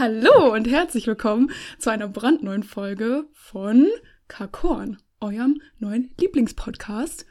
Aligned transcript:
Hallo 0.00 0.54
und 0.54 0.66
herzlich 0.66 1.06
willkommen 1.06 1.50
zu 1.78 1.90
einer 1.90 2.08
brandneuen 2.08 2.62
Folge 2.62 3.24
von 3.34 3.86
Kakorn, 4.28 4.96
eurem 5.20 5.60
neuen 5.78 6.10
Lieblingspodcast. 6.18 7.26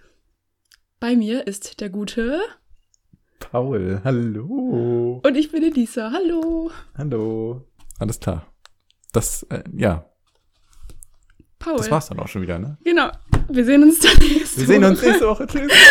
Bei 0.99 1.15
mir 1.15 1.47
ist 1.47 1.81
der 1.81 1.89
gute 1.89 2.39
Paul, 3.39 4.01
hallo. 4.03 5.19
und 5.25 5.35
ich 5.35 5.51
bin 5.51 5.63
Elisa. 5.63 6.11
Hallo. 6.13 6.69
Hallo. 6.95 7.65
Alles 7.97 8.19
klar. 8.19 8.45
Das, 9.13 9.41
äh, 9.49 9.63
ja, 9.75 10.07
Paul. 11.57 11.77
das 11.77 11.89
war's 11.89 12.09
dann 12.09 12.19
auch 12.19 12.27
schon 12.27 12.43
wieder, 12.43 12.59
ne? 12.59 12.77
Genau. 12.83 13.09
Wir 13.47 13.65
sehen 13.65 13.81
uns 13.81 13.97
dann 13.99 14.15
nächste 14.19 14.59
Wir 14.61 14.67
sehen 14.67 14.83
uns 14.83 14.99
Woche. 14.99 15.07
nächste 15.07 15.27
Woche. 15.27 15.47
Tschüss. 15.47 15.71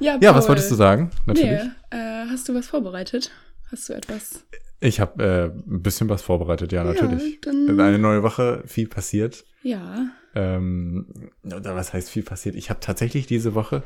Ja, 0.00 0.18
Ja, 0.20 0.34
was 0.34 0.44
Paul. 0.44 0.50
wolltest 0.50 0.70
du 0.70 0.74
sagen? 0.74 1.10
Natürlich. 1.24 1.62
Nee, 1.62 1.96
äh, 1.96 2.26
hast 2.28 2.46
du 2.48 2.54
was 2.54 2.66
vorbereitet? 2.66 3.30
Hast 3.70 3.88
du 3.88 3.92
etwas? 3.94 4.44
Ich 4.80 4.98
habe 5.00 5.22
äh, 5.22 5.44
ein 5.70 5.82
bisschen 5.82 6.08
was 6.08 6.22
vorbereitet, 6.22 6.72
ja, 6.72 6.84
natürlich. 6.84 7.34
Ja, 7.44 7.52
dann- 7.52 7.78
Eine 7.80 7.98
neue 7.98 8.22
Woche, 8.22 8.62
viel 8.66 8.88
passiert. 8.88 9.44
Ja. 9.62 10.06
Ähm, 10.34 11.06
oder 11.44 11.74
was 11.76 11.92
heißt 11.92 12.08
viel 12.08 12.22
passiert? 12.22 12.54
Ich 12.54 12.70
habe 12.70 12.80
tatsächlich 12.80 13.26
diese 13.26 13.54
Woche 13.54 13.82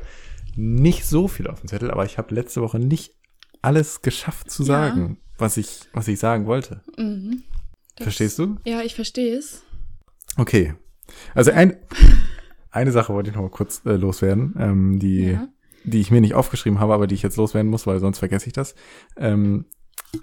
nicht 0.55 1.05
so 1.05 1.27
viel 1.27 1.47
auf 1.47 1.59
dem 1.59 1.67
Zettel, 1.67 1.91
aber 1.91 2.05
ich 2.05 2.17
habe 2.17 2.33
letzte 2.33 2.61
Woche 2.61 2.79
nicht 2.79 3.13
alles 3.61 4.01
geschafft 4.01 4.49
zu 4.49 4.63
Ja. 4.63 4.67
sagen, 4.67 5.17
was 5.37 5.57
ich, 5.57 5.81
was 5.91 6.07
ich 6.07 6.19
sagen 6.19 6.45
wollte. 6.45 6.81
Mhm. 6.97 7.43
Das- 7.97 8.03
Verstehst 8.05 8.39
du? 8.39 8.55
Ja, 8.65 8.81
ich 8.81 8.95
verstehe 8.95 9.35
es. 9.37 9.63
Okay. 10.37 10.75
Also 11.33 11.51
ein, 11.51 11.75
eine 12.71 12.91
Sache 12.91 13.13
wollte 13.13 13.29
ich 13.31 13.35
noch 13.35 13.41
mal 13.43 13.49
kurz 13.49 13.81
äh, 13.85 13.95
loswerden, 13.95 14.53
ähm, 14.59 14.99
die, 14.99 15.31
Ja. 15.31 15.47
die 15.83 15.99
ich 15.99 16.11
mir 16.11 16.21
nicht 16.21 16.35
aufgeschrieben 16.35 16.79
habe, 16.79 16.93
aber 16.93 17.07
die 17.07 17.15
ich 17.15 17.21
jetzt 17.23 17.37
loswerden 17.37 17.69
muss, 17.69 17.85
weil 17.87 17.99
sonst 17.99 18.19
vergesse 18.19 18.47
ich 18.47 18.53
das. 18.53 18.75
Ähm, 19.17 19.65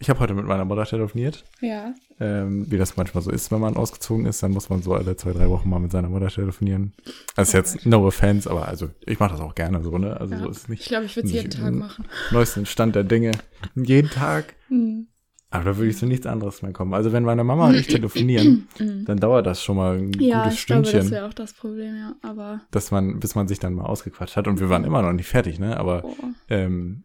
ich 0.01 0.09
habe 0.11 0.21
heute 0.21 0.35
mit 0.35 0.47
meiner 0.47 0.65
Mutter 0.65 0.85
telefoniert. 0.85 1.45
Ja. 1.61 1.95
Ähm, 2.21 2.67
wie 2.71 2.79
das 2.79 2.97
manchmal 2.97 3.23
so 3.23 3.31
ist, 3.31 3.51
wenn 3.51 3.61
man 3.61 3.77
ausgezogen 3.77 4.27
ist, 4.27 4.43
dann 4.43 4.53
muss 4.53 4.69
man 4.71 4.83
so 4.83 4.95
alle 4.95 5.17
zwei, 5.17 5.33
drei 5.33 5.49
Wochen 5.49 5.69
mal 5.69 5.81
mit 5.81 5.91
seiner 5.93 6.09
Mutter 6.09 6.29
telefonieren. 6.29 6.93
Das 7.37 7.49
ist 7.49 7.55
Oh 7.55 7.59
jetzt 7.59 7.75
Gott. 7.79 7.87
no 7.87 8.07
offense, 8.07 8.51
aber 8.51 8.69
also 8.69 8.91
ich 9.07 9.19
mache 9.19 9.33
das 9.33 9.41
auch 9.41 9.55
gerne 9.55 9.83
so, 9.83 9.97
ne? 9.99 10.19
Also 10.21 10.35
ja. 10.35 10.41
so 10.41 10.49
ist 10.49 10.57
es 10.59 10.63
ich 10.65 10.69
nicht. 10.69 10.85
glaube, 10.89 11.07
ich 11.07 11.17
würde 11.17 11.27
es 11.29 11.33
jeden 11.35 11.49
nicht- 11.49 11.59
Tag 11.61 11.73
machen. 11.75 12.05
Neuesten 12.31 12.67
Stand 12.67 12.95
der 12.95 13.05
Dinge. 13.05 13.33
Jeden 13.75 14.11
Tag. 14.11 14.55
Mhm. 14.69 15.07
Aber 15.51 15.65
da 15.65 15.77
würde 15.77 15.91
ich 15.91 15.99
zu 15.99 16.07
nichts 16.07 16.27
anderes 16.27 16.63
mehr 16.63 16.73
kommen. 16.73 16.95
Also 16.95 17.13
wenn 17.13 17.25
meine 17.25 17.45
Mama 17.45 17.69
und 17.69 17.75
ich 17.75 17.87
telefonieren, 17.87 18.69
Mhm. 18.79 19.05
dann 19.05 19.19
dauert 19.19 19.45
das 19.47 19.63
schon 19.63 19.77
mal 19.77 19.99
ein 19.99 20.13
Ja, 20.19 20.45
gutes 20.45 20.61
ich 20.61 20.67
glaube, 20.67 20.85
Stündchen. 20.87 21.01
das 21.01 21.11
wäre 21.11 21.27
auch 21.29 21.35
das 21.35 21.53
Problem, 21.53 21.95
ja. 21.95 22.15
Aber 22.23 22.63
dass 22.71 22.91
man, 22.91 23.21
bis 23.21 23.35
man 23.35 23.49
sich 23.49 23.59
dann 23.59 23.75
mal 23.75 23.85
ausgequatscht 23.85 24.37
hat. 24.37 24.49
Und 24.49 24.61
wir 24.61 24.71
waren 24.71 24.85
immer 24.85 25.03
noch 25.03 25.13
nicht 25.13 25.29
fertig, 25.29 25.59
ne? 25.59 25.77
Aber 25.77 26.05
oh, 26.05 26.15
ähm, 26.49 27.05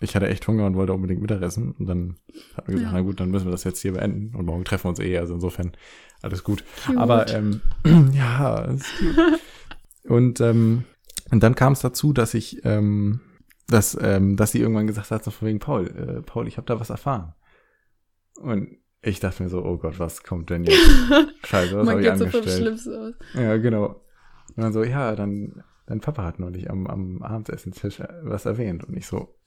ich 0.00 0.14
hatte 0.14 0.28
echt 0.28 0.46
Hunger 0.46 0.66
und 0.66 0.76
wollte 0.76 0.92
unbedingt 0.92 1.20
Mittagessen. 1.20 1.72
Und 1.72 1.86
dann 1.86 2.16
hat 2.56 2.68
man 2.68 2.76
gesagt, 2.76 2.92
Ja. 2.92 2.98
na 2.98 3.00
gut, 3.00 3.20
dann 3.20 3.30
müssen 3.30 3.46
wir 3.46 3.52
das 3.52 3.64
jetzt 3.64 3.80
hier 3.80 3.92
beenden. 3.92 4.34
Und 4.36 4.46
morgen 4.46 4.64
treffen 4.64 4.84
wir 4.84 4.90
uns 4.90 5.00
eh. 5.00 5.18
Also 5.18 5.34
insofern 5.34 5.72
alles 6.22 6.44
gut. 6.44 6.64
cute. 6.86 6.96
Aber 6.98 7.28
ähm, 7.34 7.60
ja, 8.12 8.60
ist 8.64 8.86
gut. 8.98 9.40
und, 10.10 10.40
ähm, 10.40 10.84
und 11.30 11.42
dann 11.42 11.54
kam 11.54 11.72
es 11.72 11.80
dazu, 11.80 12.12
dass 12.12 12.34
ich, 12.34 12.64
ähm, 12.64 13.20
dass, 13.66 13.98
ähm, 14.00 14.36
dass 14.36 14.52
sie 14.52 14.60
irgendwann 14.60 14.86
gesagt 14.86 15.10
hat, 15.10 15.24
so 15.24 15.30
von 15.30 15.48
wegen 15.48 15.58
Paul, 15.58 15.86
äh, 15.88 16.22
Paul, 16.22 16.46
ich 16.46 16.56
habe 16.56 16.66
da 16.66 16.78
was 16.78 16.90
erfahren. 16.90 17.34
Und 18.40 18.76
ich 19.02 19.20
dachte 19.20 19.42
mir 19.42 19.48
so, 19.48 19.64
oh 19.64 19.78
Gott, 19.78 19.98
was 19.98 20.22
kommt 20.22 20.50
denn 20.50 20.64
jetzt? 20.64 20.78
Scheiße, 21.44 21.76
was 21.76 21.86
man 21.86 21.96
habe 21.96 22.00
ich 22.02 22.08
geht 22.08 22.18
so 22.18 22.26
vom 22.26 22.40
angestellt? 22.40 22.62
Schlimmsten 22.62 22.94
aus. 22.94 23.14
Ja, 23.34 23.56
genau. 23.56 23.86
Und 24.56 24.62
dann 24.62 24.72
so, 24.72 24.82
ja, 24.84 25.14
dann, 25.14 25.62
dein 25.86 26.00
Papa 26.00 26.24
hat 26.24 26.38
neulich 26.38 26.70
am, 26.70 26.86
am 26.86 27.22
Abendessenstisch 27.22 28.00
was 28.22 28.46
erwähnt. 28.46 28.84
Und 28.84 28.96
ich 28.96 29.06
so, 29.06 29.37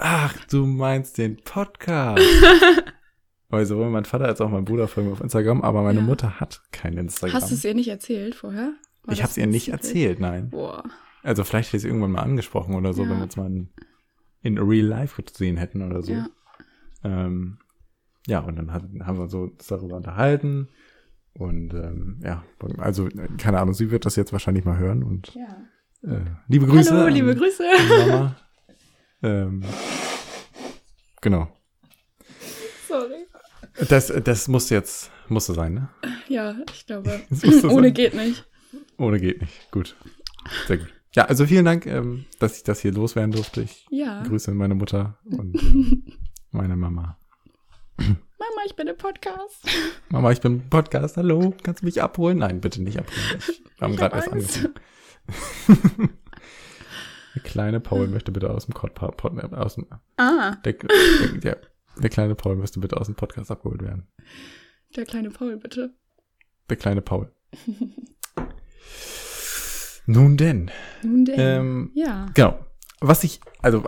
ach, 0.00 0.34
du 0.46 0.66
meinst 0.66 1.18
den 1.18 1.36
Podcast. 1.42 2.22
Weil 3.50 3.64
sowohl 3.64 3.88
mein 3.90 4.04
Vater 4.04 4.26
als 4.26 4.40
auch 4.40 4.50
mein 4.50 4.64
Bruder 4.66 4.88
folgen 4.88 5.08
mir 5.08 5.14
auf 5.14 5.20
Instagram, 5.22 5.62
aber 5.62 5.82
meine 5.82 6.00
Ja. 6.00 6.04
Mutter 6.04 6.38
hat 6.38 6.60
kein 6.70 6.98
Instagram. 6.98 7.34
Hast 7.34 7.50
du 7.50 7.54
es 7.54 7.64
ihr 7.64 7.74
nicht 7.74 7.88
erzählt 7.88 8.34
vorher? 8.34 8.74
War 9.04 9.14
ich 9.14 9.22
habe 9.22 9.30
es 9.30 9.38
ihr 9.38 9.46
nicht 9.46 9.68
erzählt, 9.70 10.20
nein. 10.20 10.50
Boah. 10.50 10.84
Also 11.22 11.44
vielleicht 11.44 11.68
hätte 11.68 11.78
ich 11.78 11.84
es 11.84 11.88
irgendwann 11.88 12.12
mal 12.12 12.22
angesprochen 12.22 12.74
oder 12.74 12.92
so, 12.92 13.04
Ja. 13.04 13.10
wenn 13.10 13.16
wir 13.16 13.22
uns 13.24 13.36
mal 13.36 13.46
in, 13.46 13.70
in 14.42 14.58
real 14.58 14.84
life 14.86 15.22
gesehen 15.22 15.56
hätten 15.56 15.82
oder 15.82 16.02
so. 16.02 16.12
Ja. 16.12 16.28
Ähm, 17.04 17.58
ja, 18.26 18.40
und 18.40 18.56
dann 18.56 18.72
hat, 18.72 18.82
haben 19.00 19.16
wir 19.16 19.22
uns 19.22 19.32
so 19.32 19.50
darüber 19.68 19.96
unterhalten. 19.96 20.68
Und 21.32 21.72
ähm, 21.72 22.20
ja, 22.22 22.44
also 22.78 23.08
keine 23.38 23.60
Ahnung, 23.60 23.72
sie 23.72 23.90
wird 23.90 24.04
das 24.04 24.16
jetzt 24.16 24.32
wahrscheinlich 24.32 24.64
mal 24.64 24.76
hören 24.76 25.02
und 25.02 25.32
ja. 25.34 26.10
äh, 26.10 26.24
liebe 26.48 26.66
Grüße. 26.66 26.92
Hallo, 26.94 27.08
liebe 27.08 27.34
Grüße. 27.34 27.62
Mama. 28.06 28.36
ähm, 29.22 29.62
genau. 31.20 31.48
Sorry. 32.88 33.26
Das, 33.88 34.12
das 34.24 34.48
musste 34.48 34.74
jetzt, 34.74 35.10
musste 35.28 35.54
sein, 35.54 35.74
ne? 35.74 35.88
Ja, 36.28 36.56
ich 36.72 36.86
glaube. 36.86 37.20
Ohne 37.70 37.88
sein. 37.88 37.94
geht 37.94 38.14
nicht. 38.14 38.44
Ohne 38.96 39.20
geht 39.20 39.40
nicht. 39.40 39.70
Gut. 39.70 39.96
Sehr 40.66 40.78
gut. 40.78 40.88
Ja, 41.14 41.24
also 41.24 41.46
vielen 41.46 41.64
Dank, 41.64 41.86
ähm, 41.86 42.26
dass 42.38 42.56
ich 42.58 42.62
das 42.64 42.80
hier 42.80 42.92
loswerden 42.92 43.32
durfte. 43.32 43.62
Ich 43.62 43.86
Ja. 43.90 44.22
grüße 44.22 44.52
meine 44.52 44.74
Mutter 44.74 45.18
und 45.24 45.54
ähm, 45.62 46.04
meine 46.50 46.76
Mama. 46.76 47.18
Mama, 47.96 48.62
ich 48.66 48.76
bin 48.76 48.86
im 48.86 48.96
Podcast. 48.96 49.66
Mama, 50.10 50.30
ich 50.32 50.40
bin 50.40 50.60
im 50.60 50.68
Podcast. 50.70 51.16
Hallo, 51.16 51.54
kannst 51.62 51.82
du 51.82 51.86
mich 51.86 52.02
abholen? 52.02 52.38
Nein, 52.38 52.60
bitte 52.60 52.82
nicht 52.82 52.98
abholen. 52.98 53.38
Ich, 53.38 53.62
wir 53.78 53.84
haben 53.88 53.96
gerade 53.96 54.16
hab 54.16 54.34
erst 54.34 54.64
angefangen. 54.66 56.18
Der 57.34 57.42
kleine 57.42 57.80
Paul 57.80 58.08
möchte 58.08 58.32
bitte 58.32 58.50
aus 58.50 58.66
dem, 58.66 58.74
Pod, 58.74 59.00
aus 59.52 59.74
dem 59.74 59.86
Ah, 60.16 60.56
der, 60.64 60.72
der, 60.72 60.88
der, 61.42 61.56
der 61.98 62.10
kleine 62.10 62.34
Paul 62.34 62.56
müsste 62.56 62.80
bitte 62.80 62.96
aus 62.96 63.06
dem 63.06 63.14
Podcast 63.16 63.50
abgeholt 63.50 63.82
werden. 63.82 64.08
der 64.96 65.04
kleine 65.04 65.30
Paul, 65.30 65.56
bitte. 65.56 65.94
Der 66.70 66.76
kleine 66.76 67.00
Paul. 67.02 67.30
Nun 70.06 70.36
denn, 70.36 70.70
Nun 71.02 71.24
denn. 71.24 71.38
Ähm, 71.38 71.90
ja. 71.94 72.26
genau. 72.34 72.58
Was 73.00 73.24
ich, 73.24 73.40
also 73.60 73.84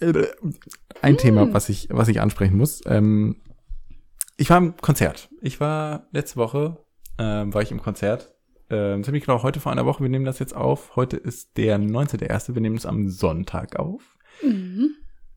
äh, 0.00 0.26
ein 1.00 1.14
Mm. 1.14 1.18
Thema, 1.18 1.52
was 1.54 1.68
ich, 1.68 1.88
was 1.90 2.08
ich 2.08 2.20
ansprechen 2.20 2.56
muss. 2.56 2.82
Ähm, 2.86 3.36
ich 4.36 4.50
war 4.50 4.58
im 4.58 4.76
Konzert. 4.76 5.28
Ich 5.40 5.60
war 5.60 6.08
letzte 6.10 6.36
Woche, 6.36 6.78
ähm, 7.18 7.54
war 7.54 7.62
ich 7.62 7.70
im 7.70 7.80
Konzert. 7.80 8.33
Ähm, 8.70 9.04
ziemlich 9.04 9.24
genau 9.24 9.42
heute 9.42 9.60
vor 9.60 9.72
einer 9.72 9.86
Woche. 9.86 10.02
Wir 10.02 10.08
nehmen 10.10 10.24
das 10.24 10.38
jetzt 10.38 10.54
auf. 10.56 10.96
Heute 10.96 11.16
ist 11.16 11.56
der 11.56 11.78
19.1. 11.78 12.54
Wir 12.54 12.60
nehmen 12.62 12.76
es 12.76 12.86
am 12.86 13.08
Sonntag 13.08 13.76
auf. 13.76 14.16
Mhm. 14.42 14.90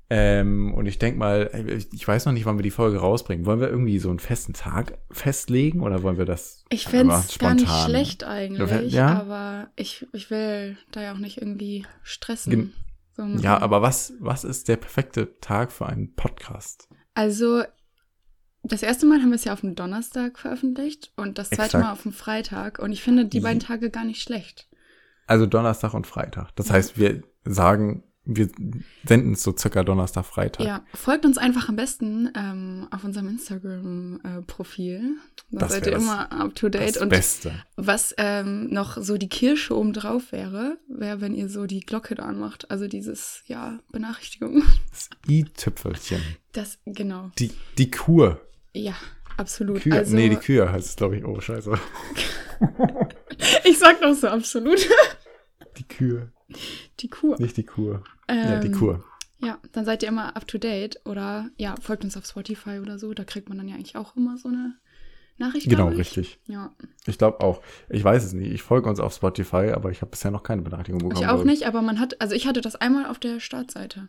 Ähm, 0.10 0.74
und 0.74 0.86
ich 0.86 1.00
denk 1.00 1.18
mal, 1.18 1.52
ich 1.92 2.08
weiß 2.08 2.26
noch 2.26 2.32
nicht, 2.34 2.46
wann 2.46 2.58
wir 2.58 2.64
die 2.64 2.72
Folge 2.72 3.00
rausbringen. 3.00 3.46
Wollen 3.46 3.60
wir 3.60 3.68
irgendwie 3.70 4.00
so 4.00 4.10
einen 4.10 4.20
festen 4.20 4.54
Tag 4.54 4.98
festlegen 5.12 5.82
oder 5.82 6.02
wollen 6.02 6.18
wir 6.18 6.24
das 6.26 6.64
Ich 6.70 6.88
fände 6.88 7.14
es 7.14 7.38
gar 7.38 7.54
nicht 7.56 7.70
schlecht 7.86 8.24
eigentlich, 8.24 8.94
Ja? 8.94 9.20
aber 9.20 9.70
ich, 9.76 10.08
ich 10.14 10.32
will 10.32 10.78
da 10.92 11.02
ja 11.02 11.14
auch 11.14 11.18
nicht 11.18 11.40
irgendwie 11.42 11.86
stressen. 12.04 12.52
Gen- 12.52 12.74
So, 13.18 13.24
Ja, 13.42 13.60
aber 13.60 13.82
was, 13.82 14.14
was 14.22 14.46
ist 14.46 14.70
der 14.70 14.78
perfekte 14.78 15.38
Tag 15.42 15.74
für 15.74 15.88
einen 15.88 16.14
Podcast? 16.16 16.88
Also, 17.14 17.64
das 18.64 18.84
erste 18.84 19.06
Mal 19.06 19.20
haben 19.22 19.30
wir 19.30 19.36
es 19.36 19.44
ja 19.46 19.54
auf 19.54 19.62
dem 19.62 19.76
Donnerstag 19.76 20.40
veröffentlicht 20.40 21.12
und 21.16 21.38
das 21.38 21.50
zweite 21.50 21.64
Exakt. 21.64 21.84
Mal 21.84 21.92
auf 21.92 22.04
dem 22.04 22.12
Freitag. 22.14 22.80
Und 22.80 22.92
ich 22.92 23.02
finde 23.04 23.26
die 23.26 23.40
Mhm. 23.40 23.44
beiden 23.44 23.60
Tage 23.60 23.90
gar 23.90 24.04
nicht 24.04 24.22
schlecht. 24.22 24.68
Also 25.26 25.46
Donnerstag 25.46 25.94
und 25.94 26.08
Freitag. 26.08 26.52
Das 26.56 26.72
heißt, 26.72 26.98
wir 26.98 27.24
sagen, 27.46 28.04
wir 28.28 28.50
senden 29.06 29.34
es 29.34 29.44
so 29.44 29.56
circa 29.58 29.84
Donnerstag, 29.84 30.26
Freitag. 30.26 30.66
Ja, 30.66 30.84
folgt 30.94 31.26
uns 31.26 31.38
einfach 31.38 31.70
am 31.70 31.78
besten 31.78 32.30
ähm, 32.36 32.88
auf 32.92 33.04
unserem 33.04 33.30
Instagram-Profil. 33.30 35.16
da 35.52 35.70
seid 35.70 35.88
ihr 35.88 35.94
immer 35.94 36.32
up 36.32 36.54
to 36.56 36.68
date. 36.68 36.96
Das 36.96 37.02
und 37.02 37.10
Beste. 37.10 37.54
was 37.78 38.14
ähm, 38.18 38.68
noch 38.70 38.98
so 39.02 39.18
die 39.18 39.30
Kirsche 39.30 39.76
oben 39.76 39.94
drauf 39.94 40.32
wäre, 40.32 40.78
wäre, 40.90 41.22
wenn 41.22 41.34
ihr 41.34 41.48
so 41.48 41.66
die 41.66 41.80
Glocke 41.80 42.16
da 42.16 42.24
anmacht. 42.24 42.70
Also 42.70 42.88
dieses, 42.88 43.44
ja, 43.46 43.80
Benachrichtigung. 43.92 44.64
Das 44.92 45.10
i-Tüpfelchen. 45.28 46.22
Das, 46.52 46.80
genau. 46.86 47.32
Die, 47.40 47.52
die 47.78 47.90
Kur. 47.92 48.42
Ja, 48.74 48.96
absolut. 49.38 49.82
Kür. 49.82 49.96
Also, 49.96 50.16
nee, 50.16 50.30
die 50.30 50.36
Kür 50.36 50.72
heißt 50.72 50.88
es, 50.88 50.96
glaube 50.98 51.18
ich. 51.18 51.26
Oh, 51.26 51.40
scheiße. 51.40 51.72
ich 53.64 53.80
sag 53.80 54.02
doch 54.02 54.14
so 54.14 54.28
absolut. 54.28 54.86
Die 55.78 55.88
Kür. 55.88 56.32
Die 57.00 57.10
Kur. 57.10 57.40
Nicht 57.40 57.58
die 57.58 57.66
Kur. 57.66 58.04
ja, 58.30 58.60
die 58.60 58.68
Ähm, 58.68 58.74
Kur. 58.74 59.04
Ja, 59.40 59.60
dann 59.72 59.86
seid 59.86 60.02
ihr 60.02 60.10
immer 60.10 60.36
up 60.36 60.48
to 60.48 60.58
date 60.58 61.00
oder 61.06 61.50
ja, 61.58 61.76
folgt 61.82 62.04
uns 62.04 62.18
auf 62.18 62.26
Spotify 62.26 62.80
oder 62.82 62.98
so. 62.98 63.14
Da 63.14 63.24
kriegt 63.24 63.50
man 63.50 63.58
dann 63.58 63.68
ja 63.68 63.76
eigentlich 63.76 63.96
auch 63.96 64.16
immer 64.16 64.38
so 64.38 64.48
eine 64.48 64.74
Nachricht. 65.38 65.70
Genau, 65.70 65.90
richtig. 65.90 66.40
Ja, 66.48 66.72
Ich 67.06 67.20
glaube 67.20 67.42
auch. 67.42 67.62
Ich 67.90 68.04
weiß 68.04 68.24
es 68.24 68.34
nicht. 68.34 68.52
Ich 68.52 68.64
folge 68.64 68.90
uns 68.90 69.00
auf 69.00 69.14
Spotify, 69.14 69.72
aber 69.76 69.92
ich 69.92 70.02
habe 70.02 70.10
bisher 70.10 70.32
noch 70.32 70.42
keine 70.42 70.64
Benachrichtigung 70.64 71.00
bekommen. 71.10 71.24
ich 71.24 71.30
auch 71.30 71.44
nicht, 71.44 71.68
aber 71.68 71.84
man 71.84 72.00
hat, 72.00 72.20
also 72.20 72.34
ich 72.34 72.48
hatte 72.48 72.62
das 72.62 72.76
einmal 72.76 73.06
auf 73.06 73.20
der 73.20 73.40
Startseite. 73.40 74.08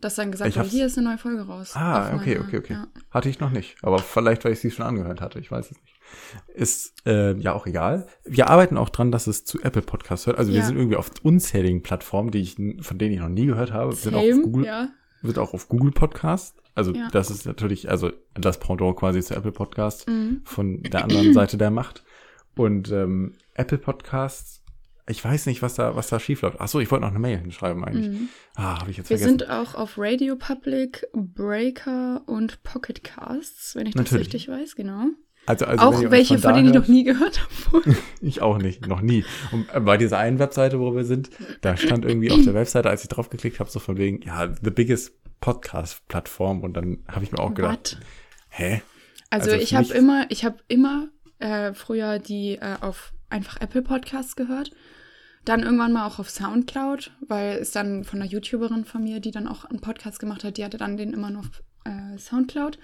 Dass 0.00 0.14
dann 0.14 0.30
gesagt 0.30 0.54
wurde, 0.54 0.68
hier 0.68 0.86
ist 0.86 0.96
eine 0.96 1.08
neue 1.08 1.18
Folge 1.18 1.42
raus. 1.42 1.72
Ah, 1.74 2.14
okay, 2.14 2.36
meiner- 2.36 2.46
okay, 2.46 2.58
okay. 2.58 2.72
Ja. 2.74 2.86
Hatte 3.10 3.28
ich 3.28 3.40
noch 3.40 3.50
nicht. 3.50 3.76
Aber 3.82 3.98
vielleicht, 3.98 4.44
weil 4.44 4.52
ich 4.52 4.60
sie 4.60 4.70
schon 4.70 4.86
angehört 4.86 5.20
hatte. 5.20 5.40
Ich 5.40 5.50
weiß 5.50 5.72
es 5.72 5.80
nicht. 5.80 5.97
Ist 6.54 6.94
äh, 7.06 7.34
ja 7.38 7.52
auch 7.54 7.66
egal. 7.66 8.06
Wir 8.24 8.48
arbeiten 8.48 8.76
auch 8.76 8.88
dran, 8.88 9.10
dass 9.12 9.26
es 9.26 9.44
zu 9.44 9.60
Apple 9.62 9.82
Podcasts 9.82 10.26
hört. 10.26 10.38
Also 10.38 10.52
wir 10.52 10.60
Ja. 10.60 10.66
sind 10.66 10.76
irgendwie 10.76 10.96
auf 10.96 11.10
unzähligen 11.22 11.82
Plattformen, 11.82 12.30
die 12.30 12.40
ich, 12.40 12.56
von 12.80 12.98
denen 12.98 13.14
ich 13.14 13.20
noch 13.20 13.28
nie 13.28 13.46
gehört 13.46 13.72
habe. 13.72 13.92
Wir 13.92 13.96
sind 13.96 14.14
auch 14.14 14.20
auf 14.20 14.28
Same, 14.28 14.42
Google, 14.42 14.64
ja. 14.66 14.88
wird 15.22 15.38
auch 15.38 15.54
auf 15.54 15.68
Google 15.68 15.92
Podcast 15.92 16.56
Also 16.74 16.92
Ja. 16.94 17.08
das 17.10 17.28
ist 17.30 17.44
natürlich, 17.44 17.90
also 17.90 18.12
das 18.34 18.60
Pendant 18.60 18.96
quasi 18.96 19.20
zu 19.20 19.34
Apple 19.34 19.50
Podcast 19.50 20.08
Mhm. 20.08 20.42
von 20.44 20.80
der 20.84 21.02
anderen 21.04 21.32
Seite 21.34 21.56
der 21.58 21.70
Macht. 21.72 22.04
Und 22.56 22.92
ähm, 22.92 23.34
Apple 23.54 23.78
Podcasts, 23.78 24.62
ich 25.08 25.24
weiß 25.24 25.46
nicht, 25.46 25.60
was 25.62 25.74
da, 25.74 25.96
was 25.96 26.06
da 26.08 26.20
schief 26.20 26.42
läuft. 26.42 26.58
Ach 26.60 26.68
so, 26.68 26.78
ich 26.80 26.88
wollte 26.92 27.02
noch 27.02 27.10
eine 27.10 27.18
Mail 27.18 27.38
hinschreiben 27.38 27.82
eigentlich. 27.84 28.08
Mhm. 28.08 28.28
Ah, 28.54 28.78
habe 28.80 28.90
ich 28.92 28.96
jetzt 28.96 29.10
Wir 29.10 29.18
vergessen. 29.18 29.38
sind 29.40 29.50
auch 29.50 29.74
auf 29.74 29.94
Radio 29.98 30.36
Public, 30.36 31.06
Breaker 31.12 32.22
und 32.26 32.62
Pocket 32.62 33.02
Casts, 33.02 33.74
wenn 33.74 33.86
ich 33.86 33.94
das 33.94 34.04
Natürlich. 34.04 34.26
richtig 34.28 34.48
weiß, 34.48 34.76
genau. 34.76 35.06
Also, 35.48 35.64
also 35.64 35.84
auch 35.84 36.10
welche, 36.10 36.34
von 36.34 36.42
von 36.42 36.54
denen 36.54 36.68
ich 36.68 36.74
noch 36.74 36.88
nie 36.88 37.04
gehört 37.04 37.40
habe. 37.40 37.96
Ich 38.20 38.42
auch 38.42 38.58
nicht, 38.58 38.86
noch 38.86 39.00
nie. 39.00 39.24
Und 39.52 39.66
bei 39.84 39.96
dieser 39.96 40.18
einen 40.18 40.38
Webseite, 40.38 40.78
wo 40.78 40.94
wir 40.94 41.04
sind, 41.04 41.30
da 41.62 41.76
stand 41.76 42.04
irgendwie 42.04 42.30
auf 42.30 42.42
der 42.42 42.54
Webseite, 42.54 42.90
als 42.90 43.02
ich 43.02 43.08
drauf 43.08 43.30
geklickt 43.30 43.58
habe, 43.60 43.70
so 43.70 43.78
von 43.78 43.96
wegen, 43.96 44.20
ja, 44.22 44.52
the 44.62 44.70
biggest 44.70 45.12
Podcast-Plattform. 45.40 46.62
Und 46.62 46.74
dann 46.74 46.98
habe 47.08 47.24
ich 47.24 47.32
mir 47.32 47.38
auch 47.38 47.54
gedacht, 47.54 47.96
What? 47.96 48.06
hä? 48.50 48.82
Also, 49.30 49.52
Also 49.52 49.62
ich 49.62 49.74
habe 49.74 49.92
immer, 49.94 50.26
ich 50.28 50.44
habe 50.44 50.58
immer 50.68 51.08
äh, 51.38 51.72
früher 51.72 52.18
die 52.18 52.56
äh, 52.56 52.76
auf 52.80 53.12
einfach 53.30 53.60
Apple 53.60 53.82
Podcasts 53.82 54.36
gehört. 54.36 54.72
Dann 55.44 55.62
irgendwann 55.62 55.92
mal 55.92 56.06
auch 56.06 56.18
auf 56.18 56.28
Soundcloud, 56.28 57.12
weil 57.26 57.56
es 57.56 57.70
dann 57.70 58.04
von 58.04 58.20
einer 58.20 58.30
YouTuberin 58.30 58.84
von 58.84 59.02
mir, 59.02 59.20
die 59.20 59.30
dann 59.30 59.48
auch 59.48 59.64
einen 59.64 59.80
Podcast 59.80 60.18
gemacht 60.18 60.44
hat, 60.44 60.58
die 60.58 60.64
hatte 60.64 60.76
dann 60.76 60.96
den 60.96 61.14
immer 61.14 61.30
nur 61.30 61.40
auf 61.40 61.62
äh, 61.84 62.18
Soundcloud. 62.18 62.78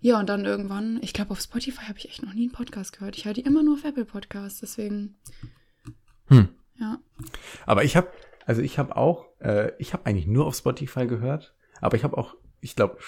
Ja, 0.00 0.18
und 0.18 0.28
dann 0.28 0.44
irgendwann, 0.46 0.98
ich 1.02 1.12
glaube, 1.12 1.32
auf 1.32 1.40
Spotify 1.40 1.82
habe 1.86 1.98
ich 1.98 2.08
echt 2.08 2.22
noch 2.22 2.32
nie 2.32 2.44
einen 2.44 2.52
Podcast 2.52 2.92
gehört. 2.96 3.16
Ich 3.16 3.26
höre 3.26 3.34
die 3.34 3.42
immer 3.42 3.62
nur 3.62 3.74
auf 3.74 3.84
Apple 3.84 4.04
Podcasts, 4.06 4.60
deswegen, 4.60 5.16
Hm. 6.28 6.48
ja. 6.78 6.98
Aber 7.66 7.84
ich 7.84 7.96
habe, 7.96 8.08
also 8.46 8.62
ich 8.62 8.78
habe 8.78 8.96
auch, 8.96 9.26
äh, 9.40 9.72
ich 9.78 9.92
habe 9.92 10.06
eigentlich 10.06 10.26
nur 10.26 10.46
auf 10.46 10.56
Spotify 10.56 11.06
gehört, 11.06 11.54
aber 11.80 11.96
ich 11.96 12.04
habe 12.04 12.16
auch, 12.16 12.34
ich 12.60 12.76
glaube, 12.76 12.98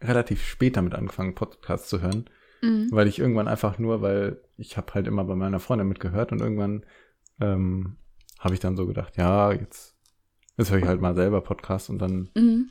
relativ 0.00 0.42
spät 0.46 0.76
damit 0.76 0.94
angefangen, 0.94 1.34
Podcasts 1.34 1.88
zu 1.90 2.00
hören, 2.00 2.24
Mhm. 2.62 2.88
weil 2.90 3.06
ich 3.08 3.18
irgendwann 3.18 3.48
einfach 3.48 3.78
nur, 3.78 4.00
weil 4.00 4.40
ich 4.56 4.76
habe 4.78 4.94
halt 4.94 5.06
immer 5.06 5.24
bei 5.24 5.34
meiner 5.34 5.60
Freundin 5.60 5.88
mitgehört 5.88 6.32
und 6.32 6.40
irgendwann 6.40 6.84
ähm, 7.40 7.96
habe 8.38 8.54
ich 8.54 8.60
dann 8.60 8.76
so 8.76 8.86
gedacht, 8.86 9.16
ja, 9.18 9.52
jetzt, 9.52 9.94
jetzt 10.56 10.70
höre 10.70 10.78
ich 10.78 10.84
halt 10.86 11.00
mal 11.02 11.14
selber 11.14 11.40
Podcasts 11.42 11.90
und 11.90 11.98
dann, 11.98 12.30
Mhm. 12.34 12.70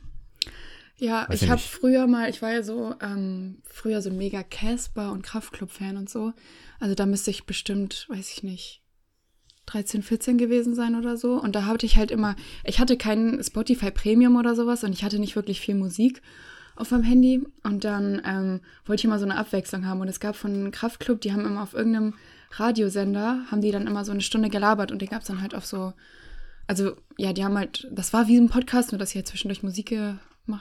Ja, 1.00 1.26
Weiß 1.28 1.40
ich 1.40 1.48
habe 1.48 1.60
früher 1.60 2.06
mal, 2.06 2.28
ich 2.28 2.42
war 2.42 2.52
ja 2.52 2.62
so, 2.62 2.94
ähm, 3.00 3.62
früher 3.64 4.02
so 4.02 4.10
mega 4.10 4.42
Casper 4.42 5.12
und 5.12 5.22
Kraftclub-Fan 5.22 5.96
und 5.96 6.10
so. 6.10 6.34
Also 6.78 6.94
da 6.94 7.06
müsste 7.06 7.30
ich 7.30 7.46
bestimmt, 7.46 8.06
weiß 8.10 8.30
ich 8.30 8.42
nicht, 8.42 8.82
13, 9.64 10.02
14 10.02 10.36
gewesen 10.36 10.74
sein 10.74 10.94
oder 10.94 11.16
so. 11.16 11.40
Und 11.40 11.54
da 11.54 11.64
hatte 11.64 11.86
ich 11.86 11.96
halt 11.96 12.10
immer, 12.10 12.36
ich 12.64 12.80
hatte 12.80 12.98
keinen 12.98 13.42
Spotify 13.42 13.90
Premium 13.90 14.36
oder 14.36 14.54
sowas 14.54 14.84
und 14.84 14.92
ich 14.92 15.02
hatte 15.02 15.18
nicht 15.18 15.36
wirklich 15.36 15.60
viel 15.60 15.74
Musik 15.74 16.20
auf 16.76 16.90
meinem 16.90 17.04
Handy. 17.04 17.46
Und 17.62 17.84
dann 17.84 18.20
ähm, 18.26 18.60
wollte 18.84 19.00
ich 19.00 19.04
immer 19.06 19.18
so 19.18 19.24
eine 19.24 19.38
Abwechslung 19.38 19.86
haben. 19.86 20.02
Und 20.02 20.08
es 20.08 20.20
gab 20.20 20.36
von 20.36 20.70
Kraftclub, 20.70 21.22
die 21.22 21.32
haben 21.32 21.46
immer 21.46 21.62
auf 21.62 21.72
irgendeinem 21.72 22.12
Radiosender, 22.50 23.46
haben 23.50 23.62
die 23.62 23.70
dann 23.70 23.86
immer 23.86 24.04
so 24.04 24.12
eine 24.12 24.20
Stunde 24.20 24.50
gelabert 24.50 24.92
und 24.92 25.00
den 25.00 25.08
gab 25.08 25.22
es 25.22 25.28
dann 25.28 25.40
halt 25.40 25.54
auf 25.54 25.64
so, 25.64 25.94
also 26.66 26.94
ja, 27.16 27.32
die 27.32 27.42
haben 27.42 27.56
halt, 27.56 27.88
das 27.90 28.12
war 28.12 28.28
wie 28.28 28.36
so 28.36 28.42
ein 28.42 28.50
Podcast, 28.50 28.92
nur 28.92 28.98
dass 28.98 29.10
sie 29.10 29.18
halt 29.18 29.28
zwischendurch 29.28 29.62
Musik 29.62 29.92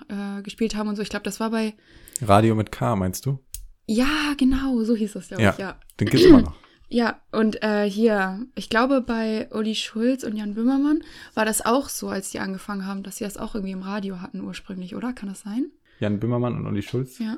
äh, 0.10 0.42
gespielt 0.42 0.76
haben 0.76 0.88
und 0.90 0.96
so. 0.96 1.02
Ich 1.02 1.10
glaube, 1.10 1.24
das 1.24 1.40
war 1.40 1.50
bei, 1.52 1.74
Radio 2.22 2.56
mit 2.56 2.72
K, 2.72 2.96
meinst 2.96 3.26
du? 3.26 3.40
ja, 3.88 4.34
genau, 4.38 4.84
so 4.84 4.96
hieß 4.96 5.14
das, 5.14 5.28
glaube 5.30 5.44
Ja. 5.44 5.52
ich, 5.52 5.58
ja. 5.58 5.80
Den 6.00 6.08
gibt's 6.10 6.26
immer 6.26 6.42
noch. 6.42 6.56
Ja, 6.92 7.22
und 7.32 7.62
äh, 7.62 7.88
hier, 7.88 8.48
ich 8.56 8.68
glaube, 8.68 9.02
bei 9.02 9.48
Uli 9.52 9.76
Schulz 9.76 10.24
und 10.24 10.36
Jan 10.36 10.56
Böhmermann 10.56 11.04
war 11.36 11.46
das 11.46 11.64
auch 11.64 11.88
so, 11.88 12.10
als 12.10 12.32
die 12.32 12.40
angefangen 12.40 12.84
haben, 12.88 13.04
dass 13.04 13.18
sie 13.18 13.26
das 13.26 13.38
auch 13.38 13.54
irgendwie 13.54 13.74
im 13.74 13.84
Radio 13.84 14.22
hatten 14.22 14.42
ursprünglich, 14.42 14.96
oder? 14.96 15.14
Kann 15.14 15.30
das 15.30 15.42
sein? 15.42 15.68
Jan 16.00 16.20
Böhmermann 16.20 16.56
und 16.56 16.66
Uli 16.66 16.82
Schulz 16.82 17.20
Ja. 17.20 17.38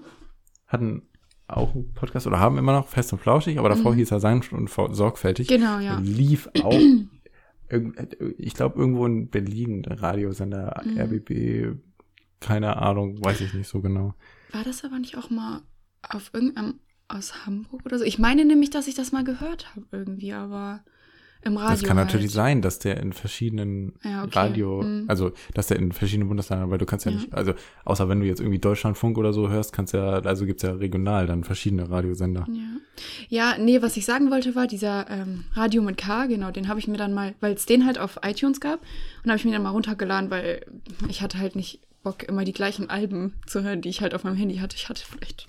hatten 0.67 1.01
auch 1.49 1.75
einen 1.75 1.93
Podcast 1.93 2.27
oder 2.27 2.39
haben 2.39 2.57
immer 2.57 2.71
noch 2.71 2.87
fest 2.87 3.11
und 3.11 3.19
flauschig, 3.19 3.59
aber 3.59 3.67
davor 3.67 3.91
Mhm. 3.91 3.97
hieß 3.97 4.11
er 4.11 4.21
sanft 4.21 4.53
und 4.53 4.69
sorgfältig. 4.69 5.49
Genau, 5.49 5.79
ja. 5.79 5.99
Lief 6.01 6.47
auch, 6.63 6.71
irgend- 7.69 8.15
ich 8.37 8.53
glaube, 8.53 8.79
irgendwo 8.79 9.05
in 9.05 9.29
Berlin, 9.29 9.83
der 9.83 10.01
Radiosender 10.01 10.81
Mhm. 10.85 10.97
RBB, 10.97 11.75
keine 12.41 12.77
Ahnung, 12.77 13.23
weiß 13.23 13.39
ich 13.41 13.53
nicht 13.53 13.69
so 13.69 13.79
genau. 13.81 14.13
War 14.51 14.63
das 14.65 14.83
aber 14.83 14.99
nicht 14.99 15.17
auch 15.17 15.29
mal 15.29 15.61
auf 16.09 16.31
irgendeinem 16.33 16.79
aus 17.07 17.45
Hamburg 17.45 17.85
oder 17.85 17.97
so? 17.97 18.03
Ich 18.03 18.19
meine 18.19 18.43
nämlich, 18.45 18.69
dass 18.69 18.87
ich 18.87 18.95
das 18.95 19.11
mal 19.13 19.23
gehört 19.23 19.73
habe 19.75 19.85
irgendwie, 19.91 20.33
aber 20.33 20.83
im 21.43 21.57
Radio. 21.57 21.71
das 21.75 21.83
kann 21.83 21.97
natürlich 21.97 22.25
halt. 22.27 22.33
sein, 22.33 22.61
dass 22.61 22.77
der 22.77 22.97
in 22.99 23.13
verschiedenen 23.13 23.93
Ja, 24.03 24.23
okay. 24.23 24.37
Radio, 24.37 24.83
Mhm. 24.83 25.05
also 25.07 25.31
dass 25.55 25.67
der 25.67 25.77
in 25.77 25.91
verschiedenen 25.91 26.27
Bundesländern, 26.27 26.69
weil 26.69 26.77
du 26.77 26.85
kannst 26.85 27.05
ja, 27.07 27.11
Ja. 27.11 27.17
nicht, 27.17 27.33
also 27.33 27.53
außer 27.83 28.07
wenn 28.09 28.19
du 28.19 28.27
jetzt 28.27 28.39
irgendwie 28.41 28.59
Deutschlandfunk 28.59 29.17
oder 29.17 29.33
so 29.33 29.49
hörst, 29.49 29.73
kannst 29.73 29.93
ja, 29.93 30.19
also 30.19 30.45
gibt's 30.45 30.61
ja 30.61 30.73
regional 30.73 31.25
dann 31.25 31.43
verschiedene 31.43 31.89
Radiosender. 31.89 32.45
Ja. 32.47 33.53
ja, 33.53 33.57
nee, 33.57 33.81
was 33.81 33.97
ich 33.97 34.05
sagen 34.05 34.29
wollte 34.29 34.53
war, 34.53 34.67
dieser 34.67 35.09
ähm, 35.09 35.45
Radio 35.53 35.81
mit 35.81 35.97
K, 35.97 36.27
genau, 36.27 36.51
den 36.51 36.67
habe 36.67 36.79
ich 36.79 36.87
mir 36.87 36.97
dann 36.97 37.13
mal, 37.13 37.33
weil 37.39 37.53
es 37.53 37.65
den 37.65 37.87
halt 37.87 37.97
auf 37.97 38.19
iTunes 38.23 38.59
gab, 38.61 38.79
und 39.23 39.29
habe 39.31 39.37
ich 39.39 39.45
mir 39.45 39.51
dann 39.51 39.63
mal 39.63 39.71
runtergeladen, 39.71 40.29
weil 40.29 40.63
ich 41.09 41.23
hatte 41.23 41.39
halt 41.39 41.55
nicht 41.55 41.79
Bock, 42.03 42.23
immer 42.23 42.43
die 42.43 42.53
gleichen 42.53 42.89
Alben 42.89 43.33
zu 43.45 43.63
hören, 43.63 43.81
die 43.81 43.89
ich 43.89 44.01
halt 44.01 44.13
auf 44.13 44.23
meinem 44.23 44.35
Handy 44.35 44.57
hatte. 44.57 44.75
Ich 44.75 44.89
hatte 44.89 45.03
vielleicht, 45.05 45.47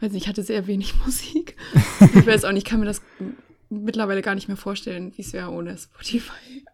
weiß 0.00 0.12
nicht, 0.12 0.24
ich 0.24 0.28
hatte 0.28 0.42
sehr 0.42 0.66
wenig 0.66 0.94
Musik. 1.04 1.56
ich 2.00 2.26
weiß 2.26 2.44
auch 2.44 2.52
nicht, 2.52 2.64
ich 2.66 2.70
kann 2.70 2.80
mir 2.80 2.86
das 2.86 3.02
mittlerweile 3.70 4.22
gar 4.22 4.34
nicht 4.34 4.48
mehr 4.48 4.56
vorstellen, 4.56 5.12
wie 5.16 5.22
es 5.22 5.32
wäre 5.32 5.50
ohne 5.50 5.76
Spotify. 5.76 6.64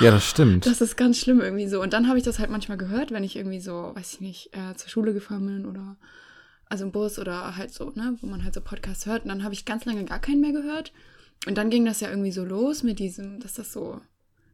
Ja, 0.00 0.10
das 0.10 0.24
stimmt. 0.24 0.66
Das 0.66 0.80
ist 0.80 0.96
ganz 0.96 1.18
schlimm 1.18 1.40
irgendwie 1.40 1.68
so. 1.68 1.82
Und 1.82 1.92
dann 1.92 2.08
habe 2.08 2.18
ich 2.18 2.24
das 2.24 2.38
halt 2.38 2.50
manchmal 2.50 2.78
gehört, 2.78 3.10
wenn 3.10 3.24
ich 3.24 3.36
irgendwie 3.36 3.60
so, 3.60 3.92
weiß 3.94 4.14
ich 4.14 4.20
nicht, 4.20 4.50
äh, 4.56 4.74
zur 4.74 4.88
Schule 4.88 5.12
gefahren 5.12 5.46
bin 5.46 5.66
oder 5.66 5.96
also 6.68 6.84
im 6.84 6.92
Bus 6.92 7.18
oder 7.18 7.56
halt 7.56 7.72
so, 7.72 7.90
ne, 7.94 8.16
wo 8.20 8.26
man 8.26 8.42
halt 8.42 8.54
so 8.54 8.60
Podcasts 8.60 9.06
hört. 9.06 9.24
Und 9.24 9.28
dann 9.28 9.44
habe 9.44 9.54
ich 9.54 9.64
ganz 9.64 9.84
lange 9.84 10.04
gar 10.04 10.18
keinen 10.18 10.40
mehr 10.40 10.52
gehört. 10.52 10.92
Und 11.46 11.56
dann 11.58 11.70
ging 11.70 11.84
das 11.84 12.00
ja 12.00 12.08
irgendwie 12.08 12.32
so 12.32 12.44
los 12.44 12.82
mit 12.82 12.98
diesem, 12.98 13.40
dass 13.40 13.54
das 13.54 13.72
so, 13.72 14.00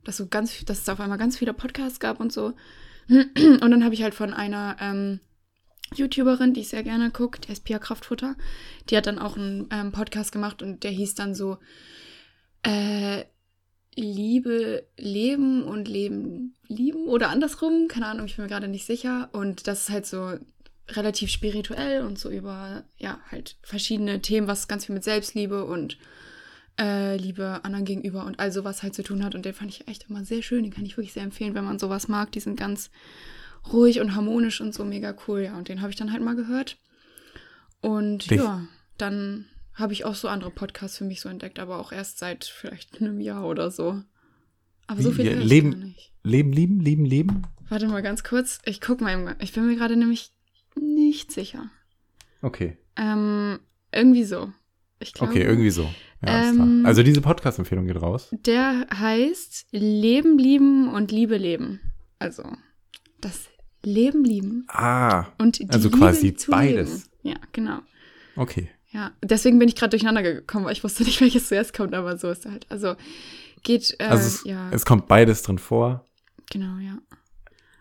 dass 0.04 0.16
so 0.16 0.26
ganz, 0.26 0.64
dass 0.64 0.80
es 0.80 0.88
auf 0.88 1.00
einmal 1.00 1.18
ganz 1.18 1.38
viele 1.38 1.54
Podcasts 1.54 2.00
gab 2.00 2.20
und 2.20 2.32
so. 2.32 2.54
Und 3.08 3.70
dann 3.70 3.84
habe 3.84 3.94
ich 3.94 4.02
halt 4.02 4.14
von 4.14 4.32
einer 4.32 4.76
ähm, 4.80 5.20
YouTuberin, 5.94 6.54
die 6.54 6.60
ich 6.60 6.68
sehr 6.68 6.82
gerne 6.82 7.10
gucke, 7.10 7.40
die 7.40 7.48
heißt 7.48 7.64
Pia 7.64 7.78
Kraftfutter, 7.78 8.36
die 8.88 8.96
hat 8.96 9.06
dann 9.06 9.18
auch 9.18 9.36
einen 9.36 9.68
ähm, 9.70 9.92
Podcast 9.92 10.32
gemacht 10.32 10.62
und 10.62 10.84
der 10.84 10.90
hieß 10.90 11.14
dann 11.14 11.34
so, 11.34 11.58
äh, 12.62 13.24
Liebe, 13.94 14.86
Leben 14.96 15.64
und 15.64 15.86
Leben, 15.86 16.56
lieben 16.66 17.08
oder 17.08 17.28
andersrum, 17.28 17.88
keine 17.88 18.06
Ahnung, 18.06 18.26
ich 18.26 18.36
bin 18.36 18.44
mir 18.44 18.48
gerade 18.48 18.68
nicht 18.68 18.86
sicher. 18.86 19.28
Und 19.32 19.66
das 19.66 19.82
ist 19.82 19.90
halt 19.90 20.06
so 20.06 20.38
relativ 20.88 21.30
spirituell 21.30 22.02
und 22.02 22.18
so 22.18 22.30
über, 22.30 22.84
ja, 22.96 23.20
halt 23.30 23.56
verschiedene 23.62 24.22
Themen, 24.22 24.46
was 24.46 24.68
ganz 24.68 24.86
viel 24.86 24.94
mit 24.94 25.04
Selbstliebe 25.04 25.64
und 25.64 25.98
äh, 26.80 27.16
Liebe 27.16 27.60
anderen 27.64 27.84
gegenüber 27.84 28.24
und 28.24 28.38
all 28.40 28.50
sowas 28.52 28.82
halt 28.82 28.94
zu 28.94 29.02
tun 29.02 29.24
hat. 29.24 29.34
Und 29.34 29.44
den 29.44 29.54
fand 29.54 29.70
ich 29.70 29.88
echt 29.88 30.08
immer 30.08 30.24
sehr 30.24 30.42
schön. 30.42 30.62
Den 30.64 30.72
kann 30.72 30.84
ich 30.84 30.96
wirklich 30.96 31.12
sehr 31.12 31.22
empfehlen, 31.22 31.54
wenn 31.54 31.64
man 31.64 31.78
sowas 31.78 32.08
mag. 32.08 32.32
Die 32.32 32.40
sind 32.40 32.56
ganz 32.56 32.90
ruhig 33.72 34.00
und 34.00 34.14
harmonisch 34.14 34.60
und 34.60 34.74
so 34.74 34.84
mega 34.84 35.14
cool. 35.28 35.40
Ja, 35.42 35.56
und 35.56 35.68
den 35.68 35.80
habe 35.82 35.90
ich 35.90 35.96
dann 35.96 36.12
halt 36.12 36.22
mal 36.22 36.34
gehört. 36.36 36.78
Und 37.80 38.30
Dich- 38.30 38.38
ja, 38.38 38.66
dann 38.98 39.46
habe 39.74 39.92
ich 39.92 40.04
auch 40.04 40.14
so 40.14 40.28
andere 40.28 40.50
Podcasts 40.50 40.98
für 40.98 41.04
mich 41.04 41.20
so 41.20 41.28
entdeckt, 41.28 41.58
aber 41.58 41.78
auch 41.78 41.92
erst 41.92 42.18
seit 42.18 42.44
vielleicht 42.44 42.96
einem 43.00 43.20
Jahr 43.20 43.46
oder 43.46 43.70
so. 43.70 44.02
Aber 44.86 45.02
so 45.02 45.12
viel 45.12 45.26
ich 45.26 45.44
leben-. 45.44 45.94
Leben, 46.24 46.52
lieben, 46.52 46.80
lieben, 46.80 47.04
leben? 47.04 47.42
Warte 47.68 47.88
mal 47.88 48.02
ganz 48.02 48.22
kurz. 48.22 48.60
Ich 48.64 48.80
guck 48.80 49.00
mal. 49.00 49.12
Im, 49.12 49.34
ich 49.40 49.52
bin 49.52 49.66
mir 49.66 49.76
gerade 49.76 49.96
nämlich 49.96 50.30
nicht 50.78 51.32
sicher. 51.32 51.70
Okay. 52.42 52.76
Ähm, 52.96 53.58
irgendwie 53.92 54.24
so. 54.24 54.52
Ich 55.02 55.12
glaube. 55.14 55.32
Okay, 55.32 55.42
irgendwie 55.42 55.70
so. 55.70 55.82
Ja, 56.24 56.48
Ähm. 56.50 56.82
Also 56.86 57.02
diese 57.02 57.20
Podcast-Empfehlung 57.20 57.86
geht 57.86 58.00
raus. 58.00 58.28
Der 58.46 58.86
heißt 58.92 59.66
Leben 59.72 60.38
lieben 60.38 60.88
und 60.92 61.10
Liebe 61.12 61.36
leben. 61.36 61.80
Also 62.18 62.44
das 63.20 63.48
Leben 63.84 64.24
lieben 64.24 64.64
Ah, 64.68 65.26
und 65.38 65.58
die 65.58 65.68
Also 65.70 65.88
Liebe 65.88 65.98
quasi 65.98 66.36
beides. 66.48 66.90
Leben. 67.22 67.34
Ja, 67.34 67.36
genau. 67.52 67.78
okay. 68.36 68.70
Ja, 68.90 69.10
deswegen 69.22 69.58
bin 69.58 69.68
ich 69.68 69.74
gerade 69.74 69.90
durcheinander 69.90 70.22
gekommen, 70.22 70.66
weil 70.66 70.72
ich 70.74 70.84
wusste 70.84 71.02
nicht, 71.02 71.20
welches 71.20 71.48
zuerst 71.48 71.72
kommt, 71.74 71.94
aber 71.94 72.18
so 72.18 72.30
ist 72.30 72.44
er 72.44 72.52
halt. 72.52 72.66
Also 72.68 72.94
geht, 73.62 73.96
äh, 73.98 74.04
Also 74.04 74.26
es, 74.26 74.44
ja, 74.44 74.70
es 74.70 74.84
kommt 74.84 75.08
beides 75.08 75.42
drin 75.42 75.58
vor. 75.58 76.06
genau, 76.50 76.78
ja. 76.78 76.98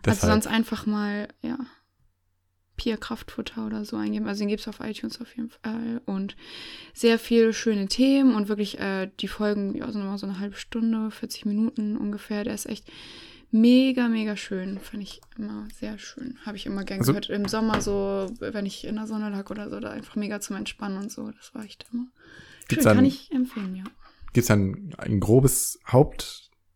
Deshalb. 0.04 0.22
Also 0.22 0.26
sonst 0.32 0.46
einfach 0.48 0.86
mal, 0.86 1.28
ja, 1.42 1.58
Pia 2.76 2.96
Kraftfutter 2.96 3.66
oder 3.66 3.84
so 3.84 3.96
eingeben. 3.96 4.26
Also 4.26 4.40
den 4.40 4.48
gibt 4.48 4.60
es 4.60 4.68
auf 4.68 4.80
iTunes 4.80 5.20
auf 5.20 5.36
jeden 5.36 5.50
Fall. 5.50 6.00
Und 6.06 6.36
sehr 6.94 7.18
viele 7.18 7.52
schöne 7.52 7.86
Themen 7.88 8.34
und 8.34 8.48
wirklich 8.48 8.78
die 8.80 9.06
die 9.20 9.28
Folgen, 9.28 9.74
ja, 9.76 9.90
sind 9.92 10.00
immer 10.02 10.18
so 10.18 10.26
eine 10.26 10.38
halbe 10.38 10.56
Stunde, 10.56 11.10
40 11.10 11.44
Minuten 11.46 11.96
ungefähr. 11.96 12.44
Der 12.44 12.54
ist 12.54 12.66
echt 12.66 12.90
mega, 13.50 14.08
mega 14.08 14.36
schön. 14.36 14.78
Fand 14.80 15.02
ich 15.02 15.20
immer 15.36 15.68
sehr 15.78 15.98
schön. 15.98 16.38
Habe 16.46 16.56
ich 16.56 16.66
immer 16.66 16.84
gern 16.84 17.00
Also- 17.00 17.12
gehört. 17.12 17.28
Im 17.30 17.46
Sommer 17.46 17.80
so, 17.80 18.30
wenn 18.40 18.66
ich 18.66 18.84
in 18.86 18.96
der 18.96 19.06
Sonne 19.06 19.28
lag 19.28 19.50
oder 19.50 19.68
so, 19.70 19.78
da 19.78 19.90
einfach 19.90 20.16
mega 20.16 20.40
zum 20.40 20.56
Entspannen 20.56 20.96
und 20.98 21.12
so. 21.12 21.30
Das 21.30 21.54
war 21.54 21.64
echt 21.64 21.86
immer. 21.92 22.04
Schön, 22.04 22.68
Gibt's 22.68 22.84
kann 22.84 22.96
dann- 22.96 23.04
ich 23.04 23.30
empfehlen, 23.30 23.76
ja. 23.76 23.84
Gibt 24.32 24.44
es 24.44 24.46
dann 24.48 24.94
ein 24.96 25.20
grobes 25.20 25.78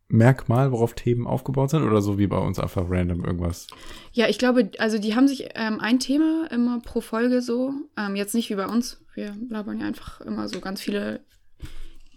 Merkmal, 0.08 0.70
worauf 0.70 0.94
Themen 0.94 1.26
aufgebaut 1.26 1.70
sind 1.70 1.82
oder 1.82 2.00
so 2.00 2.16
wie 2.16 2.28
bei 2.28 2.38
uns 2.38 2.60
einfach 2.60 2.84
random 2.88 3.24
irgendwas? 3.24 3.66
Ja, 4.12 4.28
ich 4.28 4.38
glaube, 4.38 4.70
also 4.78 4.98
die 4.98 5.16
haben 5.16 5.26
sich 5.26 5.48
ähm, 5.54 5.80
ein 5.80 5.98
Thema 5.98 6.46
immer 6.52 6.80
pro 6.80 7.00
Folge 7.00 7.42
so, 7.42 7.72
ähm, 7.96 8.14
jetzt 8.14 8.34
nicht 8.34 8.48
wie 8.48 8.54
bei 8.54 8.66
uns. 8.66 9.04
Wir 9.14 9.36
labern 9.48 9.80
ja 9.80 9.86
einfach 9.86 10.20
immer 10.20 10.48
so 10.48 10.60
ganz 10.60 10.80
viele, 10.80 11.20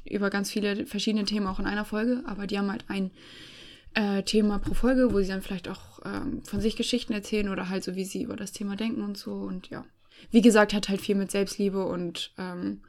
über 0.05 0.29
ganz 0.29 0.51
viele 0.51 0.85
verschiedene 0.85 1.25
Themen 1.25 1.47
auch 1.47 1.59
in 1.59 1.65
einer 1.65 1.85
Folge, 1.85 2.21
aber 2.27 2.45
die 2.45 2.59
haben 2.59 2.71
halt 2.71 2.85
ein 2.89 3.09
äh, 3.95 4.21
Thema 4.21 4.59
pro 4.59 4.75
Folge, 4.75 5.11
wo 5.11 5.19
sie 5.19 5.29
dann 5.29 5.41
vielleicht 5.41 5.67
auch 5.67 5.99
ähm, 6.05 6.43
von 6.43 6.61
sich 6.61 6.75
Geschichten 6.75 7.13
erzählen 7.13 7.49
oder 7.49 7.69
halt 7.69 7.83
so, 7.83 7.95
wie 7.95 8.05
sie 8.05 8.21
über 8.21 8.35
das 8.35 8.51
Thema 8.51 8.75
denken 8.75 9.01
und 9.01 9.17
so. 9.17 9.33
Und 9.33 9.69
ja, 9.69 9.83
wie 10.29 10.41
gesagt, 10.41 10.73
hat 10.73 10.89
halt 10.89 11.01
viel 11.01 11.15
mit 11.15 11.31
Selbstliebe 11.31 11.83
und 11.85 12.33
ähm, 12.37 12.81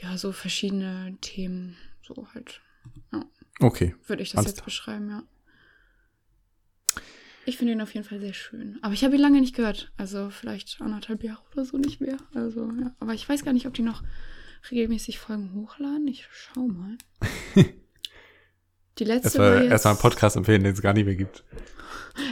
ja, 0.00 0.16
so 0.16 0.30
verschiedene 0.30 1.16
Themen, 1.20 1.76
so 2.02 2.28
halt. 2.34 2.60
Ja. 3.12 3.24
Okay. 3.60 3.94
Würde 4.06 4.22
ich 4.22 4.30
das 4.30 4.38
Alles 4.38 4.52
jetzt 4.52 4.64
beschreiben, 4.64 5.08
ja. 5.08 5.22
Ich 7.44 7.58
finde 7.58 7.74
ihn 7.74 7.80
auf 7.80 7.94
jeden 7.94 8.06
Fall 8.06 8.20
sehr 8.20 8.32
schön. 8.32 8.78
Aber 8.82 8.92
ich 8.92 9.04
habe 9.04 9.14
ihn 9.14 9.20
lange 9.20 9.40
nicht 9.40 9.54
gehört. 9.54 9.92
Also 9.96 10.30
vielleicht 10.30 10.80
anderthalb 10.80 11.22
Jahre 11.22 11.42
oder 11.52 11.64
so 11.64 11.78
nicht 11.78 12.00
mehr. 12.00 12.16
Also, 12.34 12.68
ja. 12.80 12.94
Aber 12.98 13.14
ich 13.14 13.28
weiß 13.28 13.44
gar 13.44 13.52
nicht, 13.52 13.66
ob 13.66 13.74
die 13.74 13.82
noch 13.82 14.02
regelmäßig 14.70 15.18
Folgen 15.20 15.54
hochladen. 15.54 16.08
Ich 16.08 16.26
schau 16.32 16.66
mal. 16.66 16.96
Die 18.98 19.04
letzte 19.04 19.38
war 19.38 19.46
Erstmal 19.46 19.62
jetzt... 19.62 19.70
erstmal 19.72 19.92
einen 19.94 20.00
Podcast 20.00 20.36
empfehlen, 20.36 20.64
den 20.64 20.72
es 20.72 20.80
gar 20.82 20.94
nicht 20.94 21.04
mehr 21.04 21.14
gibt. 21.14 21.44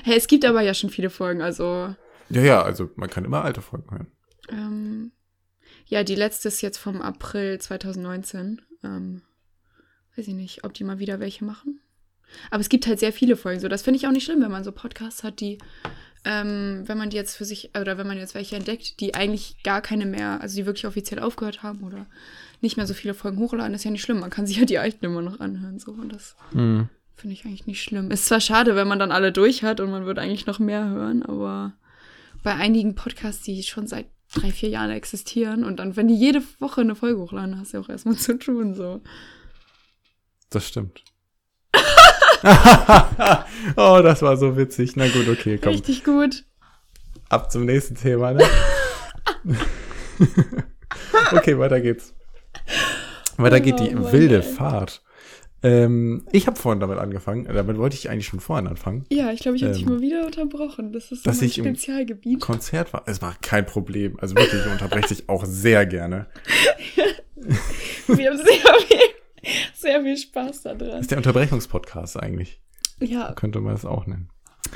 Hey, 0.03 0.17
es 0.17 0.27
gibt 0.27 0.45
aber 0.47 0.63
ja 0.63 0.73
schon 0.75 0.89
viele 0.91 1.11
Folgen. 1.11 1.43
Also, 1.43 1.95
Ja, 2.31 2.43
ja, 2.43 2.63
also 2.63 2.91
man 2.97 3.11
kann 3.11 3.25
immer 3.27 3.45
alte 3.45 3.61
Folgen 3.61 3.91
hören. 3.91 4.07
ähm, 4.49 5.13
ja, 5.87 6.03
die 6.03 6.15
letzte 6.15 6.49
ist 6.49 6.63
jetzt 6.63 6.79
vom 6.79 7.03
April 7.03 7.61
2019. 7.61 8.63
Ähm, 8.83 9.21
weiß 10.17 10.29
ich 10.29 10.35
nicht, 10.35 10.65
ob 10.65 10.75
die 10.75 10.85
mal 10.85 10.99
wieder 10.99 11.21
welche 11.21 11.45
machen. 11.45 11.81
Aber 12.51 12.61
es 12.61 12.69
gibt 12.69 12.87
halt 12.87 12.99
sehr 12.99 13.13
viele 13.13 13.37
Folgen. 13.37 13.61
So, 13.61 13.69
das 13.69 13.83
finde 13.83 13.99
ich 13.99 14.07
auch 14.07 14.13
nicht 14.13 14.25
schlimm, 14.25 14.43
wenn 14.43 14.51
man 14.51 14.65
so 14.65 14.73
Podcasts 14.73 15.23
hat, 15.23 15.41
die, 15.41 15.59
ähm, 16.25 16.83
wenn 16.87 16.99
man 16.99 17.11
die 17.11 17.17
jetzt 17.17 17.37
für 17.37 17.45
sich, 17.45 17.71
oder 17.79 17.99
wenn 17.99 18.07
man 18.07 18.19
jetzt 18.19 18.35
welche 18.35 18.57
entdeckt, 18.57 18.99
die 19.01 19.15
eigentlich 19.15 19.63
gar 19.63 19.81
keine 19.83 20.07
mehr, 20.07 20.41
also 20.41 20.57
die 20.57 20.67
wirklich 20.67 20.87
offiziell 20.87 21.21
aufgehört 21.21 21.63
haben 21.63 21.83
oder 21.85 22.07
nicht 22.61 22.77
mehr 22.77 22.87
so 22.87 22.95
viele 22.95 23.15
Folgen 23.15 23.39
hochladen, 23.39 23.75
ist 23.75 23.85
ja 23.85 23.91
nicht 23.91 24.03
schlimm. 24.03 24.21
Man 24.21 24.31
kann 24.31 24.47
sich 24.47 24.57
ja 24.57 24.65
die 24.65 24.79
alten 24.79 25.05
immer 25.05 25.23
noch 25.23 25.39
anhören. 25.41 25.79
So, 25.79 25.93
und 25.93 26.13
das 26.13 26.35
Mhm. 26.53 26.89
finde 27.15 27.35
ich 27.35 27.45
eigentlich 27.45 27.67
nicht 27.67 27.83
schlimm. 27.83 28.11
Ist 28.11 28.27
zwar 28.27 28.41
schade, 28.41 28.75
wenn 28.75 28.89
man 28.89 28.99
dann 28.99 29.13
alle 29.13 29.33
durch 29.33 29.63
hat 29.63 29.81
und 29.81 29.91
man 29.91 30.07
wird 30.07 30.19
eigentlich 30.19 30.47
noch 30.47 30.59
mehr 30.59 30.89
hören, 30.89 31.23
aber 31.23 31.75
bei 32.43 32.55
einigen 32.55 32.95
Podcasts, 32.95 33.43
die 33.45 33.63
schon 33.63 33.87
seit 33.87 34.07
drei, 34.35 34.51
vier 34.51 34.71
Jahren 34.71 34.91
existieren 34.91 35.63
und 35.63 35.77
dann, 35.79 35.95
wenn 35.97 36.09
die 36.09 36.17
jede 36.17 36.43
Woche 36.59 36.81
eine 36.81 36.97
Folge 36.97 37.21
hochladen, 37.21 37.59
hast 37.59 37.73
du 37.73 37.77
ja 37.79 37.85
auch 37.85 37.89
erstmal 37.89 38.17
zu 38.17 38.37
tun, 38.39 38.75
so. 38.75 39.01
Das 40.51 40.69
stimmt. 40.69 41.03
oh, 43.77 44.01
das 44.03 44.23
war 44.23 44.37
so 44.37 44.57
witzig. 44.57 44.97
Na 44.97 45.09
gut, 45.09 45.29
okay, 45.29 45.59
komm. 45.59 45.73
Richtig 45.73 46.05
gut. 46.05 46.45
Ab 47.29 47.51
zum 47.51 47.65
nächsten 47.65 47.95
Thema, 47.97 48.33
ne? 48.33 48.45
okay, 51.33 51.59
weiter 51.59 51.81
geht's. 51.81 52.15
Weiter 53.37 53.61
geht 53.61 53.81
die 53.81 53.91
Oh 53.97 54.01
Mann, 54.01 54.13
wilde 54.13 54.37
ey. 54.37 54.43
Fahrt. 54.43 55.03
Ähm, 55.63 56.27
ich 56.31 56.47
habe 56.47 56.57
vorhin 56.61 56.81
damit 56.81 56.99
angefangen. 56.99 57.45
Damit 57.47 57.79
wollte 57.79 57.97
ich 57.97 58.11
eigentlich 58.11 58.27
schon 58.27 58.41
vorhin 58.41 58.67
anfangen. 58.67 59.07
Ja, 59.09 59.33
ich 59.33 59.41
glaube, 59.41 59.57
ich 59.57 59.63
habe 59.65 59.73
dich 59.73 59.83
Ähm, 59.85 59.89
mal 59.95 60.01
wieder 60.03 60.27
unterbrochen. 60.27 60.93
Das 60.93 61.11
ist 61.11 61.25
so 61.25 61.31
dass 61.31 61.39
mein 61.41 61.47
ich 61.49 61.59
im- 61.59 61.65
Spezialgebiet. 61.65 62.41
Konzert 62.41 62.93
war. 62.93 63.03
Es 63.07 63.23
war 63.23 63.35
kein 63.41 63.65
Problem. 63.65 64.19
Also 64.21 64.37
wirklich, 64.37 64.61
ich 64.65 64.71
unterbreche 64.71 65.09
dich 65.09 65.29
auch 65.29 65.45
sehr 65.47 65.87
gerne. 65.87 66.27
Wir 68.07 68.31
haben 68.31 68.37
sehr 68.37 68.45
viel, 68.87 68.99
sehr 69.75 70.03
viel 70.03 70.17
Spaß 70.17 70.63
da 70.63 70.75
Das 70.75 71.01
ist 71.03 71.11
der 71.11 71.19
Unterbrechungspodcast 71.19 72.21
eigentlich. 72.21 72.61
Ja. 73.01 73.33
Könnte 73.33 73.61
man 73.61 73.73
das 73.75 73.85
auch 73.85 74.07
nennen. 74.07 74.29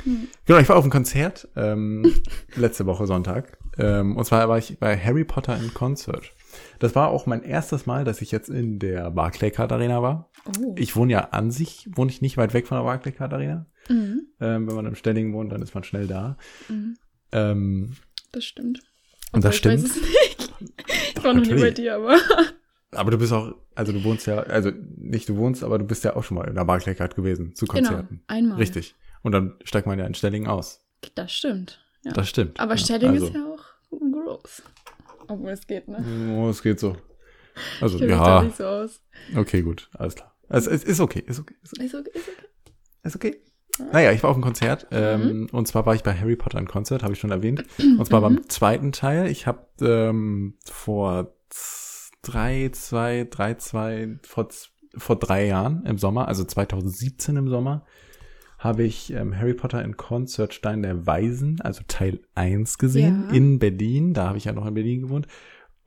Hm. 0.03 0.27
Genau, 0.45 0.59
ich 0.59 0.69
war 0.69 0.75
auf 0.77 0.83
einem 0.83 0.91
Konzert 0.91 1.47
ähm, 1.55 2.13
letzte 2.55 2.85
Woche 2.85 3.07
Sonntag. 3.07 3.57
Ähm, 3.77 4.17
und 4.17 4.25
zwar 4.25 4.47
war 4.49 4.57
ich 4.57 4.77
bei 4.79 4.97
Harry 4.97 5.23
Potter 5.23 5.57
in 5.57 5.73
Concert. 5.73 6.31
Das 6.79 6.95
war 6.95 7.09
auch 7.09 7.25
mein 7.25 7.43
erstes 7.43 7.85
Mal, 7.85 8.03
dass 8.03 8.21
ich 8.21 8.31
jetzt 8.31 8.49
in 8.49 8.79
der 8.79 9.11
Barclaycard 9.11 9.71
Arena 9.71 10.01
war. 10.01 10.29
Oh. 10.59 10.75
Ich 10.77 10.95
wohne 10.95 11.13
ja 11.13 11.19
an 11.31 11.51
sich, 11.51 11.87
wohne 11.95 12.11
ich 12.11 12.21
nicht 12.21 12.37
weit 12.37 12.53
weg 12.53 12.67
von 12.67 12.77
der 12.77 12.83
Barclaycard 12.85 13.33
Arena. 13.33 13.65
Mhm. 13.87 14.27
Ähm, 14.39 14.67
wenn 14.67 14.75
man 14.75 14.85
im 14.85 14.95
Stellingen 14.95 15.33
wohnt, 15.33 15.51
dann 15.51 15.61
ist 15.61 15.73
man 15.73 15.83
schnell 15.83 16.07
da. 16.07 16.37
Mhm. 16.67 16.97
Ähm, 17.31 17.95
Das 18.31 18.45
stimmt. 18.45 18.81
Und 19.31 19.43
das 19.43 19.55
Ich 19.57 19.65
weiß 19.65 19.79
stimmt. 19.81 19.95
nicht. 20.01 20.53
Ich 21.15 21.23
war 21.23 21.33
noch 21.33 21.45
nie 21.45 21.53
bei 21.55 21.71
dir, 21.71 21.95
aber. 21.95 22.17
Aber 22.91 23.11
du 23.11 23.17
bist 23.17 23.31
auch, 23.33 23.53
also 23.75 23.91
du 23.91 24.03
wohnst 24.03 24.25
ja, 24.27 24.39
also 24.39 24.71
nicht 24.97 25.29
du 25.29 25.37
wohnst, 25.37 25.63
aber 25.63 25.77
du 25.77 25.85
bist 25.85 26.03
ja 26.03 26.15
auch 26.15 26.23
schon 26.23 26.35
mal 26.37 26.47
in 26.47 26.55
der 26.55 26.65
Barclaycard 26.65 27.15
gewesen 27.15 27.55
zu 27.55 27.65
Genau, 27.65 27.87
Konzerten. 27.89 28.23
einmal. 28.27 28.57
Richtig. 28.57 28.95
Und 29.21 29.31
dann 29.33 29.55
steigt 29.63 29.85
man 29.87 29.99
ja 29.99 30.05
in 30.05 30.13
Stellingen 30.15 30.47
aus. 30.47 30.81
Das 31.15 31.31
stimmt. 31.31 31.83
Ja. 32.03 32.13
Das 32.13 32.29
stimmt. 32.29 32.59
Aber 32.59 32.73
Ja, 32.73 32.77
Stelling 32.77 33.09
also, 33.09 33.27
ist 33.27 33.33
ja 33.35 33.45
auch 33.45 33.63
groß. 33.99 34.63
Obwohl 35.27 35.49
es 35.51 35.67
geht, 35.67 35.87
ne? 35.87 36.03
Oh, 36.37 36.49
es 36.49 36.61
geht 36.63 36.79
so. 36.79 36.95
Also, 37.81 37.99
Ich 37.99 38.09
ja, 38.09 38.41
nicht 38.43 38.55
so 38.57 38.65
aus. 38.65 39.01
okay, 39.35 39.61
gut, 39.61 39.89
alles 39.93 40.15
klar. 40.15 40.33
Also, 40.47 40.71
es 40.71 40.83
ist 40.83 40.99
okay, 40.99 41.23
ist 41.25 41.39
okay, 41.39 41.55
ist 41.61 41.73
okay. 41.73 41.85
Ist 41.85 41.95
okay, 41.95 42.09
ist 42.13 42.27
okay. 42.27 42.47
Ist 43.03 43.15
okay. 43.15 43.41
Naja, 43.93 44.11
ich 44.11 44.23
war 44.23 44.29
auf 44.31 44.35
einem 44.35 44.43
Konzert 44.43 44.87
ähm, 44.91 45.47
und 45.53 45.65
zwar 45.67 45.85
war 45.85 45.95
ich 45.95 46.03
bei 46.03 46.13
Harry 46.13 46.35
Potter 46.35 46.57
in 46.59 46.67
Konzert, 46.67 47.01
habe 47.03 47.13
ich 47.13 47.19
schon 47.19 47.31
erwähnt. 47.31 47.63
Und 47.79 48.05
zwar 48.05 48.19
Mhm. 48.19 48.35
beim 48.35 48.49
zweiten 48.49 48.91
Teil. 48.91 49.27
Ich 49.27 49.47
habe 49.47 49.67
ähm, 49.81 50.57
vor 50.65 51.33
drei, 52.21 52.69
zwei, 52.73 53.27
drei, 53.29 53.53
zwei, 53.55 54.17
vor, 54.23 54.47
vor 54.97 55.15
drei 55.17 55.47
Jahren 55.47 55.85
im 55.85 55.97
Sommer, 55.97 56.27
also 56.27 56.43
2017 56.43 57.35
im 57.37 57.47
Sommer, 57.49 57.85
habe 58.57 58.83
ich 58.83 59.13
ähm, 59.13 59.37
Harry 59.37 59.53
Potter 59.53 59.83
in 59.83 59.95
Concert 59.95 60.53
Stein 60.53 60.81
der 60.81 61.07
Weisen, 61.07 61.61
also 61.61 61.81
Teil 61.87 62.19
1 62.35 62.77
gesehen, 62.77 63.25
Ja. 63.29 63.35
in 63.35 63.57
Berlin. 63.59 64.13
Da 64.13 64.27
habe 64.27 64.37
ich 64.37 64.45
ja 64.45 64.51
noch 64.51 64.65
in 64.65 64.73
Berlin 64.73 65.01
gewohnt. 65.01 65.27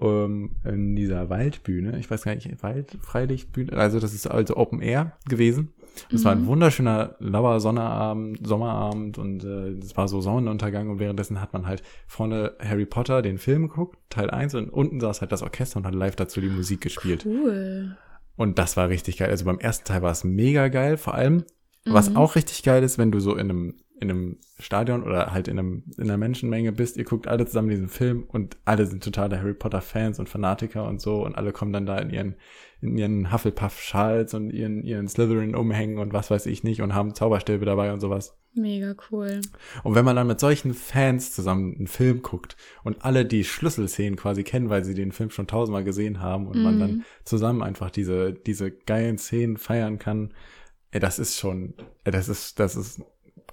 Ähm, 0.01 0.57
in 0.65 0.97
dieser 0.97 1.29
Waldbühne, 1.29 1.99
ich 1.99 2.11
weiß 2.11 2.23
gar 2.25 2.35
nicht, 2.35 2.63
Wald, 2.63 2.97
Freilichtbühne, 3.03 3.73
also 3.75 4.01
das 4.01 4.15
ist 4.15 4.27
also 4.27 4.57
Open 4.57 4.81
Air 4.81 5.17
gewesen. 5.29 5.75
Es 6.13 6.25
war 6.25 6.33
ein 6.33 6.43
Mhm. 6.43 6.47
wunderschöner, 6.47 7.17
lauer 7.19 7.61
Sonnabend, 7.61 8.47
Sommerabend 8.47 9.19
und 9.19 9.45
äh, 9.45 9.71
es 9.83 9.97
war 9.97 10.09
so 10.09 10.21
Sonnenuntergang 10.21 10.89
und 10.91 10.99
währenddessen 10.99 11.41
hat 11.41 11.53
man 11.53 11.67
halt 11.67 11.83
vorne 12.07 12.53
Harry 12.61 12.87
Potter 12.87 13.23
den 13.23 13.39
Film 13.39 13.69
geguckt, 13.69 13.99
Teil 14.11 14.31
1 14.31 14.55
und 14.55 14.71
unten 14.71 15.01
saß 15.01 15.21
halt 15.21 15.33
das 15.33 15.43
Orchester 15.43 15.79
und 15.79 15.87
hat 15.87 15.95
live 15.95 16.17
dazu 16.17 16.41
die 16.41 16.49
Musik 16.49 16.81
gespielt. 16.81 17.25
Cool. 17.27 17.97
Und 18.37 18.59
das 18.59 18.77
war 18.77 18.89
richtig 18.89 19.19
geil. 19.19 19.31
Also 19.31 19.45
beim 19.45 19.59
ersten 19.59 19.85
Teil 19.87 20.03
war 20.03 20.11
es 20.13 20.25
mega 20.25 20.69
geil, 20.69 20.97
vor 20.97 21.15
allem, 21.15 21.45
was 21.85 22.11
Mhm. 22.11 22.17
auch 22.17 22.35
richtig 22.37 22.63
geil 22.63 22.83
ist, 22.83 22.97
wenn 22.99 23.11
du 23.13 23.21
so 23.21 23.33
in 23.35 23.51
einem, 23.51 23.75
in 24.03 24.11
einem 24.11 24.37
Stadion 24.59 25.03
oder 25.03 25.33
halt 25.33 25.49
in, 25.49 25.59
einem, 25.59 25.85
in 25.97 26.05
einer 26.05 26.19
Menschenmenge 26.19 26.73
bist, 26.73 26.97
ihr 26.97 27.05
guckt 27.05 27.27
alle 27.29 27.47
zusammen 27.47 27.71
diesen 27.71 27.89
Film 27.89 28.25
und 28.29 28.57
alle 28.65 28.87
sind 28.87 29.03
totale 29.03 29.39
Harry 29.39 29.55
Potter 29.55 29.81
Fans 29.81 30.19
und 30.19 30.29
Fanatiker 30.29 30.85
und 30.87 31.01
so 31.01 31.25
und 31.25 31.35
alle 31.35 31.53
kommen 31.53 31.73
dann 31.73 31.87
da 31.87 31.99
in 31.99 32.11
ihren, 32.11 32.35
in 32.81 32.99
ihren 32.99 33.33
Hufflepuff-Schals 33.33 34.35
und 34.35 34.51
ihren, 34.51 34.83
ihren 34.83 35.09
Slytherin-Umhängen 35.09 35.99
und 35.99 36.13
was 36.13 36.31
weiß 36.31 36.47
ich 36.47 36.65
nicht 36.65 36.83
und 36.83 36.95
haben 36.95 37.15
Zauberstäbe 37.15 37.65
dabei 37.65 37.93
und 37.93 38.01
sowas. 38.01 38.37
Mega 38.55 38.95
cool. 39.11 39.41
Und 39.83 39.95
wenn 39.95 40.05
man 40.05 40.17
dann 40.17 40.27
mit 40.27 40.39
solchen 40.39 40.75
Fans 40.75 41.33
zusammen 41.33 41.75
einen 41.79 41.87
Film 41.87 42.21
guckt 42.21 42.57
und 42.85 43.03
alle 43.03 43.25
die 43.25 43.45
Schlüsselszenen 43.45 44.17
quasi 44.17 44.43
kennen, 44.43 44.69
weil 44.69 44.85
sie 44.85 44.95
den 44.95 45.13
Film 45.13 45.31
schon 45.31 45.47
tausendmal 45.47 45.85
gesehen 45.85 46.21
haben 46.21 46.47
und 46.49 46.63
man 46.63 46.75
Mhm. 46.75 46.79
dann 46.81 47.05
zusammen 47.25 47.63
einfach 47.63 47.91
diese, 47.91 48.35
diese 48.35 48.71
geilen 48.71 49.17
Szenen 49.17 49.57
feiern 49.57 49.99
kann, 49.99 50.35
ey, 50.91 51.01
das 51.01 51.19
ist 51.19 51.39
schon, 51.39 51.73
ey, 52.05 52.13
das 52.13 52.29
ist, 52.29 52.61
das 52.61 52.77
ist 52.77 53.01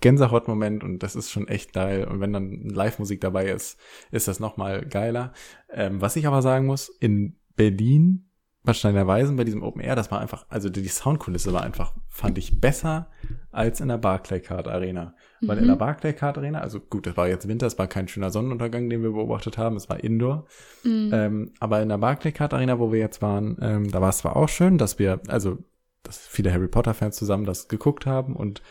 Gänsehautmoment 0.01 0.83
und 0.83 0.99
das 0.99 1.15
ist 1.15 1.29
schon 1.31 1.47
echt 1.47 1.73
geil. 1.73 2.05
Und 2.05 2.19
wenn 2.19 2.33
dann 2.33 2.61
Live-Musik 2.69 3.21
dabei 3.21 3.45
ist, 3.49 3.79
ist 4.11 4.27
das 4.27 4.39
nochmal 4.39 4.85
geiler. 4.85 5.33
Ähm, 5.71 6.01
was 6.01 6.15
ich 6.15 6.27
aber 6.27 6.41
sagen 6.41 6.65
muss, 6.65 6.89
in 6.89 7.35
Berlin, 7.55 8.25
bei 8.63 8.73
Steiner 8.73 9.07
Weisen, 9.07 9.37
bei 9.37 9.45
diesem 9.45 9.63
Open 9.63 9.81
Air, 9.81 9.95
das 9.95 10.11
war 10.11 10.19
einfach, 10.19 10.45
also 10.49 10.69
die 10.69 10.85
Soundkulisse 10.87 11.53
war 11.53 11.63
einfach, 11.63 11.93
fand 12.09 12.37
ich 12.37 12.59
besser 12.59 13.09
als 13.51 13.79
in 13.79 13.87
der 13.87 13.97
Barclaycard 13.97 14.67
Arena. 14.67 15.15
Weil 15.41 15.57
in 15.57 15.63
Mhm. 15.63 15.69
der 15.69 15.75
Barclaycard 15.77 16.37
Arena, 16.37 16.59
also 16.59 16.79
gut, 16.81 17.07
es 17.07 17.15
war 17.15 17.29
jetzt 17.29 17.47
Winter, 17.47 17.67
es 17.67 17.79
war 17.79 17.87
kein 17.87 18.09
schöner 18.09 18.31
Sonnenuntergang, 18.31 18.89
den 18.89 19.01
wir 19.01 19.11
beobachtet 19.11 19.57
haben, 19.57 19.77
es 19.77 19.87
war 19.89 20.03
Indoor. 20.03 20.45
Mhm. 20.83 21.09
Ähm, 21.13 21.51
aber 21.61 21.81
in 21.81 21.89
der 21.89 21.97
Barclaycard 21.97 22.53
Arena, 22.53 22.79
wo 22.79 22.91
wir 22.91 22.99
jetzt 22.99 23.21
waren, 23.21 23.57
ähm, 23.61 23.89
da 23.89 24.01
war 24.01 24.09
es 24.09 24.17
zwar 24.17 24.35
auch 24.35 24.49
schön, 24.49 24.77
dass 24.77 24.99
wir, 24.99 25.21
also, 25.29 25.57
dass 26.03 26.17
viele 26.17 26.51
Harry 26.51 26.67
Potter 26.67 26.93
Fans 26.93 27.15
zusammen 27.15 27.45
das 27.45 27.69
geguckt 27.69 28.05
haben 28.05 28.35
und 28.35 28.61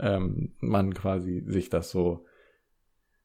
ähm, 0.00 0.52
man 0.60 0.94
quasi 0.94 1.42
sich 1.46 1.70
das 1.70 1.90
so, 1.90 2.24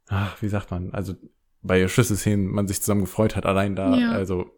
ach, 0.07 0.41
wie 0.41 0.47
sagt 0.49 0.71
man, 0.71 0.91
also 0.93 1.13
bei 1.61 1.87
Schlüsselszenen 1.87 2.47
man 2.47 2.67
sich 2.67 2.81
zusammen 2.81 3.01
gefreut 3.01 3.35
hat, 3.35 3.45
allein 3.45 3.75
da, 3.75 3.95
Ja. 3.97 4.11
also 4.11 4.51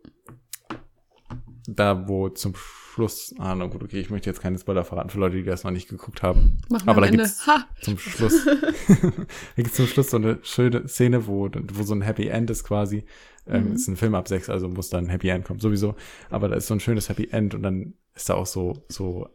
da, 1.68 2.08
wo 2.08 2.30
zum 2.30 2.54
Schluss, 2.56 3.34
ah, 3.40 3.56
na 3.56 3.66
gut, 3.66 3.84
okay, 3.84 4.00
ich 4.00 4.10
möchte 4.10 4.30
jetzt 4.30 4.40
keine 4.40 4.58
Spoiler 4.58 4.84
verraten 4.86 5.10
für 5.10 5.20
Leute, 5.20 5.38
die 5.38 5.44
das 5.44 5.64
noch 5.64 5.72
nicht 5.72 5.90
geguckt 5.90 6.22
haben. 6.24 6.58
Machen 6.70 6.88
aber 6.88 7.02
da 7.02 7.08
Ende. 7.08 7.24
gibt's- 7.24 7.46
Ha! 7.48 7.66
Zum 7.82 7.98
Schluss, 7.98 8.46
da 8.96 9.12
gibt's 9.56 9.74
zum 9.76 9.88
Schluss 9.88 10.12
so 10.12 10.18
eine 10.18 10.40
schöne 10.44 10.88
Szene, 10.88 11.26
wo, 11.28 11.50
wo 11.74 11.84
so 11.84 11.94
ein 11.96 12.02
Happy 12.02 12.28
End 12.28 12.50
ist 12.50 12.64
quasi. 12.64 13.04
Ähm, 13.48 13.70
Mhm. 13.70 13.74
Ist 13.74 13.88
ein 13.88 13.96
Film 13.98 14.16
ab 14.16 14.28
sechs, 14.28 14.50
also 14.50 14.68
muss 14.70 14.90
dann 14.90 15.06
ein 15.06 15.10
Happy 15.10 15.28
End 15.30 15.46
kommen, 15.46 15.60
sowieso. 15.60 15.96
Aber 16.30 16.48
da 16.50 16.56
ist 16.56 16.68
so 16.68 16.74
ein 16.76 16.80
schönes 16.80 17.10
Happy 17.10 17.28
End 17.32 17.54
und 17.56 17.64
dann 17.64 17.94
ist 18.16 18.30
da 18.30 18.36
auch 18.36 18.46
so, 18.48 18.86
so 18.90 19.28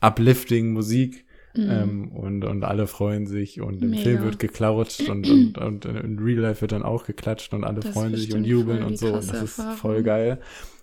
uplifting 0.00 0.72
Musik. 0.72 1.24
Mhm. 1.56 1.70
Ähm, 1.70 2.08
und, 2.12 2.44
und 2.44 2.64
alle 2.64 2.86
freuen 2.86 3.26
sich 3.26 3.60
und 3.60 3.82
im 3.82 3.90
Mega. 3.90 4.02
Film 4.02 4.22
wird 4.24 4.38
geklatscht 4.38 5.08
und, 5.08 5.28
und, 5.56 5.58
und 5.58 5.84
in 5.84 6.18
Real 6.18 6.40
Life 6.40 6.60
wird 6.60 6.72
dann 6.72 6.82
auch 6.82 7.04
geklatscht 7.06 7.54
und 7.54 7.64
alle 7.64 7.80
Das 7.80 7.92
freuen 7.92 8.14
sich 8.14 8.34
und 8.34 8.44
jubeln 8.44 8.82
und 8.82 8.98
so. 8.98 9.06
Und 9.06 9.14
das 9.16 9.42
ist 9.42 9.58
Erfahrung. 9.58 9.76
voll 9.78 10.02
geil. 10.02 10.40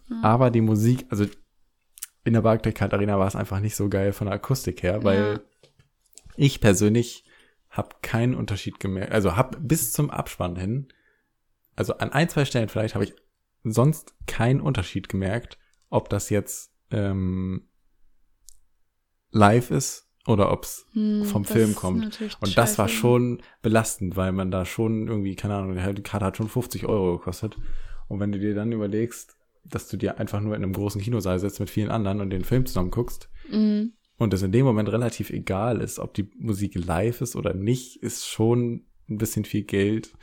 Ja. 0.10 0.22
Aber 0.24 0.50
die 0.52 0.62
Musik, 0.62 1.06
also 1.10 1.26
in 2.24 2.34
der 2.34 2.42
Barclaycard 2.42 2.94
Arena 2.94 3.20
war 3.20 3.28
es 3.28 3.36
einfach 3.36 3.60
nicht 3.60 3.76
so 3.76 3.90
geil 3.90 4.14
von 4.14 4.26
der 4.28 4.36
Akustik 4.36 4.82
her, 4.84 5.04
weil 5.04 5.34
Ja. 5.36 5.40
ich 6.38 6.62
persönlich 6.62 7.26
habe 7.70 7.96
keinen 8.02 8.36
Unterschied 8.36 8.80
gemerkt. 8.80 9.12
Also 9.12 9.36
habe 9.36 9.60
bis 9.60 9.92
zum 9.92 10.10
Abspann 10.10 10.56
hin, 10.56 10.88
also 11.76 11.98
an 11.98 12.12
ein, 12.12 12.30
zwei 12.30 12.46
Stellen 12.46 12.70
vielleicht 12.70 12.96
habe 12.96 13.04
ich 13.06 13.14
sonst 13.64 14.14
keinen 14.28 14.62
Unterschied 14.62 15.10
gemerkt, 15.10 15.58
ob 15.90 16.10
das 16.10 16.30
jetzt 16.30 16.72
ähm, 16.92 17.68
live 19.32 19.72
ist 19.72 20.08
oder 20.28 20.52
ob's 20.52 20.86
Hm, 20.94 21.24
vom 21.26 21.46
Film 21.46 21.76
kommt. 21.76 22.20
und 22.42 22.58
das 22.58 22.78
war 22.78 22.88
schon 22.88 23.42
belastend, 23.62 24.16
weil 24.16 24.32
man 24.32 24.52
da 24.52 24.66
schon 24.66 25.08
irgendwie, 25.08 25.36
keine 25.36 25.56
Ahnung, 25.56 25.78
die 25.96 26.02
Karte 26.04 26.26
hat 26.26 26.38
schon 26.38 26.48
50 26.50 26.86
Euro 26.86 27.18
gekostet. 27.18 27.58
Und 28.08 28.20
wenn 28.20 28.32
du 28.32 28.40
dir 28.40 28.54
dann 28.56 28.72
überlegst, 28.72 29.36
dass 29.64 29.88
du 29.88 29.98
dir 29.98 30.20
einfach 30.20 30.42
nur 30.42 30.56
in 30.56 30.64
einem 30.64 30.74
großen 30.74 31.02
Kinosaal 31.02 31.40
setzt 31.40 31.60
mit 31.60 31.70
vielen 31.70 31.90
anderen 31.92 32.20
und 32.22 32.30
den 32.30 32.44
Film 32.44 32.66
zusammen 32.66 32.92
guckst 32.92 33.30
Mhm. 33.50 33.94
und 34.18 34.34
es 34.34 34.42
in 34.42 34.52
dem 34.52 34.66
Moment 34.66 34.90
relativ 34.92 35.30
egal 35.30 35.82
ist, 35.82 36.00
ob 36.00 36.14
die 36.14 36.30
Musik 36.38 36.76
live 36.76 37.22
ist 37.22 37.36
oder 37.36 37.54
nicht, 37.54 37.98
ist 38.04 38.28
schon 38.28 38.86
ein 39.10 39.18
bisschen 39.18 39.46
viel 39.46 39.64
Geld. 39.64 40.14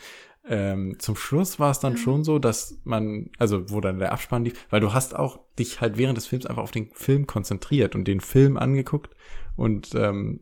Ähm, 0.48 0.96
zum 0.98 1.16
Schluss 1.16 1.58
war 1.58 1.70
es 1.70 1.80
dann 1.80 1.92
Ja. 1.94 1.98
schon 1.98 2.24
so, 2.24 2.38
dass 2.38 2.78
man, 2.84 3.30
also 3.38 3.68
wo 3.70 3.80
dann 3.80 3.98
der 3.98 4.12
Abspann 4.12 4.44
lief, 4.44 4.66
weil 4.70 4.80
du 4.80 4.92
hast 4.94 5.14
auch 5.14 5.38
dich 5.58 5.80
halt 5.82 5.98
während 5.98 6.16
des 6.16 6.26
Films 6.26 6.46
einfach 6.46 6.62
auf 6.62 6.70
den 6.70 6.90
Film 6.92 7.26
konzentriert 7.26 7.94
und 7.94 8.04
den 8.08 8.20
Film 8.20 8.56
angeguckt 8.56 9.14
und 9.60 9.94
ähm, 9.94 10.40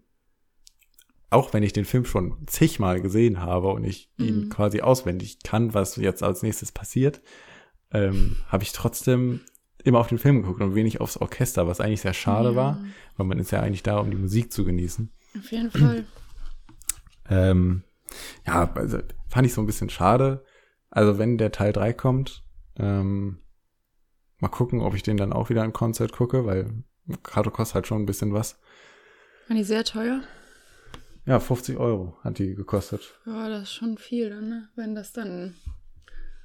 auch 1.30 1.52
wenn 1.52 1.62
ich 1.62 1.72
den 1.72 1.84
Film 1.84 2.04
schon 2.04 2.46
zigmal 2.46 3.00
gesehen 3.02 3.40
habe 3.40 3.68
und 3.68 3.84
ich 3.84 4.10
ihn 4.16 4.42
Mhm. 4.42 4.48
quasi 4.48 4.80
auswendig 4.80 5.42
kann, 5.42 5.75
was 5.75 5.96
jetzt 5.96 6.22
als 6.22 6.42
nächstes 6.42 6.72
passiert, 6.72 7.20
ähm, 7.90 8.37
habe 8.46 8.62
ich 8.62 8.72
trotzdem 8.72 9.40
immer 9.84 9.98
auf 9.98 10.08
den 10.08 10.18
Film 10.18 10.42
geguckt 10.42 10.60
und 10.62 10.75
wenig 10.75 11.00
aufs 11.00 11.16
Orchester, 11.16 11.66
was 11.66 11.80
eigentlich 11.80 12.00
sehr 12.00 12.14
schade 12.14 12.50
Ja, 12.50 12.56
war, 12.56 12.84
weil 13.16 13.26
man 13.26 13.38
ist 13.38 13.50
ja 13.50 13.60
eigentlich 13.60 13.82
da, 13.82 13.98
um 13.98 14.10
die 14.10 14.16
Musik 14.16 14.52
zu 14.52 14.64
genießen. 14.64 15.10
Auf 15.38 15.50
jeden 15.52 15.70
Fall. 15.70 16.04
Ähm, 17.30 17.82
ja, 18.46 18.72
also 18.72 19.00
fand 19.28 19.46
ich 19.46 19.52
so 19.52 19.60
ein 19.60 19.66
bisschen 19.66 19.90
schade. 19.90 20.44
Also 20.88 21.18
wenn 21.18 21.37
der 21.37 21.52
Teil 21.52 21.75
3 21.75 21.92
kommt, 21.92 22.42
ähm, 22.78 23.42
mal 24.38 24.48
gucken, 24.48 24.80
ob 24.80 24.94
ich 24.94 25.02
den 25.02 25.18
dann 25.18 25.34
auch 25.34 25.50
wieder 25.50 25.62
im 25.62 25.75
Konzert 25.75 26.12
gucke, 26.12 26.46
weil 26.46 26.84
Karte 27.22 27.50
kostet 27.50 27.75
halt 27.75 27.87
schon 27.87 28.00
ein 28.00 28.06
bisschen 28.06 28.32
was. 28.32 28.58
Waren 29.49 29.57
die 29.57 29.64
sehr 29.64 29.85
teuer? 29.85 30.23
Ja, 31.26 31.40
50 31.40 31.76
Euro 31.76 32.17
hat 32.23 32.38
die 32.38 32.55
gekostet. 32.55 33.19
Ja, 33.26 33.49
das 33.49 33.64
ist 33.64 33.73
schon 33.75 33.99
viel, 33.99 34.31
dann, 34.31 34.49
ne? 34.49 34.69
wenn 34.76 34.95
das 34.95 35.12
dann. 35.12 35.55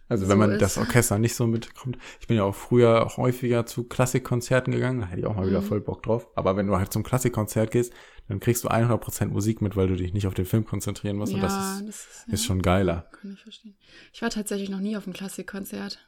Also 0.09 0.25
So 0.25 0.29
wenn 0.31 0.37
man 0.37 0.51
ist. 0.51 0.61
das 0.61 0.77
Orchester 0.77 1.17
nicht 1.17 1.35
so 1.35 1.47
mitkommt. 1.47 1.97
Ich 2.19 2.27
bin 2.27 2.35
ja 2.37 2.43
auch 2.43 2.53
früher 2.53 3.05
auch 3.05 3.15
häufiger 3.17 3.65
zu 3.65 3.85
Klassikkonzerten 3.85 4.73
gegangen, 4.73 4.99
da 4.99 5.07
hätte 5.07 5.21
ich 5.21 5.25
auch 5.25 5.35
mal 5.35 5.47
wieder 5.47 5.61
Mhm. 5.61 5.65
voll 5.65 5.81
Bock 5.81 6.03
drauf. 6.03 6.27
Aber 6.35 6.57
wenn 6.57 6.67
du 6.67 6.75
halt 6.77 6.91
zum 6.91 7.03
Klassikkonzert 7.03 7.71
gehst, 7.71 7.93
dann 8.27 8.39
kriegst 8.41 8.63
du 8.65 8.67
100% 8.69 9.31
Musik 9.31 9.61
mit, 9.61 9.75
weil 9.77 9.87
du 9.87 9.95
dich 9.95 10.13
nicht 10.13 10.27
auf 10.27 10.33
den 10.33 10.45
Film 10.45 10.65
konzentrieren 10.65 11.15
musst. 11.15 11.31
ja, 11.31 11.37
und 11.37 11.43
das 11.43 11.53
ist, 11.53 11.87
das 11.87 11.95
ist, 11.95 12.27
ist 12.33 12.41
ja, 12.41 12.47
schon 12.47 12.61
geiler. 12.61 13.09
Kann 13.21 13.33
ich 13.33 13.41
verstehen. 13.41 13.77
Ich 14.11 14.21
war 14.21 14.29
tatsächlich 14.29 14.69
noch 14.69 14.79
nie 14.81 14.97
auf 14.97 15.05
einem 15.05 15.13
Klassikkonzert. 15.13 16.05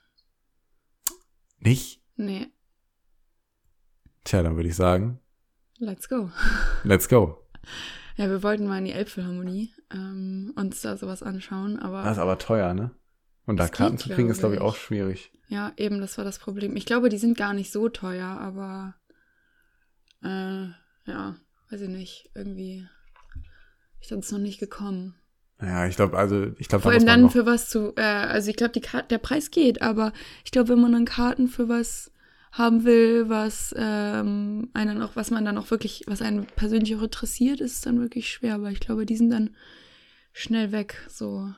Nicht? 1.60 2.02
Nee, 2.18 2.48
Tja, 4.26 4.42
dann 4.44 4.56
würde 4.56 4.70
ich 4.70 4.76
sagen, 4.76 5.20
let's 5.80 6.08
go. 6.10 6.32
let's 6.84 7.08
go. 7.08 7.38
Ja, 8.18 8.30
wir 8.30 8.44
wollten 8.44 8.66
mal 8.66 8.78
in 8.78 8.86
die 8.86 8.94
Elbphilharmonie 8.94 9.74
ähm, 9.92 10.54
uns 10.56 10.82
da 10.82 10.96
sowas 10.96 11.22
anschauen, 11.22 11.78
aber 11.80 12.04
Das 12.04 12.14
ist 12.14 12.20
aber 12.20 12.38
teuer, 12.38 12.74
ne? 12.74 12.92
Und 13.46 13.58
da 13.58 13.68
Karten 13.68 13.98
zu 13.98 14.08
kriegen, 14.08 14.30
ist, 14.30 14.40
glaube 14.40 14.56
ich, 14.56 14.62
auch 14.62 14.78
schwierig. 14.78 15.34
ja, 15.50 15.74
eben, 15.76 16.00
das 16.00 16.18
war 16.18 16.24
das 16.24 16.40
Problem. 16.40 16.78
Ich 16.78 16.86
glaube, 16.86 17.10
die 17.10 17.18
sind 17.18 17.38
gar 17.38 17.54
nicht 17.54 17.74
so 17.74 17.90
teuer, 17.90 18.26
aber 18.26 18.96
äh, 20.24 20.68
ja, 21.08 21.36
weiß 21.70 21.82
ich 21.82 21.90
nicht, 21.90 22.32
irgendwie 22.34 22.88
ich 24.00 24.08
dann 24.08 24.24
noch 24.32 24.40
nicht 24.40 24.60
gekommen. 24.60 25.16
Ja, 25.62 25.86
ich 25.88 25.96
glaube, 25.96 26.18
also, 26.18 26.52
ich 26.58 26.68
glaube, 26.68 26.84
Vor 26.84 26.92
allem 26.92 27.06
dann 27.06 27.30
für 27.30 27.46
was 27.46 27.70
zu, 27.70 27.94
äh, 27.96 28.02
also 28.02 28.50
ich 28.50 28.56
glaube, 28.56 28.80
der 28.80 29.18
Preis 29.18 29.52
geht, 29.52 29.82
aber 29.82 30.14
ich 30.44 30.52
glaube, 30.52 30.70
wenn 30.70 30.82
man 30.82 30.92
dann 30.92 31.06
Karten 31.06 31.48
für 31.48 31.70
was 31.70 32.12
haben 32.58 32.86
will, 32.86 33.28
was 33.28 33.74
ähm, 33.78 34.70
einen 34.74 35.02
auch, 35.02 35.16
was 35.16 35.30
man 35.32 35.44
dann 35.44 35.58
auch 35.58 35.72
wirklich, 35.72 36.04
was 36.08 36.22
einen 36.22 36.46
persönlich 36.46 36.96
auch 36.96 37.02
interessiert, 37.02 37.60
ist 37.60 37.86
dann 37.86 38.00
wirklich 38.00 38.30
schwer, 38.32 38.62
weil 38.62 38.72
ich 38.74 38.80
glaube, 38.80 39.06
die 39.06 39.18
sind 39.18 39.30
dann 39.30 39.56
schnell 40.32 40.72
weg, 40.72 40.96
so, 41.10 41.50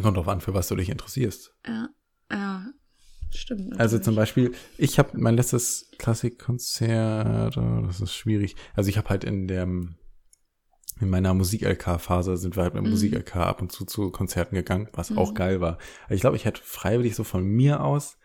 kommt 0.00 0.16
drauf 0.16 0.28
an, 0.28 0.40
für 0.40 0.54
was 0.54 0.68
du 0.68 0.76
dich 0.76 0.88
interessierst. 0.88 1.54
ja, 1.66 1.88
ja, 2.30 2.66
stimmt. 3.34 3.72
Also 3.78 3.96
natürlich. 3.96 4.04
zum 4.04 4.14
Beispiel, 4.14 4.52
ich 4.78 4.98
habe 4.98 5.10
mein 5.18 5.36
letztes 5.36 5.90
Klassikkonzert, 5.98 7.56
oh, 7.58 7.82
das 7.86 8.00
ist 8.00 8.14
schwierig. 8.14 8.56
Also 8.74 8.88
ich 8.88 8.96
habe 8.98 9.10
halt 9.10 9.24
in 9.24 9.46
dem, 9.48 9.96
in 11.00 11.10
meiner 11.10 11.34
Musik-LK-Phase 11.34 12.36
sind 12.36 12.56
wir 12.56 12.62
halt 12.62 12.74
mit 12.74 12.84
Mhm. 12.84 12.90
Musik-LK 12.90 13.36
ab 13.36 13.60
und 13.60 13.72
zu 13.72 13.84
zu 13.84 14.10
Konzerten 14.10 14.54
gegangen, 14.54 14.88
was 14.92 15.10
Mhm. 15.10 15.18
auch 15.18 15.34
geil 15.34 15.60
war. 15.60 15.78
Also 16.04 16.14
ich 16.14 16.20
glaube, 16.22 16.36
ich 16.36 16.44
hätte 16.44 16.62
freiwillig 16.64 17.14
so 17.14 17.24
von 17.24 17.44
mir 17.44 17.82
aus, 17.84 18.16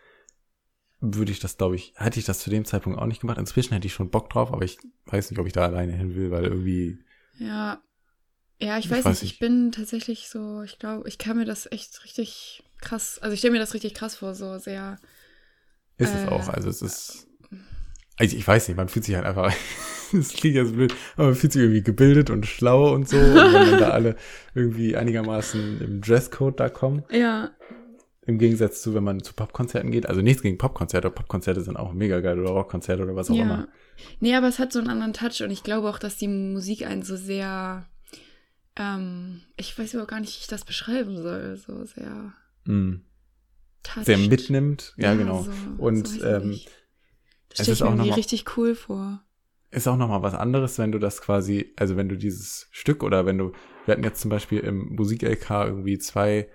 würde 1.00 1.32
ich 1.32 1.40
das, 1.40 1.56
glaube 1.56 1.76
ich, 1.76 1.94
hätte 1.96 2.18
ich 2.18 2.24
das 2.26 2.40
zu 2.40 2.50
dem 2.50 2.64
Zeitpunkt 2.64 2.98
auch 2.98 3.06
nicht 3.06 3.20
gemacht. 3.20 3.38
Inzwischen 3.38 3.74
hätte 3.74 3.86
ich 3.86 3.92
schon 3.94 4.10
Bock 4.10 4.30
drauf, 4.30 4.52
aber 4.52 4.64
ich 4.64 4.78
weiß 5.06 5.30
nicht, 5.30 5.40
ob 5.40 5.46
ich 5.46 5.52
da 5.52 5.64
alleine 5.64 5.92
hin 5.92 6.14
will, 6.14 6.30
weil 6.30 6.44
irgendwie, 6.44 6.98
Ja. 7.38 7.82
Ja, 8.60 8.78
ich 8.78 8.86
Ich 8.86 8.90
weiß, 8.90 9.04
weiß 9.04 9.22
nicht, 9.22 9.34
ich 9.34 9.38
bin 9.38 9.72
tatsächlich 9.72 10.28
so, 10.28 10.62
ich 10.62 10.78
glaube, 10.78 11.08
ich 11.08 11.18
kann 11.18 11.36
mir 11.36 11.44
das 11.44 11.70
echt 11.70 12.04
richtig 12.04 12.64
krass, 12.80 13.18
also 13.20 13.32
ich 13.34 13.40
stelle 13.40 13.52
mir 13.52 13.60
das 13.60 13.74
richtig 13.74 13.94
krass 13.94 14.16
vor, 14.16 14.34
so 14.34 14.58
sehr, 14.58 14.98
ist 15.96 16.14
es 16.14 16.24
Äh, 16.24 16.28
auch. 16.28 16.48
Also 16.48 16.68
es 16.68 16.82
ist, 16.82 17.28
also 18.18 18.36
ich 18.36 18.46
weiß 18.46 18.68
nicht, 18.68 18.76
man 18.76 18.88
fühlt 18.88 19.04
sich 19.04 19.16
halt 19.16 19.26
einfach, 19.26 19.52
das 20.12 20.30
klingt 20.34 20.56
jetzt 20.56 20.74
blöd, 20.74 20.94
aber 21.16 21.28
man 21.28 21.34
fühlt 21.36 21.52
sich 21.52 21.62
irgendwie 21.62 21.82
gebildet 21.82 22.30
und 22.30 22.46
schlau 22.46 22.94
und 22.94 23.08
so. 23.08 23.38
Und 23.38 23.52
wenn 23.52 23.64
dann 23.66 23.78
da 23.78 23.90
alle 23.92 24.16
irgendwie 24.54 24.96
einigermaßen 24.96 25.80
im 25.80 26.00
Dresscode 26.02 26.60
da 26.60 26.68
kommen. 26.68 27.04
ja, 27.10 27.50
Im 28.28 28.36
Gegensatz 28.36 28.82
zu, 28.82 28.92
wenn 28.94 29.04
man 29.04 29.22
zu 29.22 29.32
Popkonzerten 29.32 29.90
geht. 29.90 30.06
Also 30.06 30.20
nichts 30.20 30.42
gegen 30.42 30.58
Popkonzerte. 30.58 31.10
Popkonzerte 31.10 31.62
sind 31.62 31.78
auch 31.78 31.94
mega 31.94 32.20
geil 32.20 32.38
oder 32.38 32.50
Rockkonzerte 32.50 33.02
oder 33.02 33.16
was 33.16 33.30
auch 33.30 33.34
ja. 33.34 33.42
immer. 33.42 33.68
Nee, 34.20 34.34
aber 34.34 34.48
es 34.48 34.58
hat 34.58 34.70
so 34.70 34.78
einen 34.80 34.90
anderen 34.90 35.14
Touch 35.14 35.40
und 35.42 35.50
ich 35.50 35.62
glaube 35.62 35.88
auch, 35.88 35.98
dass 35.98 36.18
die 36.18 36.28
Musik 36.28 36.84
einen 36.84 37.02
so 37.02 37.16
sehr, 37.16 37.88
ähm, 38.76 39.40
ich 39.56 39.78
weiß 39.78 39.94
überhaupt 39.94 40.10
gar 40.10 40.20
nicht, 40.20 40.34
wie 40.36 40.42
ich 40.42 40.46
das 40.46 40.66
beschreiben 40.66 41.16
soll, 41.16 41.56
so 41.56 41.86
sehr 41.86 42.34
Mm. 42.66 42.96
touched. 43.82 44.04
Sehr 44.04 44.18
mitnimmt. 44.18 44.92
Ja, 44.98 45.14
genau. 45.14 45.44
So, 45.44 45.50
Und, 45.78 46.06
so 46.06 46.22
ähm, 46.26 46.60
das 47.48 47.62
stelle 47.62 47.72
ich 47.72 47.80
mir 47.80 47.86
irgendwie 47.86 48.10
richtig 48.10 48.58
cool 48.58 48.74
vor. 48.74 49.24
ist 49.70 49.88
auch 49.88 49.96
nochmal 49.96 50.20
was 50.22 50.34
anderes, 50.34 50.76
wenn 50.78 50.92
du 50.92 50.98
das 50.98 51.22
quasi, 51.22 51.72
also 51.76 51.96
wenn 51.96 52.10
du 52.10 52.16
dieses 52.18 52.68
Stück 52.72 53.02
oder 53.02 53.24
wenn 53.24 53.38
du, 53.38 53.52
wir 53.86 53.92
hatten 53.92 54.04
jetzt 54.04 54.20
zum 54.20 54.28
Beispiel 54.28 54.58
im 54.60 54.94
Musik-LK 54.96 55.48
irgendwie 55.64 55.98
zwei, 55.98 56.50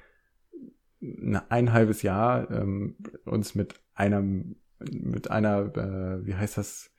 ein 1.50 1.74
halbes 1.74 2.02
Jahr 2.02 2.50
ähm, 2.52 2.96
uns 3.26 3.56
mit 3.56 3.76
einem, 3.96 4.56
mit 4.92 5.30
einer, 5.32 5.76
äh, 5.76 6.26
wie 6.26 6.36
heißt 6.36 6.58
das, 6.58 6.92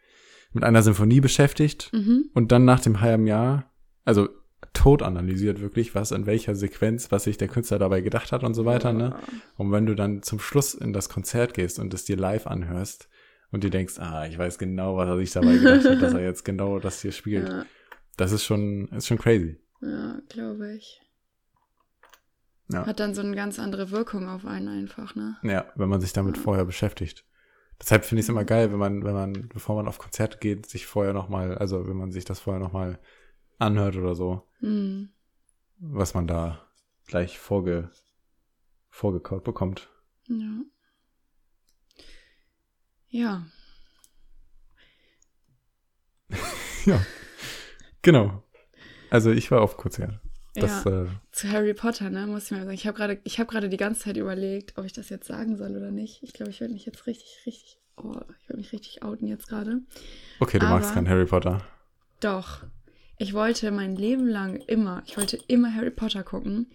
mit 0.53 0.65
einer 0.65 0.83
Symphonie 0.83 1.21
beschäftigt 1.21 1.91
Mhm. 1.93 2.31
und 2.35 2.53
dann 2.53 2.65
nach 2.65 2.81
dem 2.81 3.01
halben 3.01 3.27
Jahr, 3.27 3.73
also 4.05 4.29
tot 4.73 5.03
analysiert 5.03 5.61
wirklich, 5.61 5.95
was 5.95 6.11
in 6.11 6.27
welcher 6.27 6.55
Sequenz, 6.55 7.11
was 7.13 7.25
sich 7.25 7.37
der 7.37 7.49
Künstler 7.49 7.79
dabei 7.79 8.01
gedacht 8.01 8.33
hat 8.33 8.43
und 8.45 8.55
so 8.55 8.65
weiter, 8.65 8.93
ne? 8.93 9.15
Und 9.57 9.71
wenn 9.73 9.87
du 9.87 9.95
dann 9.95 10.23
zum 10.23 10.41
Schluss 10.41 10.75
in 10.75 10.93
das 10.93 11.09
Konzert 11.09 11.55
gehst 11.55 11.79
und 11.79 11.95
es 11.95 12.05
dir 12.05 12.17
live 12.17 12.47
anhörst 12.47 13.09
und 13.53 13.63
dir 13.65 13.71
denkst, 13.71 13.99
ah, 13.99 14.27
ich 14.27 14.37
weiß 14.39 14.59
genau, 14.59 14.97
was 14.97 15.09
er 15.09 15.17
sich 15.19 15.31
dabei 15.33 15.57
gedacht 15.59 15.85
hat, 15.85 16.03
dass 16.03 16.15
er 16.15 16.23
jetzt 16.25 16.45
genau 16.45 16.79
das 16.81 17.03
hier 17.03 17.13
spielt. 17.13 17.49
Ja, 17.49 17.67
Das 18.17 18.33
ist 18.33 18.45
schon, 18.45 18.89
ist 18.89 19.07
schon 19.07 19.19
crazy. 19.19 19.59
ja 19.81 20.21
glaube 20.29 20.75
ich. 20.75 21.01
Ja. 22.73 22.87
Hat 22.87 22.99
dann 23.01 23.15
so 23.15 23.21
eine 23.21 23.37
ganz 23.37 23.59
andere 23.59 23.91
Wirkung 23.91 24.29
auf 24.29 24.47
einen 24.47 24.69
einfach, 24.69 25.15
ne? 25.15 25.37
Ja, 25.43 25.67
wenn 25.75 25.89
man 25.89 26.01
sich 26.01 26.13
damit 26.13 26.37
Ja. 26.39 26.43
vorher 26.43 26.65
beschäftigt. 26.65 27.25
Deshalb 27.81 28.05
finde 28.05 28.21
ich 28.21 28.25
es 28.27 28.31
immer 28.31 28.45
geil, 28.45 28.71
wenn 28.73 28.79
man, 28.79 29.05
wenn 29.05 29.13
man, 29.15 29.49
bevor 29.49 29.77
man 29.77 29.89
auf 29.89 29.99
Konzerte 29.99 30.39
geht, 30.39 30.67
sich 30.67 30.87
vorher 30.87 31.13
nochmal, 31.13 31.59
also 31.59 31.87
wenn 31.87 31.97
man 31.97 32.11
sich 32.13 32.25
das 32.25 32.41
vorher 32.41 32.63
nochmal 32.63 32.99
anhört 33.59 33.97
oder 33.97 34.15
so, 34.15 34.49
Hm. 34.61 35.11
was 35.79 36.15
man 36.15 36.27
da 36.27 36.67
gleich 37.07 37.39
vorge, 37.39 37.91
vorgekaut 38.89 39.45
bekommt. 39.45 39.91
Ja. 40.29 40.63
Ja. 43.09 43.47
Ja. 46.87 47.01
Genau. 48.03 48.43
Also 49.11 49.31
ich 49.31 49.51
war 49.51 49.63
auf 49.63 49.79
Konzert. 49.79 50.21
Das, 50.55 50.85
ja. 50.85 51.03
äh, 51.05 51.07
Zu 51.33 51.51
Harry 51.51 51.75
Potter, 51.75 52.11
ne, 52.11 52.27
muss 52.27 52.47
ich 52.47 52.51
mal 52.53 52.61
sagen. 52.61 52.73
Ich 52.75 52.87
habe 52.87 52.97
gerade, 52.97 53.19
ich 53.25 53.37
gerade 53.37 53.69
die 53.69 53.77
ganze 53.77 54.03
Zeit 54.03 54.17
überlegt, 54.17 54.79
ob 54.79 54.85
ich 54.85 54.93
das 54.93 55.09
jetzt 55.09 55.27
sagen 55.27 55.57
soll 55.57 55.77
oder 55.77 55.91
nicht. 55.91 56.23
Ich 56.23 56.33
glaube, 56.33 56.51
ich 56.51 56.61
werde 56.61 56.73
mich 56.75 56.87
jetzt 56.87 57.07
richtig, 57.07 57.43
richtig 57.47 57.79
Oh, 57.97 58.13
ich 58.43 58.49
will 58.49 58.57
mich 58.57 58.73
richtig 58.73 59.05
outen 59.05 59.29
jetzt 59.29 59.47
gerade. 59.49 59.81
Okay, 60.41 60.59
du 60.59 60.67
magst 60.67 60.87
Aber- 60.89 60.95
keinen 60.97 61.09
Harry 61.09 61.27
Potter. 61.27 61.61
Doch. 62.19 62.65
Ich 63.19 63.33
wollte 63.35 63.71
mein 63.71 63.95
Leben 63.95 64.27
lang 64.27 64.57
immer, 64.67 65.03
ich 65.07 65.17
wollte 65.17 65.39
immer 65.47 65.73
Harry 65.73 65.93
Potter 65.93 66.25
gucken, 66.25 66.67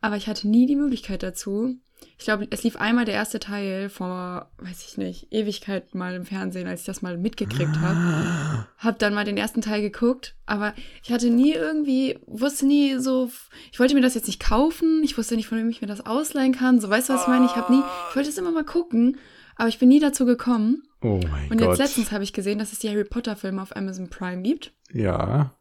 aber 0.00 0.16
ich 0.16 0.26
hatte 0.26 0.48
nie 0.48 0.64
die 0.66 0.76
Möglichkeit 0.76 1.22
dazu. 1.22 1.76
Ich 2.18 2.24
glaube, 2.24 2.46
es 2.50 2.62
lief 2.62 2.76
einmal 2.76 3.04
der 3.04 3.14
erste 3.14 3.38
Teil 3.38 3.88
vor, 3.88 4.50
weiß 4.58 4.84
ich 4.86 4.96
nicht, 4.96 5.32
Ewigkeit 5.32 5.94
mal 5.94 6.14
im 6.14 6.24
Fernsehen, 6.24 6.66
als 6.66 6.80
ich 6.80 6.86
das 6.86 7.02
mal 7.02 7.16
mitgekriegt 7.18 7.76
habe. 7.80 8.66
Hab 8.78 8.98
dann 8.98 9.14
mal 9.14 9.24
den 9.24 9.36
ersten 9.36 9.60
Teil 9.60 9.82
geguckt, 9.82 10.36
aber 10.46 10.74
ich 11.02 11.12
hatte 11.12 11.30
nie 11.30 11.52
irgendwie, 11.52 12.18
wusste 12.26 12.66
nie 12.66 12.98
so, 12.98 13.30
ich 13.72 13.80
wollte 13.80 13.94
mir 13.94 14.00
das 14.00 14.14
jetzt 14.14 14.26
nicht 14.26 14.40
kaufen, 14.40 15.02
ich 15.04 15.16
wusste 15.18 15.36
nicht, 15.36 15.48
von 15.48 15.58
wem 15.58 15.68
ich 15.68 15.80
mir 15.80 15.86
das 15.86 16.04
ausleihen 16.06 16.52
kann. 16.52 16.80
So, 16.80 16.88
weißt 16.88 17.08
du, 17.08 17.14
was 17.14 17.22
ich 17.22 17.28
meine? 17.28 17.46
Ich 17.46 17.56
habe 17.56 17.72
nie, 17.72 17.82
ich 18.10 18.16
wollte 18.16 18.28
es 18.28 18.38
immer 18.38 18.52
mal 18.52 18.64
gucken, 18.64 19.18
aber 19.56 19.68
ich 19.68 19.78
bin 19.78 19.88
nie 19.88 20.00
dazu 20.00 20.24
gekommen. 20.26 20.82
Oh 21.02 21.20
mein 21.30 21.50
Und 21.50 21.58
Gott. 21.58 21.68
jetzt 21.68 21.78
letztens 21.78 22.12
habe 22.12 22.24
ich 22.24 22.32
gesehen, 22.32 22.58
dass 22.58 22.72
es 22.72 22.78
die 22.78 22.88
Harry 22.88 23.04
Potter 23.04 23.36
Filme 23.36 23.60
auf 23.60 23.76
Amazon 23.76 24.08
Prime 24.08 24.42
gibt. 24.42 24.72
Ja. 24.92 25.54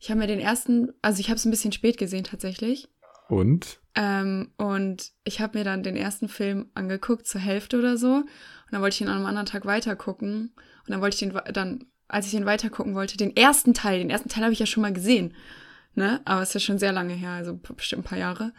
Ich 0.00 0.10
habe 0.10 0.20
mir 0.20 0.26
den 0.26 0.40
ersten, 0.40 0.92
also 1.02 1.20
ich 1.20 1.28
habe 1.28 1.36
es 1.36 1.44
ein 1.44 1.50
bisschen 1.50 1.72
spät 1.72 1.98
gesehen 1.98 2.24
tatsächlich. 2.24 2.88
Und? 3.28 3.80
Ähm, 3.94 4.50
und 4.56 5.12
ich 5.24 5.40
habe 5.40 5.58
mir 5.58 5.64
dann 5.64 5.82
den 5.82 5.96
ersten 5.96 6.28
Film 6.28 6.70
angeguckt, 6.74 7.26
zur 7.26 7.40
Hälfte 7.40 7.78
oder 7.78 7.96
so. 7.96 8.14
Und 8.16 8.26
dann 8.70 8.80
wollte 8.80 8.94
ich 8.94 9.00
ihn 9.00 9.08
an 9.08 9.16
einem 9.16 9.26
anderen 9.26 9.46
Tag 9.46 9.66
weitergucken. 9.66 10.52
Und 10.86 10.90
dann 10.90 11.00
wollte 11.00 11.14
ich 11.14 11.20
den 11.20 11.38
dann, 11.52 11.84
als 12.08 12.26
ich 12.26 12.32
den 12.32 12.46
weitergucken 12.46 12.94
wollte, 12.94 13.16
den 13.16 13.36
ersten 13.36 13.74
Teil, 13.74 13.98
den 13.98 14.10
ersten 14.10 14.30
Teil 14.30 14.44
habe 14.44 14.52
ich 14.52 14.58
ja 14.58 14.66
schon 14.66 14.82
mal 14.82 14.92
gesehen. 14.92 15.34
Ne? 15.94 16.20
Aber 16.24 16.42
es 16.42 16.50
ist 16.50 16.54
ja 16.54 16.60
schon 16.60 16.78
sehr 16.78 16.92
lange 16.92 17.14
her, 17.14 17.32
also 17.32 17.56
bestimmt 17.56 18.04
ein 18.04 18.08
paar 18.08 18.18
Jahre. 18.18 18.52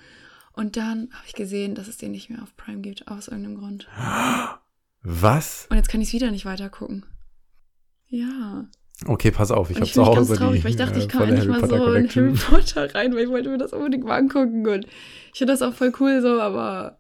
Und 0.54 0.78
dann 0.78 1.10
habe 1.14 1.26
ich 1.26 1.34
gesehen, 1.34 1.74
dass 1.74 1.88
es 1.88 1.98
den 1.98 2.12
nicht 2.12 2.30
mehr 2.30 2.44
auf 2.44 2.56
Prime 2.56 2.82
gibt, 2.82 3.08
aus 3.08 3.28
irgendeinem 3.28 3.58
Grund. 3.58 3.88
Was? 5.02 5.68
Und 5.70 5.78
jetzt 5.78 5.90
kann 5.90 6.02
ich 6.02 6.10
es 6.10 6.14
wieder 6.14 6.32
nicht 6.32 6.46
weitergucken. 6.46 7.06
Ja. 8.08 8.68
Okay, 9.06 9.32
pass 9.32 9.52
auf, 9.52 9.70
ich 9.70 9.78
habe 9.78 9.90
zu 9.90 10.06
Hause 10.06 10.28
ganz 10.28 10.40
traurig, 10.40 10.60
die 10.60 10.64
weil 10.66 10.72
ich 10.72 10.78
dachte, 10.78 11.00
äh, 11.00 11.04
ich 11.04 11.08
kann 11.08 11.30
endlich 11.30 11.48
mal 11.48 11.68
so 11.68 11.94
in. 11.94 12.10
Harry 12.10 12.34
Potter 12.34 12.94
rein, 12.94 13.14
weil 13.16 13.24
ich 13.24 13.30
wollte 13.30 13.50
mir 13.50 13.58
das 13.58 13.72
unbedingt 13.72 14.04
mal 14.04 14.18
angucken. 14.18 14.68
Und 14.68 14.86
ich 15.32 15.38
finde 15.38 15.54
das 15.54 15.62
auch 15.62 15.74
voll 15.74 15.94
cool 16.00 16.22
so, 16.22 16.42
aber 16.42 17.00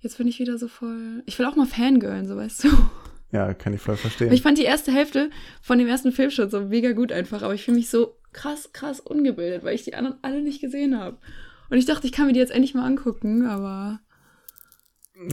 jetzt 0.00 0.16
bin 0.16 0.26
ich 0.28 0.38
wieder 0.38 0.56
so 0.56 0.68
voll. 0.68 1.22
Ich 1.26 1.38
will 1.38 1.46
auch 1.46 1.56
mal 1.56 1.66
Fangirlen, 1.66 2.26
so 2.26 2.36
weißt 2.36 2.64
du. 2.64 2.68
Ja, 3.32 3.54
kann 3.54 3.74
ich 3.74 3.80
voll 3.80 3.96
verstehen. 3.96 4.32
Ich 4.32 4.42
fand 4.42 4.58
die 4.58 4.64
erste 4.64 4.92
Hälfte 4.92 5.30
von 5.62 5.78
dem 5.78 5.86
ersten 5.86 6.10
Film 6.10 6.30
schon 6.30 6.50
so 6.50 6.62
mega 6.62 6.92
gut 6.92 7.12
einfach, 7.12 7.42
aber 7.42 7.54
ich 7.54 7.64
fühle 7.64 7.76
mich 7.76 7.88
so 7.88 8.16
krass, 8.32 8.70
krass 8.72 8.98
ungebildet, 8.98 9.62
weil 9.62 9.74
ich 9.74 9.84
die 9.84 9.94
anderen 9.94 10.18
alle 10.22 10.42
nicht 10.42 10.60
gesehen 10.60 10.98
habe. 10.98 11.18
Und 11.68 11.78
ich 11.78 11.86
dachte, 11.86 12.06
ich 12.06 12.12
kann 12.12 12.26
mir 12.26 12.32
die 12.32 12.40
jetzt 12.40 12.50
endlich 12.50 12.74
mal 12.74 12.84
angucken, 12.84 13.46
aber 13.46 14.00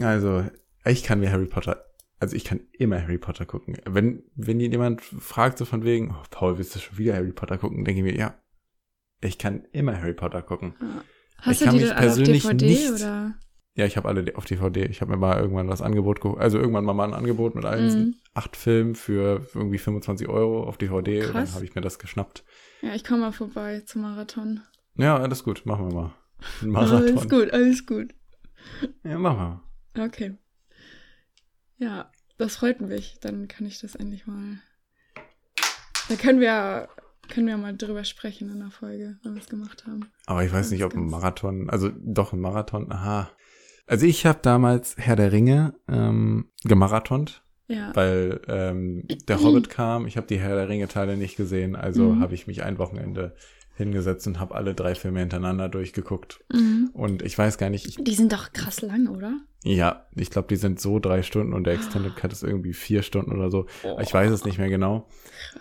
Also, 0.02 0.46
ich 0.86 1.04
kann 1.04 1.20
mir 1.20 1.32
Harry 1.32 1.48
Potter, 1.48 1.87
also 2.20 2.36
ich 2.36 2.44
kann 2.44 2.62
immer 2.74 3.02
Harry 3.02 3.18
Potter 3.18 3.46
gucken. 3.46 3.78
Wenn, 3.86 4.24
wenn 4.36 4.60
jemand 4.60 5.02
fragt 5.02 5.58
so 5.58 5.66
von 5.66 5.84
wegen, 5.84 6.12
oh, 6.12 6.24
Paul, 6.32 6.58
willst 6.58 6.76
du 6.76 6.80
schon 6.80 6.98
wieder 6.98 7.16
Harry 7.16 7.32
Potter 7.32 7.58
gucken, 7.58 7.86
denke 7.86 8.00
ich 8.02 8.04
mir, 8.14 8.18
ja, 8.18 8.36
ich 9.22 9.38
kann 9.38 9.66
immer 9.72 9.98
Harry 9.98 10.14
Potter 10.14 10.42
gucken. 10.42 10.74
hast 11.38 11.54
Ich 11.54 11.60
du 11.60 11.66
kann 11.66 11.76
die 11.76 11.82
mich 11.82 11.92
alle 11.92 12.00
auf 12.00 12.16
persönlich 12.16 12.44
DVD 12.44 12.66
nicht- 12.66 12.92
oder? 12.92 13.36
Ja, 13.76 13.86
ich 13.86 13.96
habe 13.96 14.08
alle 14.08 14.36
auf 14.36 14.46
DVD. 14.46 14.86
Ich 14.88 15.02
habe 15.02 15.12
mir 15.12 15.18
mal 15.18 15.40
irgendwann 15.40 15.68
das 15.68 15.84
Angebot 15.84 16.20
geguckt, 16.20 16.42
also 16.42 16.58
irgendwann 16.58 16.84
mal, 16.84 16.94
mal 16.94 17.04
ein 17.10 17.14
Angebot 17.14 17.54
mit 17.54 17.64
allen 17.64 17.86
Mhm. 18.08 18.16
acht 18.34 18.56
Filmen 18.58 18.96
für 18.96 19.46
irgendwie 19.54 19.78
25 19.78 20.28
Euro 20.28 20.64
auf 20.64 20.78
DVD 20.80 21.20
und 21.20 21.26
dann 21.28 21.44
Krass. 21.44 21.54
habe 21.54 21.64
ich 21.66 21.76
mir 21.76 21.82
das 21.82 22.00
geschnappt. 22.00 22.44
Ja, 22.82 22.96
ich 22.96 23.04
komme 23.04 23.20
mal 23.22 23.32
vorbei 23.32 23.82
zum 23.86 24.02
Marathon. 24.02 24.62
Ja, 24.96 25.18
alles 25.18 25.44
gut, 25.44 25.68
machen 25.68 25.90
wir 25.90 25.94
mal. 25.94 26.14
Ein 26.64 26.76
Alles 26.76 26.92
Marathon. 26.92 27.30
gut, 27.30 27.52
alles 27.54 27.86
gut. 27.86 28.16
Ja, 29.04 29.20
machen 29.20 29.62
wir. 29.96 30.04
Okay. 30.06 30.36
Ja, 31.78 32.12
das 32.38 32.56
freut 32.58 32.82
mich. 32.82 33.18
Dann 33.22 33.48
kann 33.48 33.66
ich 33.68 33.80
das 33.80 33.96
endlich 33.96 34.28
mal. 34.28 34.60
Da 36.10 36.16
können 36.16 36.40
wir, 36.40 36.88
können 37.30 37.48
wir 37.48 37.58
mal 37.58 37.76
drüber 37.76 38.04
sprechen 38.04 38.50
in 38.50 38.60
der 38.60 38.72
Folge, 38.72 39.18
wenn 39.24 39.34
wir 39.36 39.42
es 39.42 39.50
gemacht 39.50 39.86
haben. 39.86 40.10
Aber 40.26 40.44
ich 40.44 40.52
weiß 40.54 40.72
nicht, 40.72 40.84
ob 40.84 40.94
ein 40.96 41.10
Marathon, 41.10 41.70
also 41.70 41.92
doch 41.98 42.34
ein 42.34 42.40
Marathon, 42.40 42.92
aha. 42.92 43.30
Also 43.88 44.06
ich 44.06 44.26
habe 44.26 44.40
damals 44.42 44.96
Herr 44.98 45.16
der 45.16 45.32
Ringe 45.32 45.74
ähm, 45.88 46.50
gemarathont, 46.64 47.44
Ja. 47.68 47.94
weil 47.96 48.42
ähm, 48.48 49.06
der 49.28 49.42
Hobbit 49.42 49.70
kam. 49.70 50.08
Ich 50.08 50.18
habe 50.18 50.28
die 50.28 50.40
Herr 50.40 50.56
der 50.56 50.70
Ringe 50.70 50.88
Teile 50.88 51.18
nicht 51.18 51.36
gesehen, 51.38 51.76
also 51.76 52.14
Mhm. 52.14 52.22
habe 52.22 52.34
ich 52.36 52.48
mich 52.48 52.64
ein 52.64 52.78
Wochenende 52.80 53.36
hingesetzt 53.78 54.28
und 54.28 54.40
habe 54.40 54.56
alle 54.56 54.74
drei 54.74 54.96
Filme 54.96 55.20
hintereinander 55.20 55.70
durchgeguckt. 55.70 56.44
Mhm. 56.52 56.90
Und 56.94 57.22
ich 57.22 57.38
weiß 57.38 57.58
gar 57.58 57.70
nicht, 57.70 57.86
ich, 57.88 57.96
Die 58.04 58.16
sind 58.16 58.34
doch 58.34 58.52
krass 58.52 58.82
lang, 58.82 59.08
oder? 59.08 59.40
ja, 59.64 60.06
ich 60.16 60.30
glaube, 60.30 60.48
die 60.48 60.56
sind 60.56 60.80
so 60.80 61.00
drei 61.00 61.24
Stunden 61.24 61.54
und 61.54 61.66
der 61.66 61.74
Extended 61.74 62.16
Cut 62.16 62.32
ist 62.32 62.44
irgendwie 62.44 62.74
vier 62.74 63.04
Stunden 63.04 63.32
oder 63.32 63.52
so. 63.52 63.66
Oh. 63.84 63.98
Ich 64.02 64.14
weiß 64.14 64.32
es 64.32 64.46
nicht 64.46 64.58
mehr 64.58 64.70
genau. 64.70 65.08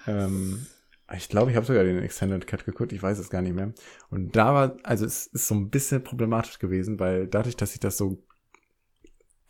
Ähm, 0.07 0.67
ich 1.15 1.29
glaube, 1.29 1.51
ich 1.51 1.57
habe 1.57 1.67
sogar 1.67 1.85
den 1.85 2.03
Extended 2.03 2.47
Cut 2.47 2.65
geguckt, 2.65 2.93
ich 2.93 3.03
weiß 3.03 3.19
es 3.19 3.31
gar 3.31 3.43
nicht 3.43 3.55
mehr. 3.55 3.73
Und 4.11 4.35
da 4.37 4.55
war, 4.55 4.77
also 4.83 5.05
es 5.05 5.27
ist 5.27 5.49
so 5.49 5.55
ein 5.55 5.71
bisschen 5.71 6.03
problematisch 6.03 6.59
gewesen, 6.59 6.99
weil 6.99 7.27
dadurch, 7.27 7.57
dass 7.57 7.75
ich 7.75 7.81
das 7.81 7.97
so 7.97 8.23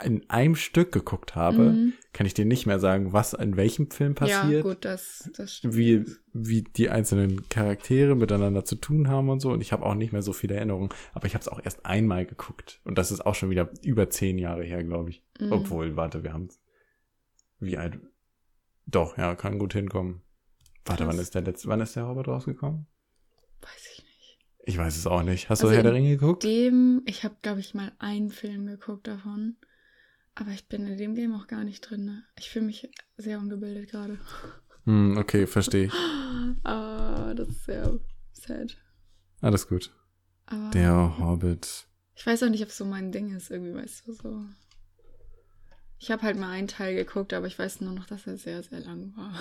in 0.05 0.29
einem 0.29 0.57
Stück 0.57 0.93
geguckt 0.93 1.35
habe, 1.35 1.71
Mhm. 1.73 1.93
kann 2.13 2.27
ich 2.27 2.35
dir 2.35 2.45
nicht 2.45 2.67
mehr 2.67 2.79
sagen, 2.79 3.13
was 3.15 3.33
in 3.33 3.57
welchem 3.57 3.91
Film 3.91 4.13
Ja, 4.13 4.15
passiert, 4.19 4.63
gut, 4.63 4.85
das, 4.85 5.31
das 5.37 5.55
stimmt. 5.57 5.75
wie, 5.77 6.05
wie 6.35 6.63
die 6.63 6.91
einzelnen 6.91 7.49
Charaktere 7.49 8.15
miteinander 8.15 8.65
zu 8.65 8.77
tun 8.77 9.09
haben 9.09 9.31
und 9.31 9.41
so. 9.41 9.51
Und 9.53 9.63
ich 9.63 9.73
habe 9.73 9.87
auch 9.87 9.95
nicht 9.95 10.13
mehr 10.13 10.21
so 10.23 10.33
viele 10.35 10.55
Erinnerungen, 10.55 10.91
aber 11.15 11.27
ich 11.27 11.35
habe 11.35 11.41
es 11.43 11.49
auch 11.49 11.61
erst 11.65 11.87
einmal 11.87 12.27
geguckt. 12.27 12.81
Und 12.85 12.99
das 12.99 13.11
ist 13.11 13.25
auch 13.25 13.35
schon 13.35 13.49
wieder 13.51 13.71
über 13.83 14.11
zehn 14.11 14.37
Jahre 14.39 14.65
her, 14.65 14.85
glaube 14.85 15.11
ich. 15.11 15.23
Mhm. 15.41 15.53
Obwohl, 15.53 15.97
warte, 15.97 16.23
wir 16.23 16.33
haben 16.35 16.49
wie 17.59 17.79
alt? 17.79 17.99
Doch, 18.87 19.17
ja, 19.17 19.35
kann 19.35 19.59
gut 19.59 19.73
hinkommen. 19.73 20.21
Warte, 20.85 21.05
Krass. 21.05 21.15
wann 21.15 21.23
ist 21.23 21.35
der 21.35 21.43
letzte, 21.43 21.69
wann 21.69 21.81
ist 21.81 21.97
der 21.97 22.07
Hobbit 22.07 22.29
rausgekommen? 22.29 22.87
Weiß 23.63 23.89
ich 23.93 24.05
nicht. 24.05 24.39
Ich 24.67 24.79
weiß 24.79 24.97
es 24.97 25.07
auch 25.07 25.23
nicht. 25.23 25.49
Hast 25.49 25.63
Also 25.63 25.71
du 25.71 25.75
Herr 25.77 25.83
der 25.83 25.93
in 25.93 25.97
Ringe 26.05 26.17
geguckt? 26.19 26.45
Dem, 26.45 27.03
ich 27.07 27.25
habe, 27.25 27.37
glaube 27.41 27.61
ich, 27.61 27.73
mal 27.75 27.93
einen 27.99 28.31
Film 28.31 28.67
geguckt 28.67 29.07
davon. 29.09 29.57
Aber 30.37 30.51
ich 30.51 30.69
bin 30.69 30.87
in 30.87 30.97
dem 30.99 31.15
Game 31.15 31.35
auch 31.35 31.47
gar 31.49 31.65
nicht 31.65 31.81
drin. 31.81 32.05
Ne? 32.05 32.23
Ich 32.39 32.51
fühle 32.51 32.67
mich 32.67 32.89
sehr 33.17 33.39
ungebildet 33.39 33.91
gerade. 33.91 34.19
Hm, 34.85 35.17
okay, 35.19 35.47
verstehe 35.47 35.87
ich. 35.87 35.93
Ah, 36.65 37.33
das 37.35 37.49
ist 37.49 37.65
sehr 37.65 37.99
sad. 38.33 38.77
Alles 39.41 39.67
gut. 39.69 39.91
Aber 40.47 40.71
Der 40.71 41.19
Hobbit. 41.19 41.87
ich 42.15 42.27
weiß 42.27 42.43
auch 42.43 42.51
nicht, 42.51 42.63
ob 42.63 42.69
es 42.69 42.77
so 42.77 42.85
mein 42.85 43.11
Ding 43.11 43.35
ist, 43.35 43.51
irgendwie, 43.51 43.75
weißt 43.75 44.07
du, 44.07 44.13
so. 44.13 44.45
Ich 45.99 46.11
habe 46.11 46.23
halt 46.23 46.37
mal 46.39 46.51
einen 46.51 46.69
Teil 46.69 46.95
geguckt, 46.95 47.33
aber 47.33 47.47
ich 47.47 47.59
weiß 47.59 47.81
nur 47.81 47.95
noch, 47.95 48.07
dass 48.07 48.27
er 48.27 48.37
sehr, 48.37 48.63
sehr 48.63 48.81
lang 48.81 49.17
war. 49.17 49.33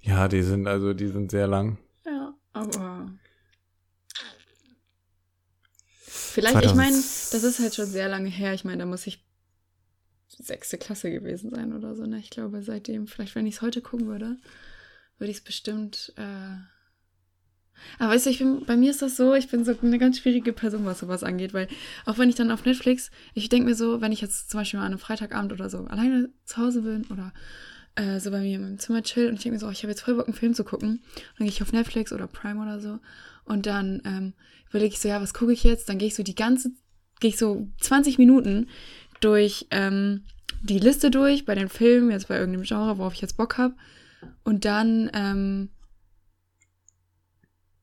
Ja, 0.00 0.28
die 0.28 0.42
sind, 0.42 0.66
also, 0.68 0.94
die 0.94 1.08
sind 1.08 1.30
sehr 1.32 1.48
lang. 1.48 1.78
Ja, 2.04 2.34
aber. 2.52 3.10
Vielleicht, 6.36 6.58
2000 6.58 6.70
ich 6.70 6.76
meine, 6.76 6.96
das 6.96 7.42
ist 7.44 7.60
halt 7.60 7.74
schon 7.74 7.86
sehr 7.86 8.08
lange 8.08 8.28
her. 8.28 8.52
Ich 8.52 8.62
meine, 8.62 8.80
da 8.80 8.84
muss 8.84 9.06
ich 9.06 9.24
sechste 10.28 10.76
Klasse 10.76 11.10
gewesen 11.10 11.48
sein 11.48 11.72
oder 11.72 11.94
so. 11.94 12.04
Ne? 12.04 12.18
Ich 12.18 12.28
glaube, 12.28 12.60
seitdem, 12.60 13.06
vielleicht, 13.06 13.34
wenn 13.34 13.46
ich 13.46 13.54
es 13.54 13.62
heute 13.62 13.80
gucken 13.80 14.06
würde, 14.06 14.36
würde 15.16 15.30
ich 15.30 15.38
es 15.38 15.44
bestimmt. 15.44 16.12
Äh... 16.16 16.56
Aber 17.98 18.12
weißt 18.12 18.26
du, 18.26 18.30
ich 18.30 18.38
bin, 18.38 18.66
bei 18.66 18.76
mir 18.76 18.90
ist 18.90 19.00
das 19.00 19.16
so, 19.16 19.32
ich 19.32 19.48
bin 19.48 19.64
so 19.64 19.74
eine 19.80 19.98
ganz 19.98 20.18
schwierige 20.18 20.52
Person, 20.52 20.84
was 20.84 20.98
sowas 20.98 21.22
angeht, 21.22 21.54
weil 21.54 21.68
auch 22.04 22.18
wenn 22.18 22.28
ich 22.28 22.34
dann 22.34 22.50
auf 22.50 22.66
Netflix, 22.66 23.10
ich 23.32 23.48
denke 23.48 23.70
mir 23.70 23.74
so, 23.74 24.02
wenn 24.02 24.12
ich 24.12 24.20
jetzt 24.20 24.50
zum 24.50 24.60
Beispiel 24.60 24.78
mal 24.78 24.84
an 24.84 24.92
einem 24.92 24.98
Freitagabend 24.98 25.54
oder 25.54 25.70
so 25.70 25.86
alleine 25.86 26.28
zu 26.44 26.58
Hause 26.58 26.82
bin 26.82 27.06
oder 27.06 27.32
äh, 27.94 28.20
so 28.20 28.30
bei 28.30 28.40
mir 28.40 28.56
im 28.56 28.78
Zimmer 28.78 29.02
chill 29.02 29.28
und 29.28 29.36
ich 29.36 29.42
denke 29.42 29.54
mir 29.54 29.60
so, 29.60 29.68
oh, 29.68 29.70
ich 29.70 29.82
habe 29.84 29.90
jetzt 29.90 30.02
voll 30.02 30.16
Bock, 30.16 30.26
einen 30.26 30.36
Film 30.36 30.52
zu 30.52 30.64
gucken. 30.64 31.00
Dann 31.38 31.46
gehe 31.46 31.48
ich 31.48 31.62
auf 31.62 31.72
Netflix 31.72 32.12
oder 32.12 32.26
Prime 32.26 32.60
oder 32.60 32.78
so 32.78 32.98
und 33.46 33.66
dann 33.66 34.02
ähm, 34.04 34.34
überlege 34.68 34.92
ich 34.94 35.00
so, 35.00 35.08
ja, 35.08 35.20
was 35.22 35.34
gucke 35.34 35.52
ich 35.52 35.64
jetzt? 35.64 35.88
Dann 35.88 35.98
gehe 35.98 36.08
ich 36.08 36.14
so 36.14 36.22
die 36.22 36.34
ganze, 36.34 36.70
gehe 37.20 37.30
ich 37.30 37.38
so 37.38 37.68
20 37.80 38.18
Minuten 38.18 38.68
durch 39.20 39.66
ähm, 39.70 40.24
die 40.62 40.78
Liste 40.78 41.10
durch 41.10 41.44
bei 41.44 41.54
den 41.54 41.68
Filmen, 41.68 42.10
jetzt 42.10 42.28
bei 42.28 42.38
irgendeinem 42.38 42.64
Genre, 42.64 42.98
worauf 42.98 43.14
ich 43.14 43.20
jetzt 43.20 43.36
Bock 43.36 43.56
habe. 43.58 43.74
Und 44.44 44.64
dann, 44.64 45.10
ähm, 45.14 45.70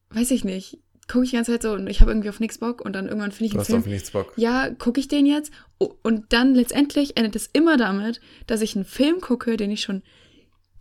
weiß 0.09 0.31
ich 0.31 0.43
nicht, 0.43 0.79
gucke 1.07 1.23
ich 1.23 1.31
die 1.31 1.35
ganze 1.35 1.51
Zeit 1.51 1.63
so 1.63 1.73
und 1.73 1.87
ich 1.87 2.01
habe 2.01 2.11
irgendwie 2.11 2.29
auf 2.29 2.39
nichts 2.39 2.57
Bock 2.57 2.81
und 2.81 2.93
dann 2.93 3.07
irgendwann 3.07 3.31
finde 3.31 3.45
ich 3.45 3.51
Du 3.51 3.57
einen 3.57 3.61
hast 3.61 3.67
Film 3.67 3.79
auf 3.81 3.87
nichts 3.87 4.11
Bock. 4.11 4.33
ja, 4.37 4.69
gucke 4.69 4.99
ich 4.99 5.07
den 5.07 5.25
jetzt? 5.25 5.51
Und 5.77 6.31
dann 6.33 6.53
letztendlich 6.55 7.17
endet 7.17 7.35
es 7.35 7.49
immer 7.51 7.77
damit, 7.77 8.21
dass 8.47 8.61
ich 8.61 8.75
einen 8.75 8.85
Film 8.85 9.19
gucke, 9.21 9.57
den 9.57 9.71
ich 9.71 9.81
schon 9.81 10.03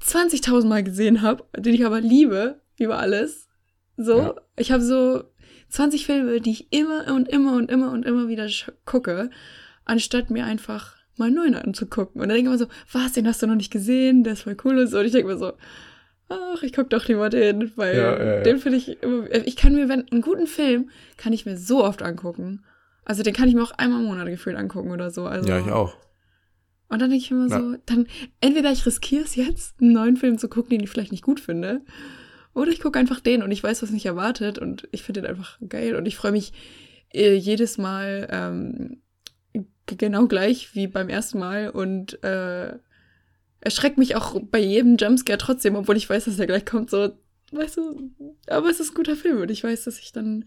20.000 0.03 0.67
Mal 0.67 0.83
gesehen 0.85 1.23
habe, 1.23 1.45
den 1.57 1.75
ich 1.75 1.85
aber 1.87 2.01
liebe, 2.01 2.61
über 2.79 2.99
alles. 2.99 3.49
So, 3.97 4.19
Ja. 4.19 4.35
ich 4.57 4.73
habe 4.73 4.83
so 4.83 5.25
20 5.69 6.07
Filme, 6.07 6.41
die 6.41 6.51
ich 6.51 6.73
immer 6.73 7.13
und 7.15 7.29
immer 7.29 7.55
und 7.57 7.71
immer 7.71 7.91
und 7.93 8.05
immer 8.05 8.29
wieder 8.29 8.49
gucke, 8.85 9.31
anstatt 9.85 10.31
mir 10.31 10.45
einfach 10.45 10.97
mal 11.17 11.27
einen 11.27 11.35
neuen 11.37 11.55
anzugucken. 11.55 12.21
Und 12.21 12.29
dann 12.29 12.37
denke 12.37 12.51
ich 12.51 12.55
immer 12.57 12.59
so, 12.59 12.73
was, 12.93 13.13
den 13.13 13.27
hast 13.27 13.43
du 13.43 13.47
noch 13.47 13.55
nicht 13.55 13.73
gesehen, 13.73 14.25
der 14.25 14.35
ist 14.35 14.43
voll 14.43 14.57
cool 14.65 14.79
und 14.79 14.87
so. 14.89 14.99
Und 14.99 15.05
ich 15.07 15.13
denke 15.13 15.29
mir 15.29 15.39
so, 15.39 15.53
ach, 16.29 16.63
ich 16.63 16.73
guck 16.73 16.89
doch 16.91 17.07
lieber 17.09 17.29
den, 17.29 17.73
weil 17.77 17.97
Ja, 17.97 18.25
ja, 18.37 18.41
den 18.43 18.59
finde 18.59 18.79
ich 18.79 19.03
immer, 19.03 19.31
ich 19.31 19.57
kann 19.57 19.75
mir, 19.75 19.89
wenn, 19.89 20.09
einen 20.11 20.23
guten 20.23 20.47
Film 20.47 20.91
kann 21.19 21.33
ich 21.33 21.45
mir 21.45 21.59
so 21.59 21.85
oft 21.85 22.03
angucken. 22.03 22.65
Also 23.05 23.23
den 23.23 23.35
kann 23.35 23.49
ich 23.49 23.55
mir 23.55 23.63
auch 23.63 23.73
einmal 23.73 24.01
im 24.01 24.07
Monat 24.07 24.27
gefühlt 24.29 24.57
angucken 24.57 24.91
oder 24.91 25.11
so. 25.11 25.27
Also, 25.27 25.49
Ja, 25.49 25.59
ich 25.59 25.71
auch. 25.71 25.95
Und 26.89 27.01
dann 27.01 27.11
denke 27.11 27.25
ich 27.25 27.31
immer 27.31 27.49
Ja. 27.49 27.59
so, 27.59 27.77
dann 27.87 28.07
entweder 28.41 28.71
ich 28.73 28.85
riskiere 28.87 29.25
es 29.25 29.35
jetzt, 29.35 29.81
einen 29.81 29.93
neuen 29.93 30.17
Film 30.17 30.39
zu 30.39 30.49
gucken, 30.49 30.71
den 30.71 30.81
ich 30.83 30.91
vielleicht 30.91 31.13
nicht 31.13 31.25
gut 31.25 31.41
finde, 31.41 31.81
oder 32.55 32.71
ich 32.71 32.81
gucke 32.81 32.99
einfach 32.99 33.21
den 33.21 33.43
und 33.43 33.51
ich 33.51 33.63
weiß, 33.63 33.83
was 33.83 33.91
mich 33.91 34.07
erwartet 34.07 34.59
und 34.59 34.89
ich 34.93 35.03
finde 35.03 35.23
den 35.23 35.31
einfach 35.31 35.59
geil 35.69 35.97
und 35.97 36.07
ich 36.07 36.17
freue 36.17 36.33
mich 36.33 36.53
äh, 37.13 37.35
jedes 37.35 37.79
Mal 37.79 38.29
ähm, 38.31 38.99
genau 39.87 40.27
gleich 40.27 40.75
wie 40.75 40.87
beim 40.87 41.09
ersten 41.09 41.39
Mal 41.39 41.71
und 41.71 42.23
äh, 42.23 42.75
erschreckt 43.61 43.99
mich 43.99 44.17
auch 44.17 44.41
bei 44.51 44.59
jedem 44.59 44.97
Jumpscare 44.97 45.39
trotzdem, 45.39 45.77
obwohl 45.77 45.97
ich 45.97 46.09
weiß, 46.11 46.25
dass 46.25 46.37
der 46.37 46.47
gleich 46.47 46.65
kommt, 46.67 46.91
so, 46.91 47.13
weißt 47.53 47.77
du, 47.77 48.11
aber 48.49 48.69
es 48.69 48.81
ist 48.81 48.91
ein 48.91 48.95
guter 48.95 49.17
Film 49.17 49.41
und 49.41 49.51
ich 49.51 49.63
weiß, 49.63 49.85
dass 49.85 49.99
ich 49.99 50.13
dann 50.13 50.45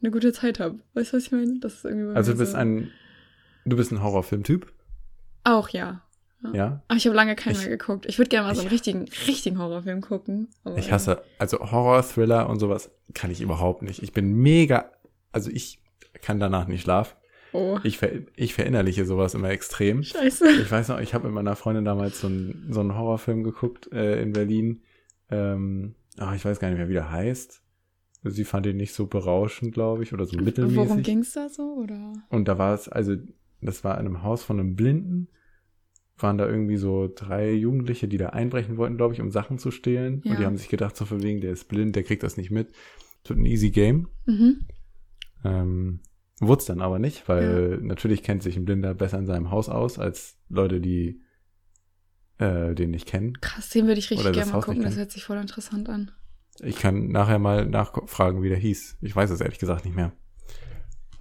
eine 0.00 0.10
gute 0.10 0.32
Zeit 0.32 0.60
habe. 0.60 0.80
Weißt 0.94 1.12
du, 1.12 1.16
was 1.16 1.24
ich 1.24 1.32
meine? 1.32 1.58
Das 1.60 1.74
ist 1.74 1.84
irgendwie 1.84 2.14
Also 2.16 2.32
du 2.32 2.38
bist 2.38 2.52
so. 2.52 2.58
ein, 2.58 2.90
du 3.64 3.76
bist 3.76 3.92
ein 3.92 4.02
Horrorfilmtyp, 4.02 4.72
Auch 5.44 5.68
ja. 5.70 6.02
Ja? 6.52 6.82
Aber 6.88 6.96
ich 6.96 7.06
habe 7.06 7.14
lange 7.16 7.34
keinen 7.36 7.52
Ich- 7.54 7.60
mehr 7.60 7.76
geguckt. 7.76 8.06
Ich 8.06 8.18
würde 8.18 8.28
gerne 8.28 8.46
mal 8.48 8.54
so 8.54 8.60
einen 8.60 8.68
ich- 8.68 8.72
richtigen, 8.72 9.04
richtigen 9.26 9.58
Horrorfilm 9.58 10.00
gucken. 10.00 10.48
Ich 10.76 10.90
hasse, 10.92 11.22
also 11.38 11.58
Horror, 11.60 12.02
Thriller 12.02 12.48
und 12.48 12.58
sowas 12.58 12.90
kann 13.14 13.30
ich 13.30 13.40
überhaupt 13.40 13.82
nicht. 13.82 14.02
Ich 14.02 14.12
bin 14.12 14.34
mega, 14.34 14.90
also 15.32 15.50
ich 15.50 15.80
kann 16.20 16.40
danach 16.40 16.66
nicht 16.66 16.82
schlafen. 16.82 17.16
Oh, 17.54 17.78
Ich, 17.84 17.98
ver, 17.98 18.10
ich 18.34 18.54
verinnerliche 18.54 19.04
sowas 19.04 19.34
immer 19.34 19.50
extrem. 19.50 20.02
scheiße. 20.02 20.48
Ich 20.62 20.70
weiß 20.72 20.88
noch, 20.88 21.00
ich 21.00 21.12
habe 21.12 21.26
mit 21.26 21.34
meiner 21.34 21.54
Freundin 21.54 21.84
damals 21.84 22.20
so 22.20 22.26
einen, 22.28 22.68
so 22.70 22.80
einen 22.80 22.96
Horrorfilm 22.96 23.44
geguckt 23.44 23.92
äh, 23.92 24.22
in 24.22 24.32
Berlin. 24.32 24.82
Ähm, 25.30 25.94
ach, 26.18 26.34
ich 26.34 26.44
weiß 26.44 26.60
gar 26.60 26.68
nicht 26.68 26.78
mehr, 26.78 26.88
wie 26.88 26.94
der 26.94 27.10
heißt. 27.10 27.62
Sie 28.24 28.44
fand 28.44 28.66
ihn 28.66 28.76
nicht 28.76 28.94
so 28.94 29.06
berauschend, 29.06 29.74
glaube 29.74 30.02
ich, 30.02 30.12
oder 30.14 30.24
so 30.24 30.36
mittelmäßig. 30.38 30.76
Worum 30.78 31.02
ging's 31.02 31.32
da 31.32 31.48
so? 31.48 31.74
Oder? 31.74 32.12
Und 32.30 32.46
da 32.48 32.56
war 32.56 32.72
es, 32.72 32.88
also, 32.88 33.16
das 33.60 33.82
war 33.84 33.98
in 33.98 34.06
einem 34.06 34.22
Haus 34.22 34.42
von 34.44 34.58
einem 34.60 34.74
Blinden. 34.76 35.28
Waren 36.18 36.38
da 36.38 36.46
irgendwie 36.46 36.76
so 36.76 37.10
drei 37.12 37.52
Jugendliche, 37.52 38.06
die 38.06 38.18
da 38.18 38.28
einbrechen 38.28 38.76
wollten, 38.76 38.96
glaube 38.96 39.14
ich, 39.14 39.20
um 39.20 39.30
Sachen 39.30 39.58
zu 39.58 39.70
stehlen. 39.70 40.22
Ja. 40.24 40.32
Und 40.32 40.40
die 40.40 40.46
haben 40.46 40.56
sich 40.56 40.68
gedacht, 40.68 40.96
so 40.96 41.04
von 41.04 41.22
wegen, 41.22 41.40
der 41.40 41.52
ist 41.52 41.68
blind, 41.68 41.96
der 41.96 42.04
kriegt 42.04 42.22
das 42.22 42.36
nicht 42.36 42.50
mit. 42.50 42.72
Wird 43.24 43.38
ein 43.38 43.46
easy 43.46 43.70
Game. 43.70 44.08
Mhm. 44.26 44.66
Ähm, 45.44 46.00
Wurde 46.42 46.58
es 46.58 46.66
dann 46.66 46.80
aber 46.80 46.98
nicht, 46.98 47.28
weil 47.28 47.78
natürlich 47.82 48.24
kennt 48.24 48.42
sich 48.42 48.56
ein 48.56 48.64
Blinder 48.64 48.94
besser 48.94 49.16
in 49.18 49.26
seinem 49.26 49.52
Haus 49.52 49.68
aus 49.68 50.00
als 50.00 50.38
Leute, 50.48 50.80
die 50.80 51.22
äh, 52.38 52.74
den 52.74 52.90
nicht 52.90 53.06
kennen. 53.06 53.40
Krass, 53.40 53.68
den 53.68 53.86
würde 53.86 54.00
ich 54.00 54.10
richtig 54.10 54.32
gerne 54.32 54.46
mal 54.46 54.54
Haus 54.54 54.64
gucken. 54.64 54.82
Das 54.82 54.96
hört 54.96 55.12
sich 55.12 55.22
voll 55.22 55.36
interessant 55.36 55.88
an. 55.88 56.10
Ich 56.60 56.76
kann 56.76 57.08
nachher 57.08 57.38
mal 57.38 57.66
nachfragen, 57.66 58.42
wie 58.42 58.48
der 58.48 58.58
hieß. 58.58 58.98
Ich 59.02 59.14
weiß 59.14 59.30
es 59.30 59.40
ehrlich 59.40 59.60
gesagt 59.60 59.84
nicht 59.84 59.94
mehr. 59.94 60.12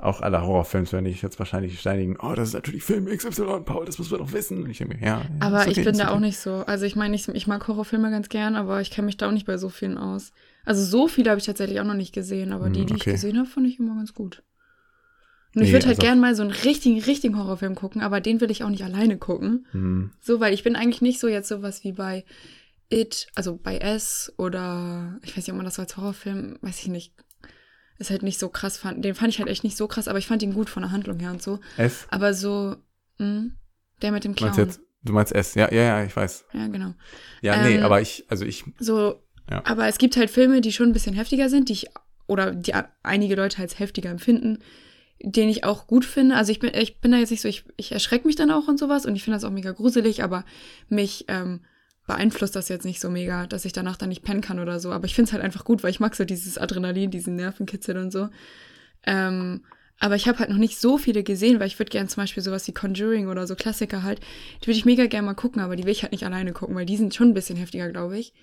Auch 0.01 0.21
alle 0.21 0.41
Horrorfilms 0.41 0.91
werden 0.93 1.05
ich 1.05 1.21
jetzt 1.21 1.37
wahrscheinlich 1.39 1.79
steinigen. 1.79 2.17
Oh, 2.21 2.33
das 2.35 2.49
ist 2.49 2.53
natürlich 2.53 2.83
Film 2.83 3.05
XY, 3.05 3.61
Paul, 3.65 3.85
das 3.85 3.99
müssen 3.99 4.11
wir 4.11 4.17
doch 4.17 4.33
wissen. 4.33 4.67
Ich 4.69 4.79
denke 4.79 4.97
ja. 4.99 5.05
ja, 5.19 5.21
Aber 5.39 5.61
okay, 5.61 5.71
ich 5.71 5.83
bin 5.83 5.97
da 5.97 6.05
okay. 6.05 6.13
auch 6.13 6.19
nicht 6.19 6.37
so. 6.39 6.63
Also 6.65 6.85
ich 6.85 6.95
meine, 6.95 7.15
ich, 7.15 7.27
ich 7.27 7.47
mag 7.47 7.67
Horrorfilme 7.67 8.09
ganz 8.09 8.27
gern, 8.29 8.55
aber 8.55 8.81
ich 8.81 8.89
kenne 8.91 9.05
mich 9.05 9.17
da 9.17 9.27
auch 9.27 9.31
nicht 9.31 9.45
bei 9.45 9.57
so 9.57 9.69
vielen 9.69 9.97
aus. 9.97 10.31
Also 10.65 10.83
so 10.83 11.07
viele 11.07 11.29
habe 11.29 11.39
ich 11.39 11.45
tatsächlich 11.45 11.79
auch 11.79 11.85
noch 11.85 11.93
nicht 11.93 12.13
gesehen, 12.13 12.51
aber 12.53 12.69
die, 12.69 12.81
Hm, 12.81 12.87
die 12.87 12.93
okay. 12.93 13.09
ich 13.09 13.13
gesehen 13.15 13.37
habe, 13.37 13.47
fand 13.47 13.67
ich 13.67 13.79
immer 13.79 13.95
ganz 13.95 14.13
gut. 14.13 14.43
Und 15.53 15.61
ich 15.63 15.67
Nee, 15.67 15.73
würde 15.73 15.87
halt 15.87 15.97
also- 15.97 16.07
gern 16.07 16.19
mal 16.19 16.33
so 16.35 16.43
einen 16.43 16.51
richtigen, 16.51 16.99
richtigen 17.01 17.37
Horrorfilm 17.37 17.75
gucken, 17.75 18.01
aber 18.01 18.21
den 18.21 18.39
will 18.41 18.49
ich 18.51 18.63
auch 18.63 18.69
nicht 18.69 18.83
alleine 18.83 19.17
gucken. 19.17 19.67
Hm. 19.71 20.11
So, 20.21 20.39
weil 20.39 20.53
ich 20.53 20.63
bin 20.63 20.75
eigentlich 20.75 21.01
nicht 21.01 21.19
so 21.19 21.27
jetzt 21.27 21.49
sowas 21.49 21.83
wie 21.83 21.91
bei 21.91 22.23
It, 22.89 23.27
also 23.35 23.57
bei 23.61 23.77
S 23.77 24.33
oder 24.37 25.19
ich 25.23 25.31
weiß 25.31 25.37
nicht, 25.45 25.51
ob 25.51 25.57
man 25.57 25.65
das 25.65 25.75
so 25.75 25.81
als 25.81 25.95
Horrorfilm, 25.97 26.57
weiß 26.61 26.79
ich 26.81 26.87
nicht, 26.87 27.13
ist 28.01 28.09
halt 28.09 28.23
nicht 28.23 28.39
so 28.39 28.49
krass 28.49 28.77
fand. 28.77 29.05
Den 29.05 29.15
fand 29.15 29.29
ich 29.29 29.39
halt 29.39 29.47
echt 29.49 29.63
nicht 29.63 29.77
so 29.77 29.87
krass, 29.87 30.07
aber 30.07 30.19
ich 30.19 30.27
fand 30.27 30.43
ihn 30.43 30.53
gut 30.53 30.69
von 30.69 30.83
der 30.83 30.91
Handlung 30.91 31.19
her 31.19 31.31
und 31.31 31.41
so. 31.41 31.59
S? 31.77 32.07
Aber 32.09 32.33
so, 32.33 32.75
mh, 33.19 33.51
der 34.01 34.11
mit 34.11 34.23
dem 34.23 34.35
Clown. 34.35 34.49
Meinst 34.49 34.57
du 34.57 34.63
jetzt? 34.63 34.81
Du 35.03 35.13
meinst 35.13 35.33
S? 35.33 35.55
Ja, 35.55 35.71
ja, 35.73 35.81
ja, 35.83 36.03
ich 36.03 36.15
weiß. 36.15 36.45
Ja, 36.53 36.67
genau. 36.67 36.93
Ja, 37.41 37.63
nee, 37.63 37.77
Ähm, 37.77 37.83
aber 37.83 38.01
ich, 38.01 38.25
also 38.29 38.45
ich, 38.45 38.65
So, 38.79 39.23
Ja. 39.49 39.63
aber 39.65 39.87
es 39.87 39.97
gibt 39.97 40.17
halt 40.17 40.29
Filme, 40.29 40.61
die 40.61 40.71
schon 40.71 40.89
ein 40.89 40.93
bisschen 40.93 41.15
heftiger 41.15 41.49
sind, 41.49 41.69
die 41.69 41.73
ich, 41.73 41.87
oder 42.27 42.51
die 42.51 42.73
einige 43.03 43.35
Leute 43.35 43.61
als 43.61 43.79
heftiger 43.79 44.09
empfinden, 44.09 44.59
den 45.23 45.49
ich 45.49 45.63
auch 45.63 45.87
gut 45.87 46.05
finde. 46.05 46.35
Also 46.35 46.51
ich 46.51 46.59
bin, 46.59 46.71
ich 46.73 46.99
bin 46.99 47.11
da 47.11 47.17
jetzt 47.17 47.31
nicht 47.31 47.41
so, 47.41 47.47
ich, 47.47 47.65
ich 47.77 47.91
erschrecke 47.91 48.27
mich 48.27 48.35
dann 48.35 48.51
auch 48.51 48.67
und 48.67 48.77
sowas 48.79 49.05
und 49.05 49.15
ich 49.15 49.23
finde 49.23 49.37
das 49.37 49.43
auch 49.43 49.51
mega 49.51 49.71
gruselig, 49.71 50.23
aber 50.23 50.45
mich 50.89 51.25
ähm, 51.27 51.61
beeinflusst 52.12 52.58
das 52.58 52.67
jetzt 52.67 52.84
nicht 52.84 53.00
so 53.00 53.10
mega, 53.10 53.47
dass 53.47 53.63
ich 53.63 53.71
danach 53.71 53.95
dann 53.95 54.10
nicht 54.10 54.24
pennen 54.24 54.41
kann 54.41 54.60
oder 54.60 54.82
so. 54.82 54.91
Aber 54.91 55.06
ich 55.06 55.15
finde 55.15 55.30
es 55.30 55.34
halt 55.34 55.43
einfach 55.43 55.63
gut, 55.63 55.82
weil 55.82 55.91
ich 55.91 56.02
mag 56.02 56.13
so 56.13 56.26
dieses 56.26 56.58
Adrenalin, 56.58 57.10
diesen 57.10 57.38
Nervenkitzel 57.38 57.97
und 57.97 58.12
so. 58.12 58.28
Ähm, 59.06 59.62
aber 59.97 60.15
ich 60.15 60.28
habe 60.28 60.39
halt 60.39 60.50
noch 60.50 60.58
nicht 60.58 60.78
so 60.78 60.97
viele 60.97 61.24
gesehen, 61.24 61.60
weil 61.60 61.67
ich 61.67 61.80
würde 61.80 61.89
gerne 61.89 62.10
zum 62.10 62.21
Beispiel 62.21 62.43
sowas 62.43 62.67
wie 62.67 62.74
Conjuring 62.74 63.28
oder 63.28 63.47
so 63.47 63.56
Klassiker 63.56 64.04
halt, 64.04 64.19
die 64.62 64.67
würde 64.67 64.78
ich 64.78 64.86
mega 64.86 65.06
gerne 65.06 65.26
mal 65.26 65.36
gucken, 65.36 65.62
aber 65.62 65.76
die 65.76 65.86
will 65.86 65.91
ich 65.91 66.02
halt 66.02 66.12
nicht 66.12 66.26
alleine 66.26 66.52
gucken, 66.52 66.76
weil 66.76 66.86
die 66.86 66.97
sind 66.97 67.15
schon 67.15 67.30
ein 67.30 67.34
bisschen 67.34 67.56
heftiger, 67.56 67.89
glaube 67.89 68.17
ich. 68.17 68.34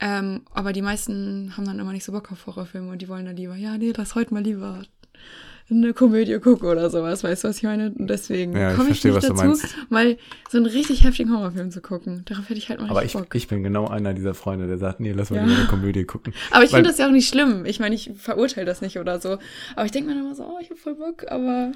Ähm, 0.00 0.42
aber 0.50 0.72
die 0.72 0.82
meisten 0.82 1.56
haben 1.56 1.64
dann 1.64 1.78
immer 1.78 1.92
nicht 1.92 2.04
so 2.04 2.12
Bock 2.12 2.32
auf 2.32 2.46
Horrorfilme 2.46 2.90
und 2.90 3.02
die 3.02 3.08
wollen 3.08 3.24
dann 3.24 3.36
lieber, 3.36 3.54
ja, 3.56 3.78
nee, 3.78 3.92
lass 3.96 4.14
heute 4.14 4.34
mal 4.34 4.42
lieber 4.42 4.82
eine 5.74 5.92
Komödie 5.94 6.38
gucken 6.38 6.68
oder 6.68 6.90
sowas, 6.90 7.24
weißt 7.24 7.42
du, 7.44 7.48
was 7.48 7.56
ich 7.56 7.62
meine? 7.64 7.92
Und 7.92 8.08
deswegen 8.08 8.52
Ja, 8.56 8.70
ich 8.70 8.76
komme 8.76 8.90
ich, 8.90 9.00
verstehe, 9.00 9.12
nicht 9.12 9.24
dazu, 9.28 9.66
mal 9.90 10.16
so 10.48 10.58
einen 10.58 10.66
richtig 10.66 11.02
heftigen 11.04 11.32
Horrorfilm 11.36 11.70
zu 11.72 11.80
gucken. 11.80 12.22
Darauf 12.26 12.48
hätte 12.48 12.58
ich 12.58 12.68
halt 12.68 12.80
mal 12.80 12.88
aber 12.88 13.04
ich, 13.04 13.14
Bock. 13.14 13.34
ich 13.34 13.48
bin 13.48 13.62
genau 13.64 13.88
einer 13.88 14.14
dieser 14.14 14.34
Freunde, 14.34 14.66
der 14.68 14.78
sagt, 14.78 15.00
nee, 15.00 15.12
lass 15.12 15.30
mal 15.30 15.36
Ja. 15.38 15.42
eine 15.56 15.66
Komödie 15.66 16.04
gucken. 16.04 16.32
aber 16.52 16.62
ich 16.64 16.70
finde 16.70 16.88
das 16.88 16.98
ja 16.98 17.08
auch 17.08 17.12
nicht 17.12 17.28
schlimm. 17.28 17.64
Ich 17.66 17.80
meine, 17.80 17.94
ich 17.96 18.10
verurteile 18.16 18.64
das 18.66 18.80
nicht 18.80 18.98
oder 18.98 19.20
so. 19.20 19.38
Aber 19.74 19.84
ich 19.86 19.90
denke 19.92 20.08
mir 20.10 20.14
dann 20.14 20.24
immer 20.26 20.34
so, 20.34 20.44
oh, 20.44 20.58
ich 20.60 20.70
habe 20.70 20.78
voll 20.78 20.94
Bock, 20.94 21.24
aber. 21.30 21.72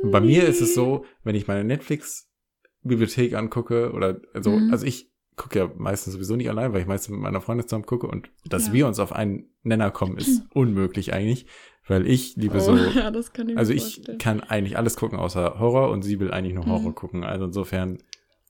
Und 0.00 0.10
bei 0.10 0.20
mir 0.20 0.46
ist 0.48 0.60
es 0.60 0.74
so, 0.74 1.04
wenn 1.24 1.34
ich 1.36 1.46
meine 1.46 1.64
Netflix-Bibliothek 1.64 3.34
angucke 3.34 3.92
oder 3.92 4.20
so, 4.40 4.50
Mhm. 4.50 4.72
also 4.72 4.86
ich 4.86 5.10
gucke 5.36 5.58
ja 5.60 5.70
meistens 5.76 6.14
sowieso 6.14 6.34
nicht 6.34 6.48
allein, 6.50 6.72
weil 6.72 6.80
ich 6.80 6.86
meistens 6.88 7.10
mit 7.10 7.20
meiner 7.20 7.40
Freundin 7.40 7.66
zusammen 7.68 7.86
gucke 7.86 8.08
und 8.08 8.28
dass 8.44 8.68
Ja. 8.68 8.72
wir 8.72 8.86
uns 8.88 8.98
auf 8.98 9.12
einen 9.12 9.50
Nenner 9.62 9.90
kommen, 9.92 10.16
ist 10.18 10.42
unmöglich 10.54 11.12
eigentlich, 11.12 11.46
weil 11.88 12.06
ich 12.06 12.36
liebe 12.36 12.60
so, 12.60 12.72
oh, 12.72 12.76
ja, 12.94 13.10
das 13.10 13.32
kann 13.32 13.48
ich 13.48 13.56
also 13.58 13.72
ich 13.72 13.82
vorstellen. 13.96 14.18
kann 14.18 14.40
eigentlich 14.40 14.76
alles 14.76 14.96
gucken 14.96 15.18
außer 15.18 15.58
Horror 15.58 15.90
und 15.90 16.02
sie 16.02 16.20
will 16.20 16.30
eigentlich 16.30 16.54
nur 16.54 16.66
Horror 16.66 16.90
Mhm. 16.90 16.94
gucken. 16.94 17.24
Also 17.24 17.46
insofern 17.46 17.98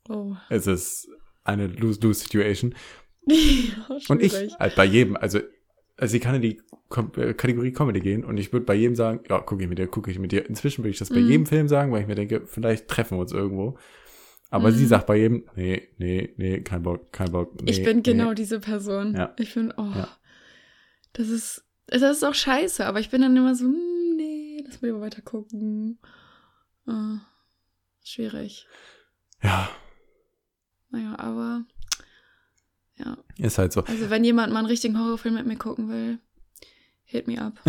Oh. 0.09 0.35
ist 0.51 0.67
es 0.67 1.09
eine 1.45 1.67
Lose-Lose-Situation. 1.67 2.75
ja, 3.27 3.37
Und 4.09 4.23
ich 4.23 4.35
halt 4.59 4.75
bei 4.75 4.85
jedem, 4.85 5.17
also, 5.17 5.41
also 5.97 6.13
sie 6.13 6.21
kann 6.21 6.35
in 6.37 6.43
die 6.43 6.61
Kom 6.89 7.13
äh, 7.17 7.35
Kategorie 7.35 7.73
Comedy 7.73 8.01
gehen 8.01 8.25
und 8.25 8.39
ich 8.39 8.53
würde 8.53 8.65
bei 8.65 8.75
jedem 8.75 8.95
sagen, 8.97 9.21
ja, 9.29 9.41
gucke 9.41 9.63
ich 9.63 9.69
mit 9.69 9.79
dir, 9.79 9.87
gucke 9.89 10.11
ich 10.11 10.19
mit 10.19 10.33
dir. 10.33 10.49
Inzwischen 10.49 10.83
würde 10.83 10.91
ich 10.91 10.99
das 10.99 11.11
bei 11.11 11.21
Mhm. 11.21 11.29
jedem 11.31 11.47
Film 11.47 11.69
sagen, 11.69 11.93
weil 11.93 12.01
ich 12.03 12.07
mir 12.07 12.15
denke, 12.15 12.47
vielleicht 12.47 12.89
treffen 12.89 13.19
wir 13.19 13.21
uns 13.23 13.33
irgendwo. 13.33 13.79
Aber 14.51 14.71
Mhm. 14.71 14.75
sie 14.77 14.87
sagt 14.87 15.07
bei 15.07 15.17
jedem, 15.19 15.45
nee, 15.57 15.83
nee, 15.99 16.33
nee, 16.39 16.61
kein 16.63 16.83
Bock, 16.83 17.13
kein 17.13 17.31
Bock. 17.31 17.53
Nee, 17.61 17.71
ich 17.71 17.83
bin 17.85 18.03
genau 18.03 18.31
Nee. 18.31 18.37
diese 18.37 18.61
Person. 18.61 19.15
Ja. 19.15 19.35
Ich 19.39 19.53
bin, 19.53 19.71
oh, 19.77 19.83
Ja. 19.95 20.09
das 21.13 21.29
ist, 21.29 21.65
das 21.91 22.19
ist 22.19 22.25
auch 22.25 22.35
scheiße, 22.35 22.85
aber 22.87 23.01
ich 23.01 23.11
bin 23.11 23.23
dann 23.23 23.37
immer 23.37 23.55
so, 23.55 23.65
hm, 23.65 24.17
nee, 24.17 24.63
lass 24.67 24.81
mal 24.81 24.89
lieber 24.89 25.01
weiter 25.01 25.23
gucken. 25.23 25.99
Ah, 26.87 27.19
schwierig. 28.03 28.67
Ja, 29.43 29.69
Naja, 30.91 31.19
aber, 31.19 31.65
ja. 32.97 33.17
ist 33.37 33.59
halt 33.59 33.73
so. 33.73 33.83
Also, 33.85 34.11
wenn 34.11 34.25
jemand 34.25 34.53
mal 34.53 34.59
einen 34.61 34.69
richtigen 34.69 34.99
Horrorfilm 34.99 35.35
mit 35.35 35.47
mir 35.47 35.57
gucken 35.57 35.89
will, 35.89 36.19
hit 37.05 37.27
me 37.29 37.41
up. 37.41 37.59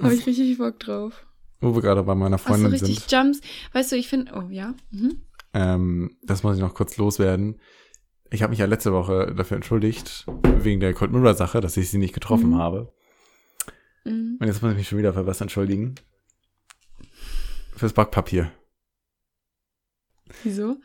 Habe 0.00 0.14
ich 0.14 0.26
richtig 0.26 0.58
Bock 0.58 0.78
drauf. 0.78 1.26
Wo 1.60 1.74
wir 1.74 1.80
gerade 1.82 2.02
bei 2.02 2.14
meiner 2.14 2.36
Ach 2.36 2.40
so, 2.40 2.48
Freundin 2.48 2.70
richtig 2.70 3.00
sind, 3.00 3.12
Jumps. 3.12 3.40
Weißt 3.72 3.90
du, 3.92 3.96
ich 3.96 4.08
finde, 4.08 4.32
oh 4.34 4.48
ja. 4.50 4.74
Mhm. 4.90 5.22
ähm, 5.54 6.16
das 6.22 6.42
muss 6.42 6.56
ich 6.56 6.62
noch 6.62 6.74
kurz 6.74 6.96
loswerden. 6.98 7.58
Ich 8.30 8.42
habe 8.42 8.50
mich 8.50 8.58
ja 8.58 8.66
letzte 8.66 8.92
Woche 8.92 9.32
dafür 9.36 9.56
entschuldigt, 9.56 10.26
wegen 10.58 10.80
der 10.80 10.94
Cold 10.94 11.12
Mirror 11.12 11.34
Sache, 11.34 11.60
dass 11.60 11.76
ich 11.76 11.90
sie 11.90 11.98
nicht 11.98 12.14
getroffen 12.14 12.50
Mhm. 12.50 12.58
habe. 12.58 12.92
Mhm. 14.04 14.38
Und 14.40 14.46
jetzt 14.46 14.62
muss 14.62 14.72
ich 14.72 14.78
mich 14.78 14.88
schon 14.88 14.98
wieder 14.98 15.12
für 15.12 15.26
was 15.26 15.40
entschuldigen. 15.40 15.94
Fürs 17.76 17.92
Backpapier. 17.92 18.50
Wieso? 20.42 20.76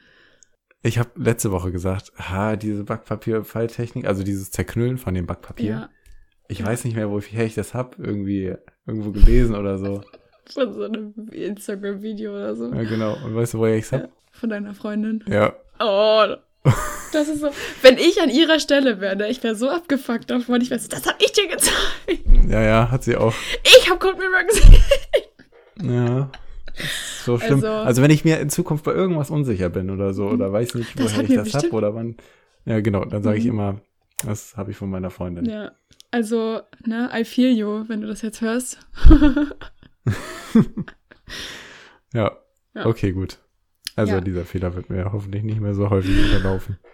Ich 0.83 0.97
habe 0.97 1.11
letzte 1.15 1.51
Woche 1.51 1.71
gesagt, 1.71 2.11
ha, 2.17 2.55
diese 2.55 2.83
Backpapier-Falltechnik, 2.83 4.05
also 4.05 4.23
dieses 4.23 4.51
Zerknüllen 4.51 4.97
von 4.97 5.13
dem 5.13 5.25
Backpapier. 5.27 5.69
Ja. 5.71 5.89
Ich 6.47 6.59
ja. 6.59 6.65
weiß 6.65 6.83
nicht 6.85 6.95
mehr, 6.95 7.09
woher 7.09 7.45
ich 7.45 7.55
das 7.55 7.73
hab, 7.73 7.97
irgendwie 7.99 8.55
irgendwo 8.85 9.11
gelesen 9.11 9.55
oder 9.55 9.77
so. 9.77 10.01
Von 10.53 10.73
so 10.73 10.83
einem 10.83 11.13
Instagram-Video 11.31 12.33
oder 12.33 12.55
so. 12.55 12.73
Ja, 12.73 12.83
genau. 12.83 13.15
Und 13.23 13.35
weißt 13.35 13.53
du, 13.53 13.59
woher 13.59 13.77
ich's 13.77 13.91
hab? 13.91 14.11
Von 14.31 14.49
deiner 14.49 14.73
Freundin. 14.73 15.23
Ja. 15.27 15.55
Oh, 15.79 16.25
das 17.13 17.27
ist 17.27 17.41
so. 17.41 17.49
Wenn 17.81 17.97
ich 17.97 18.21
an 18.21 18.29
ihrer 18.29 18.59
Stelle 18.59 18.99
wäre, 19.01 19.15
ne, 19.15 19.29
ich 19.29 19.41
wäre 19.43 19.55
so 19.55 19.69
abgefuckt 19.69 20.29
davon. 20.29 20.61
Ich 20.61 20.69
wäre 20.69 20.79
so, 20.79 20.87
das 20.87 21.05
hab 21.05 21.21
ich 21.21 21.31
dir 21.33 21.47
gezeigt. 21.47 22.23
Ja, 22.49 22.61
ja, 22.61 22.91
hat 22.91 23.03
sie 23.03 23.15
auch. 23.17 23.33
Ich 23.63 23.89
hab 23.89 23.99
Cold 23.99 24.17
Mirror 24.17 24.43
gesehen. 24.43 24.83
Ja. 25.83 26.31
So 27.25 27.37
schlimm. 27.39 27.55
Also, 27.55 27.67
Also- 27.67 28.01
wenn 28.01 28.11
ich 28.11 28.23
mir 28.25 28.39
in 28.39 28.49
Zukunft 28.49 28.83
bei 28.85 28.93
irgendwas 28.93 29.29
unsicher 29.29 29.69
bin 29.69 29.89
oder 29.89 30.13
so, 30.13 30.27
oder 30.27 30.51
weiß 30.53 30.75
nicht, 30.75 30.97
woher 30.97 31.21
ich 31.23 31.33
das 31.35 31.43
bestimmt- 31.51 31.63
hab 31.65 31.73
oder 31.73 31.93
wann. 31.95 32.15
Ja, 32.65 32.79
genau, 32.79 33.03
dann 33.05 33.23
sage 33.23 33.37
ich 33.39 33.45
Mhm. 33.45 33.49
immer, 33.51 33.81
das 34.25 34.55
habe 34.55 34.71
ich 34.71 34.77
von 34.77 34.89
meiner 34.89 35.09
Freundin. 35.09 35.45
Ja. 35.45 35.71
Also, 36.11 36.61
ne, 36.85 37.09
I 37.13 37.23
feel 37.25 37.51
you, 37.51 37.85
wenn 37.87 38.01
du 38.01 38.07
das 38.07 38.21
jetzt 38.21 38.41
hörst. 38.41 38.79
Ja. 42.13 42.37
Ja. 42.73 42.85
Okay, 42.85 43.11
gut. 43.13 43.37
Also 43.95 44.15
Ja. 44.15 44.21
dieser 44.21 44.45
Fehler 44.45 44.75
wird 44.75 44.89
mir 44.89 45.11
hoffentlich 45.11 45.43
nicht 45.43 45.59
mehr 45.59 45.73
so 45.73 45.89
häufig 45.89 46.17
unterlaufen. 46.17 46.77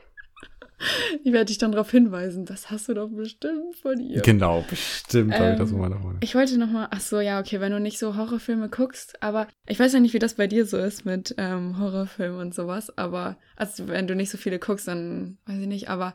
Ich 1.23 1.33
werde 1.33 1.45
dich 1.45 1.57
dann 1.57 1.71
darauf 1.71 1.89
hinweisen. 1.89 2.45
Das 2.45 2.69
hast 2.69 2.87
du 2.87 2.93
doch 2.93 3.09
bestimmt 3.09 3.75
von 3.81 3.99
ihr. 3.99 4.21
Genau, 4.21 4.63
bestimmt 4.69 5.33
habe 5.33 5.51
ich 5.53 5.57
das 5.57 5.69
Ähm, 5.71 5.77
von 5.77 5.81
meiner 5.89 5.99
Freundin. 5.99 6.19
Ich 6.21 6.35
wollte 6.35 6.57
noch 6.57 6.69
mal, 6.69 6.87
ach 6.91 6.99
so, 6.99 7.19
ja, 7.19 7.39
okay, 7.39 7.59
wenn 7.59 7.71
du 7.71 7.79
nicht 7.79 7.97
so 7.97 8.15
Horrorfilme 8.15 8.69
guckst, 8.69 9.21
aber 9.23 9.47
ich 9.67 9.79
weiß 9.79 9.93
ja 9.93 9.99
nicht, 9.99 10.13
wie 10.13 10.19
das 10.19 10.35
bei 10.35 10.45
dir 10.47 10.65
so 10.65 10.77
ist 10.77 11.03
mit 11.03 11.33
ähm, 11.39 11.79
Horrorfilmen 11.79 12.39
und 12.39 12.53
sowas, 12.53 12.95
aber 12.97 13.37
also 13.55 13.87
wenn 13.87 14.07
du 14.07 14.15
nicht 14.15 14.29
so 14.29 14.37
viele 14.37 14.59
guckst, 14.59 14.87
dann 14.87 15.37
weiß 15.47 15.59
ich 15.61 15.67
nicht, 15.67 15.89
aber 15.89 16.13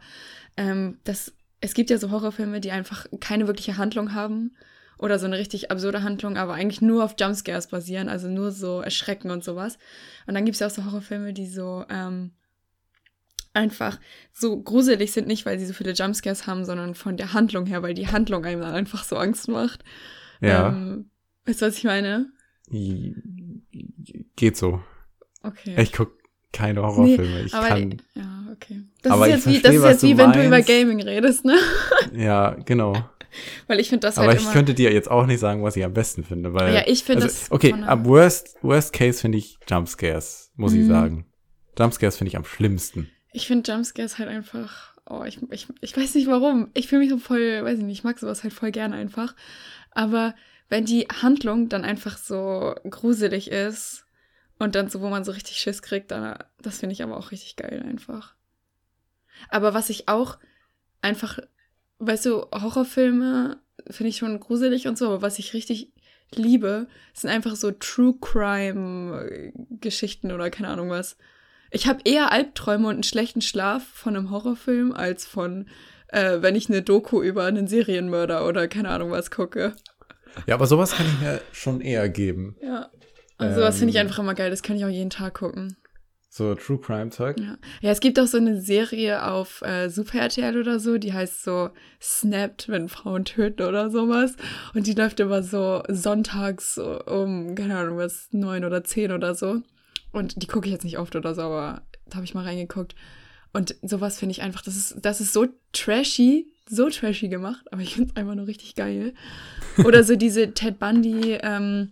ähm, 0.57 0.99
das, 1.05 1.35
es 1.61 1.75
gibt 1.75 1.91
ja 1.91 1.99
so 1.99 2.11
Horrorfilme, 2.13 2.61
die 2.61 2.71
einfach 2.71 3.07
keine 3.21 3.49
wirkliche 3.49 3.77
Handlung 3.77 4.15
haben 4.15 4.53
oder 5.03 5.19
so 5.19 5.27
eine 5.27 5.37
richtig 5.37 5.71
absurde 5.73 6.05
Handlung, 6.05 6.37
aber 6.37 6.55
eigentlich 6.55 6.81
nur 6.81 7.05
auf 7.05 7.17
Jumpscares 7.19 7.67
basieren, 7.67 8.09
also 8.09 8.29
nur 8.29 8.53
so 8.53 8.81
Erschrecken 8.81 9.33
und 9.33 9.43
sowas. 9.43 9.77
Und 10.29 10.35
dann 10.35 10.45
gibt 10.45 10.55
es 10.55 10.61
ja 10.61 10.69
auch 10.69 10.71
so 10.71 10.85
Horrorfilme, 10.85 11.33
die 11.33 11.49
so 11.49 11.85
ähm, 11.91 12.31
einfach 13.53 13.99
so 14.33 14.63
gruselig 14.63 15.11
sind, 15.13 15.27
nicht 15.27 15.45
weil 15.45 15.59
sie 15.59 15.67
so 15.67 15.73
viele 15.73 15.93
Jumpscares 15.93 16.47
haben, 16.47 16.65
sondern 16.65 16.95
von 16.95 17.17
der 17.17 17.33
Handlung 17.33 17.67
her, 17.67 17.83
weil 17.83 17.95
die 17.95 18.07
Handlung 18.07 18.45
einem 18.45 18.61
dann 18.61 18.75
einfach 18.75 19.03
so 19.03 19.17
Angst 19.17 19.49
macht. 19.49 19.83
Ja, 20.41 20.69
Ähm, 20.69 21.11
weißt 21.47 21.63
du, 21.63 21.67
was 21.67 21.79
ich 21.79 21.85
meine? 21.85 22.31
geht 24.37 24.57
so. 24.57 24.81
Okay. 25.43 25.75
Ich 25.83 25.93
guck 25.93 26.13
keine 26.53 26.83
Horrorfilme. 26.83 27.41
ich 27.41 27.55
aber, 27.55 27.69
kann, 27.69 28.03
ja, 28.15 28.47
okay. 28.53 28.83
Das 29.03 29.13
Aber 29.13 29.27
ist 29.29 29.47
ich 29.47 29.53
jetzt 29.53 29.59
wie, 29.59 29.63
das 29.63 29.75
ist 29.75 29.85
jetzt 29.85 30.03
wie 30.05 30.17
wenn 30.17 30.33
du 30.33 30.41
über 30.41 30.51
meinst. 30.51 30.69
Gaming 30.69 31.03
redest, 31.03 31.45
ne? 31.45 31.57
ja, 32.15 32.51
genau. 32.65 32.95
Weil 33.67 33.81
ich 33.81 33.89
finde 33.89 34.07
das 34.07 34.19
Aber 34.19 34.29
halt 34.29 34.39
ich 34.39 34.45
immer. 34.45 34.53
könnte 34.53 34.75
dir 34.75 34.93
jetzt 34.93 35.11
auch 35.11 35.27
nicht 35.27 35.41
sagen, 35.41 35.63
was 35.63 35.77
ich 35.77 35.85
am 35.85 35.93
besten 35.95 36.25
finde, 36.25 36.53
weil. 36.55 36.75
ja, 36.75 36.83
ich 36.87 37.05
finde 37.05 37.25
also, 37.25 37.35
das. 37.35 37.51
Okay, 37.51 37.73
am 37.87 38.05
worst, 38.05 38.57
worst 38.63 38.93
case 38.93 39.21
finde 39.21 39.39
ich 39.39 39.59
Jumpscares, 39.69 40.53
muss 40.57 40.73
ich 40.75 40.81
Mhm. 40.83 40.89
sagen. 40.89 41.27
Jumpscares 41.79 42.17
finde 42.17 42.29
ich 42.29 42.37
am 42.37 42.45
schlimmsten. 42.45 43.11
Ich 43.33 43.47
finde 43.47 43.71
Jumpscares 43.73 44.19
halt 44.19 44.29
einfach. 44.29 44.93
Oh, 45.09 45.25
ich, 45.25 45.41
ich, 45.51 45.67
ich 45.81 45.97
weiß 45.97 46.15
nicht 46.15 46.27
warum. 46.29 46.71
Ich 46.75 46.89
fühle 46.89 47.01
mich 47.01 47.11
so 47.11 47.19
voll, 47.19 47.65
weiß 47.65 47.79
ich 47.79 47.85
nicht, 47.85 47.99
ich 47.99 48.05
mag 48.05 48.19
sowas 48.19 48.43
halt 48.43 48.53
voll 48.53 48.71
gerne 48.71 48.95
einfach. 48.97 49.35
Aber 49.91 50.35
wenn 50.69 50.85
die 50.85 51.09
Handlung 51.23 51.69
dann 51.69 51.85
einfach 51.85 52.17
so 52.19 52.75
gruselig 52.89 53.51
ist 53.51 54.07
und 54.59 54.75
dann 54.75 54.89
so, 54.91 55.01
wo 55.01 55.09
man 55.09 55.25
so 55.25 55.33
richtig 55.33 55.57
Schiss 55.57 55.83
kriegt, 55.83 56.11
dann, 56.11 56.39
das 56.61 56.79
finde 56.79 56.93
ich 56.93 57.03
aber 57.03 57.17
auch 57.17 57.31
richtig 57.31 57.57
geil 57.57 57.83
einfach. 57.87 58.35
Aber 59.49 59.75
was 59.75 59.91
ich 59.91 60.09
auch 60.09 60.39
einfach, 61.01 61.39
weißt 62.07 62.27
du, 62.27 62.47
Horrorfilme 62.53 63.59
finde 63.91 64.11
ich 64.11 64.17
schon 64.19 64.39
gruselig 64.41 64.87
und 64.89 64.99
so, 64.99 65.07
aber 65.07 65.23
was 65.23 65.39
ich 65.39 65.55
richtig 65.55 65.93
liebe, 66.35 66.87
sind 67.15 67.31
einfach 67.31 67.57
so 67.57 67.71
True 67.73 68.15
Crime 68.21 69.29
äh, 69.31 69.53
Geschichten 69.81 70.33
oder 70.33 70.51
keine 70.51 70.69
Ahnung 70.69 70.91
was. 70.91 71.17
Ich 71.71 71.87
habe 71.87 72.01
eher 72.05 72.33
Albträume 72.33 72.89
und 72.89 72.95
einen 72.95 73.03
schlechten 73.03 73.41
Schlaf 73.41 73.83
von 73.87 74.17
einem 74.17 74.31
Horrorfilm 74.31 74.93
als 74.93 75.27
von, 75.27 75.69
äh, 76.09 76.39
wenn 76.41 76.55
ich 76.55 76.69
eine 76.69 76.83
Doku 76.83 77.23
über 77.23 77.45
einen 77.45 77.67
Serienmörder 77.67 78.47
oder 78.47 78.69
keine 78.69 78.91
Ahnung 78.91 79.11
was 79.11 79.31
gucke. 79.31 79.75
Ja, 80.47 80.55
aber 80.55 80.67
sowas 80.67 80.93
kann 80.93 81.07
ich 81.07 81.21
mir 81.21 81.41
schon 81.53 81.81
eher 81.81 82.09
geben. 82.09 82.57
Ja. 82.63 82.91
Also 83.39 83.57
sowas 83.61 83.79
finde 83.79 83.91
ich 83.91 83.97
Ähm. 83.97 84.07
einfach 84.07 84.19
immer 84.21 84.35
geil, 84.35 84.51
das 84.51 84.63
kann 84.63 84.77
ich 84.77 84.85
auch 84.85 84.89
jeden 84.91 85.11
Tag 85.11 85.35
gucken. 85.35 85.77
So 86.35 86.55
True 86.55 86.79
Crime 86.79 87.11
Zeug. 87.11 87.39
Ja. 87.39 87.59
ja, 87.83 87.91
es 87.91 88.01
gibt 88.01 88.19
auch 88.19 88.27
so 88.27 88.39
eine 88.39 88.59
Serie 88.59 89.31
auf 89.31 89.61
äh, 89.61 89.91
Super 89.91 90.21
RTL 90.21 90.59
oder 90.59 90.81
so, 90.81 90.97
die 90.97 91.13
heißt 91.13 91.45
so 91.45 91.69
Snapped, 92.01 92.71
wenn 92.71 92.89
Frauen 92.89 93.27
töten 93.27 93.61
oder 93.61 93.91
sowas. 93.91 94.37
Und 94.73 94.87
die 94.87 94.95
läuft 94.95 95.21
immer 95.21 95.43
so 95.43 95.83
sonntags 95.89 96.79
um, 96.79 97.55
keine 97.55 97.77
Ahnung, 97.77 97.99
was, 97.99 98.29
neun 98.31 98.65
oder 98.65 98.83
zehn 98.83 99.13
oder 99.13 99.35
so. 99.35 99.61
Und 100.11 100.43
die 100.43 100.47
gucke 100.47 100.69
ich 100.69 100.73
jetzt 100.73 100.85
nicht 100.85 100.99
oft 100.99 101.15
oder 101.17 101.35
so, 101.35 101.43
aber 101.43 101.83
da 102.07 102.15
habe 102.15 102.25
ich 102.25 102.33
mal 102.33 102.45
reingeguckt. 102.45 102.95
Und 103.53 103.77
sowas 103.83 104.19
finde 104.19 104.33
ich 104.33 104.41
einfach, 104.41 104.63
das 104.63 104.75
ist, 104.75 104.97
das 105.03 105.21
ist 105.21 105.35
so 105.35 105.49
trashy, 105.75 106.51
so 106.67 106.89
trashy 106.89 107.29
gemacht, 107.29 107.71
aber 107.71 107.83
ich 107.83 107.93
finde 107.95 108.09
es 108.09 108.17
einfach 108.17 108.37
nur 108.37 108.47
richtig 108.47 108.75
geil. 108.75 109.13
Oder 109.85 110.03
so 110.03 110.17
diese 110.17 110.55
Ted 110.55 110.79
Bundy, 110.79 111.35
ähm, 111.43 111.91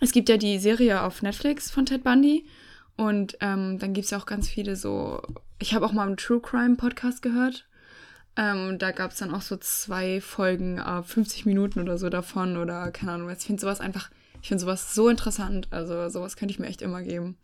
es 0.00 0.12
gibt 0.12 0.28
ja 0.28 0.36
die 0.36 0.60
Serie 0.60 1.02
auf 1.02 1.20
Netflix 1.20 1.68
von 1.68 1.84
Ted 1.84 2.04
Bundy. 2.04 2.46
Und 2.96 3.36
ähm, 3.40 3.78
dann 3.78 3.92
gibt 3.92 4.06
es 4.06 4.10
ja 4.10 4.18
auch 4.18 4.26
ganz 4.26 4.48
viele 4.48 4.74
so. 4.76 5.20
Ich 5.58 5.74
habe 5.74 5.84
auch 5.86 5.92
mal 5.92 6.06
einen 6.06 6.16
True 6.16 6.40
Crime 6.40 6.76
Podcast 6.76 7.22
gehört. 7.22 7.66
Ähm, 8.38 8.78
da 8.78 8.90
gab 8.90 9.12
es 9.12 9.18
dann 9.18 9.32
auch 9.34 9.42
so 9.42 9.56
zwei 9.56 10.20
Folgen, 10.20 10.78
äh, 10.78 11.02
50 11.02 11.46
Minuten 11.46 11.80
oder 11.80 11.96
so 11.98 12.08
davon 12.10 12.56
oder 12.56 12.90
keine 12.90 13.12
Ahnung. 13.12 13.28
was. 13.28 13.40
Ich 13.40 13.46
finde 13.46 13.60
sowas 13.62 13.80
einfach, 13.80 14.10
ich 14.42 14.48
finde 14.48 14.60
sowas 14.62 14.94
so 14.94 15.08
interessant. 15.08 15.68
Also 15.70 16.08
sowas 16.08 16.36
könnte 16.36 16.52
ich 16.52 16.58
mir 16.58 16.66
echt 16.66 16.82
immer 16.82 17.02
geben. 17.02 17.36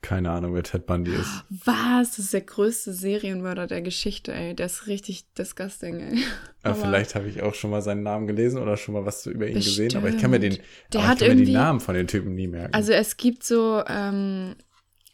Keine 0.00 0.30
Ahnung, 0.30 0.54
wer 0.54 0.62
Ted 0.62 0.86
Bundy 0.86 1.10
ist. 1.12 1.44
Was? 1.64 2.10
Das 2.10 2.18
ist 2.20 2.32
der 2.32 2.42
größte 2.42 2.92
Serienmörder 2.92 3.66
der 3.66 3.82
Geschichte, 3.82 4.32
ey. 4.32 4.54
Der 4.54 4.66
ist 4.66 4.86
richtig 4.86 5.32
disgusting, 5.34 5.98
ey. 5.98 6.22
Aber 6.62 6.74
Aber- 6.76 6.80
vielleicht 6.86 7.16
habe 7.16 7.28
ich 7.28 7.42
auch 7.42 7.54
schon 7.54 7.70
mal 7.70 7.82
seinen 7.82 8.04
Namen 8.04 8.28
gelesen 8.28 8.62
oder 8.62 8.76
schon 8.76 8.94
mal 8.94 9.04
was 9.04 9.26
über 9.26 9.48
ihn 9.48 9.54
gesehen, 9.54 9.96
aber 9.96 10.08
ich 10.08 10.18
kann 10.18 10.30
mir 10.30 10.38
den, 10.38 10.50
Bestimmt. 10.50 10.68
Der 10.92 11.08
hat 11.08 11.20
ich 11.20 11.26
kann 11.26 11.36
mir 11.36 11.44
die 11.44 11.50
irgendwie- 11.50 11.52
Namen 11.52 11.80
von 11.80 11.96
den 11.96 12.06
Typen 12.06 12.36
nie 12.36 12.46
merken. 12.46 12.74
Also 12.74 12.92
es 12.92 13.16
gibt 13.16 13.42
so, 13.42 13.82
ähm, 13.88 14.54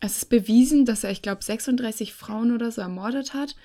es 0.04 0.18
ist 0.18 0.24
bewiesen, 0.26 0.84
dass 0.84 1.02
er, 1.02 1.10
ich 1.10 1.22
glaube, 1.22 1.42
36 1.42 2.12
Frauen 2.12 2.54
oder 2.54 2.70
so 2.70 2.82
ermordet 2.82 3.32
hat. 3.32 3.56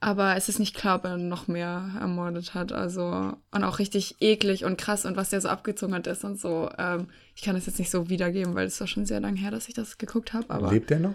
Aber 0.00 0.36
es 0.36 0.48
ist 0.48 0.58
nicht 0.58 0.76
klar, 0.76 0.96
ob 0.96 1.04
er 1.04 1.16
noch 1.16 1.46
mehr 1.46 1.92
ermordet 1.98 2.52
hat. 2.52 2.72
Also, 2.72 3.36
und 3.52 3.64
auch 3.64 3.78
richtig 3.78 4.16
eklig 4.20 4.64
und 4.64 4.76
krass 4.76 5.04
und 5.06 5.16
was 5.16 5.30
der 5.30 5.40
so 5.40 5.48
abgezogen 5.48 5.94
hat 5.94 6.06
ist 6.06 6.24
und 6.24 6.38
so. 6.38 6.68
Ähm, 6.78 7.06
ich 7.34 7.42
kann 7.42 7.54
das 7.54 7.66
jetzt 7.66 7.78
nicht 7.78 7.90
so 7.90 8.10
wiedergeben, 8.10 8.54
weil 8.54 8.66
es 8.66 8.80
war 8.80 8.86
schon 8.86 9.06
sehr 9.06 9.20
lange 9.20 9.38
her, 9.38 9.50
dass 9.50 9.68
ich 9.68 9.74
das 9.74 9.96
geguckt 9.96 10.32
habe. 10.32 10.50
Aber 10.50 10.70
Lebt 10.70 10.90
der 10.90 10.98
noch? 10.98 11.14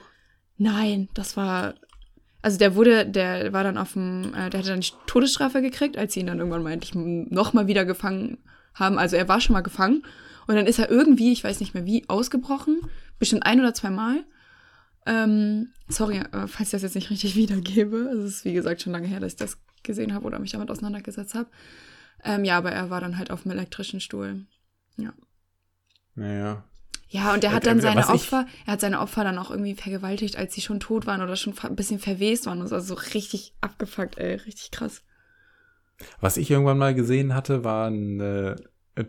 nein, 0.58 1.10
das 1.14 1.36
war. 1.38 1.76
Also 2.42 2.58
der 2.58 2.74
wurde, 2.74 3.06
der 3.06 3.52
war 3.52 3.66
dann 3.66 3.78
auf 3.78 3.94
dem, 3.94 4.34
äh, 4.34 4.50
der 4.50 4.62
hatte 4.62 4.70
dann 4.70 4.80
die 4.80 4.94
Todesstrafe 5.08 5.62
gekriegt, 5.62 5.98
als 5.98 6.14
sie 6.14 6.22
ihn 6.22 6.28
dann 6.28 6.40
irgendwann 6.40 6.64
mal 6.64 6.72
endlich 6.72 6.96
noch 6.96 7.52
mal 7.52 7.68
wieder 7.68 7.84
gefangen 7.84 8.38
haben. 8.74 8.98
Also 8.98 9.18
er 9.18 9.28
war 9.28 9.42
schon 9.42 9.54
mal 9.54 9.62
gefangen 9.62 10.04
und 10.48 10.56
dann 10.56 10.66
ist 10.66 10.80
er 10.80 10.90
irgendwie, 10.90 11.34
ich 11.34 11.44
weiß 11.44 11.60
nicht 11.60 11.74
mehr 11.74 11.86
wie, 11.86 12.08
ausgebrochen, 12.08 12.80
bestimmt 13.20 13.46
ein 13.46 13.60
oder 13.60 13.74
zwei 13.74 13.90
Mal. 13.90 14.24
Ähm, 15.06 15.70
sorry, 15.88 16.18
äh, 16.18 16.48
falls 16.48 16.70
ich 16.70 16.72
das 16.72 16.82
jetzt 16.82 16.96
nicht 16.96 17.10
richtig 17.10 17.36
wiedergebe. 17.36 17.98
Es 17.98 18.24
ist 18.26 18.46
wie 18.46 18.54
gesagt 18.54 18.82
schon 18.82 18.94
lange 18.94 19.08
her, 19.08 19.20
dass 19.20 19.34
ich 19.34 19.40
das 19.40 19.58
gesehen 19.84 20.14
habe 20.14 20.26
oder 20.26 20.40
mich 20.40 20.52
damit 20.52 20.70
auseinandergesetzt 20.70 21.36
habe. 21.36 21.50
Ähm, 22.24 22.44
ja, 22.44 22.58
aber 22.58 22.72
er 22.72 22.90
war 22.90 23.00
dann 23.00 23.18
halt 23.18 23.32
auf 23.32 23.44
dem 23.44 23.52
elektrischen 23.52 24.02
Stuhl. 24.02 24.46
Naja. 26.20 26.64
Ja, 27.08 27.34
und 27.34 27.44
er 27.44 27.54
hat 27.54 27.66
dann 27.66 27.82
seine 27.82 28.08
Opfer, 28.08 28.46
er 28.66 28.74
hat 28.74 28.82
seine 28.82 29.00
Opfer 29.00 29.24
dann 29.24 29.40
auch 29.40 29.50
irgendwie 29.50 29.74
vergewaltigt, 29.74 30.38
als 30.38 30.54
sie 30.54 30.62
schon 30.62 30.80
tot 30.80 31.08
waren 31.08 31.22
oder 31.22 31.36
schon 31.36 31.56
ein 31.58 31.76
bisschen 31.76 31.98
verwest 31.98 32.46
waren. 32.46 32.62
und 32.62 32.68
so. 32.68 32.76
Also 32.76 32.96
so 32.96 33.02
richtig 33.16 33.54
abgefuckt, 33.62 34.20
ey, 34.20 34.36
richtig 34.36 34.70
krass. 34.70 35.02
Was 36.22 36.38
ich 36.38 36.52
irgendwann 36.52 36.78
mal 36.78 36.94
gesehen 36.94 37.34
hatte, 37.34 37.64
war 37.64 37.88
eine 37.88 38.58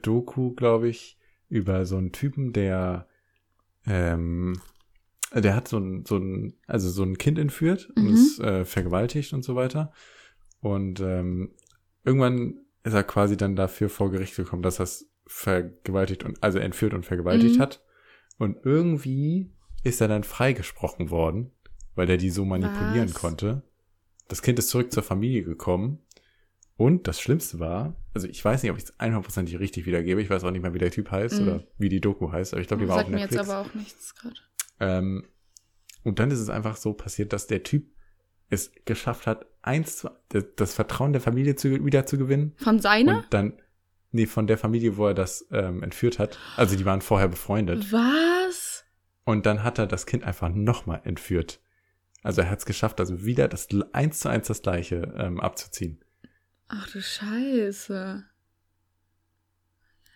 Doku, 0.03 0.55
glaube 0.55 0.89
ich, 0.89 1.19
über 1.49 1.85
so 1.85 1.99
einen 1.99 2.13
Typen, 2.13 2.53
der, 2.53 3.07
ähm, 3.87 4.61
der 5.35 5.55
hat 5.55 5.69
so 5.69 5.79
ein, 5.79 6.05
so 6.07 6.17
ein, 6.17 6.55
also 6.67 6.91
so 6.91 7.03
ein 7.03 7.19
Kind 7.19 7.39
entführt 7.39 7.91
und 7.97 8.05
Mhm. 8.05 8.13
es 8.15 8.39
äh, 8.41 8.65
vergewaltigt 8.65 9.33
und 9.33 9.45
so 9.45 9.55
weiter. 9.55 9.93
Und 10.61 11.01
ähm, 11.01 11.53
irgendwann 12.05 12.55
ist 12.83 12.95
er 12.95 13.05
quasi 13.05 13.37
dann 13.37 13.57
dafür 13.57 13.89
vor 13.89 14.11
Gericht 14.11 14.37
gekommen, 14.37 14.63
dass 14.63 14.81
er 14.81 14.85
es 14.85 15.11
vergewaltigt 15.27 16.25
und, 16.25 16.43
also 16.43 16.59
entführt 16.59 16.95
und 16.95 17.05
vergewaltigt 17.07 17.57
Mhm. 17.57 17.61
hat. 17.63 17.83
Und 18.39 18.57
irgendwie 18.65 19.53
ist 19.85 20.01
er 20.01 20.09
dann 20.09 20.25
freigesprochen 20.25 21.11
worden, 21.11 21.53
weil 21.95 22.09
er 22.11 22.17
die 22.17 22.31
so 22.31 22.45
manipulieren 22.45 23.09
Was? 23.11 23.15
konnte. 23.15 23.63
Das 24.29 24.43
Kind 24.43 24.59
ist 24.59 24.69
zurück 24.69 24.93
zur 24.93 25.03
Familie 25.03 25.43
gekommen. 25.43 25.99
Und 26.77 27.07
das 27.09 27.21
Schlimmste 27.21 27.59
war, 27.61 27.95
also 28.15 28.27
ich 28.27 28.43
weiß 28.43 28.63
nicht, 28.63 28.73
ob 28.73 28.79
ich 28.79 28.85
es 28.85 28.99
100% 28.99 29.59
richtig 29.59 29.85
wiedergebe. 29.87 30.23
Ich 30.23 30.31
weiß 30.31 30.45
auch 30.45 30.51
nicht 30.51 30.63
mehr, 30.63 30.73
wie 30.73 30.79
der 30.79 30.91
Typ 30.91 31.11
heißt 31.11 31.41
Mhm. 31.41 31.47
oder 31.49 31.65
wie 31.79 31.89
die 31.91 32.01
Doku 32.01 32.33
heißt, 32.33 32.55
aber 32.55 32.63
ich 32.63 32.69
glaube, 32.69 32.83
die 32.83 32.89
war 32.89 32.97
Sagt 32.97 33.07
auf 33.09 33.13
mir 33.13 33.21
jetzt 33.21 33.33
Netflix. 33.33 33.51
aber 33.51 33.61
auch 33.69 33.75
nichts 33.75 34.15
gerade. 34.15 34.37
Ähm, 34.81 35.29
und 36.03 36.19
dann 36.19 36.31
ist 36.31 36.41
es 36.41 36.49
einfach 36.49 36.77
so 36.77 36.93
passiert, 36.95 37.33
dass 37.33 37.47
der 37.47 37.63
Typ 37.63 37.91
es 38.49 38.73
geschafft 38.85 39.27
hat, 39.27 39.47
eins 39.63 39.99
zu, 39.99 40.11
das, 40.57 40.75
Vertrauen 40.75 41.13
der 41.13 41.21
Familie 41.21 41.55
zu, 41.55 41.85
wieder 41.85 42.07
zu 42.07 42.19
gewinnen. 42.19 42.55
Von 42.57 42.81
seiner? 42.81 43.19
Und 43.19 43.27
dann, 43.31 43.53
nee, 44.11 44.27
von 44.27 44.47
der 44.47 44.59
Familie, 44.59 44.97
wo 44.97 45.07
er 45.07 45.15
das 45.15 45.47
ähm, 45.53 45.83
entführt 45.83 46.19
hat. 46.19 46.39
Also 46.57 46.77
die 46.77 46.85
waren 46.85 47.01
vorher 47.01 47.29
befreundet. 47.29 47.93
Was? 47.93 48.85
Und 49.25 49.47
dann 49.47 49.63
hat 49.63 49.79
er 49.79 49.87
das 49.87 50.07
Kind 50.07 50.25
einfach 50.25 50.49
nochmal 50.49 51.03
entführt. 51.05 51.61
Also 52.23 52.43
er 52.43 52.51
hat 52.51 52.59
es 52.59 52.67
geschafft, 52.67 53.01
also 53.01 53.25
wieder 53.25 53.49
das 53.49 53.69
eins 53.93 54.21
zu 54.21 54.29
eins 54.29 54.49
das 54.49 54.63
gleiche 54.63 55.15
ähm, 55.17 55.41
abzuziehen. 55.41 56.03
Ach 56.69 56.89
du 56.91 57.01
Scheiße. 57.01 58.25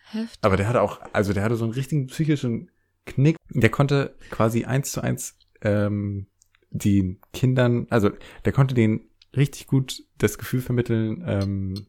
Heftig. 0.07 0.39
Aber 0.41 0.57
der 0.57 0.67
hatte 0.67 0.81
auch, 0.81 1.01
also 1.13 1.33
der 1.33 1.43
hatte 1.43 1.55
so 1.55 1.65
einen 1.65 1.73
richtigen 1.73 2.07
psychischen 2.07 2.69
Knick. 3.05 3.37
Der 3.49 3.69
konnte 3.69 4.15
quasi 4.31 4.65
eins 4.65 4.91
zu 4.91 5.01
eins 5.01 5.37
ähm, 5.61 6.27
den 6.71 7.19
Kindern, 7.33 7.87
also 7.89 8.09
der 8.43 8.51
konnte 8.51 8.75
denen 8.75 9.09
richtig 9.35 9.67
gut 9.67 10.03
das 10.17 10.37
Gefühl 10.37 10.61
vermitteln, 10.61 11.23
ähm, 11.25 11.87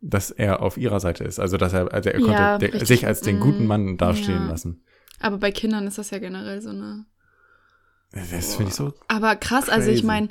dass 0.00 0.30
er 0.30 0.62
auf 0.62 0.76
ihrer 0.76 1.00
Seite 1.00 1.24
ist. 1.24 1.38
Also 1.38 1.56
dass 1.56 1.72
er, 1.72 1.92
also 1.92 2.10
er 2.10 2.20
konnte 2.20 2.32
Ja, 2.32 2.58
der, 2.58 2.84
sich 2.86 3.06
als 3.06 3.20
den 3.20 3.40
guten 3.40 3.64
Mm, 3.64 3.68
Mann 3.68 3.96
dastehen 3.96 4.42
ja. 4.42 4.48
lassen. 4.48 4.84
Aber 5.20 5.38
bei 5.38 5.50
Kindern 5.50 5.86
ist 5.86 5.98
das 5.98 6.10
ja 6.10 6.18
generell 6.18 6.60
so 6.60 6.70
eine. 6.70 7.06
Das 8.12 8.54
finde 8.54 8.70
ich 8.70 8.74
so. 8.76 8.94
Aber 9.08 9.36
krass, 9.36 9.68
also 9.68 9.88
ich 9.90 9.96
crazy. 9.98 10.06
meine, 10.06 10.28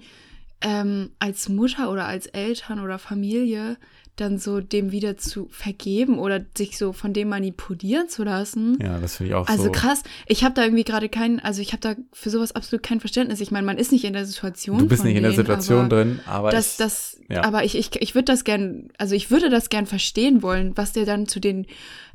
ähm, 0.61 1.11
als 1.19 1.49
Mutter 1.49 1.91
oder 1.91 2.05
als 2.07 2.25
Eltern 2.27 2.79
oder 2.79 2.97
Familie 2.97 3.77
dann 4.17 4.39
so 4.39 4.59
dem 4.59 4.91
wieder 4.91 5.15
zu 5.17 5.47
vergeben 5.51 6.19
oder 6.19 6.41
sich 6.57 6.77
so 6.77 6.91
von 6.91 7.13
dem 7.13 7.29
manipulieren 7.29 8.09
zu 8.09 8.23
lassen. 8.23 8.77
Ja, 8.81 8.99
das 8.99 9.15
finde 9.17 9.29
ich 9.29 9.35
auch 9.35 9.47
Also 9.47 9.65
so. 9.65 9.71
krass, 9.71 10.03
ich 10.25 10.43
habe 10.43 10.55
da 10.55 10.63
irgendwie 10.63 10.83
gerade 10.83 11.07
kein, 11.07 11.39
also 11.39 11.61
ich 11.61 11.71
habe 11.71 11.81
da 11.81 11.95
für 12.11 12.29
sowas 12.29 12.53
absolut 12.55 12.83
kein 12.83 12.99
Verständnis. 12.99 13.39
Ich 13.41 13.51
meine, 13.51 13.65
man 13.65 13.77
ist 13.77 13.91
nicht 13.91 14.03
in 14.03 14.13
der 14.13 14.25
Situation. 14.25 14.79
Du 14.79 14.87
bist 14.87 15.03
nicht 15.03 15.15
in 15.15 15.21
der 15.23 15.31
denen, 15.31 15.41
Situation 15.41 15.85
aber 15.85 15.95
drin, 15.95 16.19
aber 16.25 16.49
Das, 16.51 16.71
ich, 16.73 16.77
das, 16.77 17.19
ja. 17.29 17.43
aber 17.43 17.63
ich, 17.63 17.77
ich, 17.77 17.95
ich 18.01 18.15
würde 18.15 18.25
das 18.25 18.43
gern, 18.43 18.89
also 18.97 19.15
ich 19.15 19.31
würde 19.31 19.49
das 19.49 19.69
gern 19.69 19.85
verstehen 19.85 20.41
wollen, 20.41 20.75
was 20.75 20.91
der 20.93 21.05
dann 21.05 21.27
zu 21.27 21.39
den 21.39 21.65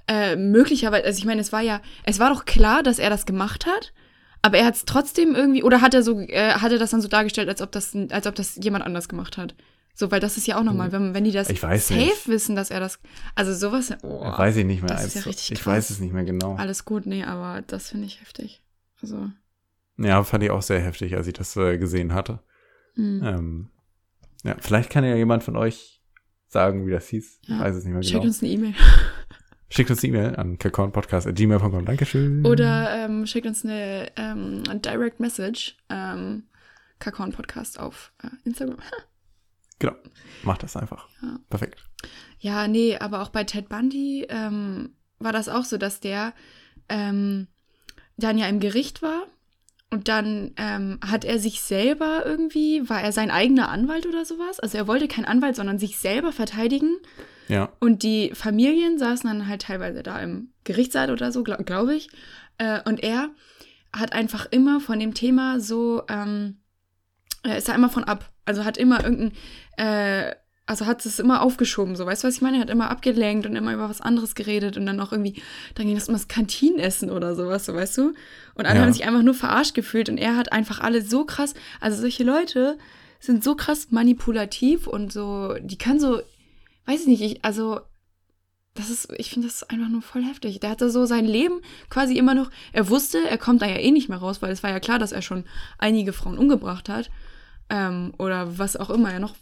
äh, 0.09 0.35
möglicherweise, 0.37 1.05
also 1.05 1.19
ich 1.19 1.25
meine, 1.25 1.41
es 1.41 1.53
war 1.53 1.61
ja, 1.63 1.81
es 2.05 2.19
war 2.19 2.31
doch 2.35 2.45
klar, 2.45 2.83
dass 2.83 2.99
er 2.99 3.11
das 3.11 3.27
gemacht 3.27 3.67
hat, 3.67 3.93
aber 4.43 4.59
er 4.59 4.67
hat 4.67 4.75
es 4.75 4.85
trotzdem 4.85 5.37
irgendwie, 5.37 5.63
oder 5.63 5.81
hat 5.81 5.95
er 5.95 6.03
so, 6.03 6.19
äh, 6.19 6.55
hat 6.55 6.73
er 6.73 6.79
das 6.79 6.91
dann 6.91 7.01
so 7.01 7.07
dargestellt, 7.07 7.49
als 7.49 7.63
ob 7.63 7.71
das, 7.71 7.97
als 8.11 8.27
ob 8.27 8.35
das 8.35 8.59
jemand 8.61 8.85
anders 8.85 9.09
gemacht 9.09 9.37
hat. 9.39 9.55
So, 9.95 10.11
weil 10.11 10.21
das 10.21 10.37
ist 10.39 10.47
ja 10.47 10.59
auch 10.59 10.63
nochmal, 10.65 10.91
wenn, 10.93 11.13
wenn 11.15 11.25
die 11.25 11.33
das 11.33 11.49
Hm. 11.49 11.55
Ich 11.55 11.61
safe 11.61 11.95
nicht. 11.95 12.27
wissen, 12.29 12.57
dass 12.57 12.71
er 12.71 12.81
das, 12.81 12.99
also 13.35 13.53
sowas, 13.53 13.93
oh, 14.03 14.21
weiß 14.25 14.57
ich 14.57 14.65
nicht 14.65 14.83
mehr. 14.83 14.89
das 14.89 15.05
ist 15.07 15.15
ja 15.15 15.19
Also, 15.21 15.31
richtig 15.31 15.53
ich 15.53 15.61
krass. 15.61 15.75
weiß 15.77 15.91
es 15.91 16.01
nicht 16.01 16.13
mehr 16.15 16.25
genau. 16.25 16.57
alles 16.57 16.85
gut, 16.87 17.05
nee, 17.07 17.25
aber 17.25 17.63
das 17.67 17.91
finde 17.91 18.07
ich 18.07 18.21
heftig. 18.21 18.63
Also, 19.03 19.29
Ja, 19.99 20.23
fand 20.25 20.45
ich 20.45 20.51
auch 20.51 20.63
sehr 20.63 20.81
heftig, 20.81 21.15
als 21.17 21.27
ich 21.27 21.35
das 21.35 21.55
äh, 21.57 21.77
gesehen 21.79 22.15
hatte. 22.15 22.41
hm. 22.95 23.23
Ähm, 23.23 23.69
ja, 24.45 24.57
vielleicht 24.61 24.91
kann 24.91 25.05
ja 25.05 25.15
jemand 25.15 25.45
von 25.45 25.57
euch 25.57 26.01
sagen, 26.49 26.87
wie 26.87 26.91
das 26.91 27.09
hieß. 27.09 27.39
Ich 27.43 27.49
Ja. 27.49 27.61
weiß 27.61 27.77
es 27.77 27.85
nicht 27.85 27.93
mehr 27.93 28.03
Schickt 28.03 28.15
genau. 28.15 28.25
uns 28.25 28.43
eine 28.43 28.51
E-Mail. 28.53 28.75
Schickt 29.71 29.91
uns 29.91 30.03
eine 30.05 30.09
E-Mail 30.17 30.37
an 30.37 30.59
kakornpodcast.gmail.com. 30.59 31.85
Dankeschön. 31.87 32.45
Oder 32.45 33.05
ähm, 33.05 33.27
schickt 33.27 33.47
uns 33.47 33.65
eine 33.65 34.11
ähm, 34.17 34.63
Direct 34.83 35.19
Message, 35.21 35.77
ähm, 35.89 36.45
Kakao 36.99 37.29
Podcast 37.31 37.79
auf 37.81 38.13
äh, 38.23 38.29
Instagram. 38.49 38.79
Genau. 39.79 39.95
Macht 40.43 40.63
das 40.63 40.77
einfach. 40.77 41.09
Ja. 41.23 41.39
Perfekt. 41.51 41.85
Ja, 42.39 42.69
nee, 42.69 42.97
aber 42.99 43.23
auch 43.23 43.29
bei 43.29 43.45
Ted 43.45 43.69
Bundy 43.69 44.27
ähm, 44.29 44.91
war 45.19 45.33
das 45.33 45.49
auch 45.49 45.65
so, 45.65 45.77
dass 45.77 46.01
der 46.01 46.35
ähm, 46.89 47.49
dann 48.17 48.39
ja 48.39 48.47
im 48.47 48.61
Gericht 48.61 49.03
war 49.03 49.27
und 49.93 50.09
dann 50.09 50.53
ähm, 50.57 50.99
hat 51.07 51.25
er 51.25 51.39
sich 51.39 51.61
selber 51.61 52.23
irgendwie, 52.25 52.89
war 52.89 53.03
er 53.03 53.13
sein 53.13 53.31
eigener 53.31 53.69
Anwalt 53.69 54.07
oder 54.07 54.25
sowas? 54.25 54.59
Also 54.59 54.79
er 54.79 54.87
wollte 54.87 55.07
keinen 55.07 55.27
Anwalt, 55.27 55.55
sondern 55.55 55.79
sich 55.79 55.99
selber 55.99 56.33
verteidigen. 56.33 56.97
Ja. 57.49 57.71
Und 57.79 58.03
die 58.03 58.31
Familien 58.35 58.99
saßen 58.99 59.29
dann 59.29 59.49
halt 59.49 59.63
teilweise 59.63 60.03
da 60.03 60.19
im 60.19 60.49
Gerichtssaal 60.65 61.11
oder 61.11 61.31
so, 61.31 61.43
glaube 61.43 61.65
glaub 61.65 61.91
ich. 61.91 62.09
Äh, 62.57 62.81
und 62.87 63.03
er 63.03 63.29
hat 63.93 64.15
einfach 64.15 64.47
immer 64.51 64.81
von 64.81 64.99
dem 64.99 65.13
Thema 65.13 65.61
so, 65.61 66.05
ähm, 66.09 66.62
er 67.43 67.59
ist 67.59 67.69
da 67.69 67.75
immer 67.75 67.89
von 67.91 68.05
ab. 68.05 68.31
Also 68.45 68.65
hat 68.65 68.77
immer 68.77 69.03
irgendein, 69.05 69.33
äh, 69.77 70.35
also 70.67 70.87
hat 70.87 71.05
es 71.05 71.19
immer 71.19 71.43
aufgeschoben, 71.43 71.97
so, 71.97 72.07
weißt 72.07 72.23
du, 72.23 72.29
was 72.29 72.37
ich 72.37 72.41
meine? 72.41 72.59
Er 72.59 72.63
hat 72.63 72.71
immer 72.71 72.91
abgelenkt 72.91 73.47
und 73.47 73.57
immer 73.57 73.75
über 73.75 73.89
was 73.91 74.01
anderes 74.01 74.35
geredet 74.35 74.77
und 74.77 74.87
dann 74.87 75.01
auch 75.01 75.11
irgendwie, 75.13 75.43
dann 75.75 75.87
ging 75.87 75.97
das 75.97 76.09
immer 76.09 76.19
das 76.19 76.29
Kantinenessen 76.29 77.11
oder 77.11 77.35
sowas, 77.35 77.67
so, 77.67 77.75
weißt 77.75 77.99
du? 77.99 78.15
Und 78.55 78.67
alle 78.67 78.79
Ja. 78.79 78.85
haben 78.85 78.93
sich 78.93 79.05
einfach 79.05 79.23
nur 79.23 79.35
verarscht 79.35 79.75
gefühlt 79.75 80.09
und 80.09 80.19
er 80.19 80.37
hat 80.37 80.53
einfach 80.53 80.81
alle 80.81 81.03
so 81.03 81.25
krass, 81.25 81.55
also 81.81 82.01
solche 82.01 82.23
Leute 82.23 82.79
sind 83.19 83.43
so 83.43 83.55
krass 83.57 83.89
manipulativ 83.91 84.87
und 84.87 85.13
so, 85.13 85.55
die 85.61 85.79
können 85.79 86.01
so, 86.01 86.21
weiß 86.87 87.03
ich 87.03 87.07
nicht, 87.07 87.23
ich, 87.23 87.45
also 87.45 87.81
das 88.75 88.89
ist, 88.89 89.13
ich 89.19 89.29
finde 89.31 89.49
das 89.49 89.65
einfach 89.65 89.89
nur 89.89 90.01
voll 90.01 90.25
heftig. 90.25 90.59
Der 90.61 90.71
hatte 90.71 90.91
so 90.91 91.05
sein 91.05 91.27
Leben 91.27 91.61
quasi 91.91 92.17
immer 92.17 92.35
noch, 92.35 92.51
er 92.73 92.89
wusste, 92.89 93.19
er 93.29 93.37
kommt 93.37 93.61
da 93.61 93.67
ja 93.67 93.77
eh 93.77 93.91
nicht 93.91 94.09
mehr 94.09 94.19
raus, 94.19 94.41
weil 94.41 94.51
es 94.51 94.63
war 94.63 94.71
ja 94.71 94.81
klar, 94.81 94.99
dass 94.99 95.13
er 95.13 95.21
schon 95.23 95.45
einige 95.79 96.13
Frauen 96.15 96.39
umgebracht 96.39 96.89
hat. 96.89 97.11
Ähm, 97.75 98.13
oder 98.19 98.59
was 98.59 98.77
auch 98.77 98.91
immer 98.91 99.11
er 99.13 99.19
noch 99.21 99.35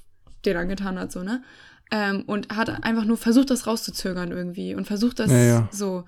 dir 0.44 0.54
dann 0.54 0.68
getan 0.68 0.98
hat, 0.98 1.10
so, 1.10 1.22
ne? 1.22 1.42
Ähm, 1.90 2.22
und 2.26 2.54
hat 2.54 2.84
einfach 2.84 3.04
nur 3.04 3.16
versucht, 3.16 3.50
das 3.50 3.66
rauszuzögern 3.66 4.30
irgendwie 4.30 4.74
und 4.76 4.86
versucht 4.86 5.18
das 5.18 5.30
Ja, 5.30 5.38
ja. 5.38 5.68
so. 5.72 6.04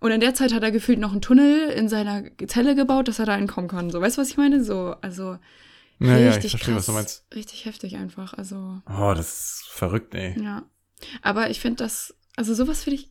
Und 0.00 0.10
in 0.10 0.20
der 0.20 0.34
Zeit 0.34 0.52
hat 0.52 0.64
er 0.64 0.72
gefühlt 0.72 0.98
noch 0.98 1.12
einen 1.12 1.20
Tunnel 1.22 1.68
in 1.70 1.88
seiner 1.88 2.24
Zelle 2.48 2.74
gebaut, 2.74 3.06
dass 3.08 3.20
er 3.20 3.26
da 3.26 3.36
entkommen 3.36 3.68
kann. 3.70 3.90
So, 3.90 4.00
weißt 4.00 4.16
du, 4.18 4.22
was 4.22 4.28
ich 4.30 4.36
meine? 4.36 4.62
So, 4.64 4.96
also 5.00 5.38
Ja, 6.00 6.18
ja, 6.18 6.28
ich 6.30 6.36
richtig 6.36 6.50
verstehe, 6.50 6.74
krass, 6.74 6.80
was 6.82 6.86
du 6.86 6.92
meinst. 6.92 7.24
richtig 7.34 7.64
heftig 7.64 7.96
einfach. 7.96 8.34
Also 8.34 8.80
Oh, 8.86 9.12
das 9.14 9.28
ist 9.60 9.64
verrückt, 9.70 10.14
ey. 10.14 10.34
ja. 10.42 10.64
Aber 11.22 11.48
ich 11.50 11.60
finde 11.60 11.84
das, 11.84 12.14
also 12.36 12.52
sowas 12.54 12.82
finde 12.82 12.96
ich 13.00 13.10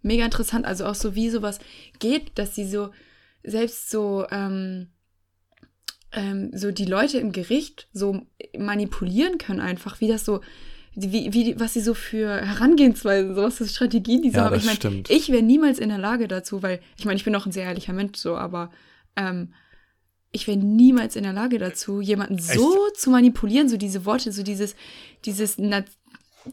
mega 0.00 0.24
interessant. 0.24 0.64
Also 0.64 0.86
auch 0.86 0.94
so, 0.94 1.14
wie 1.14 1.28
sowas 1.30 1.58
geht, 1.98 2.38
dass 2.38 2.54
sie 2.54 2.66
so 2.66 2.90
selbst 3.44 3.90
so, 3.90 4.26
ähm, 4.30 4.88
ähm, 6.12 6.50
so 6.54 6.70
die 6.70 6.84
Leute 6.84 7.18
im 7.18 7.32
Gericht 7.32 7.88
so 7.92 8.22
manipulieren 8.58 9.38
können 9.38 9.60
einfach, 9.60 10.00
wie 10.00 10.08
das 10.08 10.24
so, 10.24 10.40
wie, 10.94 11.32
wie, 11.32 11.58
was 11.58 11.72
sie 11.72 11.80
so 11.80 11.94
für 11.94 12.40
Herangehensweisen, 12.40 13.34
so 13.34 13.42
was 13.42 13.56
für 13.56 13.66
Strategien 13.66 14.22
die 14.22 14.30
so 14.30 14.38
Ja, 14.38 14.44
haben. 14.44 14.56
Ich 14.56 14.64
meine, 14.64 15.02
ich 15.08 15.30
wäre 15.30 15.42
niemals 15.42 15.78
in 15.78 15.88
der 15.88 15.98
Lage 15.98 16.28
dazu, 16.28 16.62
weil, 16.62 16.80
ich 16.98 17.04
meine, 17.04 17.16
ich 17.16 17.24
bin 17.24 17.34
auch 17.34 17.46
ein 17.46 17.52
sehr 17.52 17.64
ehrlicher 17.64 17.94
Mensch 17.94 18.18
so, 18.18 18.36
aber 18.36 18.70
ähm, 19.16 19.54
ich 20.32 20.46
wäre 20.46 20.58
niemals 20.58 21.16
in 21.16 21.22
der 21.22 21.32
Lage 21.32 21.58
dazu, 21.58 22.00
jemanden 22.00 22.38
so 22.38 22.88
zu 22.94 23.10
manipulieren, 23.10 23.68
so 23.68 23.76
diese 23.76 24.04
Worte, 24.04 24.32
so 24.32 24.42
dieses, 24.42 24.74
dieses, 25.24 25.58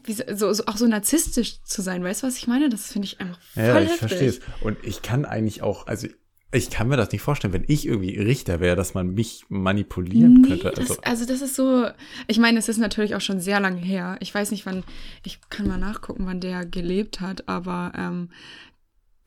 wie 0.04 0.12
so, 0.12 0.52
so, 0.52 0.64
auch 0.66 0.76
so 0.76 0.86
narzisstisch 0.86 1.62
zu 1.64 1.82
sein, 1.82 2.04
weißt 2.04 2.22
du, 2.22 2.26
was 2.26 2.36
ich 2.36 2.46
meine? 2.46 2.68
Das 2.68 2.92
finde 2.92 3.06
ich 3.06 3.20
einfach 3.20 3.40
voll 3.40 3.64
Ja, 3.64 3.80
ich 3.80 3.90
verstehe 3.90 4.28
es. 4.28 4.40
Und 4.60 4.78
ich 4.84 5.02
kann 5.02 5.24
eigentlich 5.24 5.62
auch, 5.62 5.86
also 5.86 6.08
ich 6.52 6.68
kann 6.70 6.88
mir 6.88 6.96
das 6.96 7.12
nicht 7.12 7.22
vorstellen, 7.22 7.52
wenn 7.52 7.64
ich 7.68 7.86
irgendwie 7.86 8.18
Richter 8.18 8.58
wäre, 8.60 8.74
dass 8.76 8.94
man 8.94 9.14
mich 9.14 9.44
manipulieren 9.48 10.40
Nee, 10.40 10.48
könnte. 10.48 10.70
das, 10.70 10.78
Also, 10.90 11.02
also 11.02 11.26
das 11.26 11.42
ist 11.42 11.54
so, 11.54 11.86
ich 12.26 12.38
meine, 12.38 12.58
es 12.58 12.68
ist 12.68 12.78
natürlich 12.78 13.14
auch 13.14 13.20
schon 13.20 13.40
sehr 13.40 13.60
lange 13.60 13.80
her. 13.80 14.16
Ich 14.20 14.34
weiß 14.34 14.50
nicht, 14.50 14.66
wann, 14.66 14.82
ich 15.24 15.38
kann 15.48 15.68
mal 15.68 15.78
nachgucken, 15.78 16.26
wann 16.26 16.40
der 16.40 16.66
gelebt 16.66 17.20
hat, 17.20 17.48
aber 17.48 17.92
ähm, 17.96 18.30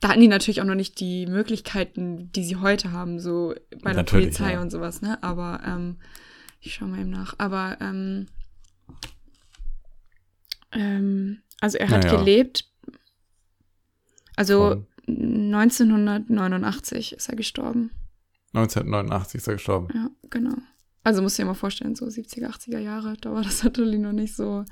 da 0.00 0.08
hatten 0.10 0.20
die 0.20 0.28
natürlich 0.28 0.60
auch 0.60 0.66
noch 0.66 0.74
nicht 0.74 1.00
die 1.00 1.24
Möglichkeiten, 1.26 2.30
die 2.32 2.44
sie 2.44 2.56
heute 2.56 2.92
haben, 2.92 3.18
so 3.18 3.54
bei 3.82 3.92
der 3.92 4.02
Natürlich, 4.02 4.26
Polizei 4.26 4.52
ja. 4.52 4.60
und 4.60 4.70
sowas, 4.70 5.00
ne? 5.00 5.22
Aber 5.22 5.62
ähm, 5.66 5.96
ich 6.60 6.74
schau 6.74 6.84
mal 6.86 7.00
eben 7.00 7.08
nach. 7.10 7.34
Aber 7.38 7.78
ähm, 7.80 8.26
ähm, 10.72 11.38
also 11.60 11.78
er 11.78 11.88
hat 11.88 12.04
Naja. 12.04 12.18
gelebt, 12.18 12.68
also 14.36 14.68
Von- 14.70 14.86
1989 15.06 17.12
ist 17.12 17.28
er 17.28 17.36
gestorben. 17.36 17.90
1989 18.54 19.38
ist 19.38 19.48
er 19.48 19.54
gestorben. 19.54 19.88
Ja, 19.94 20.10
genau. 20.30 20.54
Also 21.02 21.20
musst 21.20 21.38
du 21.38 21.42
dir 21.42 21.46
mal 21.46 21.54
vorstellen, 21.54 21.94
so 21.94 22.06
70er, 22.06 22.48
80er 22.48 22.78
Jahre, 22.78 23.14
da 23.20 23.32
war 23.32 23.42
das 23.42 23.62
natürlich 23.64 24.00
noch 24.00 24.12
nicht 24.12 24.34
so. 24.34 24.64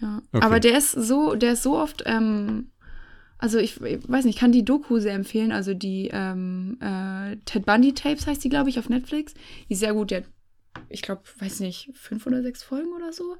Ja. 0.00 0.20
Okay. 0.32 0.44
Aber 0.44 0.58
der 0.58 0.76
ist 0.76 0.90
so, 0.90 1.36
der 1.36 1.52
ist 1.52 1.62
so 1.62 1.78
oft, 1.78 2.02
ähm, 2.06 2.72
also 3.38 3.58
ich, 3.58 3.80
ich 3.80 4.08
weiß 4.08 4.24
nicht, 4.24 4.34
ich 4.34 4.40
kann 4.40 4.52
die 4.52 4.64
Doku 4.64 4.98
sehr 4.98 5.14
empfehlen, 5.14 5.52
also 5.52 5.74
die 5.74 6.10
ähm, 6.12 6.78
äh, 6.80 7.36
Ted 7.44 7.66
Bundy 7.66 7.94
Tapes 7.94 8.26
heißt 8.26 8.42
die, 8.42 8.48
glaube 8.48 8.70
ich, 8.70 8.78
auf 8.78 8.88
Netflix. 8.88 9.34
Die 9.68 9.74
ist 9.74 9.80
sehr 9.80 9.94
gut, 9.94 10.10
der 10.10 10.22
hat, 10.22 10.28
ich 10.88 11.02
glaube, 11.02 11.22
weiß 11.38 11.60
nicht, 11.60 11.90
fünf 11.94 12.26
oder 12.26 12.42
sechs 12.42 12.62
Folgen 12.62 12.92
oder 12.92 13.12
so. 13.12 13.36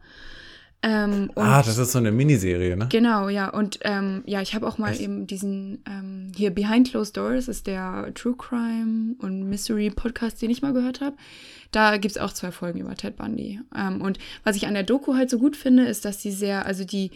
Ähm, 0.84 1.30
Ah, 1.36 1.62
das 1.62 1.78
ist 1.78 1.92
so 1.92 1.98
eine 1.98 2.10
Miniserie, 2.10 2.76
ne? 2.76 2.88
Genau, 2.90 3.28
ja. 3.28 3.48
Und 3.50 3.78
ähm, 3.82 4.22
ja, 4.26 4.42
ich 4.42 4.54
habe 4.54 4.66
auch 4.66 4.78
mal 4.78 4.90
Echt? 4.90 5.00
eben 5.00 5.28
diesen 5.28 5.82
ähm, 5.88 6.32
hier 6.34 6.50
Behind 6.50 6.90
Closed 6.90 7.16
Doors 7.16 7.46
ist 7.46 7.68
der 7.68 8.10
True 8.14 8.34
Crime 8.36 9.14
und 9.18 9.48
Mystery 9.48 9.90
Podcast, 9.90 10.42
den 10.42 10.50
ich 10.50 10.60
mal 10.60 10.72
gehört 10.72 11.00
habe. 11.00 11.16
Da 11.70 11.96
gibt's 11.98 12.18
auch 12.18 12.32
zwei 12.32 12.50
Folgen 12.50 12.80
über 12.80 12.96
Ted 12.96 13.16
Bundy. 13.16 13.60
Ähm, 13.76 14.00
und 14.00 14.18
was 14.42 14.56
ich 14.56 14.66
an 14.66 14.74
der 14.74 14.82
Doku 14.82 15.14
halt 15.14 15.30
so 15.30 15.38
gut 15.38 15.56
finde, 15.56 15.84
ist, 15.84 16.04
dass 16.04 16.18
die 16.18 16.32
sehr, 16.32 16.66
also 16.66 16.84
die 16.84 17.12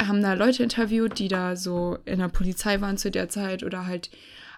haben 0.00 0.22
da 0.22 0.34
Leute 0.34 0.62
interviewt, 0.62 1.18
die 1.18 1.28
da 1.28 1.56
so 1.56 1.96
in 2.04 2.18
der 2.18 2.28
Polizei 2.28 2.82
waren 2.82 2.98
zu 2.98 3.10
der 3.10 3.30
Zeit 3.30 3.62
oder 3.62 3.86
halt 3.86 4.10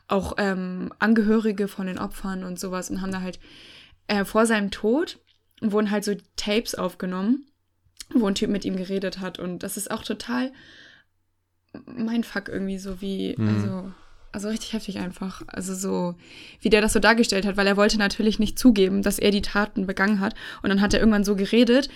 auch 0.08 0.34
ähm, 0.38 0.92
Angehörige 0.98 1.68
von 1.68 1.86
den 1.86 1.98
Opfern 1.98 2.42
und 2.42 2.58
sowas 2.58 2.90
und 2.90 3.02
haben 3.02 3.12
da 3.12 3.20
halt 3.20 3.38
äh, 4.08 4.24
vor 4.24 4.46
seinem 4.46 4.70
Tod 4.70 5.18
wurden 5.60 5.90
halt 5.90 6.04
so 6.04 6.14
Tapes 6.36 6.74
aufgenommen 6.74 7.44
wo 8.14 8.26
ein 8.26 8.34
Typ 8.34 8.50
mit 8.50 8.64
ihm 8.64 8.76
geredet 8.76 9.20
hat. 9.20 9.38
Und 9.38 9.62
das 9.62 9.76
ist 9.76 9.90
auch 9.90 10.02
total 10.02 10.52
mein 11.84 12.24
Fuck 12.24 12.48
irgendwie 12.48 12.78
so 12.78 13.00
wie, 13.00 13.34
Mhm. 13.38 13.48
also, 13.48 13.92
also 14.32 14.48
richtig 14.48 14.72
heftig 14.72 14.98
einfach. 14.98 15.42
Also 15.46 15.74
so, 15.74 16.14
wie 16.60 16.70
der 16.70 16.80
das 16.80 16.92
so 16.92 16.98
dargestellt 17.00 17.46
hat, 17.46 17.56
weil 17.56 17.66
er 17.66 17.76
wollte 17.76 17.98
natürlich 17.98 18.38
nicht 18.38 18.58
zugeben, 18.58 19.02
dass 19.02 19.18
er 19.18 19.30
die 19.30 19.42
Taten 19.42 19.86
begangen 19.86 20.20
hat. 20.20 20.34
Und 20.62 20.70
dann 20.70 20.80
hat 20.80 20.94
er 20.94 21.00
irgendwann 21.00 21.24
so 21.24 21.36
geredet, 21.36 21.88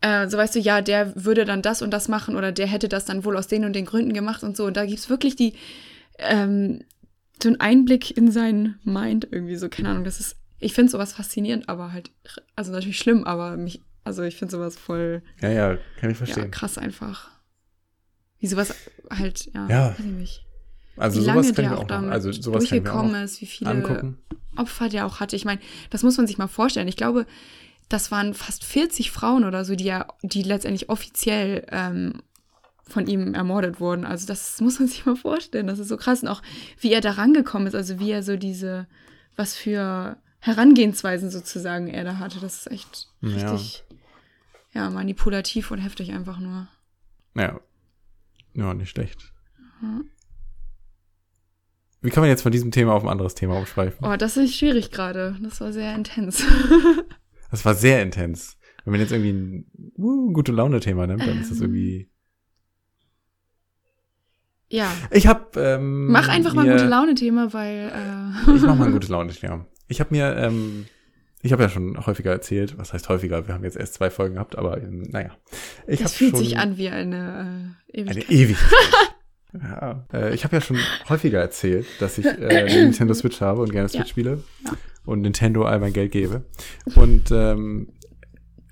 äh, 0.00 0.28
so 0.28 0.36
weißt 0.38 0.54
du, 0.54 0.58
ja, 0.60 0.80
der 0.82 1.24
würde 1.24 1.44
dann 1.44 1.62
das 1.62 1.82
und 1.82 1.90
das 1.90 2.08
machen 2.08 2.36
oder 2.36 2.52
der 2.52 2.66
hätte 2.66 2.88
das 2.88 3.04
dann 3.04 3.24
wohl 3.24 3.36
aus 3.36 3.48
den 3.48 3.64
und 3.64 3.74
den 3.74 3.84
Gründen 3.84 4.12
gemacht 4.12 4.42
und 4.42 4.56
so. 4.56 4.64
Und 4.64 4.76
da 4.76 4.86
gibt's 4.86 5.10
wirklich 5.10 5.36
die, 5.36 5.54
ähm, 6.18 6.82
so 7.42 7.48
einen 7.48 7.60
Einblick 7.60 8.16
in 8.16 8.30
sein 8.30 8.78
Mind 8.84 9.28
irgendwie 9.30 9.56
so, 9.56 9.68
keine 9.68 9.88
Ahnung, 9.90 10.04
das 10.04 10.20
ist, 10.20 10.36
ich 10.58 10.74
finde 10.74 10.90
sowas 10.92 11.12
faszinierend, 11.14 11.68
aber 11.68 11.92
halt, 11.92 12.10
also 12.56 12.70
natürlich 12.72 12.98
schlimm, 12.98 13.24
aber 13.24 13.56
mich, 13.56 13.80
also 14.10 14.22
ich 14.24 14.36
finde 14.36 14.52
sowas 14.52 14.76
voll, 14.76 15.22
Ja, 15.40 15.48
ja, 15.50 15.78
kann 16.00 16.10
ich 16.10 16.18
ja, 16.18 16.26
verstehen. 16.26 16.50
krass 16.50 16.78
einfach. 16.78 17.28
Wie 18.38 18.46
sowas 18.48 18.74
halt, 19.10 19.50
ja, 19.54 19.68
Ja. 19.68 19.88
weiß 19.90 19.98
ich 20.00 20.04
nicht. 20.06 20.44
Also 20.96 21.20
wie 21.20 21.24
sowas 21.24 21.46
lange 21.46 21.52
der 21.52 21.78
auch 21.78 21.82
auch 21.82 21.86
damit 21.86 22.10
also 22.12 22.32
sowas 22.32 22.60
durchgekommen 22.68 23.14
ist, 23.22 23.40
wie 23.40 23.46
viele 23.46 23.70
angucken. 23.70 24.18
Opfer 24.56 24.88
der 24.88 25.06
auch 25.06 25.20
hatte. 25.20 25.36
Ich 25.36 25.44
meine, 25.44 25.60
das 25.90 26.02
muss 26.02 26.16
man 26.16 26.26
sich 26.26 26.36
mal 26.38 26.48
vorstellen. 26.48 26.88
Ich 26.88 26.96
glaube, 26.96 27.24
das 27.88 28.10
waren 28.10 28.34
fast 28.34 28.64
40 28.64 29.10
Frauen 29.10 29.44
oder 29.44 29.64
so, 29.64 29.74
die 29.76 29.84
ja, 29.84 30.06
die 30.22 30.42
letztendlich 30.42 30.88
offiziell 30.90 31.64
ähm, 31.70 32.22
von 32.86 33.06
ihm 33.06 33.34
ermordet 33.34 33.78
wurden. 33.80 34.04
Also 34.04 34.26
das 34.26 34.60
muss 34.60 34.78
man 34.78 34.88
sich 34.92 35.06
mal 35.06 35.16
vorstellen. 35.16 35.68
Das 35.68 35.78
ist 35.78 35.88
so 35.88 35.96
krass. 35.96 36.22
Und 36.22 36.28
auch 36.28 36.42
wie 36.80 36.92
er 36.92 37.00
da 37.00 37.12
rangekommen 37.12 37.68
ist, 37.68 37.74
also 37.74 37.98
wie 38.00 38.10
er 38.10 38.22
so 38.22 38.36
diese, 38.36 38.86
was 39.36 39.54
für 39.56 40.16
Herangehensweisen 40.40 41.30
sozusagen 41.30 41.88
er 41.88 42.04
da 42.04 42.18
hatte. 42.18 42.40
Das 42.40 42.56
ist 42.66 42.70
echt 42.72 43.06
Ja. 43.22 43.52
richtig, 43.52 43.84
ja, 44.72 44.88
manipulativ 44.90 45.70
und 45.70 45.78
heftig 45.78 46.12
einfach 46.12 46.38
nur. 46.38 46.68
Ja. 47.34 47.60
Ja, 48.54 48.74
nicht 48.74 48.90
schlecht. 48.90 49.32
Mhm. 49.80 50.04
Wie 52.02 52.10
kann 52.10 52.22
man 52.22 52.30
jetzt 52.30 52.42
von 52.42 52.52
diesem 52.52 52.70
Thema 52.70 52.94
auf 52.94 53.02
ein 53.02 53.08
anderes 53.10 53.34
Thema 53.34 53.58
umschweifen? 53.58 54.06
Oh, 54.06 54.16
das 54.16 54.36
ist 54.36 54.56
schwierig 54.56 54.90
gerade. 54.90 55.36
Das 55.42 55.60
war 55.60 55.72
sehr 55.72 55.94
intens. 55.94 56.44
Das 57.50 57.64
war 57.64 57.74
sehr 57.74 58.00
intens. 58.00 58.56
Wenn 58.84 58.92
man 58.92 59.00
jetzt 59.00 59.10
irgendwie 59.10 59.32
ein 59.32 59.66
uh, 59.98 60.32
gute 60.32 60.52
Laune-Thema 60.52 61.08
nimmt, 61.08 61.26
dann 61.26 61.40
ist 61.40 61.50
das 61.50 61.60
irgendwie. 61.60 62.08
ja. 64.68 64.88
Ich 65.10 65.26
hab. 65.26 65.56
Ähm, 65.56 66.06
Mach 66.12 66.28
einfach 66.28 66.54
mal 66.54 66.64
ein 66.64 66.70
gute 66.76 66.86
Laune-Thema, 66.88 67.52
weil. 67.52 67.90
Äh, 67.92 68.54
Ich 68.54 68.62
mach 68.62 68.76
mal 68.76 68.86
ein 68.86 68.92
gutes 68.92 69.08
Laune-Thema. 69.10 69.66
Ich 69.88 69.98
habe 69.98 70.14
mir, 70.14 70.36
ähm, 70.36 70.86
ich 71.42 71.52
habe 71.52 71.62
ja 71.62 71.68
schon 71.68 72.04
häufiger 72.06 72.30
erzählt, 72.32 72.76
was 72.78 72.92
heißt 72.92 73.08
häufiger? 73.08 73.46
Wir 73.46 73.54
haben 73.54 73.64
jetzt 73.64 73.76
erst 73.76 73.94
zwei 73.94 74.10
Folgen 74.10 74.34
gehabt, 74.34 74.56
aber 74.56 74.78
ähm, 74.82 75.02
naja. 75.10 75.30
Ich 75.86 76.00
das 76.00 76.14
fühlt 76.14 76.32
schon 76.32 76.40
sich 76.40 76.58
an 76.58 76.76
wie 76.76 76.88
eine 76.90 77.74
äh, 77.92 78.00
Eine 78.02 78.10
Ewigkeit. 78.10 78.30
Ewigkeit. 78.30 79.14
ja. 79.54 80.04
äh, 80.12 80.34
ich 80.34 80.44
habe 80.44 80.56
ja 80.56 80.60
schon 80.60 80.78
häufiger 81.08 81.40
erzählt, 81.40 81.86
dass 81.98 82.18
ich 82.18 82.26
äh, 82.26 82.30
eine 82.46 82.64
Nintendo 82.84 83.14
Switch 83.14 83.40
habe 83.40 83.62
und 83.62 83.72
gerne 83.72 83.88
Switch 83.88 84.00
Ja. 84.00 84.06
spiele 84.06 84.42
Ja. 84.64 84.72
und 85.06 85.22
Nintendo 85.22 85.64
all 85.64 85.78
mein 85.80 85.92
Geld 85.92 86.12
gebe. 86.12 86.44
Und 86.94 87.30
ähm, 87.30 87.88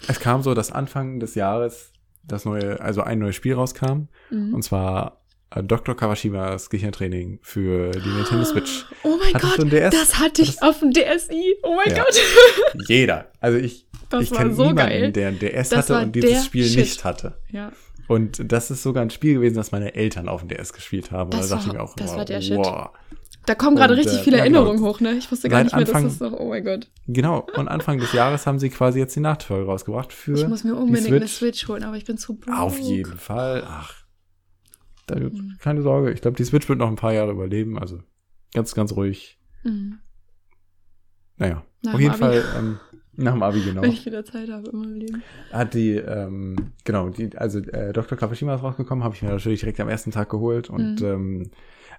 es 0.07 0.21
kam 0.21 0.43
so, 0.43 0.55
dass 0.55 0.71
Anfang 0.71 1.19
des 1.21 1.35
Jahres 1.35 1.93
das 2.25 2.45
neue, 2.45 2.81
also 2.81 3.01
ein 3.03 3.19
neues 3.19 3.35
Spiel 3.37 3.55
rauskam, 3.55 4.09
Mhm. 4.31 4.53
und 4.55 4.63
zwar 4.63 5.25
Dr. 5.63 5.97
Kawashimas 5.97 6.69
Gehirntraining 6.71 7.39
für 7.43 7.91
die 7.93 8.09
Nintendo 8.09 8.45
Switch. 8.45 8.85
Oh 9.03 9.17
mein 9.19 9.33
Hattest 9.35 9.43
Gott, 9.57 9.59
du 9.59 9.63
ein 9.63 9.71
DS? 9.71 9.91
das 9.95 10.19
hatte 10.19 10.43
ich 10.43 10.49
Hattest- 10.49 10.63
auf 10.63 10.79
dem 10.81 10.93
DSi. 10.93 11.57
Oh 11.63 11.75
mein 11.75 11.97
Ja. 11.97 12.03
Gott. 12.05 12.21
Jeder. 12.89 13.31
Also 13.41 13.59
ich, 13.59 13.87
Das 14.11 14.25
ich 14.25 14.31
kenne 14.31 14.55
so 14.55 14.67
niemanden, 14.67 14.91
geil. 14.93 15.13
der 15.13 15.29
ein 15.29 15.39
DS 15.39 15.71
Das 15.71 15.89
hatte 15.91 16.05
und 16.07 16.13
dieses 16.15 16.45
Spiel 16.45 16.65
Shit. 16.67 16.79
nicht 16.79 17.05
hatte. 17.05 17.39
Ja, 17.51 17.73
Und 18.09 18.53
das 18.53 18.71
ist 18.71 18.83
sogar 18.83 19.03
ein 19.03 19.11
Spiel 19.11 19.35
gewesen, 19.35 19.57
das 19.57 19.73
meine 19.73 19.95
Eltern 19.95 20.29
auf 20.29 20.41
dem 20.41 20.49
DS 20.49 20.73
gespielt 20.75 21.11
haben. 21.13 21.31
Das 21.31 21.49
da 21.49 21.57
dachte 21.57 21.69
war- 21.69 21.75
ich 21.75 21.79
mir 21.79 21.85
auch, 21.85 21.95
das 21.97 22.09
immer, 22.11 22.19
war 22.19 22.25
der 22.27 22.41
Shit. 22.43 22.57
wow. 22.59 22.91
da 23.47 23.55
kommen 23.55 23.77
gerade 23.77 23.97
richtig 23.97 24.19
äh, 24.19 24.23
viele 24.23 24.37
genau. 24.37 24.43
Erinnerungen 24.61 24.83
hoch, 24.83 25.01
ne? 25.01 25.15
Ich 25.15 25.33
wusste 25.33 25.49
gar 25.49 25.65
nicht 25.65 25.75
mehr, 25.75 25.87
Anfang- 25.87 26.05
dass 26.05 26.19
das 26.19 26.31
noch. 26.31 26.39
Oh 26.39 26.51
mein 26.51 26.63
Gott. 26.65 26.89
Genau. 27.07 27.47
Und 27.57 27.69
Anfang 27.69 27.99
des 27.99 28.13
Jahres 28.13 28.47
haben 28.47 28.59
sie 28.59 28.69
quasi 28.69 28.99
jetzt 28.99 29.17
die 29.17 29.21
Nachfolge 29.21 29.65
rausgebracht 29.65 30.13
für 30.13 30.35
Ich 30.35 30.47
muss 30.47 30.63
mir 30.65 30.75
unbedingt 30.75 31.07
eine 31.09 31.21
Switch. 31.27 31.61
Switch 31.61 31.69
holen, 31.69 31.85
aber 31.85 31.97
ich 31.97 32.05
bin 32.05 32.19
zu 32.19 32.35
broke. 32.35 32.59
Auf 32.59 32.79
jeden 32.79 33.17
Fall. 33.19 33.65
Ach, 33.67 33.95
da, 35.11 35.19
Mhm. 35.19 35.57
keine 35.61 35.83
Sorge. 35.83 36.13
Ich 36.13 36.21
glaube, 36.21 36.37
die 36.37 36.45
Switch 36.45 36.69
wird 36.69 36.79
noch 36.79 36.89
ein 36.89 36.97
paar 36.97 37.13
Jahre 37.13 37.33
überleben. 37.33 37.79
Also 37.79 38.01
ganz, 38.55 38.75
ganz 38.75 38.93
ruhig. 38.93 39.39
Mhm. 39.65 39.99
Naja, 41.37 41.65
Nach 41.85 41.95
auf 41.95 42.01
jeden 42.01 42.13
Abi. 42.13 42.19
Fall 42.21 42.43
ähm, 42.59 42.79
nach 43.17 43.33
dem 43.33 43.43
Abi 43.43 43.61
genau. 43.63 43.83
Wenn 43.83 43.91
ich 43.93 44.07
wieder 44.07 44.25
Zeit 44.25 44.49
habe 44.49 44.71
in 44.71 44.79
meinem 44.79 44.95
Leben. 44.95 45.23
hat 45.53 45.75
die, 45.75 45.93
ähm, 45.97 46.73
genau, 46.85 47.09
die, 47.11 47.37
also 47.37 47.59
äh, 47.59 47.93
Dr. 47.93 48.17
Kawashima 48.17 48.55
ist 48.55 48.63
rausgekommen, 48.63 49.03
habe 49.05 49.15
ich 49.15 49.23
mir 49.23 49.31
natürlich 49.31 49.61
direkt 49.61 49.81
am 49.81 49.89
ersten 49.89 50.11
Tag 50.13 50.29
geholt 50.31 50.71
und 50.71 51.01
Mhm. 51.01 51.07
ähm, 51.07 51.51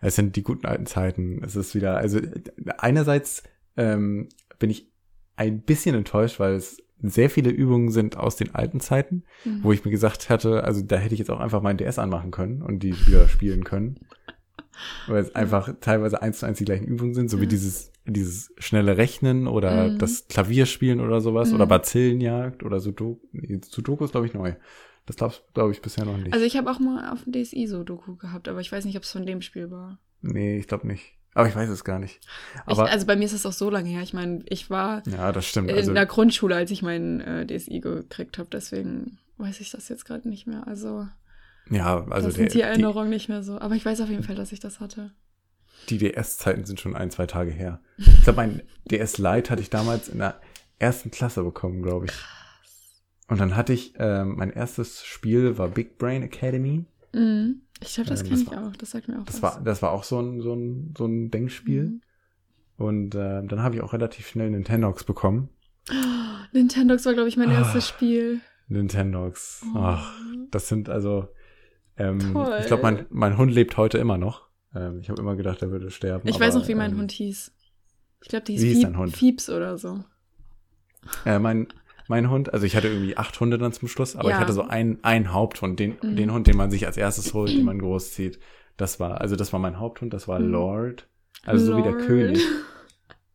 es 0.01 0.15
sind 0.15 0.35
die 0.37 0.43
guten 0.43 0.65
alten 0.65 0.85
Zeiten. 0.85 1.41
Es 1.43 1.55
ist 1.57 1.75
wieder, 1.75 1.97
also 1.97 2.19
äh, 2.19 2.41
einerseits 2.77 3.43
ähm, 3.75 4.29
bin 4.59 4.69
ich 4.69 4.91
ein 5.35 5.61
bisschen 5.61 5.95
enttäuscht, 5.95 6.39
weil 6.39 6.53
es 6.55 6.81
sehr 7.01 7.29
viele 7.29 7.49
Übungen 7.49 7.91
sind 7.91 8.17
aus 8.17 8.35
den 8.35 8.53
alten 8.55 8.79
Zeiten, 8.79 9.23
Mhm. 9.45 9.59
wo 9.63 9.71
ich 9.71 9.85
mir 9.85 9.91
gesagt 9.91 10.29
hatte, 10.29 10.63
also 10.63 10.81
da 10.81 10.97
hätte 10.97 11.13
ich 11.13 11.19
jetzt 11.19 11.31
auch 11.31 11.39
einfach 11.39 11.61
meinen 11.61 11.77
DS 11.77 11.99
anmachen 11.99 12.31
können 12.31 12.61
und 12.61 12.79
die 12.83 12.93
wieder 13.07 13.27
spielen 13.27 13.63
können. 13.63 13.99
Weil 15.07 15.21
es 15.21 15.35
einfach 15.35 15.73
teilweise 15.81 16.21
eins 16.21 16.39
zu 16.39 16.45
eins 16.45 16.57
die 16.57 16.65
gleichen 16.65 16.85
Übungen 16.85 17.13
sind, 17.13 17.29
so 17.29 17.39
wie 17.39 17.43
Ja. 17.43 17.49
dieses, 17.49 17.91
dieses 18.05 18.53
schnelle 18.57 18.97
Rechnen 18.97 19.47
oder 19.47 19.89
Mhm. 19.89 19.97
das 19.97 20.27
Klavierspielen 20.29 21.01
oder 21.01 21.19
sowas 21.21 21.49
Mhm. 21.49 21.55
oder 21.55 21.67
Bazillenjagd 21.67 22.63
oder 22.63 22.79
Sudoku. 22.79 23.19
Sudoku 23.65 24.05
ist, 24.05 24.11
glaube 24.11 24.27
ich, 24.27 24.33
neu. 24.33 24.53
Das 25.05 25.15
glaube 25.17 25.35
glaub 25.53 25.71
ich 25.71 25.81
bisher 25.81 26.05
noch 26.05 26.17
nicht. 26.17 26.31
Also 26.33 26.45
ich 26.45 26.55
habe 26.55 26.69
auch 26.71 26.79
mal 26.79 27.11
auf 27.11 27.23
dem 27.23 27.33
DSi 27.33 27.65
so 27.67 27.83
Doku 27.83 28.15
gehabt, 28.15 28.47
aber 28.47 28.61
ich 28.61 28.71
weiß 28.71 28.85
nicht, 28.85 28.95
ob 28.95 29.03
es 29.03 29.11
von 29.11 29.25
dem 29.25 29.41
Spiel 29.41 29.69
war. 29.71 29.99
nee, 30.21 30.57
ich 30.57 30.67
glaube 30.67 30.87
nicht. 30.87 31.17
Aber 31.33 31.47
ich 31.47 31.55
weiß 31.55 31.69
es 31.69 31.83
gar 31.83 31.99
nicht. 31.99 32.19
Ich, 32.21 32.59
Aber 32.65 32.89
also 32.89 33.05
bei 33.05 33.15
mir 33.15 33.25
ist 33.25 33.33
das 33.33 33.45
auch 33.45 33.53
so 33.53 33.69
lange 33.69 33.89
her. 33.89 34.01
Ich 34.01 34.13
meine, 34.13 34.43
ich 34.47 34.69
war 34.69 35.03
ja, 35.07 35.31
das 35.31 35.45
stimmt. 35.45 35.69
in 35.69 35.77
Also, 35.77 35.93
der 35.93 36.05
Grundschule, 36.05 36.55
als 36.55 36.71
ich 36.71 36.81
meinen 36.81 37.21
äh, 37.21 37.45
DSi 37.45 37.79
gekriegt 37.79 38.37
habe, 38.37 38.49
deswegen 38.51 39.19
weiß 39.37 39.59
ich 39.61 39.69
das 39.71 39.87
jetzt 39.89 40.05
gerade 40.05 40.27
nicht 40.27 40.47
mehr. 40.47 40.67
Also, 40.67 41.07
ja, 41.69 42.03
also 42.09 42.27
der, 42.27 42.31
sind 42.31 42.49
die 42.53 42.57
die, 42.57 42.61
Erinnerungen 42.61 43.09
nicht 43.09 43.29
mehr 43.29 43.43
so. 43.43 43.59
Aber 43.59 43.75
ich 43.75 43.85
weiß 43.85 44.01
auf 44.01 44.09
jeden 44.09 44.23
Fall, 44.23 44.35
dass 44.35 44.51
ich 44.51 44.59
das 44.59 44.79
hatte. 44.79 45.11
die 45.89 45.97
DS-Zeiten 45.99 46.65
sind 46.65 46.79
schon 46.79 46.95
ein, 46.95 47.11
zwei 47.11 47.27
Tage 47.27 47.51
her. 47.51 47.79
Ich 47.97 48.23
glaube, 48.23 48.37
mein 48.37 48.61
DS 48.85 49.17
Lite 49.19 49.51
hatte 49.51 49.61
ich 49.61 49.69
damals 49.69 50.09
in 50.09 50.17
der 50.17 50.41
ersten 50.79 51.11
Klasse 51.11 51.43
bekommen, 51.43 51.81
glaube 51.83 52.07
ich. 52.07 52.11
Und 53.27 53.39
dann 53.39 53.55
hatte 53.55 53.73
ich, 53.73 53.93
ähm, 53.99 54.35
mein 54.37 54.49
erstes 54.49 55.05
Spiel 55.05 55.57
war 55.59 55.67
Big 55.67 55.99
Brain 55.99 56.23
Academy. 56.23 56.85
Mhm. 57.13 57.61
Ich 57.81 57.93
glaube, 57.95 58.09
das 58.09 58.21
Ähm, 58.21 58.27
kenne 58.29 58.41
ich 58.41 58.51
war- 58.51 58.67
auch. 58.67 58.75
Das 58.75 58.91
sagt 58.91 59.07
mir 59.07 59.19
auch 59.19 59.25
Das 59.25 59.41
was. 59.41 59.55
war, 59.55 59.61
das 59.63 59.81
war 59.81 59.91
auch 59.91 60.03
so 60.03 60.19
ein, 60.19 60.41
so 60.41 60.53
ein, 60.53 60.93
so 60.97 61.05
ein 61.05 61.31
Denkspiel. 61.31 61.83
Mhm. 61.85 62.01
Und 62.77 63.15
äh, 63.15 63.43
dann 63.45 63.61
habe 63.61 63.75
ich 63.75 63.81
auch 63.81 63.93
relativ 63.93 64.27
schnell 64.27 64.49
Nintendogs 64.51 65.03
bekommen. 65.03 65.49
Nintendogs 66.53 67.05
war, 67.05 67.13
glaube 67.13 67.29
ich, 67.29 67.37
mein 67.37 67.49
Ah. 67.49 67.59
erstes 67.59 67.87
Spiel. 67.87 68.41
Nintendogs. 68.67 69.63
Oh. 69.73 69.79
Ach, 69.79 70.13
das 70.51 70.67
sind 70.67 70.89
also. 70.89 71.27
Ähm, 71.97 72.19
Toll. 72.33 72.57
ich 72.61 72.67
glaube, 72.67 72.83
mein, 72.83 73.05
mein 73.09 73.37
Hund 73.37 73.51
lebt 73.51 73.75
heute 73.77 73.97
immer 73.97 74.17
noch. 74.17 74.47
Ähm, 74.73 74.99
ich 74.99 75.09
habe 75.09 75.21
immer 75.21 75.35
gedacht, 75.35 75.61
er 75.61 75.71
würde 75.71 75.89
sterben. 75.91 76.27
Ich 76.27 76.35
aber, 76.35 76.45
weiß 76.45 76.55
noch, 76.55 76.67
wie 76.67 76.75
mein 76.75 76.91
ähm, 76.91 76.99
Hund 76.99 77.11
hieß. 77.11 77.51
Ich 78.21 78.27
glaube, 78.29 78.45
die 78.45 78.53
wie 78.53 78.57
hieß 78.57 78.63
hieß 78.67 78.77
Fieb, 78.77 78.83
dein 78.87 78.97
Hund? 78.97 79.17
Fiebs 79.17 79.49
oder 79.49 79.77
so. 79.77 80.03
Äh, 81.25 81.39
mein, 81.39 81.67
mein 82.09 82.29
Hund, 82.29 82.53
also 82.53 82.65
ich 82.65 82.75
hatte 82.75 82.87
irgendwie 82.89 83.15
acht 83.15 83.39
Hunde 83.39 83.57
dann 83.57 83.71
zum 83.71 83.87
Schluss, 83.87 84.15
aber 84.17 84.29
Ja. 84.29 84.35
ich 84.35 84.41
hatte 84.41 84.51
so 84.53 84.63
einen, 84.63 84.99
einen 85.03 85.31
Haupthund, 85.31 85.79
den, 85.79 85.95
Mhm. 86.01 86.15
den 86.17 86.33
Hund, 86.33 86.47
den 86.47 86.57
man 86.57 86.69
sich 86.71 86.85
als 86.85 86.97
erstes 86.97 87.33
holt, 87.33 87.49
den 87.51 87.63
man 87.63 87.79
großzieht. 87.79 88.39
Das 88.77 88.99
war, 88.99 89.21
also 89.21 89.35
das 89.35 89.53
war 89.53 89.59
mein 89.59 89.79
Haupthund, 89.79 90.13
das 90.13 90.27
war 90.27 90.39
Mhm. 90.39 90.51
Lord. 90.51 91.07
Also 91.45 91.65
so 91.67 91.77
wie 91.77 91.81
der 91.83 91.91
Lord. 91.93 92.05
König. 92.05 92.41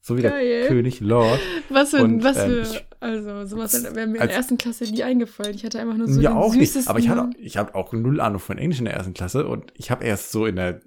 So 0.01 0.18
wie 0.18 0.22
der 0.22 0.33
Geil. 0.33 0.66
König 0.66 1.01
Lord. 1.01 1.41
Was 1.70 1.91
für, 1.91 2.03
Und, 2.03 2.22
was 2.22 2.37
ähm, 2.37 2.51
für, 2.51 2.61
ich- 2.62 2.85
also 3.01 3.47
sowas 3.47 3.72
wäre 3.95 3.95
mir 3.95 4.03
in 4.05 4.12
der 4.14 4.22
als- 4.22 4.33
ersten 4.35 4.59
Klasse 4.59 4.85
nie 4.85 5.03
eingefallen. 5.03 5.55
Ich 5.55 5.64
hatte 5.64 5.81
einfach 5.81 5.97
nur 5.97 6.09
so 6.09 6.20
ja 6.20 6.31
den 6.31 6.37
auch 6.37 6.55
nicht. 6.55 6.77
Aber 6.89 6.99
ich 6.99 7.09
hatte, 7.09 7.31
ich 7.39 7.57
habe 7.57 7.75
auch 7.75 7.93
null 7.95 8.20
Ahnung 8.20 8.39
von 8.41 8.59
Englisch 8.59 8.81
in 8.81 8.85
der 8.85 8.95
ersten 8.95 9.14
Klasse 9.14 9.47
und 9.47 9.72
ich 9.77 9.91
habe 9.91 10.05
erst 10.05 10.31
so 10.33 10.45
in 10.45 10.57
der 10.57 10.81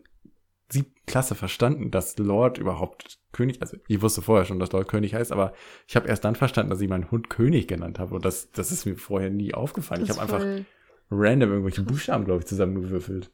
Klasse 1.08 1.36
verstanden, 1.36 1.90
dass 1.90 2.18
Lord 2.18 2.58
überhaupt 2.58 3.20
König, 3.32 3.62
also 3.62 3.78
ich 3.88 4.02
wusste 4.02 4.22
vorher 4.22 4.46
schon, 4.46 4.60
dass 4.60 4.74
Lord 4.74 4.90
König 4.90 5.14
heißt, 5.14 5.32
aber 5.32 5.54
ich 5.88 5.96
habe 5.96 6.08
erst 6.08 6.26
dann 6.26 6.36
verstanden, 6.36 6.70
dass 6.70 6.82
ich 6.82 6.90
meinen 6.90 7.10
Hund 7.10 7.30
König 7.30 7.68
genannt 7.68 7.98
habe 7.98 8.14
und 8.14 8.26
das, 8.26 8.52
das 8.52 8.72
ist 8.72 8.86
mir 8.86 8.98
vorher 8.98 9.30
nie 9.30 9.54
aufgefallen. 9.54 10.04
Ich 10.04 10.10
habe 10.10 10.22
einfach 10.22 10.44
random 11.10 11.50
irgendwelche 11.50 11.82
Buchstaben, 11.82 12.26
glaube 12.26 12.42
ich, 12.42 12.46
zusammengewürfelt. 12.48 13.32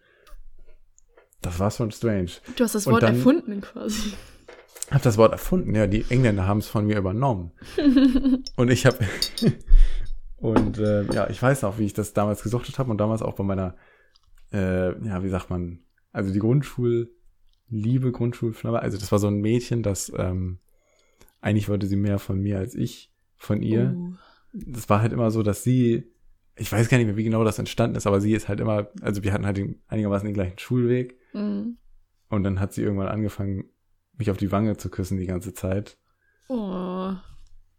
Das 1.42 1.60
war 1.60 1.72
schon 1.72 1.92
strange. 1.92 2.30
Du 2.56 2.64
hast 2.64 2.76
das 2.76 2.86
Wort 2.86 3.02
dann- 3.04 3.16
erfunden 3.16 3.62
quasi. 3.62 4.14
Hab 4.92 5.02
das 5.02 5.18
Wort 5.18 5.32
erfunden, 5.32 5.74
ja, 5.74 5.88
die 5.88 6.06
Engländer 6.10 6.46
haben 6.46 6.60
es 6.60 6.68
von 6.68 6.86
mir 6.86 6.98
übernommen. 6.98 7.52
und 8.56 8.70
ich 8.70 8.86
habe 8.86 9.00
und 10.38 10.78
äh, 10.78 11.12
ja, 11.12 11.28
ich 11.30 11.42
weiß 11.42 11.64
noch, 11.64 11.80
wie 11.80 11.86
ich 11.86 11.94
das 11.94 12.14
damals 12.14 12.44
gesuchtet 12.44 12.78
habe 12.78 12.92
und 12.92 13.00
damals 13.00 13.24
auch 13.24 13.34
bei 13.34 13.44
meiner, 13.44 13.76
äh, 14.52 14.90
ja, 15.08 15.24
wie 15.24 15.30
sagt 15.30 15.50
man, 15.50 15.80
also 16.12 16.32
die 16.32 16.40
Grundschulliebe, 17.70 18.12
Grundschulflamme, 18.12 18.80
also 18.80 18.98
das 18.98 19.12
war 19.12 19.20
so 19.20 19.28
ein 19.28 19.42
Mädchen, 19.42 19.84
das 19.84 20.12
ähm, 20.18 20.60
eigentlich 21.42 21.70
wollte 21.70 21.88
sie 21.88 21.96
mehr 21.96 22.20
von 22.20 22.40
mir 22.40 22.58
als 22.60 22.76
ich 22.76 23.12
von 23.36 23.62
ihr. 23.62 23.94
Uh. 23.96 24.14
Das 24.54 24.90
war 24.90 25.02
halt 25.02 25.14
immer 25.14 25.32
so, 25.32 25.42
dass 25.44 25.64
sie, 25.64 26.12
ich 26.56 26.72
weiß 26.72 26.88
gar 26.90 26.98
nicht 26.98 27.08
mehr, 27.08 27.18
wie 27.18 27.24
genau 27.24 27.44
das 27.44 27.60
entstanden 27.60 27.96
ist, 27.96 28.06
aber 28.08 28.22
sie 28.22 28.34
ist 28.34 28.48
halt 28.48 28.60
immer, 28.60 28.90
also 29.02 29.24
wir 29.24 29.34
hatten 29.34 29.46
halt 29.46 29.58
den, 29.58 29.82
einigermaßen 29.88 30.26
den 30.26 30.34
gleichen 30.36 30.60
Schulweg 30.60 31.18
Mm. 31.34 31.78
und 32.30 32.44
dann 32.44 32.60
hat 32.60 32.74
sie 32.74 32.84
irgendwann 32.84 33.08
angefangen, 33.08 33.64
mich 34.20 34.30
auf 34.30 34.38
die 34.38 34.52
Wange 34.52 34.78
zu 34.78 34.90
küssen 34.90 35.18
die 35.18 35.26
ganze 35.26 35.54
Zeit. 35.54 35.98
Oh. 36.48 37.14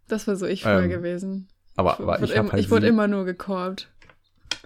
Das 0.09 0.27
war 0.27 0.35
so 0.35 0.45
ich 0.45 0.65
früher 0.65 0.83
Ähm, 0.83 0.91
gewesen. 0.91 1.47
Aber, 1.77 1.93
ich 1.93 2.01
aber 2.01 2.21
wurde, 2.21 2.25
ich 2.25 2.35
im, 2.35 2.51
halt, 2.53 2.61
ich 2.65 2.71
wurde 2.73 2.89
immer 2.89 3.07
nur 3.07 3.25
gekorbt. 3.25 3.93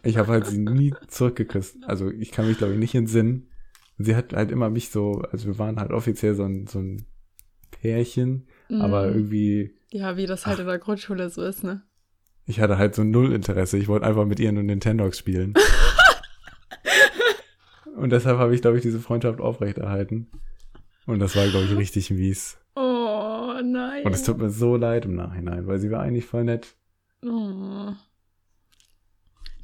ich 0.02 0.16
habe 0.16 0.28
halt 0.28 0.46
sie 0.46 0.56
nie 0.58 0.94
zurückgeküsst. 1.08 1.76
Also 1.84 2.10
ich 2.10 2.32
kann 2.32 2.48
mich 2.48 2.56
glaube 2.56 2.72
ich 2.72 2.78
nicht 2.78 2.94
entsinnen. 2.94 3.50
Sie 3.98 4.14
hat 4.16 4.32
halt 4.32 4.50
immer 4.52 4.70
mich 4.70 4.90
so, 4.90 5.22
also 5.32 5.46
wir 5.46 5.58
waren 5.58 5.78
halt 5.80 5.90
offiziell 5.90 6.34
so 6.34 6.44
ein, 6.44 6.66
so 6.66 6.78
ein 6.78 7.04
Pärchen, 7.70 8.46
aber 8.70 9.08
Mm. 9.08 9.14
irgendwie, 9.14 9.74
Ja, 9.90 10.16
wie 10.16 10.26
das 10.26 10.46
halt 10.46 10.58
in 10.60 10.66
der 10.66 10.78
Grundschule 10.78 11.28
so 11.30 11.42
ist, 11.42 11.64
ne? 11.64 11.82
ich 12.46 12.60
hatte 12.60 12.78
halt 12.78 12.94
so 12.94 13.04
null 13.04 13.32
Interesse. 13.32 13.76
Ich 13.76 13.88
wollte 13.88 14.06
einfach 14.06 14.24
mit 14.24 14.40
ihr 14.40 14.50
nur 14.52 14.62
Nintendogs 14.62 15.18
spielen. 15.18 15.52
Und 17.96 18.10
deshalb 18.10 18.38
habe 18.38 18.54
ich, 18.54 18.60
glaube 18.62 18.76
ich, 18.76 18.82
diese 18.82 19.00
Freundschaft 19.00 19.40
aufrechterhalten. 19.40 20.28
Und 21.06 21.18
das 21.18 21.34
war, 21.36 21.46
glaube 21.48 21.66
ich, 21.66 21.76
richtig 21.76 22.10
mies. 22.10 22.58
Oh, 22.76 23.52
nein. 23.62 24.04
Und 24.04 24.12
es 24.14 24.22
tut 24.22 24.38
mir 24.38 24.50
so 24.50 24.76
leid 24.76 25.04
im 25.04 25.14
Nachhinein, 25.14 25.66
weil 25.66 25.78
sie 25.78 25.90
war 25.90 26.00
eigentlich 26.00 26.24
voll 26.26 26.44
nett. 26.44 26.76
Oh. 27.24 27.92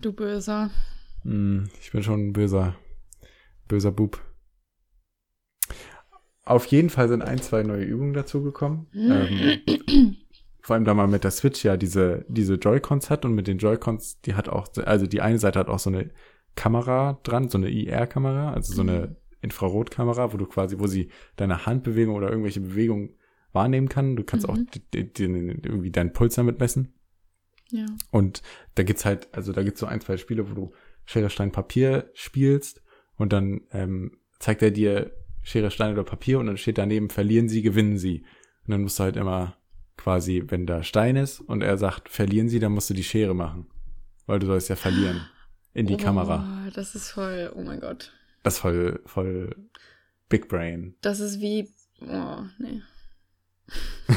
Du 0.01 0.13
Böser. 0.13 0.71
Hm, 1.23 1.69
ich 1.81 1.93
bin 1.93 2.03
schon 2.03 2.29
ein 2.29 2.33
böser, 2.33 2.75
böser 3.69 3.93
Bub. 3.93 4.21
Auf 6.45 6.67
jeden 6.67 6.91
Fall 6.91 7.09
sind 7.09 7.23
ein, 7.23 7.39
zwei 7.39 7.63
neue 7.63 7.85
Übungen 7.85 8.13
dazugekommen. 8.13 8.87
ähm, 8.95 10.17
vor 10.61 10.75
allem 10.75 10.85
da 10.85 10.95
man 10.95 11.11
mit 11.11 11.25
der 11.25 11.31
Switch 11.31 11.65
ja 11.65 11.77
diese, 11.77 12.25
diese 12.29 12.55
Joy-Cons 12.55 13.11
hat 13.11 13.25
und 13.25 13.35
mit 13.35 13.47
den 13.47 13.59
Joy-Cons, 13.59 14.21
die 14.23 14.35
hat 14.35 14.49
auch, 14.49 14.69
also 14.85 15.07
die 15.07 15.21
eine 15.21 15.39
Seite 15.39 15.59
hat 15.59 15.69
auch 15.69 15.79
so 15.79 15.91
eine 15.91 16.11
Kamera 16.55 17.19
dran, 17.23 17.49
so 17.49 17.59
eine 17.59 17.71
IR-Kamera, 17.71 18.53
also 18.53 18.75
so 18.75 18.83
eine 18.83 19.17
Infrarotkamera, 19.41 20.33
wo 20.33 20.37
du 20.37 20.47
quasi, 20.47 20.79
wo 20.79 20.87
sie 20.87 21.11
deine 21.37 21.67
Handbewegung 21.67 22.15
oder 22.15 22.29
irgendwelche 22.31 22.61
Bewegungen 22.61 23.17
wahrnehmen 23.53 23.89
kann. 23.89 24.17
Du 24.17 24.25
kannst 24.25 24.47
Mhm. 24.47 24.55
auch 24.55 24.59
irgendwie 24.95 25.91
deinen 25.91 26.13
Puls 26.13 26.35
damit 26.35 26.61
messen. 26.61 26.95
Ja. 27.71 27.87
Und 28.11 28.43
da 28.75 28.83
gibt's 28.83 29.05
halt, 29.05 29.29
also 29.33 29.53
da 29.53 29.63
gibt's 29.63 29.81
so 29.81 29.87
ein, 29.87 30.01
zwei 30.01 30.17
Spiele, 30.19 30.49
wo 30.51 30.55
du 30.55 30.73
Schere, 31.07 31.31
Stein, 31.31 31.53
Papier 31.53 32.11
spielst 32.15 32.83
und 33.17 33.33
dann 33.33 33.63
ähm, 33.73 34.19
zeigt 34.39 34.63
er 34.63 34.71
dir 34.71 35.13
Schere, 35.43 35.71
Stein 35.71 35.93
oder 35.93 36.05
Papier 36.05 36.39
und 36.39 36.47
dann 36.47 36.57
steht 36.57 36.79
daneben, 36.79 37.11
verlieren 37.11 37.49
sie, 37.49 37.63
gewinnen 37.63 37.99
sie. 37.99 38.25
Und 38.67 38.73
dann 38.73 38.83
musst 38.83 38.99
du 38.99 39.05
halt 39.05 39.17
immer 39.17 39.57
quasi, 39.97 40.43
wenn 40.49 40.67
da 40.67 40.83
Stein 40.83 41.17
ist 41.17 41.41
und 41.41 41.63
er 41.63 41.77
sagt, 41.79 42.09
verlieren 42.09 42.49
sie, 42.49 42.59
dann 42.59 42.73
musst 42.73 42.91
du 42.91 42.95
die 42.95 43.05
Schere 43.05 43.35
machen. 43.35 43.67
Weil 44.27 44.39
du 44.39 44.47
sollst 44.47 44.71
ja 44.71 44.77
verlieren. 44.77 45.27
In 45.75 45.87
die 45.87 45.95
oh, 45.95 45.99
Kamera. 45.99 46.69
Das 46.75 46.95
ist 46.95 47.11
voll, 47.11 47.53
oh 47.55 47.63
mein 47.63 47.81
Gott. 47.81 48.13
Das 48.43 48.55
ist 48.55 48.61
voll, 48.61 49.01
voll 49.07 49.57
Big 50.29 50.49
Brain. 50.49 50.95
Das 51.01 51.21
ist 51.21 51.41
wie, 51.41 51.69
oh, 52.01 52.43
nee. 52.59 52.81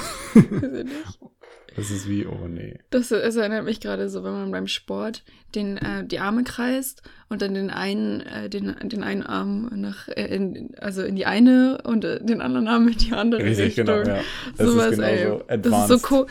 Das 1.77 1.91
ist 1.91 2.09
wie, 2.09 2.25
oh 2.25 2.47
nee. 2.47 2.79
Das, 2.89 3.09
das 3.09 3.35
erinnert 3.35 3.63
mich 3.63 3.79
gerade 3.79 4.09
so, 4.09 4.23
wenn 4.23 4.31
man 4.31 4.49
beim 4.49 4.65
Sport 4.65 5.23
den, 5.53 5.77
äh, 5.77 6.03
die 6.03 6.17
Arme 6.17 6.43
kreist 6.43 7.03
und 7.29 7.43
dann 7.43 7.53
den 7.53 7.69
einen, 7.69 8.21
äh, 8.21 8.49
den, 8.49 8.75
den 8.81 9.03
einen 9.03 9.21
Arm 9.21 9.69
nach, 9.75 10.07
äh, 10.07 10.25
in, 10.25 10.71
also 10.79 11.03
in 11.03 11.15
die 11.15 11.27
eine 11.27 11.77
und 11.83 12.03
äh, 12.03 12.19
den 12.23 12.41
anderen 12.41 12.67
Arm 12.67 12.87
in 12.87 12.97
die 12.97 13.13
andere 13.13 13.43
Richtig, 13.43 13.77
Richtung. 13.77 13.85
genau, 13.85 14.07
ja. 14.07 14.21
Das 14.57 14.67
Sowas, 14.67 14.91
ist 14.93 14.95
genauso 14.97 15.13
ey. 15.13 15.27
Das 15.27 15.39
ist 15.39 15.51
advanced. 15.51 15.87
so 15.89 15.99
Ko 15.99 16.27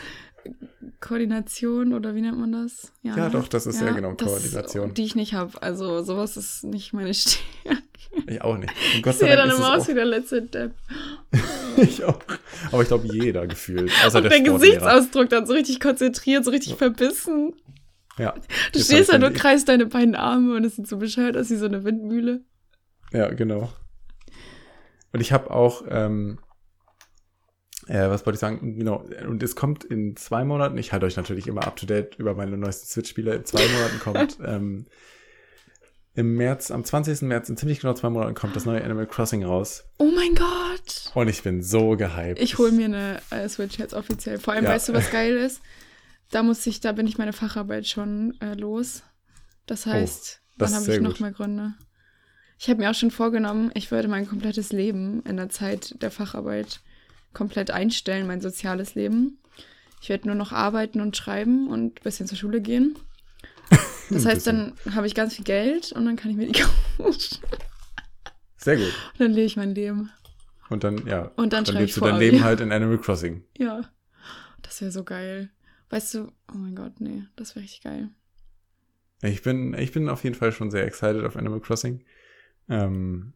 Koordination 0.99 1.93
oder 1.93 2.15
wie 2.15 2.21
nennt 2.21 2.37
man 2.39 2.51
das? 2.51 2.91
Ja, 3.03 3.15
ne? 3.15 3.29
doch, 3.31 3.47
das 3.47 3.67
ist 3.67 3.81
ja 3.81 3.91
genau 3.91 4.13
das- 4.13 4.27
Koordination. 4.27 4.93
Die 4.93 5.03
ich 5.03 5.15
nicht 5.15 5.33
habe. 5.33 5.61
Also 5.61 6.03
sowas 6.03 6.37
ist 6.37 6.63
nicht 6.63 6.93
meine 6.93 7.13
Stärke. 7.13 7.43
Ich 8.27 8.41
auch 8.41 8.57
nicht. 8.57 8.73
Und 8.95 9.03
Gott 9.03 9.13
Ich 9.13 9.19
sehe 9.19 9.35
dann 9.35 9.49
immer 9.49 9.75
aus 9.75 9.87
wie 9.87 9.93
der 9.93 10.05
letzte 10.05 10.41
Depp. 10.41 10.73
ich 11.77 12.03
auch. 12.03 12.19
Aber 12.71 12.81
ich 12.81 12.87
glaube, 12.87 13.07
jeder 13.07 13.45
gefühlt. 13.47 13.91
Außer 14.05 14.17
Und 14.17 14.23
der, 14.23 14.39
der. 14.41 14.53
Gesichtsausdruck 14.53 15.29
dann 15.29 15.45
so 15.45 15.53
richtig 15.53 15.79
konzentriert, 15.79 16.43
so 16.43 16.51
richtig 16.51 16.75
verbissen. 16.75 17.53
Ja. 18.17 18.31
Du 18.73 18.79
Jetzt 18.79 18.85
stehst 18.87 19.13
da, 19.13 19.17
dann- 19.19 19.33
kreist 19.33 19.69
deine 19.69 19.85
beiden 19.85 20.15
Arme 20.15 20.55
und 20.55 20.63
es 20.65 20.75
sieht 20.77 20.87
so 20.87 20.97
bescheuert 20.97 21.37
aus 21.37 21.49
wie 21.51 21.55
so 21.57 21.65
eine 21.65 21.83
Windmühle. 21.83 22.41
Ja, 23.13 23.29
genau. 23.29 23.71
Und 25.13 25.21
ich 25.21 25.31
habe 25.31 25.51
auch, 25.51 25.83
ähm, 25.89 26.39
äh, 27.87 28.09
was 28.09 28.25
wollte 28.25 28.35
ich 28.35 28.39
sagen? 28.41 28.77
Genau. 28.77 29.03
Und 29.27 29.41
es 29.43 29.55
kommt 29.55 29.83
in 29.83 30.15
zwei 30.15 30.43
Monaten. 30.45 30.77
Ich 30.77 30.91
halte 30.93 31.05
euch 31.05 31.17
natürlich 31.17 31.47
immer 31.47 31.65
up 31.65 31.75
to 31.75 31.85
date 31.85 32.15
über 32.19 32.33
meine 32.35 32.57
neuesten 32.57 32.87
Switch-Spiele. 32.87 33.35
In 33.35 33.45
zwei 33.45 33.65
Monaten 33.67 33.99
kommt 33.99 34.37
ähm, 34.45 34.85
im 36.15 36.33
März, 36.35 36.71
am 36.71 36.83
20. 36.83 37.21
März, 37.23 37.47
in 37.49 37.57
ziemlich 37.57 37.79
genau 37.79 37.93
zwei 37.93 38.09
Monaten 38.09 38.33
kommt 38.33 38.55
das 38.55 38.65
neue 38.65 38.83
Animal 38.83 39.05
Crossing 39.05 39.43
raus. 39.43 39.85
Oh 39.99 40.11
mein 40.15 40.33
Gott! 40.33 41.11
Und 41.13 41.27
ich 41.27 41.43
bin 41.43 41.61
so 41.61 41.95
gehypt. 41.95 42.39
Ich 42.41 42.57
hole 42.57 42.71
mir 42.71 42.85
eine 42.85 43.21
äh, 43.29 43.47
Switch 43.47 43.77
jetzt 43.77 43.93
offiziell. 43.93 44.39
Vor 44.39 44.53
allem, 44.53 44.63
Ja. 44.63 44.71
weißt 44.71 44.89
du, 44.89 44.93
was 44.93 45.11
geil 45.11 45.37
ist? 45.37 45.61
Da 46.31 46.41
muss 46.43 46.65
ich, 46.65 46.79
da 46.81 46.91
bin 46.91 47.07
ich 47.07 47.17
meine 47.17 47.33
Facharbeit 47.33 47.87
schon 47.87 48.35
äh, 48.41 48.55
los. 48.55 49.03
Das 49.67 49.85
heißt, 49.85 50.41
Oh, 50.41 50.53
das 50.57 50.71
dann 50.71 50.81
habe 50.81 50.93
ich 50.95 51.01
noch 51.01 51.11
gut. 51.11 51.19
mehr 51.21 51.31
Gründe. 51.31 51.73
Ich 52.57 52.67
habe 52.69 52.79
mir 52.81 52.89
auch 52.89 52.95
schon 52.95 53.11
vorgenommen, 53.11 53.69
ich 53.75 53.91
würde 53.91 54.07
mein 54.07 54.27
komplettes 54.27 54.71
Leben 54.71 55.21
in 55.21 55.37
der 55.37 55.49
Zeit 55.49 56.01
der 56.01 56.09
Facharbeit 56.09 56.81
komplett 57.37 57.69
einstellen, 57.69 58.25
mein 58.25 58.41
soziales 58.41 58.95
Leben. 58.95 59.37
Ich 60.01 60.09
werde 60.09 60.27
nur 60.27 60.35
noch 60.35 60.51
arbeiten 60.51 61.01
und 61.01 61.15
schreiben 61.15 61.67
und 61.67 61.99
ein 61.99 62.03
bisschen 62.03 62.27
zur 62.27 62.37
Schule 62.37 62.61
gehen. 62.61 62.97
Das 64.09 64.25
heißt, 64.25 64.47
dann 64.47 64.71
habe 64.95 65.05
ich 65.05 65.15
ganz 65.15 65.35
viel 65.35 65.43
Geld 65.43 65.91
und 65.91 66.05
dann 66.05 66.15
kann 66.15 66.31
ich 66.31 66.37
mir 66.37 66.47
die 66.47 66.61
kaufen. 66.97 67.19
Sehr 68.55 68.77
gut. 68.77 68.85
Und 68.85 69.19
dann 69.19 69.31
lebe 69.31 69.45
ich 69.45 69.57
mein 69.57 69.75
Leben. 69.75 70.09
Und 70.69 70.85
dann, 70.85 71.05
ja. 71.05 71.29
Und 71.35 71.51
dann 71.51 71.65
dann 71.65 71.75
lebst 71.75 71.97
du 71.97 72.01
dein. 72.01 72.17
Leben 72.17 72.41
halt 72.41 72.61
in 72.61 72.71
Animal 72.71 72.99
Crossing. 72.99 73.43
Ja. 73.57 73.81
Das 74.61 74.79
wäre 74.79 74.91
so 74.91 75.03
geil. 75.03 75.49
Weißt 75.89 76.13
du, 76.13 76.31
oh 76.53 76.55
mein 76.55 76.73
Gott, 76.73 77.01
nee, 77.01 77.23
das 77.35 77.53
wäre 77.53 77.63
richtig 77.63 77.81
geil. 77.81 78.09
Ich 79.21 79.41
bin, 79.41 79.73
ich 79.73 79.91
bin 79.91 80.07
auf 80.07 80.23
jeden 80.23 80.37
Fall 80.37 80.53
schon 80.53 80.71
sehr 80.71 80.85
excited 80.85 81.25
auf 81.25 81.35
Animal 81.35 81.59
Crossing. 81.59 82.05
Ähm, 82.69 83.33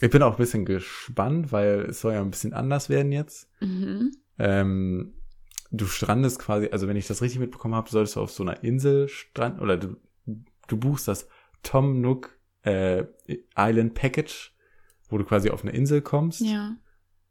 ich 0.00 0.10
bin 0.10 0.22
auch 0.22 0.32
ein 0.32 0.38
bisschen 0.38 0.64
gespannt, 0.64 1.52
weil 1.52 1.80
es 1.90 2.00
soll 2.00 2.14
ja 2.14 2.20
ein 2.20 2.30
bisschen 2.30 2.52
anders 2.52 2.88
werden 2.88 3.12
jetzt. 3.12 3.48
Mhm. 3.60 4.12
Ähm, 4.38 5.14
du 5.70 5.86
strandest 5.86 6.38
quasi, 6.38 6.68
also 6.70 6.88
wenn 6.88 6.96
ich 6.96 7.06
das 7.06 7.22
richtig 7.22 7.40
mitbekommen 7.40 7.74
habe, 7.74 7.90
solltest 7.90 8.16
du 8.16 8.20
auf 8.20 8.30
so 8.30 8.42
einer 8.42 8.62
Insel 8.64 9.08
stranden, 9.08 9.60
oder 9.60 9.76
du, 9.76 9.96
du 10.68 10.76
buchst 10.76 11.08
das 11.08 11.28
Tom 11.62 12.00
Nook 12.00 12.38
äh, 12.62 13.04
Island 13.56 13.94
Package, 13.94 14.54
wo 15.08 15.18
du 15.18 15.24
quasi 15.24 15.50
auf 15.50 15.62
eine 15.62 15.72
Insel 15.72 16.00
kommst. 16.00 16.40
Ja. 16.40 16.76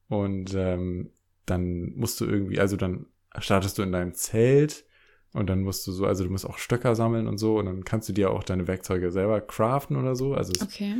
Und 0.07 0.53
ähm, 0.55 1.11
dann 1.45 1.93
musst 1.95 2.19
du 2.21 2.25
irgendwie, 2.25 2.59
also 2.59 2.77
dann 2.77 3.07
startest 3.39 3.77
du 3.77 3.83
in 3.83 3.91
deinem 3.91 4.13
Zelt 4.13 4.85
und 5.33 5.47
dann 5.47 5.61
musst 5.61 5.85
du 5.85 5.91
so, 5.91 6.05
also 6.05 6.23
du 6.23 6.29
musst 6.29 6.47
auch 6.47 6.57
Stöcker 6.57 6.95
sammeln 6.95 7.27
und 7.27 7.37
so 7.37 7.57
und 7.57 7.65
dann 7.65 7.83
kannst 7.83 8.09
du 8.09 8.13
dir 8.13 8.31
auch 8.31 8.43
deine 8.43 8.67
Werkzeuge 8.67 9.11
selber 9.11 9.41
craften 9.41 9.97
oder 9.97 10.15
so. 10.15 10.33
Also 10.33 10.51
es 10.55 10.61
Okay. 10.61 10.97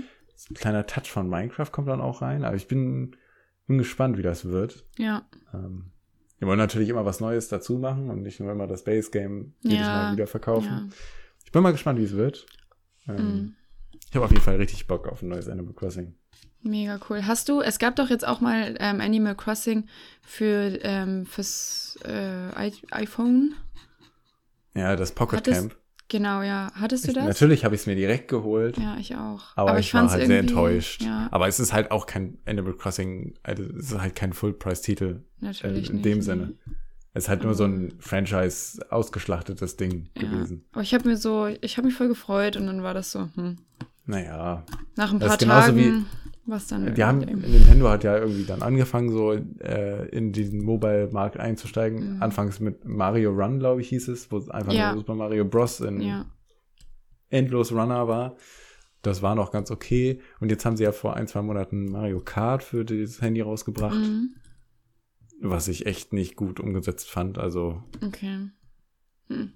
Ein 0.49 0.55
kleiner 0.55 0.85
Touch 0.87 1.07
von 1.11 1.27
Minecraft 1.29 1.71
kommt 1.71 1.87
dann 1.87 2.01
auch 2.01 2.21
rein. 2.21 2.43
Aber 2.45 2.55
ich 2.55 2.67
bin, 2.67 3.15
bin 3.67 3.77
gespannt, 3.77 4.17
wie 4.17 4.21
das 4.23 4.45
wird. 4.45 4.85
Ja. 4.97 5.27
Ähm, 5.53 5.91
wir 6.37 6.47
wollen 6.47 6.57
natürlich 6.59 6.89
immer 6.89 7.05
was 7.05 7.19
Neues 7.19 7.49
dazu 7.49 7.77
machen 7.77 8.09
und 8.09 8.21
nicht 8.21 8.39
nur 8.39 8.51
immer 8.51 8.67
das 8.67 8.83
Base 8.83 9.11
Game 9.11 9.53
jedes 9.61 9.79
Ja, 9.79 9.87
Mal 9.87 10.13
wieder 10.13 10.27
verkaufen. 10.27 10.67
Ja. 10.67 10.87
Ich 11.45 11.51
bin 11.51 11.61
mal 11.63 11.71
gespannt, 11.71 11.99
wie 11.99 12.03
es 12.03 12.15
wird. 12.15 12.45
Ähm, 13.07 13.15
Mhm. 13.15 13.55
Ich 14.09 14.15
habe 14.15 14.25
auf 14.25 14.31
jeden 14.31 14.43
Fall 14.43 14.55
richtig 14.55 14.87
Bock 14.87 15.07
auf 15.07 15.21
ein 15.21 15.29
neues 15.29 15.47
Animal 15.47 15.73
Crossing. 15.73 16.15
Mega 16.61 16.99
cool. 17.09 17.25
Hast 17.27 17.47
du, 17.47 17.61
es 17.61 17.77
gab 17.77 17.95
doch 17.95 18.09
jetzt 18.09 18.25
auch 18.27 18.41
mal 18.41 18.75
ähm, 18.79 19.01
Animal 19.01 19.35
Crossing 19.35 19.87
für 20.23 20.79
ähm, 20.81 21.25
fürs 21.27 21.97
äh, 22.05 22.49
iPhone. 22.91 23.53
Ja, 24.73 24.95
das 24.95 25.11
Pocket 25.11 25.37
Hattest- 25.39 25.69
Camp. 25.69 25.75
Genau, 26.09 26.41
ja. 26.41 26.71
Hattest 26.73 27.05
du 27.05 27.09
Ich, 27.09 27.15
das? 27.15 27.25
natürlich 27.25 27.63
habe 27.63 27.75
ich 27.75 27.81
es 27.81 27.87
mir 27.87 27.95
direkt 27.95 28.27
geholt. 28.27 28.77
Ja, 28.77 28.97
ich 28.97 29.15
auch. 29.15 29.43
Aber, 29.55 29.79
ich, 29.79 29.93
war 29.93 30.01
fand's 30.01 30.13
halt 30.15 30.27
sehr 30.27 30.39
enttäuscht. 30.39 31.03
Ja, 31.03 31.27
Aber 31.31 31.47
es 31.47 31.59
ist 31.59 31.71
halt 31.71 31.91
auch 31.91 32.05
kein 32.07 32.39
Animal 32.45 32.73
Crossing, 32.73 33.35
also 33.43 33.63
es 33.63 33.91
ist 33.91 33.99
halt 34.01 34.15
kein 34.15 34.33
Full-Price-Titel 34.33 35.21
äh, 35.41 35.45
natürlich 35.45 35.89
in 35.89 35.95
nicht. 35.97 36.05
dem 36.05 36.17
nee. 36.17 36.23
Sinne. 36.23 36.53
Es 37.13 37.23
ist 37.25 37.29
halt 37.29 37.43
nur 37.43 37.53
so 37.55 37.63
ein 37.65 37.93
Franchise 37.99 38.85
ausgeschlachtes 38.91 39.77
Ding 39.77 40.09
Ja. 40.15 40.23
gewesen. 40.23 40.65
Aber 40.71 40.81
ich 40.81 40.93
habe 40.93 41.07
mir 41.07 41.17
so, 41.17 41.47
ich 41.47 41.77
habe 41.77 41.87
mich 41.87 41.95
voll 41.95 42.07
gefreut 42.07 42.57
und 42.57 42.67
dann 42.67 42.83
war 42.83 42.93
das 42.93 43.11
so, 43.11 43.29
hm. 43.35 43.57
Naja. 44.05 44.63
Nach 44.95 45.11
ein 45.11 45.19
Das 45.19 45.27
paar 45.29 45.35
ist 45.35 45.39
genauso 45.41 45.67
Tagen, 45.67 46.05
was 46.49 46.67
dann 46.67 46.93
Die 46.95 47.03
haben, 47.03 47.21
irgendwie- 47.21 47.49
Nintendo 47.51 47.89
hat 47.89 48.03
ja 48.03 48.17
irgendwie 48.17 48.45
dann 48.45 48.61
angefangen, 48.61 49.11
so 49.11 49.33
äh, 49.33 50.07
in 50.09 50.31
diesen 50.31 50.63
Mobile-Markt 50.63 51.37
einzusteigen. 51.37 52.15
Mhm. 52.15 52.21
Anfangs 52.23 52.59
mit 52.59 52.85
Mario 52.85 53.31
Run, 53.31 53.59
glaube 53.59 53.81
ich, 53.81 53.89
hieß 53.89 54.07
es, 54.09 54.31
wo 54.31 54.37
es 54.37 54.49
einfach 54.49 54.73
Ja. 54.73 54.91
nur 54.91 54.99
Super 55.01 55.15
Mario 55.15 55.45
Bros. 55.45 55.79
in 55.79 56.01
Ja, 56.01 56.25
Endlos 57.29 57.71
Runner 57.71 58.07
war. 58.07 58.35
Das 59.01 59.21
war 59.21 59.35
noch 59.35 59.51
ganz 59.51 59.71
okay. 59.71 60.19
Und 60.41 60.49
jetzt 60.51 60.65
haben 60.65 60.75
sie 60.75 60.83
ja 60.83 60.91
vor 60.91 61.15
ein, 61.15 61.27
zwei 61.27 61.41
Monaten 61.41 61.85
Mario 61.91 62.19
Kart 62.19 62.63
für 62.63 62.83
das 62.83 63.21
Handy 63.21 63.41
rausgebracht. 63.41 63.95
mhm. 63.95 64.35
was 65.41 65.69
ich 65.69 65.85
echt 65.85 66.11
nicht 66.11 66.35
gut 66.35 66.59
umgesetzt 66.59 67.09
fand. 67.09 67.37
Also, 67.37 67.81
okay. 68.05 68.49
Hm. 69.27 69.53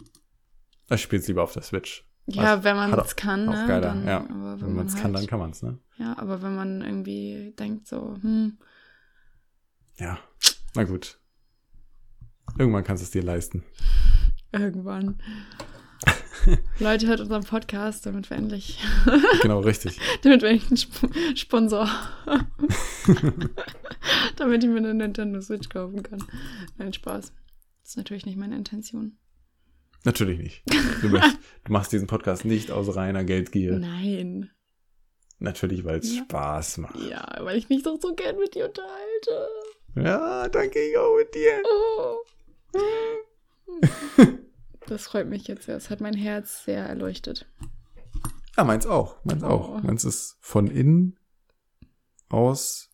ich 0.90 1.02
spiele 1.02 1.22
es 1.22 1.28
lieber 1.28 1.44
auf 1.44 1.52
der 1.52 1.62
Switch. 1.64 2.08
Ja, 2.26 2.52
Also, 2.54 2.64
wenn 2.64 2.76
man 2.78 2.94
es 3.00 3.16
kann, 3.16 3.50
auch 3.50 3.54
ne? 3.54 3.68
geiler, 3.68 3.82
dann, 3.82 4.08
ja. 4.08 4.26
Wenn, 4.28 4.62
Wenn 4.62 4.76
man 4.76 4.86
es 4.88 4.94
halt, 4.94 5.02
kann, 5.04 5.14
dann 5.14 5.28
kann 5.28 5.40
man 5.40 5.52
es, 5.52 5.62
ne? 5.62 5.78
Ja, 5.98 6.18
aber 6.18 6.42
wenn 6.42 6.56
man 6.56 6.82
irgendwie 6.82 7.54
denkt 7.60 7.88
so, 7.88 8.16
hm, 8.22 8.58
Ja, 9.98 10.18
na 10.76 10.84
gut. 10.84 11.20
Irgendwann 12.58 12.84
kannst 12.84 13.02
du 13.04 13.06
es 13.06 13.12
dir 13.12 13.24
leisten. 13.24 13.64
irgendwann. 14.52 15.22
Leute, 16.80 17.08
hört 17.08 17.22
unseren 17.22 17.44
Podcast, 17.44 18.06
damit 18.06 18.30
wir 18.30 18.38
endlich, 18.38 18.80
Genau, 19.42 19.60
richtig. 19.62 20.00
damit 20.24 20.42
wir 20.42 20.50
endlich 20.50 20.68
einen 20.70 20.78
Sp 20.80 21.08
Sponsor 21.36 21.88
damit 24.38 24.64
ich 24.64 24.70
mir 24.70 24.78
eine 24.78 24.94
Nintendo 24.94 25.42
Switch 25.42 25.70
kaufen 25.70 26.04
kann. 26.04 26.24
Nein, 26.78 26.94
Spaß. 26.94 27.32
Das 27.82 27.90
ist 27.92 27.98
natürlich 27.98 28.26
nicht 28.26 28.38
meine 28.38 28.56
Intention. 28.56 29.18
Natürlich 30.04 30.40
nicht. 30.40 30.64
Du, 31.02 31.10
möchtest, 31.10 31.38
du 31.64 31.72
machst 31.72 31.92
diesen 31.92 32.08
Podcast 32.08 32.46
nicht 32.46 32.72
aus 32.72 32.96
reiner 32.96 33.24
Geldgier. 33.24 33.78
Nein. 33.80 34.50
Natürlich, 35.40 35.84
weil 35.86 36.00
es 36.00 36.16
Ja. 36.16 36.24
Spaß 36.24 36.78
macht. 36.80 36.96
Ja, 37.10 37.26
weil 37.42 37.58
ich 37.58 37.70
mich 37.70 37.84
doch 37.84 37.98
so 38.02 38.14
gern 38.14 38.38
mit 38.38 38.56
dir 38.56 38.66
unterhalte. 38.66 39.48
Ja, 39.96 40.50
danke 40.50 40.80
ich 40.80 40.98
auch 40.98 41.16
mit 41.18 41.34
dir. 41.36 41.62
Oh. 41.66 42.18
Das 44.88 45.04
freut 45.06 45.28
mich 45.28 45.48
jetzt 45.48 45.64
sehr. 45.66 45.78
Es 45.78 45.90
hat 45.90 46.02
mein 46.02 46.14
Herz 46.16 46.66
sehr 46.66 46.86
erleuchtet. 46.86 47.48
Ja, 48.58 48.64
meins 48.64 48.86
auch. 48.86 49.24
Meins 49.24 49.44
auch. 49.44 49.70
Oh. 49.70 49.80
Meins 49.80 50.04
ist 50.04 50.38
von 50.42 50.68
innen 50.68 51.18
aus 52.30 52.90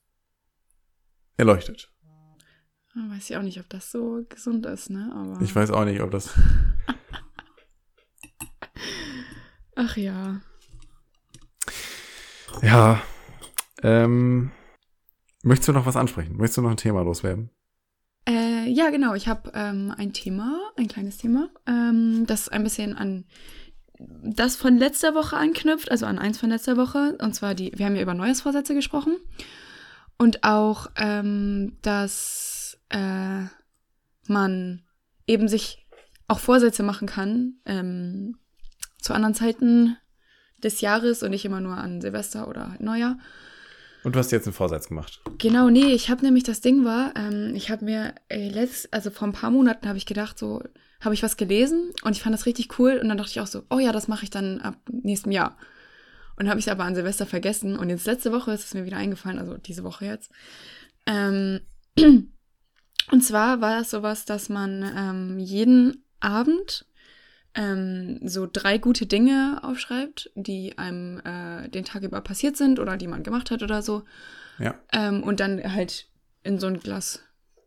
erleuchtet. 1.38 1.92
Weiß 3.10 3.30
ich 3.30 3.38
auch 3.38 3.42
nicht, 3.42 3.60
ob 3.60 3.70
das 3.70 3.92
so 3.92 4.26
gesund 4.28 4.66
ist, 4.66 4.90
ne? 4.90 5.12
Aber 5.16 5.42
Ich 5.42 5.56
weiß 5.56 5.72
auch 5.72 5.86
nicht, 5.86 6.02
ob 6.02 6.12
das. 6.12 6.34
Ach 9.76 9.96
ja. 9.96 10.42
Ja. 12.62 13.02
Ähm, 13.82 14.52
möchtest 15.44 15.70
du 15.70 15.74
noch 15.74 15.86
was 15.86 15.96
ansprechen? 15.96 16.36
Möchtest 16.36 16.58
du 16.58 16.62
noch 16.62 16.72
ein 16.72 16.78
Thema 16.78 17.02
loswerden? 17.02 17.50
Äh, 18.28 18.70
ja, 18.70 18.90
genau. 18.90 19.14
Ich 19.16 19.28
habe 19.28 19.52
ähm, 19.54 19.94
ein 19.98 20.14
Thema, 20.14 20.60
ein 20.78 20.88
kleines 20.88 21.18
Thema, 21.18 21.50
ähm, 21.66 22.26
das 22.28 22.50
ein 22.50 22.64
bisschen 22.64 22.96
an 22.96 23.26
das 24.00 24.56
von 24.56 24.78
letzter 24.78 25.14
Woche 25.14 25.36
anknüpft, 25.36 25.92
also 25.92 26.06
an 26.06 26.20
eins 26.20 26.40
von 26.40 26.50
letzter 26.50 26.78
Woche. 26.78 27.18
Und 27.22 27.36
zwar 27.36 27.54
die, 27.54 27.72
wir 27.76 27.86
haben 27.86 27.96
ja 27.96 28.02
über 28.02 28.14
Neujahrsvorsätze 28.14 28.74
gesprochen. 28.74 29.18
Und 30.18 30.44
auch, 30.44 30.88
ähm, 30.98 31.78
dass 31.82 32.59
äh, 32.90 33.46
man 34.28 34.84
eben 35.28 35.48
sich 35.48 35.88
auch 36.28 36.40
Vorsätze 36.40 36.84
machen 36.84 37.08
kann 37.08 37.56
ähm, 37.66 38.38
zu 39.02 39.14
anderen 39.14 39.34
Zeiten 39.34 39.98
des 40.64 40.82
Jahres 40.82 41.24
und 41.24 41.32
nicht 41.32 41.46
immer 41.46 41.62
nur 41.62 41.78
an 41.78 42.02
Silvester 42.02 42.48
oder 42.48 42.72
halt 42.72 42.82
Neujahr. 42.82 43.18
Und 44.04 44.16
du 44.16 44.20
hast 44.20 44.32
jetzt 44.32 44.48
einen 44.48 44.54
Vorsatz 44.54 44.88
gemacht. 44.88 45.22
Genau, 45.38 45.70
nee, 45.70 45.94
ich 45.94 46.10
habe 46.10 46.24
nämlich 46.24 46.44
das 46.44 46.62
Ding 46.62 46.86
war, 46.86 47.14
ähm, 47.18 47.54
ich 47.56 47.70
habe 47.70 47.86
mir 47.86 48.14
äh, 48.30 48.50
letzt, 48.50 48.94
also 48.94 49.10
vor 49.10 49.28
ein 49.28 49.34
paar 49.34 49.52
Monaten 49.52 49.88
habe 49.88 49.98
ich 49.98 50.06
gedacht, 50.06 50.40
so 50.40 50.64
habe 51.02 51.14
ich 51.14 51.24
was 51.24 51.38
gelesen 51.38 51.92
und 52.04 52.16
ich 52.16 52.22
fand 52.22 52.34
das 52.34 52.46
richtig 52.46 52.80
cool 52.80 53.00
und 53.02 53.10
dann 53.10 53.18
dachte 53.18 53.32
ich 53.32 53.40
auch 53.42 53.48
so, 53.48 53.64
oh 53.70 53.80
ja, 53.80 53.92
das 53.92 54.08
mache 54.08 54.24
ich 54.24 54.30
dann 54.30 54.62
ab 54.62 54.76
nächstem 54.90 55.32
Jahr. 55.32 55.58
Und 56.38 56.48
habe 56.48 56.60
ich 56.60 56.68
es 56.68 56.72
aber 56.72 56.86
an 56.86 56.96
Silvester 56.96 57.26
vergessen 57.26 57.78
und 57.78 57.90
jetzt 57.90 58.06
letzte 58.06 58.32
Woche 58.32 58.54
ist 58.54 58.64
es 58.64 58.74
mir 58.74 58.86
wieder 58.86 58.98
eingefallen, 58.98 59.40
also 59.40 59.58
diese 59.58 59.84
Woche 59.84 60.06
jetzt. 60.06 60.32
Ähm, 61.06 61.60
und 63.12 63.22
zwar 63.24 63.62
war 63.62 63.80
das 63.80 63.92
sowas, 63.92 64.26
dass 64.26 64.50
man 64.50 64.84
ähm, 64.96 65.40
jeden 65.40 66.04
Abend 66.20 66.86
ähm, 67.56 68.20
so 68.24 68.48
drei 68.52 68.78
gute 68.78 69.06
Dinge 69.06 69.60
aufschreibt, 69.64 70.32
die 70.36 70.78
einem 70.78 71.20
äh, 71.26 71.68
den 71.70 71.86
Tag 71.86 72.04
über 72.04 72.22
passiert 72.22 72.58
sind 72.58 72.80
oder 72.80 72.98
die 72.98 73.08
man 73.08 73.24
gemacht 73.24 73.52
hat 73.52 73.64
oder 73.64 73.82
so. 73.82 74.04
Ja. 74.60 74.76
Ähm, 74.92 75.24
und 75.24 75.40
dann 75.40 75.74
halt 75.74 76.08
in 76.44 76.60
so 76.60 76.68
ein 76.68 76.80
Glas 76.80 77.22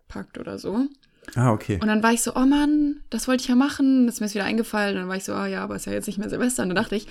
packt 0.09 0.39
oder 0.39 0.59
so. 0.59 0.87
Ah, 1.35 1.53
okay. 1.53 1.79
Und 1.81 1.87
dann 1.87 2.03
war 2.03 2.13
ich 2.13 2.23
so, 2.23 2.35
oh 2.35 2.47
Mann, 2.47 3.01
das 3.11 3.29
wollte 3.29 3.43
ich 3.43 3.49
ja 3.49 3.55
machen. 3.55 4.07
Das 4.07 4.17
ist 4.17 4.21
mir 4.21 4.27
jetzt 4.27 4.35
wieder 4.35 4.45
eingefallen. 4.45 4.97
Und 4.97 5.03
dann 5.03 5.09
war 5.09 5.17
ich 5.17 5.25
so, 5.25 5.35
oh 5.35 5.45
ja, 5.45 5.63
aber 5.63 5.77
ist 5.77 5.87
ja 5.87 5.93
jetzt 5.93 6.07
nicht 6.07 6.19
mehr 6.19 6.29
Silvester. 6.29 6.63
Und 6.63 6.71
dann 6.71 6.77
dachte 6.77 6.97
ich, 6.97 7.07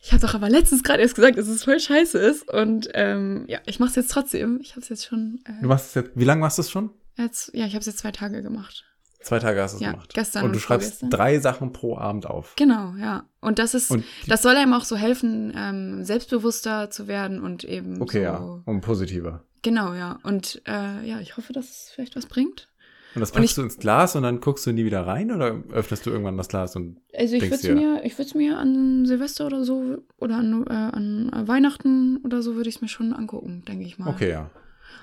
ich 0.00 0.12
habe 0.12 0.20
doch 0.24 0.34
aber 0.34 0.48
letztens 0.48 0.82
gerade 0.82 1.02
erst 1.02 1.14
gesagt, 1.14 1.38
dass 1.38 1.48
es 1.48 1.64
voll 1.64 1.80
scheiße 1.80 2.18
ist. 2.18 2.48
Und 2.48 2.88
ähm, 2.94 3.44
ja, 3.48 3.58
ich 3.66 3.80
mache 3.80 3.90
es 3.90 3.96
jetzt 3.96 4.10
trotzdem. 4.10 4.60
Ich 4.60 4.72
habe 4.72 4.80
es 4.80 4.88
jetzt 4.88 5.06
schon. 5.06 5.40
Äh, 5.44 5.62
Du 5.62 5.68
machst 5.68 5.88
es 5.88 5.94
jetzt, 5.94 6.10
wie 6.14 6.24
lange 6.24 6.40
machst 6.40 6.58
du 6.58 6.62
es 6.62 6.70
schon? 6.70 6.90
Jetzt, 7.24 7.50
ja, 7.54 7.66
ich 7.66 7.72
habe 7.72 7.80
es 7.80 7.86
jetzt 7.86 7.98
zwei 7.98 8.12
Tage 8.12 8.42
gemacht. 8.42 8.84
Zwei 9.20 9.40
Tage 9.40 9.60
hast 9.60 9.72
du 9.72 9.76
es 9.78 9.82
Ja, 9.82 9.90
gemacht. 9.92 10.14
gestern 10.14 10.44
Und 10.44 10.52
du 10.52 10.56
und 10.56 10.60
schreibst 10.62 10.88
vorgestern. 11.00 11.10
drei 11.10 11.38
Sachen 11.40 11.72
pro 11.72 11.98
Abend 11.98 12.26
auf. 12.26 12.54
Genau, 12.56 12.94
ja. 12.98 13.24
Und 13.40 13.58
das 13.58 13.74
ist, 13.74 13.90
Und 13.90 14.04
das 14.28 14.42
soll 14.42 14.54
einem 14.56 14.72
auch 14.72 14.84
so 14.84 14.96
helfen, 14.96 15.52
ähm, 15.56 16.04
selbstbewusster 16.04 16.90
zu 16.90 17.08
werden 17.08 17.40
und 17.42 17.64
eben 17.64 18.00
Okay, 18.00 18.18
so. 18.18 18.22
ja. 18.22 18.62
Und 18.64 18.80
positiver. 18.80 19.44
Genau, 19.62 19.92
ja. 19.94 20.18
Und 20.22 20.62
äh, 20.66 21.04
ja, 21.04 21.18
ich 21.20 21.36
hoffe, 21.36 21.52
dass 21.52 21.68
es 21.68 21.90
vielleicht 21.92 22.14
was 22.14 22.26
bringt. 22.26 22.68
Und 23.16 23.20
das 23.20 23.30
Und 23.30 23.38
packst 23.38 23.50
ich- 23.50 23.54
du 23.56 23.62
ins 23.62 23.78
Glas 23.78 24.14
und 24.14 24.22
dann 24.22 24.40
guckst 24.40 24.64
du 24.66 24.72
nie 24.72 24.84
wieder 24.84 25.04
rein 25.04 25.32
oder 25.32 25.62
öffnest 25.72 26.06
du 26.06 26.10
irgendwann 26.10 26.36
das 26.36 26.48
Glas 26.48 26.76
und 26.76 27.00
Also 27.16 27.34
ich 27.36 27.50
würde 27.50 27.66
du, 27.66 27.74
mir, 27.74 28.04
ich 28.04 28.12
würde 28.18 28.28
es 28.28 28.34
mir 28.34 28.56
an 28.58 29.04
Silvester 29.06 29.46
oder 29.46 29.64
so 29.64 29.96
oder 30.18 30.36
an, 30.36 30.64
äh, 30.68 30.72
an 30.72 31.30
Weihnachten 31.48 32.18
oder 32.24 32.42
so 32.42 32.54
würde 32.54 32.68
ich 32.68 32.76
es 32.76 32.82
mir 32.82 32.88
schon 32.88 33.12
angucken, 33.14 33.64
denke 33.66 33.84
ich 33.84 33.98
mal. 33.98 34.10
okay, 34.10 34.30
ja. 34.30 34.50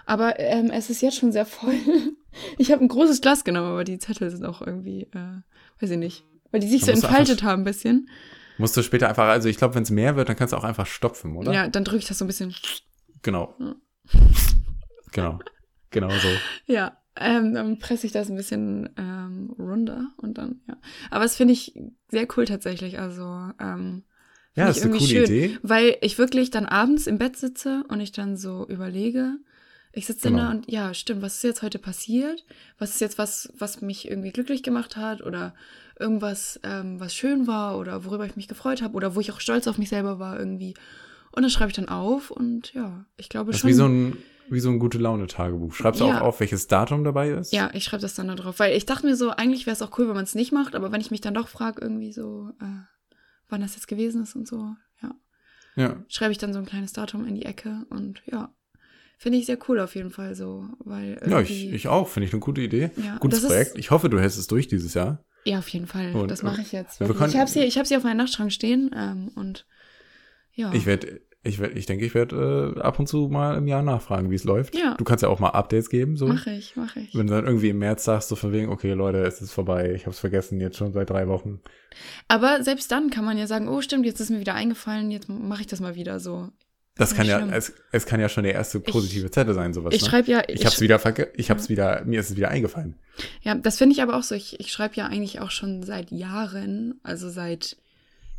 Aber 0.06 0.40
ähm, 0.40 0.70
es 0.72 0.90
ist 0.90 1.02
jetzt 1.02 1.18
schon 1.18 1.32
sehr 1.32 1.46
voll. 1.46 1.76
Ich 2.58 2.70
habe 2.74 2.84
ein 2.84 2.90
großes 2.90 3.22
Glas 3.22 3.46
genommen, 3.46 3.70
aber 3.70 3.86
die 3.86 3.98
Zettel 3.98 4.30
sind 4.30 4.44
auch 4.44 4.62
irgendwie, 4.62 5.04
äh, 5.14 5.42
weiß 5.80 5.92
ich 5.92 5.98
nicht, 5.98 6.26
weil 6.52 6.60
die 6.60 6.68
sich 6.68 6.84
so 6.84 6.92
entfaltet 6.92 7.44
haben 7.44 7.62
ein 7.62 7.64
bisschen. 7.64 8.10
Musst 8.58 8.76
du 8.76 8.84
später 8.84 9.08
einfach, 9.08 9.30
also 9.30 9.48
ich 9.48 9.56
glaube, 9.56 9.76
wenn 9.76 9.84
es 9.84 9.90
mehr 9.90 10.18
wird, 10.18 10.28
dann 10.28 10.36
kannst 10.36 10.52
du 10.52 10.58
auch 10.58 10.66
einfach 10.66 10.86
stopfen, 10.86 11.38
oder? 11.38 11.54
Ja, 11.54 11.70
dann 11.70 11.86
drücke 11.86 12.00
ich 12.00 12.08
das 12.10 12.18
so 12.18 12.26
ein 12.26 12.28
bisschen. 12.28 12.54
Genau. 13.22 13.56
Ja. 13.60 13.76
Genau. 15.14 15.40
Genau 15.92 16.10
so. 16.10 16.28
Ja, 16.66 16.98
ähm, 17.16 17.54
dann 17.54 17.80
presse 17.80 18.06
ich 18.06 18.12
das 18.12 18.30
ein 18.30 18.36
bisschen 18.36 18.90
ähm, 18.98 19.56
runter 19.58 20.10
und 20.18 20.38
dann, 20.38 20.60
ja. 20.68 20.76
Aber 21.10 21.24
das 21.24 21.38
finde 21.38 21.54
ich 21.54 21.74
sehr 22.10 22.28
cool 22.36 22.44
tatsächlich. 22.44 23.00
Also, 23.00 23.24
ähm, 23.62 24.04
Ja, 24.56 24.68
das 24.68 24.76
ist 24.78 24.84
eine 24.84 24.98
coole 24.98 25.08
schön. 25.08 25.24
Idee. 25.24 25.58
Weil 25.64 25.96
ich 26.02 26.18
wirklich 26.18 26.50
dann 26.50 26.66
abends 26.66 27.08
im 27.08 27.18
Bett 27.18 27.38
sitze 27.38 27.86
und 27.88 28.02
ich 28.02 28.12
dann 28.12 28.36
so 28.36 28.68
überlege, 28.68 29.38
ich 29.96 30.06
sitze 30.06 30.28
Genau. 30.30 30.44
da 30.44 30.52
und 30.52 30.70
ja, 30.70 30.94
stimmt, 30.94 31.22
was 31.22 31.36
ist 31.36 31.44
jetzt 31.44 31.62
heute 31.62 31.80
passiert? 31.80 32.46
Was 32.78 32.92
ist 32.92 33.02
jetzt 33.02 33.18
was, 33.18 33.52
was 33.58 33.82
mich 33.82 34.10
irgendwie 34.10 34.32
glücklich 34.32 34.62
gemacht 34.62 34.96
hat 34.98 35.22
oder 35.22 35.56
irgendwas, 36.00 36.60
ähm, 36.64 37.00
was 37.00 37.16
schön 37.16 37.48
war 37.48 37.78
oder 37.78 38.06
worüber 38.06 38.26
ich 38.26 38.36
mich 38.36 38.48
gefreut 38.48 38.82
habe 38.82 38.94
oder 38.96 39.16
wo 39.16 39.20
ich 39.22 39.32
auch 39.32 39.40
stolz 39.40 39.68
auf 39.68 39.78
mich 39.78 39.90
selber 39.90 40.20
war 40.20 40.38
irgendwie. 40.38 40.74
Und 41.32 41.44
das 41.44 41.54
schreibe 41.54 41.70
ich 41.72 41.76
dann 41.76 41.90
auf 41.90 42.32
und 42.32 42.74
ja, 42.74 43.06
ich 43.18 43.30
glaube 43.30 43.52
Das 43.52 43.62
schon. 43.62 43.70
wie 43.70 43.74
so 43.74 43.86
ein, 43.88 44.18
wie 44.50 44.60
so 44.60 44.70
ein 44.70 44.80
gute 44.80 44.98
Laune-Tagebuch. 44.98 45.74
Schreibst 45.74 46.00
du 46.02 46.06
Ja. 46.08 46.20
auch 46.20 46.22
auf, 46.22 46.40
welches 46.40 46.68
Datum 46.68 47.04
dabei 47.04 47.30
ist? 47.32 47.52
ja, 47.54 47.70
ich 47.74 47.84
schreibe 47.84 48.02
das 48.02 48.14
dann 48.16 48.28
da 48.28 48.36
drauf, 48.36 48.60
weil 48.60 48.76
ich 48.76 48.86
dachte 48.86 49.06
mir 49.06 49.16
so, 49.16 49.32
eigentlich 49.32 49.66
wäre 49.66 49.74
es 49.76 49.82
auch 49.82 49.98
cool, 49.98 50.08
wenn 50.08 50.16
man 50.16 50.24
es 50.26 50.36
nicht 50.36 50.52
macht, 50.52 50.76
aber 50.76 50.92
wenn 50.92 51.02
ich 51.02 51.12
mich 51.12 51.22
dann 51.22 51.34
doch 51.34 51.48
frage, 51.48 51.82
irgendwie 51.82 52.12
so, 52.14 52.52
äh, 52.62 52.66
wann 53.50 53.62
das 53.62 53.76
jetzt 53.76 53.88
gewesen 53.88 54.24
ist 54.24 54.36
und 54.36 54.48
so, 54.48 54.76
ja. 55.02 55.16
Ja. 55.76 56.04
schreibe 56.08 56.32
ich 56.32 56.38
dann 56.38 56.54
so 56.54 56.60
ein 56.60 56.66
kleines 56.66 56.94
Datum 56.94 57.26
in 57.28 57.36
die 57.36 57.46
Ecke 57.46 57.86
und 57.90 58.22
ja, 58.26 58.54
finde 59.18 59.38
ich 59.38 59.46
sehr 59.46 59.58
cool 59.68 59.80
auf 59.80 59.96
jeden 59.96 60.10
Fall 60.12 60.36
so, 60.36 60.66
weil 60.80 61.22
Ja, 61.28 61.42
ich, 61.42 61.72
ich 61.72 61.88
auch. 61.88 62.08
Finde 62.08 62.28
ich 62.28 62.34
eine 62.34 62.40
gute 62.42 62.62
Idee. 62.62 62.92
Ja, 62.98 63.18
Gutes 63.20 63.46
Projekt. 63.46 63.78
Ich 63.78 63.92
hoffe, 63.92 64.10
du 64.10 64.20
hältst 64.20 64.38
es 64.38 64.48
durch 64.48 64.68
dieses 64.68 64.94
Jahr. 64.94 65.24
ja 65.46 65.60
auf 65.60 65.68
jeden 65.70 65.88
Fall, 65.88 66.14
Und- 66.16 66.32
das 66.32 66.44
mache 66.44 66.62
ich 66.62 66.72
jetzt. 66.72 67.00
wir 67.00 67.08
wirklich. 67.08 67.34
ich 67.34 67.38
habe 67.40 67.50
sie, 67.50 67.64
ich 67.64 67.78
habe 67.78 67.88
sie 67.88 67.96
auf 67.98 68.04
meinem 68.04 68.18
Nachtschrank 68.18 68.52
stehen 68.52 68.92
ähm, 68.96 69.32
und 69.36 69.66
ja, 70.54 70.74
Ich 70.74 70.86
werde, 70.86 71.20
ich 71.44 71.60
ich 71.62 71.86
denke, 71.86 72.06
ich 72.06 72.16
werde 72.16 72.74
äh, 72.78 72.80
ab 72.82 72.98
und 72.98 73.08
zu 73.08 73.28
mal 73.28 73.58
im 73.58 73.68
Jahr 73.68 73.82
nachfragen, 73.84 74.32
wie 74.32 74.36
es 74.36 74.46
läuft. 74.46 74.74
Ja. 74.76 74.96
Du 74.98 75.04
kannst 75.04 75.22
ja 75.22 75.28
auch 75.30 75.40
mal 75.40 75.50
Updates 75.50 75.90
geben, 75.90 76.16
so. 76.18 76.28
mache 76.28 76.52
ich, 76.52 76.76
mache 76.76 77.02
ich. 77.02 77.14
Wenn 77.14 77.28
du 77.28 77.34
dann 77.34 77.46
irgendwie 77.46 77.70
im 77.70 77.78
März 77.78 78.06
sagst, 78.06 78.30
so 78.30 78.36
von 78.36 78.52
wegen, 78.54 78.70
okay, 78.70 78.94
Leute, 78.94 79.20
es 79.20 79.42
ist 79.42 79.52
vorbei, 79.52 79.94
ich 79.94 80.06
hab's 80.08 80.18
vergessen, 80.20 80.60
jetzt 80.62 80.78
schon 80.78 80.94
seit 80.94 81.10
drei 81.10 81.28
Wochen. 81.28 81.60
Aber 82.30 82.64
selbst 82.64 82.90
dann 82.92 83.10
kann 83.10 83.26
man 83.26 83.38
ja 83.38 83.48
sagen, 83.48 83.68
oh 83.68 83.82
stimmt, 83.82 84.06
jetzt 84.06 84.20
ist 84.22 84.30
mir 84.32 84.40
wieder 84.40 84.56
eingefallen, 84.56 85.12
jetzt 85.12 85.28
mache 85.30 85.62
ich 85.62 85.68
das 85.68 85.82
mal 85.82 85.96
wieder 85.96 86.20
so. 86.20 86.50
Das 86.98 87.14
kann 87.14 87.28
ja, 87.28 87.46
es, 87.50 87.74
es 87.92 88.06
kann 88.06 88.22
ja 88.22 88.30
schon 88.30 88.46
der 88.46 88.54
erste 88.54 88.80
positive 88.80 89.30
Zettel 89.30 89.54
sein, 89.54 89.74
sowas. 89.74 89.94
Ich 89.94 90.02
ne? 90.04 90.10
schreibe 90.10 90.32
ja, 90.32 90.44
ich 90.48 90.66
hab's 90.66 90.80
wieder 90.80 90.98
verge 90.98 91.30
ich 91.36 91.50
hab's 91.50 91.68
wieder, 91.68 92.04
mir 92.06 92.22
ist 92.22 92.30
es 92.30 92.38
wieder 92.38 92.50
eingefallen. 92.50 92.96
Ja, 93.42 93.54
das 93.54 93.78
finde 93.78 93.94
ich 93.94 94.02
aber 94.02 94.16
auch 94.16 94.24
so. 94.24 94.34
Ich, 94.34 94.60
ich 94.62 94.72
schreibe 94.72 94.96
ja 94.96 95.08
eigentlich 95.08 95.42
auch 95.42 95.52
schon 95.52 95.84
seit 95.84 96.12
Jahren, 96.12 97.00
also 97.04 97.30
seit, 97.30 97.76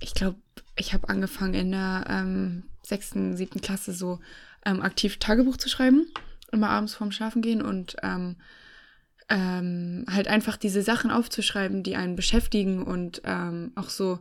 ich 0.00 0.14
glaube, 0.14 0.38
ich 0.74 0.94
habe 0.94 1.08
angefangen 1.10 1.52
in 1.52 1.70
der 1.72 2.04
ähm, 2.08 2.62
sechsten, 2.82 3.36
siebten 3.36 3.60
Klasse 3.60 3.92
so 3.92 4.20
ähm, 4.64 4.80
aktiv 4.80 5.18
Tagebuch 5.18 5.58
zu 5.58 5.68
schreiben, 5.68 6.06
immer 6.50 6.70
abends 6.70 6.94
vorm 6.94 7.12
Schlafen 7.12 7.42
gehen 7.42 7.60
und 7.60 7.96
ähm, 8.02 8.36
ähm, 9.28 10.06
halt 10.10 10.28
einfach 10.28 10.56
diese 10.56 10.80
Sachen 10.80 11.10
aufzuschreiben, 11.10 11.82
die 11.82 11.96
einen 11.96 12.16
beschäftigen 12.16 12.82
und 12.82 13.20
ähm, 13.24 13.72
auch 13.74 13.90
so, 13.90 14.20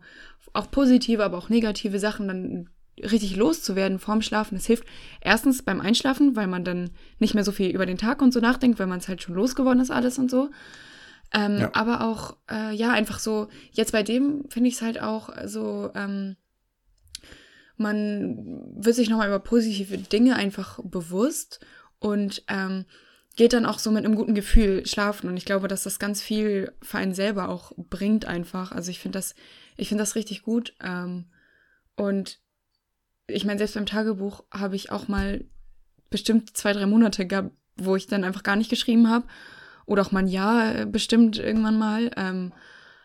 auch 0.51 0.69
positive, 0.71 1.23
aber 1.23 1.37
auch 1.37 1.47
negative 1.47 1.99
Sachen 1.99 2.27
dann 2.27 2.69
richtig 3.01 3.35
loszuwerden 3.35 3.99
vorm 3.99 4.21
Schlafen. 4.21 4.55
Das 4.55 4.65
hilft 4.65 4.85
erstens 5.21 5.63
beim 5.63 5.81
Einschlafen, 5.81 6.35
weil 6.35 6.47
man 6.47 6.63
dann 6.63 6.91
nicht 7.19 7.33
mehr 7.33 7.43
so 7.43 7.51
viel 7.51 7.69
über 7.69 7.85
den 7.85 7.97
Tag 7.97 8.21
und 8.21 8.33
so 8.33 8.39
nachdenkt, 8.39 8.79
weil 8.79 8.87
man 8.87 8.99
es 8.99 9.07
halt 9.07 9.21
schon 9.21 9.35
losgeworden 9.35 9.81
ist 9.81 9.91
alles 9.91 10.17
und 10.17 10.31
so. 10.31 10.49
Ähm, 11.33 11.59
Ja. 11.59 11.71
Aber 11.73 12.01
auch, 12.01 12.37
äh, 12.49 12.73
ja, 12.73 12.91
einfach 12.91 13.19
so, 13.19 13.49
jetzt 13.71 13.91
bei 13.91 14.03
dem 14.03 14.45
finde 14.49 14.69
ich 14.69 14.75
es 14.75 14.81
halt 14.81 15.01
auch 15.01 15.29
so, 15.45 15.91
ähm, 15.95 16.35
man 17.77 18.37
wird 18.77 18.95
sich 18.95 19.09
nochmal 19.09 19.27
über 19.27 19.39
positive 19.39 19.97
Dinge 19.97 20.35
einfach 20.35 20.79
bewusst 20.83 21.59
und 21.99 22.43
ähm, 22.47 22.85
geht 23.35 23.51
dann 23.51 23.65
auch 23.65 23.79
so 23.79 23.91
mit 23.91 24.05
einem 24.05 24.15
guten 24.15 24.33
Gefühl 24.33 24.85
schlafen. 24.85 25.29
Und 25.29 25.35
ich 25.35 25.43
glaube, 25.43 25.67
dass 25.67 25.83
das 25.83 25.99
ganz 25.99 26.21
viel 26.21 26.71
für 26.81 26.97
einen 26.97 27.13
selber 27.13 27.49
auch 27.49 27.73
bringt 27.75 28.25
einfach. 28.25 28.71
Also 28.71 28.91
ich 28.91 28.99
finde 28.99 29.17
das, 29.17 29.35
ich 29.75 29.89
finde 29.89 30.03
das 30.03 30.15
richtig 30.15 30.41
gut. 30.41 30.73
Ähm, 30.81 31.25
und 31.97 32.39
ich 33.27 33.45
meine, 33.45 33.57
selbst 33.57 33.75
beim 33.75 33.85
Tagebuch 33.85 34.43
habe 34.51 34.75
ich 34.75 34.91
auch 34.91 35.07
mal 35.07 35.45
bestimmt 36.09 36.55
zwei, 36.55 36.73
drei 36.73 36.85
Monate 36.85 37.25
gehabt, 37.25 37.51
wo 37.77 37.95
ich 37.95 38.07
dann 38.07 38.23
einfach 38.23 38.43
gar 38.43 38.55
nicht 38.55 38.69
geschrieben 38.69 39.09
habe. 39.09 39.25
Oder 39.85 40.01
auch 40.01 40.11
mal 40.11 40.19
ein 40.19 40.27
Jahr 40.27 40.75
äh, 40.75 40.85
bestimmt 40.85 41.37
irgendwann 41.37 41.77
mal. 41.77 42.11
Ähm, 42.17 42.53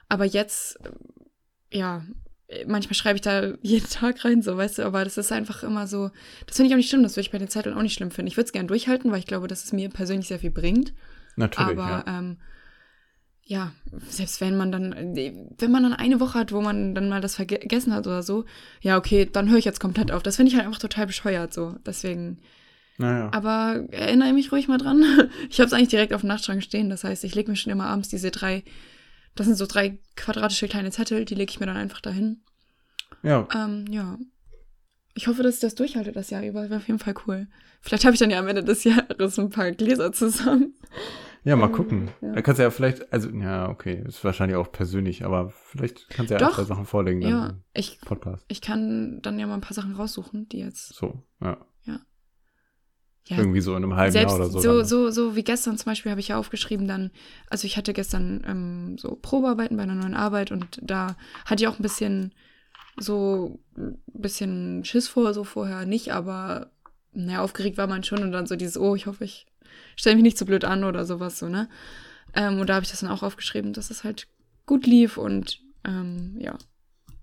aber 0.09 0.25
jetzt, 0.25 0.79
äh, 0.85 1.79
ja, 1.79 2.05
manchmal 2.67 2.95
schreibe 2.95 3.17
ich 3.17 3.23
da 3.23 3.55
jeden 3.63 3.89
Tag 3.89 4.25
rein, 4.25 4.43
so, 4.43 4.57
weißt 4.57 4.79
du, 4.79 4.85
aber 4.85 5.05
das 5.05 5.19
ist 5.19 5.33
einfach 5.33 5.63
immer 5.63 5.87
so, 5.87 6.11
das 6.47 6.57
finde 6.57 6.69
ich 6.69 6.75
auch 6.75 6.79
nicht 6.79 6.89
schlimm, 6.89 7.03
das 7.03 7.13
würde 7.13 7.23
ich 7.23 7.31
bei 7.31 7.39
den 7.39 7.49
Zetteln 7.49 7.77
auch 7.77 7.83
nicht 7.83 7.95
schlimm 7.95 8.11
finden. 8.11 8.29
Ich 8.29 8.37
würde 8.37 8.47
es 8.47 8.53
gerne 8.53 8.69
durchhalten, 8.69 9.11
weil 9.11 9.19
ich 9.19 9.27
glaube, 9.27 9.49
dass 9.49 9.65
es 9.65 9.73
mir 9.73 9.89
persönlich 9.89 10.29
sehr 10.29 10.39
viel 10.39 10.51
bringt. 10.51 10.93
Natürlich, 11.37 11.79
aber 11.79 12.05
ja. 12.07 12.19
ähm, 12.19 12.39
ja, 13.45 13.73
selbst 14.09 14.41
wenn 14.41 14.57
man 14.57 14.71
dann, 14.71 14.95
wenn 15.17 15.71
man 15.71 15.83
dann 15.83 15.93
eine 15.93 16.21
Woche 16.21 16.39
hat, 16.39 16.53
wo 16.53 16.61
man 16.61 16.95
dann 16.95 17.09
mal 17.09 17.21
das 17.21 17.35
vergessen 17.35 17.93
hat 17.93 18.07
oder 18.07 18.23
so, 18.23 18.45
ja, 18.81 18.97
okay, 18.97 19.29
dann 19.31 19.51
höre 19.51 19.59
ich 19.59 19.65
jetzt 19.65 19.81
komplett 19.81 20.13
auf. 20.13 20.23
Das 20.23 20.37
finde 20.37 20.51
ich 20.51 20.57
halt 20.57 20.67
einfach 20.67 20.79
total 20.79 21.07
bescheuert, 21.07 21.53
so. 21.53 21.75
Deswegen. 21.85 22.39
Naja. 22.99 23.31
Aber 23.33 23.87
erinnere 23.91 24.33
mich 24.35 24.53
ruhig 24.53 24.69
mal 24.69 24.79
dran. 24.79 25.05
Ich 25.51 25.59
habe 25.59 25.67
es 25.67 25.73
eigentlich 25.73 25.89
direkt 25.89 26.13
auf 26.13 26.21
dem 26.21 26.29
Nachtschrank 26.29 26.63
stehen. 26.63 26.91
Das 26.91 27.03
heißt, 27.03 27.25
ich 27.25 27.35
lege 27.35 27.51
mir 27.51 27.57
schon 27.57 27.73
immer 27.73 27.87
abends 27.87 28.09
diese 28.09 28.31
drei, 28.31 28.63
das 29.35 29.47
sind 29.47 29.57
so 29.57 29.67
drei 29.67 29.99
quadratische 30.17 30.69
kleine 30.69 30.91
Zettel, 30.91 31.25
die 31.25 31.35
lege 31.35 31.51
ich 31.51 31.59
mir 31.61 31.67
dann 31.67 31.77
einfach 31.77 32.01
dahin. 32.01 32.43
Ja. 33.23 33.49
Ähm, 33.55 33.87
ja. 33.91 34.19
Ich 35.15 35.27
hoffe, 35.27 35.43
dass 35.43 35.57
ich 35.57 35.61
das 35.61 35.75
durchhalte 35.75 36.13
das 36.13 36.31
Jahr 36.31 36.45
über. 36.45 36.71
Wäre 36.71 36.77
auf 36.77 36.87
jeden 36.87 37.01
Fall 37.01 37.15
cool. 37.27 37.49
Vielleicht 37.81 38.05
habe 38.05 38.15
ich 38.15 38.21
dann 38.21 38.31
ja 38.31 38.39
am 38.39 38.49
Ende 38.49 38.63
des 38.63 38.85
Jahres 38.85 39.39
ein 39.39 39.51
paar 39.51 39.73
Gläser 39.73 40.13
zusammen. 40.13 40.75
Ja, 41.45 41.57
mal 41.57 41.67
Ähm, 41.67 41.73
gucken. 41.73 42.09
ja. 42.21 42.33
Da 42.33 42.43
kannst 42.43 42.59
du 42.59 42.63
ja 42.65 42.71
vielleicht, 42.71 43.13
also, 43.13 43.31
ja, 43.31 43.69
okay, 43.69 44.03
ist 44.07 44.23
wahrscheinlich 44.25 44.57
auch 44.57 44.71
persönlich, 44.73 45.25
aber 45.25 45.51
vielleicht 45.51 46.09
kannst 46.11 46.31
du 46.31 46.35
ja 46.35 46.39
Doch. 46.41 46.49
ein, 46.49 46.55
zwei 46.55 46.65
Sachen 46.65 46.85
vorlegen 46.85 47.21
dann 47.23 47.31
Ja, 47.31 47.55
ich, 47.73 47.99
Podcast. 48.03 48.45
ich 48.49 48.61
kann 48.61 49.21
dann 49.23 49.39
ja 49.39 49.47
mal 49.47 49.55
ein 49.55 49.61
paar 49.63 49.75
Sachen 49.75 49.95
raussuchen, 49.95 50.49
die 50.49 50.59
jetzt. 50.59 50.95
So, 50.95 51.23
ja. 51.41 51.57
Ja, 53.27 53.37
Irgendwie 53.37 53.61
so 53.61 53.77
in 53.77 53.85
einem 53.85 53.95
halben 53.95 54.11
selbst 54.13 54.33
Jahr 54.33 54.41
oder 54.41 54.51
so. 54.51 54.59
so, 54.61 54.77
dann. 54.79 54.85
so, 54.87 55.11
so 55.11 55.37
wie 55.37 55.45
gestern 55.45 55.77
zum 55.79 55.85
Beispiel 55.91 56.11
habe 56.11 56.21
ich 56.21 56.29
ja 56.29 56.39
aufgeschrieben 56.39 56.89
dann, 56.89 57.11
also 57.49 57.65
ich 57.67 57.77
hatte 57.77 57.93
gestern 57.93 58.43
ähm, 58.45 58.99
so 58.99 59.15
Probearbeiten 59.15 59.77
bei 59.77 59.85
einer 59.85 59.95
neuen 59.95 60.15
Arbeit 60.17 60.51
und 60.51 60.81
da 60.83 61.17
hatte 61.45 61.63
ich 61.63 61.69
auch 61.69 61.79
ein 61.79 61.83
bisschen 61.83 62.35
so 62.99 63.61
ein 63.77 64.03
bisschen 64.09 64.85
Schiss 64.85 65.07
vor, 65.07 65.33
so 65.33 65.45
vorher 65.45 65.87
nicht, 65.87 66.13
aber 66.13 66.73
naja, 67.13 67.43
aufgeregt 67.43 67.77
war 67.79 67.87
man 67.87 68.03
schon 68.03 68.23
und 68.23 68.33
dann 68.33 68.47
so 68.47 68.57
dieses, 68.57 68.77
oh, 68.79 68.97
ich 68.97 69.07
hoffe, 69.07 69.23
ich 69.25 69.47
stelle 69.97 70.17
mich 70.17 70.23
nicht 70.23 70.39
zu 70.39 70.47
blöd 70.47 70.65
an 70.65 70.85
oder 70.85 71.05
sowas 71.05 71.39
so, 71.39 71.49
ne? 71.49 71.69
Ähm, 72.35 72.61
und 72.61 72.69
da 72.69 72.75
habe 72.75 72.85
ich 72.85 72.91
das 72.91 73.01
dann 73.01 73.11
auch 73.11 73.23
aufgeschrieben, 73.23 73.73
dass 73.73 73.91
es 73.91 74.05
halt 74.05 74.29
gut 74.67 74.87
lief 74.87 75.17
und 75.17 75.61
ähm, 75.85 76.37
ja, 76.39 76.57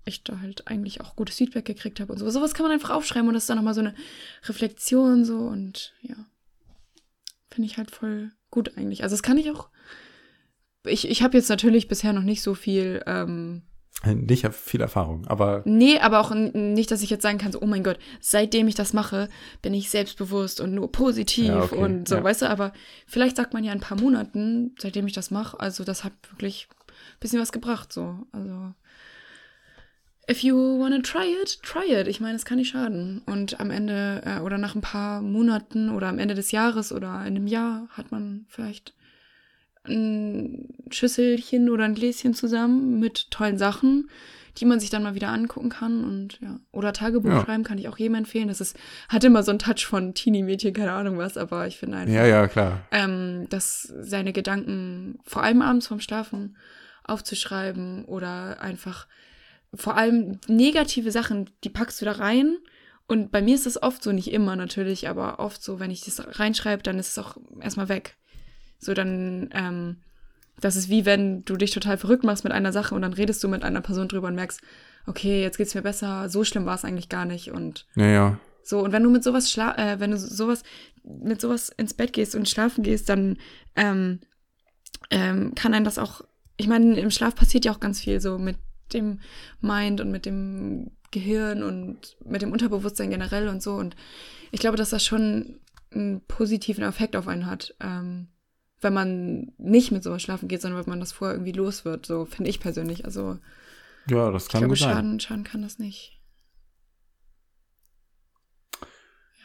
ich 0.04 0.22
da 0.22 0.40
halt 0.40 0.66
eigentlich 0.66 1.00
auch 1.00 1.16
gutes 1.16 1.36
Feedback 1.36 1.64
gekriegt 1.64 2.00
habe 2.00 2.12
und 2.12 2.18
so. 2.18 2.28
Sowas 2.28 2.54
kann 2.54 2.64
man 2.64 2.72
einfach 2.72 2.90
aufschreiben 2.90 3.28
und 3.28 3.34
das 3.34 3.44
ist 3.44 3.50
dann 3.50 3.56
nochmal 3.56 3.74
so 3.74 3.80
eine 3.80 3.94
Reflexion 4.46 5.24
so 5.24 5.38
und 5.38 5.94
ja. 6.02 6.16
Finde 7.50 7.70
ich 7.70 7.78
halt 7.78 7.90
voll 7.90 8.30
gut 8.50 8.76
eigentlich. 8.76 9.02
Also 9.02 9.14
das 9.14 9.22
kann 9.22 9.38
ich 9.38 9.50
auch. 9.50 9.68
Ich, 10.86 11.08
ich 11.08 11.22
habe 11.22 11.36
jetzt 11.36 11.48
natürlich 11.48 11.88
bisher 11.88 12.12
noch 12.12 12.22
nicht 12.22 12.42
so 12.42 12.54
viel. 12.54 13.02
Ähm, 13.06 13.62
Ich 14.04 14.44
habe 14.44 14.54
viel 14.54 14.80
Erfahrung, 14.80 15.26
aber 15.26 15.62
nee, 15.64 15.98
aber 15.98 16.20
auch 16.20 16.32
nicht, 16.32 16.90
dass 16.92 17.02
ich 17.02 17.10
jetzt 17.10 17.22
sagen 17.22 17.38
kann, 17.38 17.50
so, 17.50 17.60
oh 17.60 17.66
mein 17.66 17.82
Gott, 17.82 17.98
seitdem 18.20 18.68
ich 18.68 18.76
das 18.76 18.92
mache, 18.92 19.28
bin 19.60 19.74
ich 19.74 19.90
selbstbewusst 19.90 20.60
und 20.60 20.72
nur 20.72 20.92
positiv 20.92 21.48
Ja, 21.48 21.64
okay, 21.64 21.76
und 21.76 22.08
so, 22.08 22.14
ja. 22.14 22.22
weißt 22.22 22.42
du, 22.42 22.48
aber 22.48 22.72
vielleicht 23.08 23.36
sagt 23.36 23.54
man 23.54 23.64
ja 23.64 23.72
in 23.72 23.78
ein 23.78 23.82
paar 23.82 24.00
Monaten, 24.00 24.76
seitdem 24.78 25.08
ich 25.08 25.14
das 25.14 25.32
mache, 25.32 25.58
also 25.58 25.82
das 25.82 26.04
hat 26.04 26.12
wirklich 26.30 26.68
ein 26.70 27.20
bisschen 27.20 27.40
was 27.40 27.50
gebracht, 27.50 27.92
so. 27.92 28.26
Also. 28.30 28.72
If 30.30 30.44
you 30.44 30.78
wanna 30.78 31.00
try 31.00 31.34
it, 31.42 31.62
try 31.62 31.90
it. 31.90 32.06
Ich 32.06 32.20
meine, 32.20 32.36
es 32.36 32.44
kann 32.44 32.58
nicht 32.58 32.68
schaden. 32.68 33.22
Und 33.24 33.60
am 33.60 33.70
Ende 33.70 34.20
äh, 34.26 34.40
oder 34.40 34.58
nach 34.58 34.74
ein 34.74 34.82
paar 34.82 35.22
Monaten 35.22 35.88
oder 35.88 36.08
am 36.08 36.18
Ende 36.18 36.34
des 36.34 36.52
Jahres 36.52 36.92
oder 36.92 37.20
in 37.20 37.36
einem 37.36 37.46
Jahr 37.46 37.88
hat 37.92 38.12
man 38.12 38.44
vielleicht 38.48 38.92
ein 39.88 40.68
Schüsselchen 40.90 41.70
oder 41.70 41.84
ein 41.84 41.94
Gläschen 41.94 42.34
zusammen 42.34 42.98
mit 43.00 43.30
tollen 43.30 43.58
Sachen, 43.58 44.08
die 44.58 44.64
man 44.64 44.80
sich 44.80 44.90
dann 44.90 45.02
mal 45.02 45.14
wieder 45.14 45.28
angucken 45.28 45.68
kann 45.68 46.04
und 46.04 46.40
ja. 46.40 46.58
Oder 46.72 46.92
Tagebuch 46.92 47.30
Ja. 47.30 47.44
schreiben 47.44 47.62
kann 47.64 47.78
ich 47.78 47.88
auch 47.88 47.98
jedem 47.98 48.16
empfehlen. 48.16 48.48
Das 48.48 48.60
ist, 48.60 48.76
hat 49.08 49.22
immer 49.24 49.42
so 49.42 49.50
einen 49.52 49.60
Touch 49.60 49.86
von 49.86 50.14
Teenie-Mädchen, 50.14 50.72
keine 50.74 50.92
Ahnung 50.92 51.18
was, 51.18 51.36
aber 51.36 51.66
ich 51.66 51.76
finde 51.78 51.98
einfach 51.98 52.14
ja, 52.14 52.26
ja, 52.26 52.48
klar. 52.48 52.80
ähm, 52.90 53.46
dass 53.50 53.82
seine 54.00 54.32
Gedanken 54.32 55.18
vor 55.24 55.42
allem 55.42 55.62
abends 55.62 55.86
vorm 55.86 56.00
Schlafen 56.00 56.56
aufzuschreiben 57.04 58.04
oder 58.04 58.60
einfach 58.60 59.06
vor 59.74 59.96
allem 59.96 60.38
negative 60.46 61.10
Sachen, 61.10 61.50
die 61.64 61.68
packst 61.70 62.00
du 62.00 62.04
da 62.04 62.12
rein. 62.12 62.56
Und 63.06 63.30
bei 63.30 63.40
mir 63.40 63.54
ist 63.54 63.66
das 63.66 63.82
oft 63.82 64.02
so, 64.02 64.12
nicht 64.12 64.32
immer 64.32 64.54
natürlich, 64.56 65.08
aber 65.08 65.38
oft 65.40 65.62
so, 65.62 65.80
wenn 65.80 65.90
ich 65.90 66.04
das 66.04 66.38
reinschreibe, 66.38 66.82
dann 66.82 66.98
ist 66.98 67.08
es 67.08 67.18
auch 67.18 67.36
erstmal 67.60 67.88
weg. 67.88 68.16
So 68.78 68.94
dann, 68.94 69.50
ähm, 69.52 69.96
das 70.60 70.76
ist 70.76 70.88
wie 70.88 71.04
wenn 71.04 71.44
du 71.44 71.56
dich 71.56 71.70
total 71.70 71.98
verrückt 71.98 72.24
machst 72.24 72.44
mit 72.44 72.52
einer 72.52 72.72
Sache 72.72 72.94
und 72.94 73.02
dann 73.02 73.12
redest 73.12 73.42
du 73.42 73.48
mit 73.48 73.62
einer 73.62 73.80
Person 73.80 74.08
drüber 74.08 74.28
und 74.28 74.34
merkst, 74.34 74.60
okay, 75.06 75.42
jetzt 75.42 75.56
geht's 75.56 75.74
mir 75.74 75.82
besser, 75.82 76.28
so 76.28 76.44
schlimm 76.44 76.66
war 76.66 76.74
es 76.74 76.84
eigentlich 76.84 77.08
gar 77.08 77.24
nicht 77.24 77.50
und 77.50 77.86
Ja, 77.94 78.06
ja. 78.06 78.40
so, 78.62 78.80
und 78.80 78.92
wenn 78.92 79.02
du 79.02 79.10
mit 79.10 79.24
sowas 79.24 79.50
schla 79.50 79.76
äh, 79.76 80.00
wenn 80.00 80.10
du 80.10 80.18
sowas, 80.18 80.62
mit 81.02 81.40
sowas 81.40 81.70
ins 81.76 81.94
Bett 81.94 82.12
gehst 82.12 82.34
und 82.34 82.48
schlafen 82.48 82.82
gehst, 82.82 83.08
dann 83.08 83.38
ähm, 83.76 84.20
ähm, 85.10 85.54
kann 85.54 85.74
einem 85.74 85.84
das 85.84 85.98
auch, 85.98 86.22
ich 86.56 86.66
meine, 86.66 86.98
im 86.98 87.10
Schlaf 87.10 87.34
passiert 87.34 87.64
ja 87.64 87.72
auch 87.72 87.80
ganz 87.80 88.00
viel 88.00 88.20
so 88.20 88.38
mit 88.38 88.56
dem 88.92 89.20
Mind 89.60 90.00
und 90.00 90.10
mit 90.10 90.26
dem 90.26 90.90
Gehirn 91.10 91.62
und 91.62 92.16
mit 92.24 92.42
dem 92.42 92.52
Unterbewusstsein 92.52 93.10
generell 93.10 93.48
und 93.48 93.62
so. 93.62 93.74
Und 93.74 93.96
ich 94.50 94.60
glaube, 94.60 94.76
dass 94.76 94.90
das 94.90 95.04
schon 95.04 95.60
einen 95.90 96.20
positiven 96.26 96.84
Effekt 96.84 97.16
auf 97.16 97.28
einen 97.28 97.46
hat, 97.46 97.74
ähm, 97.80 98.28
wenn 98.80 98.92
man 98.94 99.52
nicht 99.58 99.90
mit 99.92 100.02
sowas 100.02 100.22
schlafen 100.22 100.48
geht, 100.48 100.62
sondern 100.62 100.80
wenn 100.80 100.90
man 100.90 101.00
das 101.00 101.12
vorher 101.12 101.34
irgendwie 101.36 101.52
los 101.52 101.84
wird. 101.84 102.06
So 102.06 102.24
finde 102.24 102.50
ich 102.50 102.60
persönlich. 102.60 103.04
Also 103.04 103.38
Ja, 104.08 104.30
das 104.30 104.44
ich 104.44 104.48
kann 104.50 104.60
glaube, 104.60 104.72
gut 104.72 104.78
sein. 104.78 104.92
schaden, 104.94 105.20
schaden 105.20 105.44
kann 105.44 105.62
das 105.62 105.78
nicht. 105.78 106.20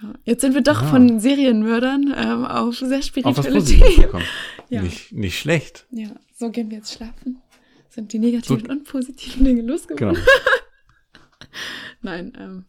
Ja. 0.01 0.13
Jetzt 0.23 0.41
sind 0.41 0.53
wir 0.53 0.61
doch 0.61 0.81
Ja. 0.81 0.87
von 0.89 1.19
Serienmördern 1.19 2.13
ähm, 2.15 2.45
auf 2.45 2.75
sehr 2.77 2.97
Auf 2.99 3.03
spirituelle 3.05 3.53
Positives 3.59 3.95
Themen. 3.95 4.23
Ja. 4.69 4.81
Nicht, 4.81 5.11
nicht 5.11 5.37
schlecht. 5.37 5.85
ja, 5.91 6.09
so 6.35 6.49
gehen 6.49 6.71
wir 6.71 6.77
jetzt 6.77 6.93
schlafen. 6.93 7.41
Sind 7.89 8.11
die 8.11 8.17
negativen 8.17 8.71
und 8.71 8.85
positiven 8.85 9.45
Dinge 9.45 9.61
losgeworden? 9.61 10.15
Genau. 10.15 10.25
Nein, 12.01 12.33
ähm, 12.39 12.65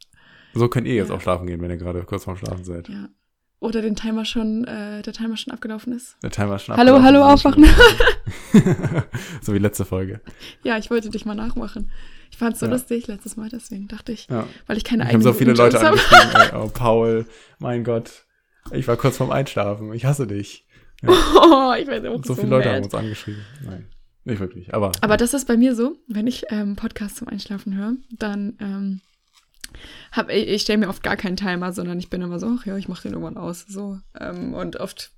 So 0.52 0.68
könnt 0.68 0.86
ihr 0.86 0.94
jetzt 0.94 1.08
Ja. 1.08 1.14
auch 1.14 1.20
schlafen 1.22 1.46
gehen, 1.46 1.62
wenn 1.62 1.70
ihr 1.70 1.78
gerade 1.78 2.02
kurz 2.04 2.24
vorm 2.24 2.36
Schlafen 2.36 2.64
seid. 2.64 2.88
ja. 2.90 3.08
Oder 3.64 3.80
den 3.80 3.96
Timer 3.96 4.26
schon, 4.26 4.64
äh, 4.64 5.00
der 5.00 5.14
Timer 5.14 5.38
schon 5.38 5.52
abgelaufen 5.54 5.94
ist. 5.94 6.16
Der 6.22 6.30
Timer 6.30 6.58
schon 6.58 6.76
Hallo, 6.76 6.96
abgelaufen, 6.96 7.04
hallo, 7.22 7.34
ist 7.34 7.46
aufwachen. 7.46 7.64
so 9.40 9.54
wie 9.54 9.58
letzte 9.58 9.86
Folge. 9.86 10.20
Ja, 10.62 10.76
ich 10.76 10.90
wollte 10.90 11.08
dich 11.08 11.24
mal 11.24 11.34
nachmachen. 11.34 11.90
Ich 12.30 12.36
fand 12.36 12.54
es 12.54 12.60
so 12.60 12.66
Ja. 12.66 12.72
lustig 12.72 13.06
letztes 13.06 13.36
Mal, 13.38 13.48
deswegen 13.48 13.88
dachte 13.88 14.12
ich, 14.12 14.26
Ja. 14.28 14.46
weil 14.66 14.76
ich 14.76 14.84
keine 14.84 15.04
Ich 15.04 15.14
habe 15.14 15.22
so 15.22 15.32
viele 15.32 15.52
eigenen 15.52 15.72
Leute 15.72 15.80
angeschrieben. 15.86 16.30
Ey, 16.34 16.50
oh, 16.58 16.68
Paul, 16.68 17.26
mein 17.58 17.84
Gott. 17.84 18.26
Ich 18.72 18.86
war 18.86 18.96
kurz 18.98 19.16
vorm 19.16 19.30
Einschlafen. 19.30 19.94
Ich 19.94 20.04
hasse 20.04 20.26
dich. 20.26 20.66
Oh, 21.06 21.72
ich 21.78 21.86
werde 21.86 22.10
auch 22.10 22.22
so 22.22 22.34
so 22.34 22.34
viele 22.34 22.48
Leute 22.50 22.68
mad. 22.68 22.76
haben 22.76 22.84
uns 22.84 22.94
angeschrieben. 22.94 23.42
Nein, 23.64 23.86
nicht 24.24 24.40
wirklich. 24.40 24.74
Aber, 24.74 24.92
Aber 25.00 25.16
das 25.16 25.32
ist 25.32 25.46
bei 25.48 25.56
mir 25.56 25.74
so, 25.74 25.96
wenn 26.06 26.26
ich 26.26 26.44
ähm, 26.50 26.76
Podcast 26.76 27.16
zum 27.16 27.28
Einschlafen 27.28 27.74
höre, 27.76 27.94
dann 28.10 28.58
ähm, 28.60 29.00
hab 30.12 30.30
ich, 30.30 30.48
ich 30.48 30.62
stelle 30.62 30.78
mir 30.78 30.88
oft 30.88 31.02
gar 31.02 31.16
keinen 31.16 31.36
Timer, 31.36 31.72
sondern 31.72 31.98
ich 31.98 32.10
bin 32.10 32.22
immer 32.22 32.38
so, 32.38 32.56
ach 32.58 32.66
ja, 32.66 32.76
ich 32.76 32.88
mache 32.88 33.02
den 33.02 33.12
irgendwann 33.12 33.36
aus. 33.36 33.64
So. 33.68 33.98
Ähm, 34.18 34.54
und 34.54 34.76
oft 34.76 35.10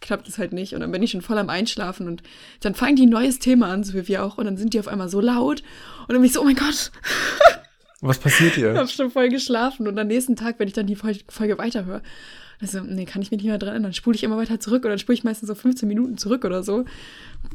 klappt 0.00 0.28
es 0.28 0.38
halt 0.38 0.52
nicht. 0.52 0.74
Und 0.74 0.80
dann 0.80 0.90
bin 0.90 1.02
ich 1.02 1.12
schon 1.12 1.22
voll 1.22 1.38
am 1.38 1.48
Einschlafen 1.48 2.06
und 2.08 2.22
dann 2.60 2.74
fangen 2.74 2.96
die 2.96 3.06
ein 3.06 3.10
neues 3.10 3.38
Thema 3.38 3.68
an, 3.68 3.84
so 3.84 3.94
wie 3.94 4.08
wir 4.08 4.24
auch, 4.24 4.36
und 4.38 4.44
dann 4.46 4.56
sind 4.56 4.74
die 4.74 4.80
auf 4.80 4.88
einmal 4.88 5.08
so 5.08 5.20
laut. 5.20 5.62
Und 6.00 6.08
dann 6.08 6.16
bin 6.18 6.24
ich 6.24 6.32
so, 6.32 6.40
oh 6.40 6.44
mein 6.44 6.56
Gott, 6.56 6.90
was 8.00 8.18
passiert 8.18 8.50
ich 8.50 8.56
hier? 8.56 8.74
habe 8.74 8.88
schon 8.88 9.10
voll 9.10 9.28
geschlafen. 9.28 9.86
Und 9.86 9.98
am 9.98 10.08
nächsten 10.08 10.34
Tag, 10.36 10.56
wenn 10.58 10.68
ich 10.68 10.74
dann 10.74 10.86
die 10.86 10.96
Fol- 10.96 11.22
Folge 11.28 11.56
weiterhöre, 11.58 12.02
also, 12.60 12.80
nee, 12.80 13.06
kann 13.06 13.22
ich 13.22 13.30
mich 13.32 13.38
nicht 13.38 13.48
mehr 13.48 13.58
dran 13.58 13.70
erinnern. 13.70 13.84
Dann 13.90 13.92
spule 13.92 14.14
ich 14.14 14.22
immer 14.22 14.36
weiter 14.36 14.60
zurück 14.60 14.84
und 14.84 14.90
dann 14.90 14.98
spule 14.98 15.14
ich 15.14 15.24
meistens 15.24 15.48
so 15.48 15.54
15 15.56 15.88
Minuten 15.88 16.16
zurück 16.16 16.44
oder 16.44 16.62
so, 16.62 16.84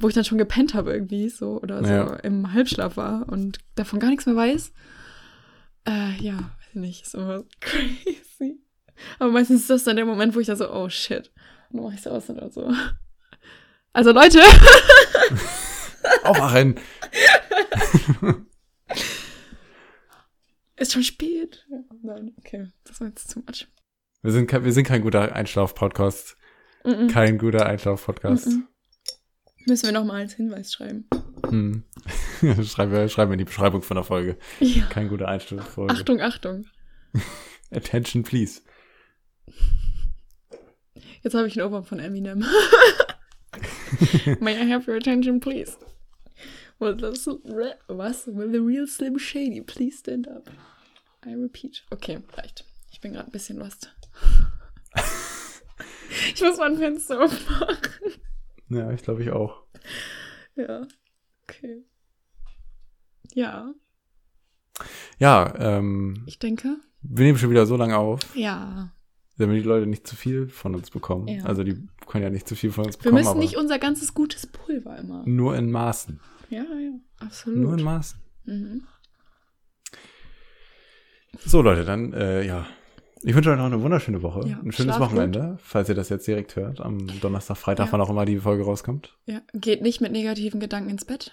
wo 0.02 0.10
ich 0.10 0.14
dann 0.16 0.26
schon 0.26 0.38
gepennt 0.38 0.74
habe 0.74 0.92
irgendwie 0.92 1.30
so 1.30 1.62
oder 1.62 1.82
so 1.84 1.90
Ja. 1.94 2.14
im 2.24 2.52
Halbschlaf 2.52 2.98
war 2.98 3.26
und 3.30 3.60
davon 3.76 4.00
gar 4.00 4.10
nichts 4.10 4.26
mehr 4.26 4.36
weiß. 4.36 4.74
Äh, 5.88 6.12
ja, 6.22 6.36
weiß 6.38 6.76
nicht, 6.76 7.06
ist 7.06 7.16
immer 7.16 7.44
crazy. 7.62 8.62
Aber 9.20 9.32
meistens 9.32 9.62
ist 9.62 9.70
das 9.70 9.84
dann 9.86 9.96
der 9.96 10.06
Moment, 10.06 10.36
wo 10.36 10.40
ich 10.40 10.48
da 10.48 10.56
so, 10.56 10.72
oh 10.72 10.90
shit, 10.90 11.32
dann 11.72 11.84
mach 11.84 11.94
ich 11.94 12.08
aus 12.08 12.30
oder 12.30 12.50
so. 12.50 12.72
Also 13.94 14.12
Leute, 14.12 14.40
Aufwachen! 16.24 16.80
ist 20.76 20.94
schon 20.94 21.04
spät. 21.04 21.66
Nein, 22.04 22.34
okay, 22.40 22.72
das 22.84 23.00
war 23.02 23.08
jetzt 23.08 23.32
too 23.32 23.42
much. 23.42 23.68
Wir 24.22 24.32
sind, 24.32 24.48
kein- 24.48 24.64
wir 24.64 24.72
sind 24.74 24.86
kein 24.86 25.02
guter 25.02 25.34
Einschlaf-Podcast. 25.34 26.38
Mm 26.84 26.90
-mm. 26.90 27.12
Kein 27.12 27.38
guter 27.38 27.66
Einschlaf-Podcast. 27.66 28.48
Mm 28.48 28.68
Müssen 29.68 29.88
wir 29.88 29.92
noch 29.92 30.06
mal 30.06 30.22
als 30.22 30.34
Hinweis 30.34 30.72
schreiben. 30.72 31.10
Hm. 31.46 31.84
schreiben, 32.64 32.92
wir, 32.92 33.10
schreiben 33.10 33.32
wir 33.32 33.34
in 33.34 33.40
die 33.40 33.46
Beschreibung 33.46 33.82
von 33.82 33.96
der 33.96 34.04
Folge. 34.04 34.38
Ja. 34.60 34.86
Kein 34.86 35.10
guter 35.10 35.28
Einschlaf-Folge. 35.28 35.94
Achtung, 35.94 36.22
Achtung. 36.22 36.66
Attention, 37.72 38.24
please. 38.24 38.62
Jetzt 41.24 41.34
habe 41.34 41.48
ich 41.48 41.60
einen 41.60 41.68
Ohrwurm 41.68 41.84
von 41.84 42.00
Eminem. 42.00 42.40
May 44.40 44.56
I 44.56 44.72
have 44.72 44.90
your 44.90 44.98
attention, 44.98 45.40
please? 45.40 45.78
Will 46.80 46.96
was? 47.88 48.28
Will 48.28 48.52
the 48.52 48.62
real 48.62 48.88
Slim 48.88 49.18
Shady 49.18 49.62
please 49.62 50.00
stand 50.00 50.28
up? 50.28 50.50
I 51.26 51.34
repeat. 51.34 51.84
Okay, 51.92 52.20
reicht. 52.34 52.66
Ich 52.92 53.02
bin 53.02 53.14
gerade 53.14 53.30
ein 53.30 53.32
bisschen 53.32 53.58
lost. 53.58 53.92
ich 56.34 56.42
muss 56.42 56.58
mal 56.58 56.72
ein 56.72 56.78
Fenster 56.78 57.22
aufmachen. 57.22 57.78
Ja, 58.70 58.92
ich 58.92 59.02
glaube 59.02 59.24
ich 59.24 59.32
auch. 59.32 59.64
Ja. 60.56 60.88
Okay. 61.50 61.84
Ja, 63.34 63.74
Ja, 65.20 65.54
ähm, 65.58 66.24
ich 66.28 66.40
denke. 66.40 66.78
wir 67.02 67.26
nehmen 67.26 67.38
schon 67.38 67.50
wieder 67.50 67.66
so 67.66 67.76
lange 67.78 67.98
auf, 67.98 68.20
Ja. 68.36 68.92
damit 69.38 69.58
die 69.64 69.68
Leute 69.68 69.86
nicht 69.88 70.06
zu 70.08 70.16
viel 70.16 70.50
von 70.50 70.76
uns 70.76 70.90
bekommen. 70.92 71.28
Ja. 71.28 71.44
Also 71.46 71.64
die 71.64 71.88
können 72.08 72.24
ja 72.24 72.30
nicht 72.30 72.48
zu 72.48 72.56
viel 72.56 72.72
von 72.72 72.86
uns 72.86 72.96
Wir 72.96 73.04
bekommen, 73.04 73.16
müssen 73.16 73.30
aber 73.30 73.40
nicht 73.40 73.58
unser 73.58 73.80
ganzes 73.80 74.14
gutes 74.14 74.46
Pulver 74.48 74.98
immer. 74.98 75.24
nur 75.26 75.56
in 75.56 75.72
Maßen. 75.72 76.20
Ja, 76.50 76.64
ja, 76.64 77.00
absolut. 77.20 77.60
Nur 77.60 77.78
in 77.78 77.84
Maßen. 77.84 78.20
mhm. 78.46 78.88
So 81.46 81.62
Leute, 81.62 81.86
dann 81.86 82.14
äh, 82.14 82.44
ja. 82.46 82.66
Ich 83.28 83.36
wünsche 83.36 83.52
euch 83.52 83.58
noch 83.58 83.66
eine 83.66 83.82
wunderschöne 83.82 84.22
Woche. 84.24 84.48
Ja, 84.48 84.58
Ein 84.64 84.72
schönes 84.72 85.00
Wochenende, 85.02 85.58
falls 85.62 85.90
ihr 85.90 85.96
das 85.96 86.08
jetzt 86.08 86.26
direkt 86.28 86.56
hört. 86.56 86.80
Am 86.80 87.08
Donnerstag, 87.20 87.58
Freitag, 87.58 87.88
Ja. 87.88 87.92
wann 87.92 88.00
auch 88.02 88.10
immer 88.10 88.24
die 88.24 88.38
Folge 88.40 88.64
rauskommt. 88.64 89.18
ja. 89.26 89.42
Geht 89.54 89.82
nicht 89.82 90.00
mit 90.00 90.14
negativen 90.14 90.62
Gedanken 90.62 90.90
ins 90.90 91.04
Bett. 91.04 91.32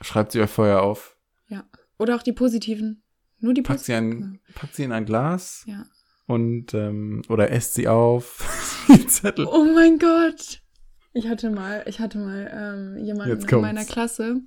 Schreibt 0.00 0.32
sie 0.32 0.40
euch 0.40 0.48
vorher 0.48 0.82
auf. 0.82 1.16
Ja. 1.48 1.64
Oder 1.98 2.16
auch 2.16 2.22
die 2.22 2.32
positiven. 2.32 3.02
Nur 3.38 3.52
die 3.52 3.60
Packt 3.60 3.80
sie, 3.80 3.92
positiven. 3.92 4.40
ein, 4.48 4.54
packt 4.54 4.74
sie 4.76 4.84
in 4.84 4.92
ein 4.92 5.04
Glas 5.04 5.64
Ja. 5.66 5.84
und 6.26 6.72
ähm, 6.72 7.20
oder 7.28 7.50
esst 7.50 7.74
sie 7.74 7.86
auf. 7.86 8.86
Die 8.88 9.06
Zettel. 9.06 9.46
Oh 9.46 9.64
mein 9.74 9.98
Gott. 9.98 10.62
Ich 11.12 11.28
hatte 11.28 11.50
mal, 11.50 11.82
ich 11.86 11.98
hatte 12.00 12.16
mal 12.18 12.50
ähm, 12.96 13.04
jemanden 13.04 13.46
in 13.46 13.60
meiner 13.60 13.84
Klasse, 13.84 14.40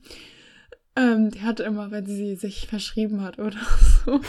ähm, 0.96 1.30
die 1.30 1.42
hatte 1.42 1.64
immer, 1.64 1.92
wenn 1.92 2.06
sie 2.08 2.36
sich 2.36 2.68
verschrieben 2.68 3.22
hat 3.22 3.38
oder 3.38 3.58
so, 4.06 4.20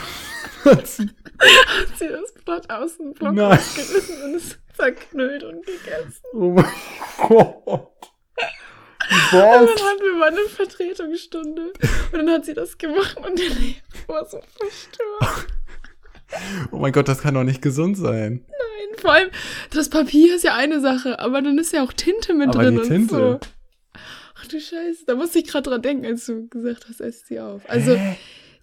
hat 1.41 1.97
sie 1.97 2.07
das 2.07 2.33
Blatt 2.45 2.69
aus 2.69 2.97
dem 2.97 3.13
Block 3.13 3.33
Nein. 3.33 3.59
und 4.23 4.35
es 4.35 4.57
zerknüllt 4.75 5.43
und 5.43 5.65
gegessen. 5.65 6.21
Oh 6.33 6.49
mein 6.51 6.65
Gott. 7.17 7.87
Und 9.33 9.39
Was? 9.39 9.75
dann 9.75 9.85
hatten 9.87 10.01
wir 10.03 10.15
mal 10.15 10.29
eine 10.29 10.47
Vertretungsstunde 10.47 11.73
und 12.11 12.17
dann 12.17 12.29
hat 12.29 12.45
sie 12.45 12.53
das 12.53 12.77
gemacht 12.77 13.17
und 13.17 13.37
der 13.37 13.49
Lehrer 13.49 14.07
war 14.07 14.25
so 14.25 14.39
verstört. 14.57 15.47
Oh 16.71 16.77
mein 16.77 16.93
Gott, 16.93 17.09
das 17.09 17.21
kann 17.21 17.33
doch 17.33 17.43
nicht 17.43 17.61
gesund 17.61 17.97
sein. 17.97 18.45
Nein, 18.47 18.99
vor 18.99 19.11
allem, 19.11 19.29
das 19.71 19.89
Papier 19.89 20.35
ist 20.35 20.43
ja 20.45 20.55
eine 20.55 20.79
Sache, 20.79 21.19
aber 21.19 21.41
dann 21.41 21.57
ist 21.57 21.73
ja 21.73 21.83
auch 21.83 21.91
Tinte 21.91 22.33
mit 22.33 22.49
Aber 22.49 22.63
drin 22.63 22.75
die 22.75 22.79
und 22.81 22.87
Tinte. 22.87 23.15
so. 23.15 23.39
Ach 24.39 24.47
du 24.47 24.59
Scheiße, 24.61 25.03
da 25.05 25.15
musste 25.15 25.39
ich 25.39 25.47
gerade 25.47 25.69
dran 25.69 25.81
denken, 25.81 26.05
als 26.05 26.25
du 26.25 26.47
gesagt 26.47 26.85
hast, 26.87 27.01
esst 27.01 27.27
sie 27.27 27.39
auf. 27.41 27.61
Also, 27.67 27.95
Hä? 27.95 28.15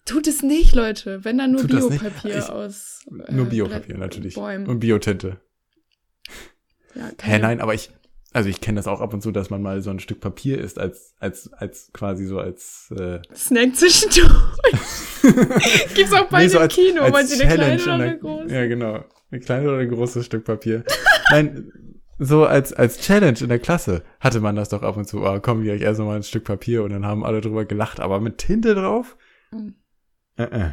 Tut 0.08 0.26
es 0.26 0.42
nicht, 0.42 0.74
Leute, 0.74 1.24
wenn 1.24 1.38
dann 1.38 1.52
nur? 1.52 1.64
Biopapier 1.64 2.52
aus. 2.52 3.04
äh, 3.26 3.32
Nur 3.32 3.46
Biopapier 3.46 3.98
natürlich. 3.98 4.34
Bäumen. 4.34 4.66
Und 4.66 4.80
Biotinte. 4.80 5.40
ja, 6.94 7.10
Hä, 7.22 7.38
nein, 7.38 7.60
aber 7.60 7.74
ich, 7.74 7.90
also 8.32 8.48
ich 8.48 8.60
kenne 8.60 8.76
das 8.76 8.86
auch 8.86 9.00
ab 9.00 9.14
und 9.14 9.22
zu, 9.22 9.30
dass 9.30 9.50
man 9.50 9.62
mal 9.62 9.80
so 9.82 9.90
ein 9.90 10.00
Stück 10.00 10.20
Papier 10.20 10.58
isst, 10.58 10.78
als, 10.78 11.14
als, 11.18 11.52
als 11.52 11.90
quasi 11.92 12.26
so 12.26 12.38
als, 12.38 12.92
äh, 12.98 13.20
Snack 13.34 13.76
zwischendurch. 13.76 14.30
Gibt's 15.94 16.12
auch 16.12 16.28
bei 16.28 16.38
nee, 16.38 16.44
dem 16.46 16.50
so 16.50 16.58
als, 16.58 16.74
Kino, 16.74 17.08
meinst 17.10 17.38
du 17.38 17.42
eine 17.44 17.54
kleine 17.54 17.82
oder 17.82 17.94
in 17.94 18.00
eine 18.00 18.18
große? 18.18 18.54
Ja, 18.54 18.66
genau. 18.66 19.04
Ein 19.30 19.40
kleines 19.40 19.68
oder 19.68 19.78
ein 19.78 19.88
großes 19.88 20.26
Stück 20.26 20.44
Papier. 20.44 20.84
nein, 21.30 21.72
so 22.18 22.44
als, 22.44 22.72
als 22.72 22.98
Challenge 23.00 23.38
in 23.40 23.48
der 23.48 23.58
Klasse 23.60 24.02
hatte 24.20 24.40
man 24.40 24.56
das 24.56 24.70
doch 24.70 24.82
ab 24.82 24.96
und 24.96 25.06
zu, 25.06 25.22
oh, 25.22 25.38
komm, 25.40 25.62
wir, 25.62 25.74
ich 25.74 25.82
esse 25.82 26.02
mal 26.02 26.16
ein 26.16 26.22
Stück 26.22 26.44
Papier 26.44 26.82
und 26.82 26.90
dann 26.90 27.06
haben 27.06 27.24
alle 27.24 27.40
drüber 27.40 27.64
gelacht, 27.64 28.00
aber 28.00 28.20
mit 28.20 28.38
Tinte 28.38 28.74
drauf? 28.74 29.16
Äh, 30.38 30.44
äh. 30.44 30.70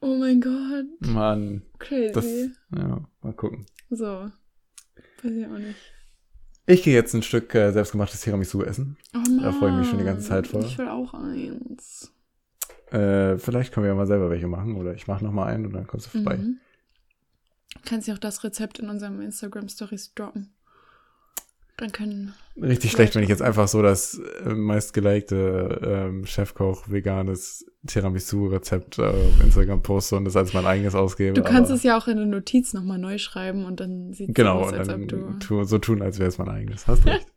Oh 0.00 0.16
mein 0.16 0.40
Gott, 0.40 0.86
Mann, 1.00 1.62
crazy. 1.78 2.12
das, 2.12 2.26
ja, 2.76 3.04
mal 3.22 3.32
gucken. 3.32 3.66
so. 3.90 4.30
Weiß 5.22 5.32
ich 5.32 5.46
auch 5.46 5.58
nicht. 5.58 5.76
Ich 6.66 6.82
gehe 6.82 6.94
jetzt 6.94 7.14
ein 7.14 7.22
Stück 7.22 7.54
äh, 7.54 7.72
selbstgemachtes 7.72 8.20
Tiramisu 8.20 8.62
essen. 8.62 8.96
Oh 9.14 9.18
Mann, 9.18 9.42
Da 9.42 9.52
freue 9.52 9.70
ich 9.70 9.76
mich 9.78 9.88
schon 9.88 9.98
die 9.98 10.04
ganze 10.04 10.26
Zeit 10.28 10.46
vor. 10.46 10.64
Ich 10.64 10.76
will 10.78 10.88
auch 10.88 11.14
eins. 11.14 12.12
Äh, 12.90 13.38
vielleicht 13.38 13.72
können 13.72 13.84
wir 13.84 13.88
ja 13.90 13.94
mal 13.94 14.06
selber 14.06 14.30
welche 14.30 14.48
machen 14.48 14.76
oder 14.76 14.94
ich 14.94 15.06
mache 15.06 15.24
noch 15.24 15.32
mal 15.32 15.46
einen 15.46 15.66
und 15.66 15.72
dann 15.72 15.86
kommst 15.86 16.06
du 16.06 16.10
vorbei. 16.10 16.36
Mhm. 16.36 16.58
Kannst 17.84 18.08
ja 18.08 18.14
auch 18.14 18.18
das 18.18 18.42
Rezept 18.44 18.78
in 18.78 18.88
unserem 18.88 19.20
Instagram 19.20 19.68
Stories 19.68 20.14
droppen. 20.14 20.54
Dann 21.78 21.92
können. 21.92 22.32
Richtig 22.60 22.92
schlecht, 22.92 23.14
wenn 23.14 23.22
ich 23.22 23.28
jetzt 23.28 23.42
einfach 23.42 23.68
so 23.68 23.82
das 23.82 24.18
äh, 24.44 24.54
meistgelikte 24.54 25.80
ähm, 25.84 26.24
Chefkoch 26.24 26.88
veganes 26.88 27.66
Tiramisu-Rezept 27.86 28.98
äh, 28.98 29.02
auf 29.02 29.40
Instagram 29.42 29.82
poste 29.82 30.16
und 30.16 30.24
das 30.24 30.36
als 30.36 30.54
mein 30.54 30.64
eigenes 30.64 30.94
ausgebe. 30.94 31.34
Du 31.34 31.42
kannst 31.42 31.70
es 31.70 31.82
ja 31.82 31.98
auch 31.98 32.08
in 32.08 32.16
der 32.16 32.24
Notiz 32.24 32.72
nochmal 32.72 32.98
neu 32.98 33.18
schreiben 33.18 33.66
und 33.66 33.80
dann 33.80 34.14
sieht 34.14 34.30
es 34.30 34.34
Genau, 34.34 34.60
aus, 34.60 34.72
und 34.72 34.78
als 34.78 34.88
dann 34.88 35.02
ob 35.02 35.08
du. 35.08 35.32
tu, 35.38 35.64
so 35.64 35.78
tun, 35.78 36.00
als 36.00 36.18
wäre 36.18 36.30
es 36.30 36.38
mein 36.38 36.48
eigenes. 36.48 36.86
Hast 36.86 37.04
recht. 37.06 37.26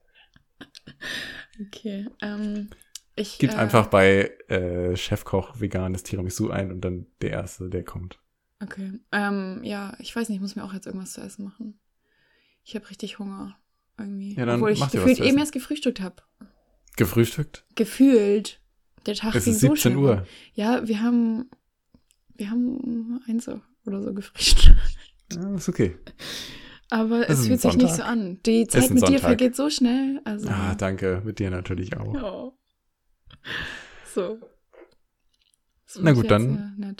Okay. 1.62 2.08
Ähm, 2.22 2.70
ich. 3.16 3.38
Gib 3.38 3.52
äh, 3.52 3.56
einfach 3.56 3.88
bei 3.88 4.32
äh, 4.48 4.96
Chefkoch 4.96 5.60
veganes 5.60 6.04
Tiramisu 6.04 6.50
ein 6.50 6.72
und 6.72 6.82
dann 6.82 7.08
der 7.22 7.32
erste, 7.32 7.70
der 7.70 7.84
kommt. 7.84 8.18
Okay. 8.64 8.94
Ähm, 9.12 9.60
ja, 9.64 9.94
ich 10.00 10.16
weiß 10.16 10.30
nicht, 10.30 10.38
ich 10.38 10.42
muss 10.42 10.56
mir 10.56 10.64
auch 10.64 10.74
jetzt 10.74 10.88
irgendwas 10.88 11.12
zu 11.14 11.22
essen 11.22 11.44
machen. 11.44 11.80
Ich 12.64 12.76
habe 12.76 12.90
richtig 12.90 13.20
Hunger. 13.20 13.58
Irgendwie. 14.00 14.36
Ja, 14.36 14.46
dann 14.46 14.56
Obwohl 14.56 14.72
ich 14.72 14.90
gefühlt 14.90 15.20
eben 15.20 15.38
erst 15.38 15.52
gefrühstückt 15.52 16.02
habe. 16.02 16.16
Gefrühstückt? 16.98 17.66
Gefühlt. 17.76 18.62
Der 19.06 19.16
Tag 19.16 19.36
Es 19.36 19.46
ging 19.46 19.54
ist 19.54 19.62
so 19.62 19.68
17 19.68 19.92
schnell. 19.94 20.04
Uhr. 20.04 20.26
Ja, 20.54 20.88
wir 20.88 21.02
haben. 21.02 21.50
Wir 22.36 22.50
haben 22.52 23.22
eins 23.28 23.50
oder 23.86 24.02
so 24.02 24.14
gefrühstückt. 24.14 24.76
Ja, 25.34 25.56
ist 25.56 25.70
okay. 25.70 25.96
Aber 26.90 27.30
Es 27.30 27.40
es 27.40 27.48
fühlt 27.48 27.62
sich 27.62 27.78
nicht 27.78 27.94
so 27.96 28.02
an. 28.04 28.40
Die 28.46 28.66
Zeit 28.68 28.90
mit 28.90 29.08
dir 29.08 29.20
vergeht 29.20 29.56
so 29.56 29.70
schnell. 29.70 30.22
Also. 30.26 30.50
Ah, 30.50 30.74
danke. 30.76 31.22
Mit 31.24 31.40
dir 31.40 31.52
natürlich 31.52 31.96
auch. 31.98 32.14
ja. 32.16 32.52
So. 34.14 34.40
Das 35.86 36.00
Na 36.02 36.12
gut, 36.14 36.30
dann- 36.32 36.96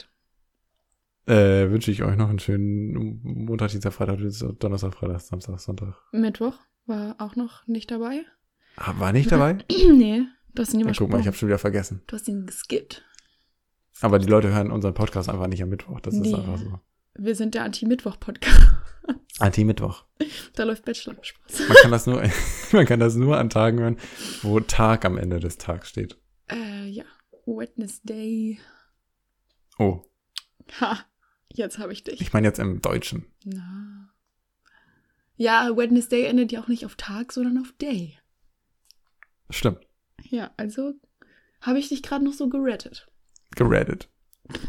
äh, 1.26 1.70
wünsche 1.70 1.92
ich 1.92 2.02
euch 2.04 2.16
noch 2.18 2.30
einen 2.30 2.40
schönen 2.40 3.20
Montag, 3.24 3.70
Dienstag, 3.72 3.94
Freitag, 3.94 4.18
Donnerstag, 4.60 4.94
Freitag, 4.96 5.22
Samstag, 5.22 5.60
Sonntag. 5.60 5.96
Mittwoch 6.12 6.58
war 6.90 7.16
auch 7.20 7.36
noch 7.36 7.66
nicht 7.68 7.92
dabei. 7.92 8.26
Ah, 8.76 8.94
war 8.98 9.12
nicht 9.14 9.32
dabei? 9.32 9.58
nee, 9.70 10.24
du 10.54 10.62
hast 10.62 10.74
ihn 10.74 10.82
übersprungen. 10.82 11.10
guck 11.12 11.18
mal, 11.18 11.22
ich 11.22 11.28
habe 11.28 11.38
schon 11.38 11.48
wieder 11.50 11.60
vergessen. 11.60 12.02
du 12.08 12.16
hast 12.16 12.28
ihn 12.28 12.46
geskippt. 12.46 13.04
Aber 14.02 14.20
die 14.20 14.28
Leute 14.28 14.54
hören 14.54 14.72
unseren 14.72 14.94
Podcast 14.94 15.30
einfach 15.30 15.48
nicht 15.48 15.62
am 15.62 15.70
Mittwoch. 15.70 16.00
Das 16.02 16.14
ist 16.14 16.22
Nee. 16.22 16.34
einfach 16.36 16.58
so. 16.58 16.80
Wir 17.16 17.36
sind 17.36 17.54
der 17.54 17.64
Anti-Mittwoch-Podcast. 17.66 18.62
Anti-Mittwoch. 19.40 20.06
Da 20.56 20.64
läuft 20.64 20.86
Bachelor-Spaß. 20.86 21.68
Man 21.68 21.78
kann 21.82 21.92
das 21.92 22.06
nur, 22.08 22.24
man 22.72 22.86
kann 22.86 23.00
das 23.02 23.16
nur 23.16 23.38
an 23.38 23.50
Tagen 23.50 23.80
hören, 23.80 23.98
wo 24.42 24.60
Tag 24.62 25.04
am 25.06 25.18
Ende 25.18 25.40
des 25.40 25.58
Tags 25.58 25.90
steht. 25.90 26.18
Äh, 26.50 26.88
ja. 26.88 27.04
Wednesday. 27.46 28.60
Oh, 29.80 30.02
Ha, 30.80 31.00
jetzt 31.52 31.80
habe 31.80 31.92
ich 31.94 32.04
dich. 32.04 32.22
ich 32.22 32.32
meine 32.32 32.48
jetzt 32.48 32.60
im 32.60 32.80
Deutschen. 32.82 33.26
Na. 33.44 34.10
Ja, 35.42 35.70
Wednesday 35.78 36.26
endet 36.26 36.52
ja 36.52 36.62
auch 36.62 36.68
nicht 36.68 36.86
auf 36.86 36.96
Tag, 36.96 37.32
sondern 37.32 37.58
auf 37.60 37.72
Day. 37.82 38.18
Stimmt. 39.50 39.80
Ja, 40.24 40.52
also 40.58 40.94
habe 41.62 41.80
ich 41.80 41.88
dich 41.88 42.04
gerade 42.04 42.26
noch 42.26 42.34
so 42.34 42.50
gerettet. 42.50 43.08
Gereddit. 43.56 44.10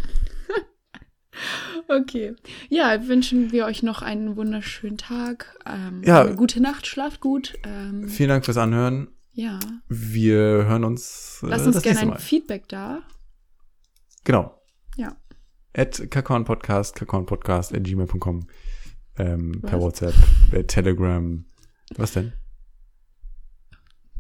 Okay. 1.89 2.37
Ja, 2.69 3.09
wünschen 3.09 3.51
wir 3.51 3.65
euch 3.65 3.83
noch 3.83 4.03
einen 4.03 4.37
wunderschönen 4.37 4.99
Tag. 4.99 5.57
Ähm, 5.67 6.03
Ja. 6.05 6.21
Eine 6.23 6.37
gute 6.37 6.61
Nacht, 6.61 6.87
schlaft 6.87 7.21
gut. 7.21 7.59
Ähm, 7.65 8.09
Vielen 8.09 8.29
Dank 8.29 8.45
fürs 8.45 8.59
Anhören. 8.59 9.09
ja. 9.33 9.59
Wir 9.89 10.37
hören 10.39 10.85
uns 10.85 11.41
äh, 11.43 11.47
Lasst 11.47 11.67
uns 11.67 11.83
gerne 11.83 12.01
ein. 12.15 12.19
Feedback 12.19 12.69
da. 12.69 13.03
Genau. 14.25 14.61
Ja. 14.97 15.17
At 15.75 16.11
kakaonpodcast, 16.11 16.95
kakaonpodcast 16.97 17.75
at 17.75 17.83
gmail.com. 17.85 18.47
Ähm, 19.27 19.61
per? 19.63 19.81
WhatsApp, 19.81 20.15
per 20.51 20.67
Telegram. 20.67 21.45
Was 21.97 22.13
denn? 22.13 22.33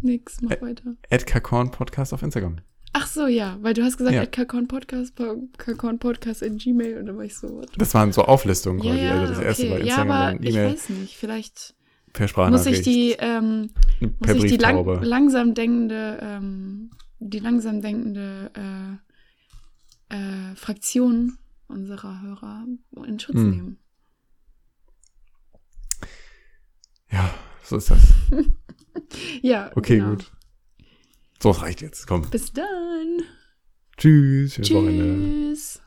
Nix, 0.03 0.41
mach 0.41 0.51
Ä- 0.53 0.61
weiter. 0.63 0.97
At 1.11 1.27
kakaonpodcast 1.27 2.13
auf 2.15 2.23
Instagram. 2.23 2.57
Ach 2.93 3.07
so, 3.07 3.27
ja, 3.29 3.57
weil 3.63 3.75
du 3.75 3.85
hast 3.85 3.99
gesagt, 3.99 4.15
Ja. 4.17 4.23
ja. 4.23 4.27
Kakon 4.27 4.67
Podcast, 4.67 5.15
Kakon 5.59 5.99
Podcast 6.01 6.43
in 6.43 6.59
Gmail 6.59 6.99
und 6.99 7.07
da 7.07 7.17
war 7.17 7.25
ich 7.25 7.37
so, 7.37 7.49
what? 7.49 7.69
Das 7.79 7.95
waren 7.95 8.13
so 8.13 8.23
Auflistungen 8.25 8.81
Ja, 8.83 8.91
quasi. 8.93 9.05
ja, 9.05 9.21
also 9.21 9.35
das 9.35 9.43
erste 9.43 9.63
okay. 9.63 9.71
war 9.71 9.79
ja, 9.79 9.85
Instagram, 9.85 10.11
aber 10.11 10.33
dann 10.33 10.43
ich 10.43 10.55
E-Mail, 10.57 10.73
weiß 10.73 10.89
nicht, 10.91 11.17
vielleicht 11.17 11.75
per 12.13 12.51
muss 12.51 12.67
ich 12.67 12.83
die, 12.83 13.15
ähm, 13.21 13.71
muss 14.01 14.43
ich 14.45 14.51
die 14.51 14.57
lang, 14.57 14.85
langsam 15.05 15.55
denkende, 15.55 16.19
ähm, 16.21 16.91
die 17.21 17.39
langsam 17.39 17.81
denkende 17.81 18.51
äh, 20.11 20.17
äh, 20.17 20.55
Fraktion 20.57 21.39
unserer 21.69 22.21
Hörer 22.23 22.65
in 23.07 23.21
Schutz 23.21 23.37
Hm. 23.37 23.51
nehmen. 23.51 23.79
Ja, 27.11 27.35
so 27.65 27.77
ist 27.77 27.91
das. 27.91 28.01
ja. 29.43 29.71
Okay, 29.75 29.99
genau. 29.99 30.11
gut. 30.11 30.31
So, 31.43 31.51
reicht 31.51 31.81
jetzt. 31.81 32.07
Komm. 32.07 32.29
Bis 32.31 32.53
dann. 32.53 33.23
Tschüss. 33.97 34.55
Tschüss. 34.55 35.81